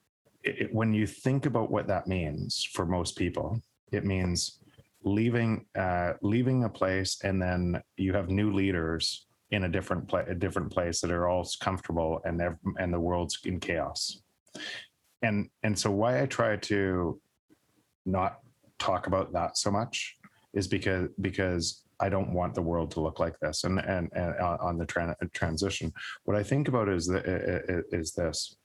It, 0.44 0.74
when 0.74 0.94
you 0.94 1.06
think 1.06 1.46
about 1.46 1.70
what 1.72 1.88
that 1.88 2.08
means 2.08 2.68
for 2.74 2.86
most 2.86 3.16
people, 3.16 3.62
it 3.92 4.06
means 4.06 4.60
leaving 5.04 5.66
uh, 5.76 6.14
leaving 6.22 6.64
a 6.64 6.70
place 6.70 7.18
and 7.24 7.42
then 7.42 7.82
you 7.98 8.14
have 8.14 8.30
new 8.30 8.52
leaders 8.52 9.28
in 9.52 9.66
a 9.66 9.70
different 9.70 10.08
place, 10.08 10.28
a 10.30 10.36
different 10.36 10.72
place 10.72 11.02
that 11.02 11.12
are 11.12 11.28
all 11.28 11.48
comfortable 11.60 12.22
and 12.26 12.42
and 12.80 12.94
the 12.94 13.00
world's 13.00 13.40
in 13.46 13.60
chaos. 13.60 14.22
And 15.22 15.50
and 15.64 15.78
so 15.78 15.92
why 15.92 16.22
I 16.22 16.26
try 16.26 16.56
to 16.58 17.22
not 18.06 18.40
talk 18.80 19.08
about 19.08 19.34
that 19.34 19.58
so 19.58 19.70
much 19.72 20.16
is 20.54 20.68
because 20.68 21.10
because 21.20 21.84
I 22.00 22.10
don't 22.10 22.34
want 22.34 22.56
the 22.56 22.62
world 22.62 22.92
to 22.92 23.00
look 23.02 23.20
like 23.20 23.38
this. 23.40 23.64
And 23.64 23.80
and, 23.80 24.10
and 24.14 24.36
on 24.40 24.78
the 24.78 24.86
tra- 24.86 25.16
transition, 25.34 25.94
what 26.24 26.36
I 26.36 26.44
think 26.44 26.68
about 26.68 26.90
is 26.90 27.08
this. 27.08 28.56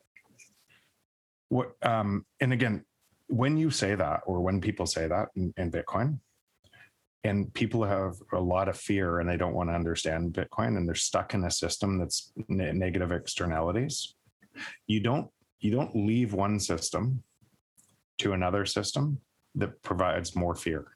What 1.48 1.72
um 1.82 2.24
and 2.40 2.52
again, 2.52 2.84
when 3.28 3.56
you 3.56 3.70
say 3.70 3.94
that, 3.94 4.20
or 4.26 4.40
when 4.40 4.60
people 4.60 4.86
say 4.86 5.06
that 5.08 5.28
in, 5.34 5.52
in 5.56 5.70
Bitcoin, 5.70 6.20
and 7.24 7.52
people 7.54 7.84
have 7.84 8.14
a 8.32 8.40
lot 8.40 8.68
of 8.68 8.78
fear 8.78 9.18
and 9.18 9.28
they 9.28 9.36
don't 9.36 9.54
want 9.54 9.68
to 9.68 9.74
understand 9.74 10.32
bitcoin 10.32 10.76
and 10.76 10.86
they're 10.86 10.94
stuck 10.94 11.34
in 11.34 11.44
a 11.44 11.50
system 11.50 11.98
that's 11.98 12.32
ne- 12.48 12.72
negative 12.72 13.12
externalities. 13.12 14.14
You 14.86 15.00
don't 15.00 15.28
you 15.58 15.70
don't 15.70 15.94
leave 15.94 16.32
one 16.32 16.60
system 16.60 17.22
to 18.18 18.32
another 18.32 18.64
system 18.64 19.20
that 19.54 19.82
provides 19.82 20.36
more 20.36 20.54
fear. 20.54 20.86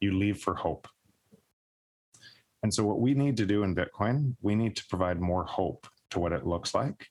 You 0.00 0.18
leave 0.18 0.38
for 0.38 0.54
hope. 0.54 0.86
And 2.62 2.72
so 2.72 2.84
what 2.84 3.00
we 3.00 3.14
need 3.14 3.36
to 3.38 3.46
do 3.46 3.62
in 3.62 3.74
bitcoin 3.74 4.36
we 4.42 4.54
need 4.54 4.76
to 4.76 4.86
provide 4.88 5.20
more 5.20 5.44
hope 5.44 5.86
to 6.10 6.20
what 6.20 6.32
it 6.32 6.46
looks 6.46 6.74
like. 6.74 7.08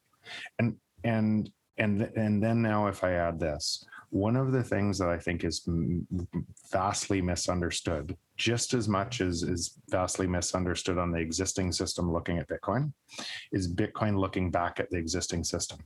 And 0.60 0.78
and 1.04 1.50
and 1.78 2.02
and 2.16 2.42
then 2.42 2.62
now 2.62 2.88
if 2.88 3.04
i 3.04 3.12
add 3.12 3.40
this 3.40 3.86
one 4.16 4.38
of 4.38 4.54
the 4.54 4.64
things 4.64 4.98
that 4.98 5.10
I 5.10 5.18
think 5.18 5.44
is 5.44 5.68
vastly 6.72 7.22
misunderstood, 7.22 8.16
just 8.38 8.74
as 8.74 8.88
much 8.88 9.20
as 9.20 9.44
is 9.44 9.78
vastly 9.90 10.26
misunderstood 10.26 10.98
on 10.98 11.12
the 11.12 11.20
existing 11.20 11.74
system 11.74 12.14
looking 12.14 12.38
at 12.38 12.48
Bitcoin, 12.48 12.94
is 13.52 13.70
Bitcoin 13.70 14.18
looking 14.18 14.52
back 14.52 14.80
at 14.80 14.90
the 14.90 14.96
existing 14.96 15.44
system. 15.44 15.80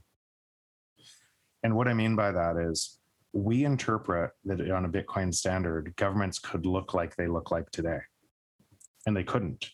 And 1.64 1.74
what 1.74 1.88
I 1.88 1.92
mean 1.92 2.14
by 2.14 2.30
that 2.30 2.56
is 2.56 3.00
we 3.32 3.64
interpret 3.64 4.30
that 4.44 4.60
on 4.70 4.84
a 4.84 4.88
Bitcoin 4.88 5.34
standard, 5.34 5.92
governments 5.96 6.38
could 6.38 6.66
look 6.66 6.94
like 6.94 7.16
they 7.16 7.26
look 7.26 7.50
like 7.50 7.68
today, 7.72 7.98
and 9.06 9.16
they 9.16 9.24
couldn't. 9.24 9.70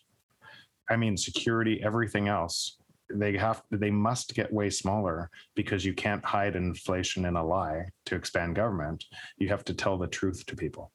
I 0.89 0.95
mean, 0.95 1.15
security, 1.15 1.79
everything 1.83 2.27
else, 2.27 2.79
they 3.13 3.37
have 3.37 3.63
they 3.71 3.91
must 3.91 4.33
get 4.35 4.51
way 4.51 4.69
smaller 4.69 5.29
because 5.55 5.85
you 5.85 5.93
can't 5.93 6.23
hide 6.23 6.55
inflation 6.55 7.25
in 7.25 7.35
a 7.35 7.45
lie 7.45 7.85
to 8.05 8.15
expand 8.15 8.55
government. 8.55 9.05
You 9.37 9.49
have 9.49 9.63
to 9.65 9.73
tell 9.73 9.97
the 9.97 10.07
truth 10.07 10.45
to 10.47 10.55
people. 10.55 10.91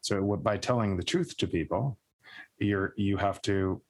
So 0.00 0.36
by 0.36 0.56
telling 0.56 0.96
the 0.96 1.02
truth 1.02 1.36
to 1.38 1.46
people, 1.46 1.98
you're 2.58 2.94
you 2.96 3.16
have 3.16 3.40
to. 3.42 3.80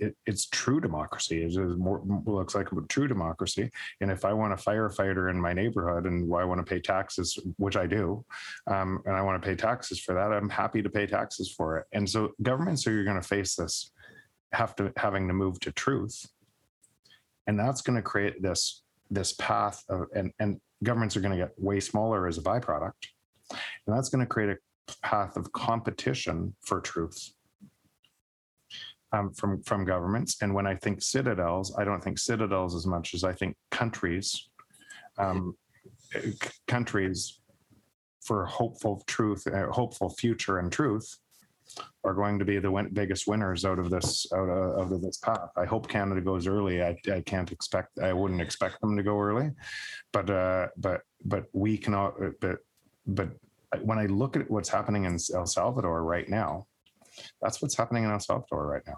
It, 0.00 0.16
it's 0.26 0.46
true 0.46 0.80
democracy. 0.80 1.44
It 1.44 1.52
is 1.52 1.76
more 1.76 2.02
looks 2.26 2.56
like 2.56 2.66
true 2.88 3.06
democracy. 3.06 3.70
And 4.00 4.10
if 4.10 4.24
I 4.24 4.32
want 4.32 4.52
a 4.52 4.56
firefighter 4.56 5.30
in 5.30 5.40
my 5.40 5.52
neighborhood 5.52 6.04
and 6.04 6.24
I 6.34 6.44
want 6.44 6.58
to 6.58 6.68
pay 6.68 6.80
taxes, 6.80 7.38
which 7.58 7.76
I 7.76 7.86
do, 7.86 8.24
um, 8.66 9.00
and 9.06 9.14
I 9.14 9.22
want 9.22 9.40
to 9.40 9.48
pay 9.48 9.54
taxes 9.54 10.00
for 10.00 10.14
that, 10.16 10.32
I'm 10.32 10.48
happy 10.48 10.82
to 10.82 10.90
pay 10.90 11.06
taxes 11.06 11.54
for 11.56 11.78
it. 11.78 11.86
And 11.92 12.10
so 12.10 12.32
governments 12.42 12.88
are 12.88 13.04
going 13.04 13.22
to 13.22 13.28
face 13.28 13.54
this, 13.54 13.92
have 14.52 14.74
to 14.76 14.92
having 14.96 15.28
to 15.28 15.34
move 15.34 15.60
to 15.60 15.70
truth, 15.70 16.26
and 17.48 17.58
that's 17.58 17.80
going 17.80 17.96
to 17.96 18.02
create 18.02 18.40
this 18.40 18.82
this 19.10 19.32
path 19.32 19.82
of 19.88 20.06
and 20.14 20.30
and 20.38 20.60
governments 20.84 21.16
are 21.16 21.20
going 21.20 21.36
to 21.36 21.44
get 21.44 21.52
way 21.58 21.80
smaller 21.80 22.28
as 22.28 22.38
a 22.38 22.42
byproduct, 22.42 23.08
and 23.50 23.96
that's 23.96 24.10
going 24.10 24.24
to 24.24 24.26
create 24.26 24.50
a 24.50 24.58
path 25.02 25.36
of 25.36 25.50
competition 25.52 26.54
for 26.60 26.80
truth 26.80 27.32
um, 29.12 29.32
from 29.32 29.62
from 29.62 29.84
governments. 29.84 30.36
And 30.42 30.54
when 30.54 30.66
I 30.66 30.76
think 30.76 31.02
citadels, 31.02 31.74
I 31.76 31.84
don't 31.84 32.04
think 32.04 32.18
citadels 32.18 32.76
as 32.76 32.86
much 32.86 33.14
as 33.14 33.24
I 33.24 33.32
think 33.32 33.56
countries, 33.70 34.50
um, 35.16 35.56
c- 36.12 36.34
countries 36.68 37.40
for 38.20 38.44
hopeful 38.44 39.02
truth, 39.06 39.46
uh, 39.46 39.68
hopeful 39.72 40.10
future 40.10 40.58
and 40.58 40.70
truth 40.70 41.18
are 42.04 42.14
going 42.14 42.38
to 42.38 42.44
be 42.44 42.58
the 42.58 42.70
win- 42.70 42.90
biggest 42.92 43.26
winners 43.26 43.64
out 43.64 43.78
of 43.78 43.90
this 43.90 44.26
out 44.32 44.48
of, 44.48 44.80
out 44.80 44.92
of 44.92 45.02
this 45.02 45.18
path. 45.18 45.50
I 45.56 45.64
hope 45.64 45.88
Canada 45.88 46.20
goes 46.20 46.46
early. 46.46 46.82
I, 46.82 46.96
I 47.12 47.20
can't 47.20 47.50
expect. 47.52 47.98
I 47.98 48.12
wouldn't 48.12 48.40
expect 48.40 48.80
them 48.80 48.96
to 48.96 49.02
go 49.02 49.18
early, 49.18 49.50
but 50.12 50.30
uh, 50.30 50.68
but 50.76 51.02
but 51.24 51.44
we 51.52 51.76
cannot. 51.76 52.14
But 52.40 52.58
but 53.06 53.30
when 53.82 53.98
I 53.98 54.06
look 54.06 54.36
at 54.36 54.50
what's 54.50 54.68
happening 54.68 55.04
in 55.04 55.18
El 55.34 55.46
Salvador 55.46 56.04
right 56.04 56.28
now, 56.28 56.66
that's 57.40 57.60
what's 57.60 57.76
happening 57.76 58.04
in 58.04 58.10
El 58.10 58.20
Salvador 58.20 58.66
right 58.66 58.82
now. 58.86 58.96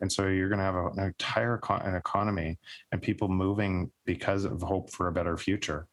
And 0.00 0.10
so 0.10 0.26
you're 0.26 0.48
going 0.48 0.58
to 0.58 0.64
have 0.64 0.74
an 0.74 0.98
entire 0.98 1.58
co- 1.58 1.74
an 1.74 1.94
economy 1.94 2.58
and 2.90 3.00
people 3.00 3.28
moving 3.28 3.90
because 4.04 4.44
of 4.44 4.60
hope 4.60 4.90
for 4.92 5.06
a 5.06 5.12
better 5.12 5.36
future 5.36 5.86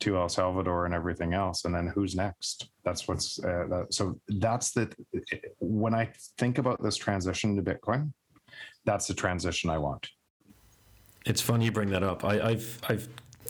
to 0.00 0.16
El 0.16 0.28
Salvador 0.28 0.86
and 0.86 0.94
everything 0.94 1.34
else. 1.34 1.64
And 1.64 1.74
then 1.74 1.92
who's 1.94 2.14
next? 2.14 2.70
That's 2.84 3.06
what's 3.06 3.38
uh, 3.42 3.66
that, 3.68 3.86
so 3.90 4.18
that's 4.28 4.72
the 4.72 4.92
when 5.58 5.94
I 5.94 6.10
think 6.38 6.58
about 6.58 6.82
this 6.82 6.96
transition 6.96 7.56
to 7.56 7.62
Bitcoin, 7.62 8.12
that's 8.84 9.06
the 9.06 9.14
transition 9.14 9.70
I 9.70 9.78
want. 9.78 10.08
It's 11.26 11.40
funny 11.40 11.66
you 11.66 11.72
bring 11.72 11.90
that 11.90 12.02
up. 12.02 12.24
I, 12.24 12.40
I've 12.40 12.80
I've 12.88 13.08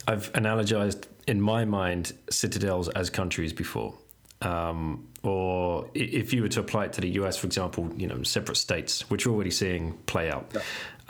I've 0.09 0.33
analogized 0.33 1.07
in 1.27 1.41
my 1.41 1.65
mind 1.65 2.13
citadels 2.31 2.89
as 2.91 3.11
countries 3.11 3.53
before. 3.53 3.95
Um, 4.43 5.07
or 5.23 5.91
if 5.93 6.33
you 6.33 6.43
were 6.43 6.49
to 6.49 6.61
apply 6.61 6.87
it 6.87 6.95
to 6.95 7.03
the 7.03 7.11
US, 7.21 7.37
for 7.37 7.47
example, 7.47 7.91
you 7.97 8.07
know, 8.07 8.23
separate 8.23 8.57
states, 8.57 9.09
which 9.11 9.27
we're 9.27 9.35
already 9.35 9.51
seeing 9.51 9.93
play 10.07 10.31
out, 10.31 10.57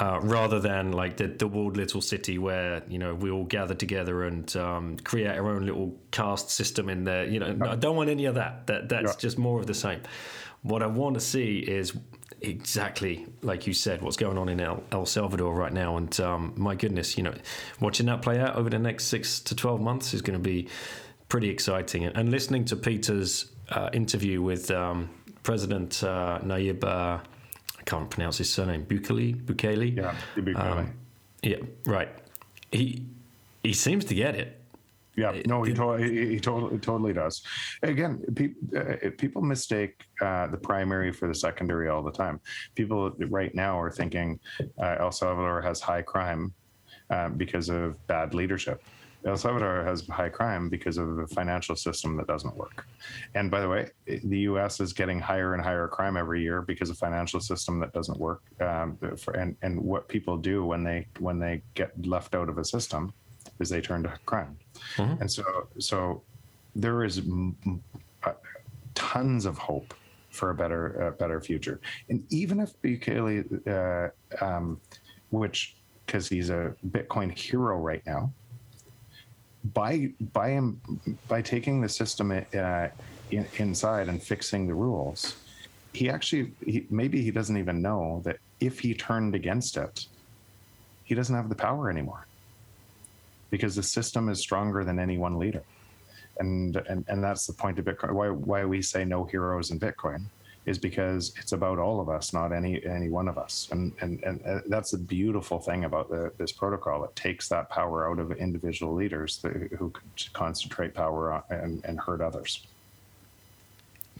uh, 0.00 0.18
rather 0.22 0.58
than 0.58 0.92
like 0.92 1.16
the, 1.18 1.26
the 1.28 1.46
walled 1.46 1.76
little 1.76 2.00
city 2.00 2.38
where, 2.38 2.82
you 2.88 2.98
know, 2.98 3.14
we 3.14 3.30
all 3.30 3.44
gather 3.44 3.74
together 3.74 4.24
and 4.24 4.56
um, 4.56 4.96
create 5.04 5.28
our 5.28 5.48
own 5.50 5.66
little 5.66 5.94
caste 6.10 6.50
system 6.50 6.88
in 6.88 7.04
there. 7.04 7.24
You 7.26 7.38
know, 7.38 7.56
I 7.68 7.76
don't 7.76 7.96
want 7.96 8.08
any 8.10 8.24
of 8.24 8.34
that. 8.36 8.66
That 8.66 8.88
That's 8.88 9.12
Yeah. 9.12 9.18
just 9.18 9.38
more 9.38 9.60
of 9.60 9.66
the 9.66 9.74
same. 9.74 10.00
What 10.62 10.82
I 10.82 10.86
want 10.86 11.14
to 11.14 11.20
see 11.20 11.58
is 11.58 11.92
exactly 12.40 13.26
like 13.42 13.66
you 13.66 13.72
said, 13.74 14.00
what's 14.02 14.16
going 14.16 14.38
on 14.38 14.48
in 14.48 14.60
El, 14.60 14.82
El 14.92 15.04
Salvador 15.06 15.54
right 15.54 15.72
now. 15.72 15.96
And 15.96 16.18
um, 16.20 16.54
my 16.56 16.74
goodness, 16.74 17.16
you 17.16 17.22
know, 17.22 17.34
watching 17.80 18.06
that 18.06 18.22
play 18.22 18.38
out 18.40 18.56
over 18.56 18.70
the 18.70 18.78
next 18.78 19.04
six 19.04 19.40
to 19.40 19.54
12 19.54 19.80
months 19.80 20.14
is 20.14 20.22
going 20.22 20.38
to 20.38 20.42
be 20.42 20.68
pretty 21.28 21.48
exciting. 21.50 22.04
And, 22.04 22.16
and 22.16 22.30
listening 22.30 22.64
to 22.66 22.76
Peter's 22.76 23.52
uh, 23.68 23.90
interview 23.92 24.40
with 24.42 24.70
um, 24.70 25.10
President 25.42 26.02
uh, 26.02 26.38
Nayib, 26.42 26.84
uh, 26.84 27.18
can't 27.90 28.08
pronounce 28.08 28.38
his 28.38 28.48
surname, 28.50 28.86
Bukele, 28.86 29.34
Bukele. 29.44 29.96
Yeah, 29.96 30.14
it'd 30.36 30.56
Um, 30.56 30.94
yeah, 31.42 31.56
right. 31.84 32.08
He 32.70 33.02
he 33.64 33.72
seems 33.72 34.04
to 34.06 34.14
get 34.14 34.34
it. 34.36 34.56
Yeah, 35.16 35.32
no, 35.44 35.62
he, 35.64 35.74
to- 35.74 35.94
he, 35.98 36.28
he 36.34 36.40
totally, 36.40 36.78
totally 36.78 37.12
does. 37.12 37.42
Again, 37.82 38.22
pe- 38.36 38.54
uh, 38.78 39.10
people 39.18 39.42
mistake 39.42 40.04
uh, 40.22 40.46
the 40.46 40.56
primary 40.56 41.12
for 41.12 41.26
the 41.28 41.34
secondary 41.34 41.88
all 41.88 42.02
the 42.02 42.12
time. 42.12 42.40
People 42.74 43.10
right 43.28 43.54
now 43.54 43.78
are 43.78 43.90
thinking 43.90 44.38
uh, 44.80 44.96
El 45.00 45.12
Salvador 45.12 45.60
has 45.60 45.80
high 45.80 46.00
crime 46.00 46.54
uh, 47.10 47.28
because 47.28 47.68
of 47.68 47.82
bad 48.06 48.34
leadership. 48.34 48.82
El 49.24 49.36
Salvador 49.36 49.84
has 49.84 50.06
high 50.08 50.28
crime 50.28 50.68
because 50.68 50.96
of 50.96 51.18
a 51.18 51.26
financial 51.26 51.76
system 51.76 52.16
that 52.16 52.26
doesn't 52.26 52.56
work. 52.56 52.86
And 53.34 53.50
by 53.50 53.60
the 53.60 53.68
way, 53.68 53.90
the 54.06 54.38
U.S. 54.40 54.80
is 54.80 54.92
getting 54.92 55.20
higher 55.20 55.54
and 55.54 55.62
higher 55.62 55.88
crime 55.88 56.16
every 56.16 56.42
year 56.42 56.62
because 56.62 56.88
of 56.88 56.98
financial 56.98 57.40
system 57.40 57.78
that 57.80 57.92
doesn't 57.92 58.18
work. 58.18 58.42
Um, 58.60 58.96
for, 59.18 59.34
and 59.34 59.56
and 59.62 59.78
what 59.80 60.08
people 60.08 60.36
do 60.36 60.64
when 60.64 60.82
they 60.82 61.06
when 61.18 61.38
they 61.38 61.62
get 61.74 61.92
left 62.06 62.34
out 62.34 62.48
of 62.48 62.58
a 62.58 62.64
system 62.64 63.12
is 63.58 63.68
they 63.68 63.80
turn 63.80 64.02
to 64.02 64.12
crime. 64.26 64.56
And 65.20 65.30
so, 65.30 65.44
so 65.78 66.22
there 66.74 67.04
is 67.04 67.20
uh, 68.24 68.32
tons 68.94 69.44
of 69.44 69.58
hope 69.58 69.94
for 70.30 70.50
a 70.50 70.54
better, 70.54 71.02
uh, 71.02 71.10
better 71.12 71.40
future. 71.40 71.80
And 72.08 72.24
even 72.32 72.60
if 72.60 72.80
Bukele, 72.82 73.44
uh, 73.68 74.44
um, 74.44 74.80
which 75.30 75.76
because 76.06 76.28
he's 76.28 76.50
a 76.50 76.74
Bitcoin 76.88 77.36
hero 77.36 77.78
right 77.78 78.02
now, 78.06 78.32
by 79.64 80.10
by 80.32 80.50
him 80.50 80.80
by 81.28 81.42
taking 81.42 81.80
the 81.80 81.88
system 81.88 82.30
uh, 82.30 82.88
in, 83.30 83.46
inside 83.58 84.08
and 84.08 84.22
fixing 84.22 84.66
the 84.66 84.74
rules, 84.74 85.36
he 85.92 86.08
actually 86.08 86.52
he, 86.64 86.86
maybe 86.90 87.22
he 87.22 87.30
doesn't 87.30 87.56
even 87.56 87.82
know 87.82 88.22
that 88.24 88.38
if 88.60 88.80
he 88.80 88.94
turned 88.94 89.34
against 89.34 89.76
it, 89.76 90.06
he 91.04 91.14
doesn't 91.14 91.34
have 91.34 91.48
the 91.48 91.54
power 91.54 91.90
anymore 91.90 92.26
because 93.50 93.74
the 93.74 93.82
system 93.82 94.28
is 94.28 94.38
stronger 94.38 94.84
than 94.84 94.98
any 94.98 95.18
one 95.18 95.38
leader. 95.38 95.62
And, 96.38 96.76
and 96.88 97.04
and 97.08 97.22
that's 97.22 97.46
the 97.46 97.52
point 97.52 97.78
of 97.78 97.84
Bitcoin. 97.84 98.12
Why 98.12 98.30
why 98.30 98.64
we 98.64 98.80
say 98.80 99.04
no 99.04 99.24
heroes 99.24 99.70
in 99.70 99.78
Bitcoin 99.78 100.24
is 100.70 100.78
because 100.78 101.32
it's 101.36 101.52
about 101.52 101.78
all 101.78 102.00
of 102.00 102.08
us, 102.08 102.32
not 102.32 102.52
any 102.52 102.82
any 102.86 103.08
one 103.10 103.28
of 103.28 103.36
us. 103.36 103.68
And 103.72 103.92
and 104.00 104.22
and 104.22 104.40
uh, 104.46 104.60
that's 104.68 104.92
the 104.92 104.98
beautiful 104.98 105.58
thing 105.58 105.84
about 105.84 106.08
the, 106.08 106.32
this 106.38 106.52
protocol. 106.52 107.04
It 107.04 107.14
takes 107.16 107.48
that 107.48 107.68
power 107.68 108.08
out 108.08 108.18
of 108.18 108.30
individual 108.32 108.94
leaders 108.94 109.38
that, 109.42 109.52
who 109.78 109.90
could 109.90 110.32
concentrate 110.32 110.94
power 110.94 111.32
on, 111.32 111.42
and 111.50 111.84
and 111.84 112.00
hurt 112.00 112.20
others. 112.20 112.66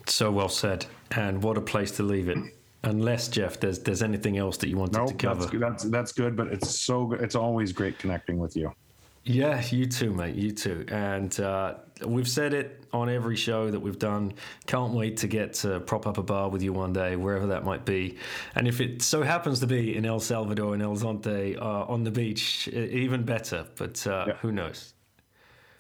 So 0.06 0.30
well 0.32 0.48
said. 0.48 0.86
And 1.12 1.42
what 1.42 1.56
a 1.56 1.60
place 1.60 1.92
to 1.92 2.02
leave 2.02 2.28
it. 2.28 2.38
Unless 2.82 3.28
Jeff, 3.28 3.60
there's 3.60 3.78
there's 3.78 4.02
anything 4.02 4.36
else 4.38 4.56
that 4.58 4.68
you 4.68 4.76
wanted 4.76 4.96
No, 4.98 5.06
to 5.06 5.14
cover. 5.14 5.46
that's 5.46 5.52
that's 5.58 5.84
that's 5.84 6.12
good. 6.12 6.36
But 6.36 6.48
it's 6.48 6.70
so 6.80 7.06
good. 7.06 7.20
It's 7.20 7.34
always 7.36 7.72
great 7.72 7.98
connecting 7.98 8.38
with 8.38 8.56
you. 8.56 8.72
Yeah, 9.24 9.62
you 9.70 9.86
too, 9.86 10.12
mate. 10.12 10.34
You 10.34 10.50
too. 10.50 10.86
And 10.88 11.38
uh, 11.40 11.74
we've 12.04 12.28
said 12.28 12.54
it 12.54 12.84
on 12.92 13.08
every 13.08 13.36
show 13.36 13.70
that 13.70 13.80
we've 13.80 13.98
done. 13.98 14.32
Can't 14.66 14.92
wait 14.92 15.16
to 15.18 15.28
get 15.28 15.54
to 15.54 15.80
prop 15.80 16.06
up 16.06 16.18
a 16.18 16.22
bar 16.22 16.48
with 16.48 16.62
you 16.62 16.72
one 16.72 16.92
day, 16.92 17.16
wherever 17.16 17.46
that 17.48 17.64
might 17.64 17.84
be. 17.84 18.16
And 18.54 18.66
if 18.68 18.80
it 18.80 19.02
so 19.02 19.22
happens 19.22 19.60
to 19.60 19.66
be 19.66 19.96
in 19.96 20.04
El 20.04 20.20
Salvador, 20.20 20.74
in 20.74 20.82
El 20.82 20.96
Zonte, 20.96 21.56
uh, 21.60 21.84
on 21.84 22.04
the 22.04 22.10
beach, 22.10 22.68
even 22.68 23.24
better. 23.24 23.66
But 23.76 24.06
uh, 24.06 24.24
Yeah. 24.28 24.36
who 24.36 24.52
knows? 24.52 24.94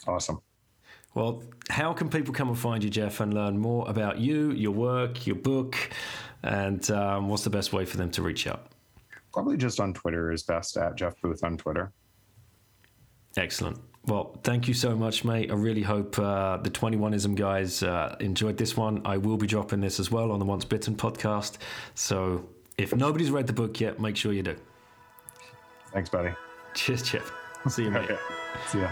Awesome. 0.06 0.40
Well, 1.14 1.42
how 1.68 1.92
can 1.92 2.08
people 2.08 2.32
come 2.32 2.48
and 2.48 2.58
find 2.58 2.84
you, 2.84 2.90
Jeff, 2.90 3.18
and 3.20 3.34
learn 3.34 3.58
more 3.58 3.88
about 3.88 4.18
you, 4.18 4.52
your 4.52 4.70
work, 4.72 5.26
your 5.26 5.36
book, 5.36 5.76
and 6.44 6.88
um, 6.92 7.28
what's 7.28 7.42
the 7.42 7.50
best 7.50 7.72
way 7.72 7.84
for 7.84 7.96
them 7.96 8.10
to 8.12 8.22
reach 8.22 8.46
out? 8.46 8.68
Probably 9.32 9.56
just 9.56 9.80
on 9.80 9.92
Twitter 9.92 10.30
is 10.30 10.44
best 10.44 10.76
at 10.76 10.94
Jeff 10.96 11.20
Booth 11.20 11.42
on 11.42 11.56
Twitter. 11.56 11.92
Excellent. 13.36 13.78
Well, 14.06 14.38
thank 14.42 14.66
you 14.66 14.74
so 14.74 14.96
much, 14.96 15.24
mate. 15.24 15.50
I 15.50 15.54
really 15.54 15.82
hope 15.82 16.18
uh, 16.18 16.56
the 16.56 16.70
21ism 16.70 17.34
guys 17.34 17.82
uh, 17.82 18.16
enjoyed 18.18 18.56
this 18.56 18.76
one. 18.76 19.02
I 19.04 19.18
will 19.18 19.36
be 19.36 19.46
dropping 19.46 19.80
this 19.80 20.00
as 20.00 20.10
well 20.10 20.32
on 20.32 20.38
the 20.38 20.46
Once 20.46 20.64
Bitten 20.64 20.94
podcast. 20.96 21.58
So 21.94 22.48
if 22.78 22.94
nobody's 22.94 23.30
read 23.30 23.46
the 23.46 23.52
book 23.52 23.78
yet, 23.78 24.00
make 24.00 24.16
sure 24.16 24.32
you 24.32 24.42
do. 24.42 24.56
Thanks, 25.92 26.08
buddy. 26.08 26.30
Cheers, 26.74 27.02
Jeff. 27.02 27.30
See 27.68 27.84
you, 27.84 27.90
mate. 27.90 28.04
Okay. 28.04 28.18
See 28.68 28.80
ya. 28.80 28.90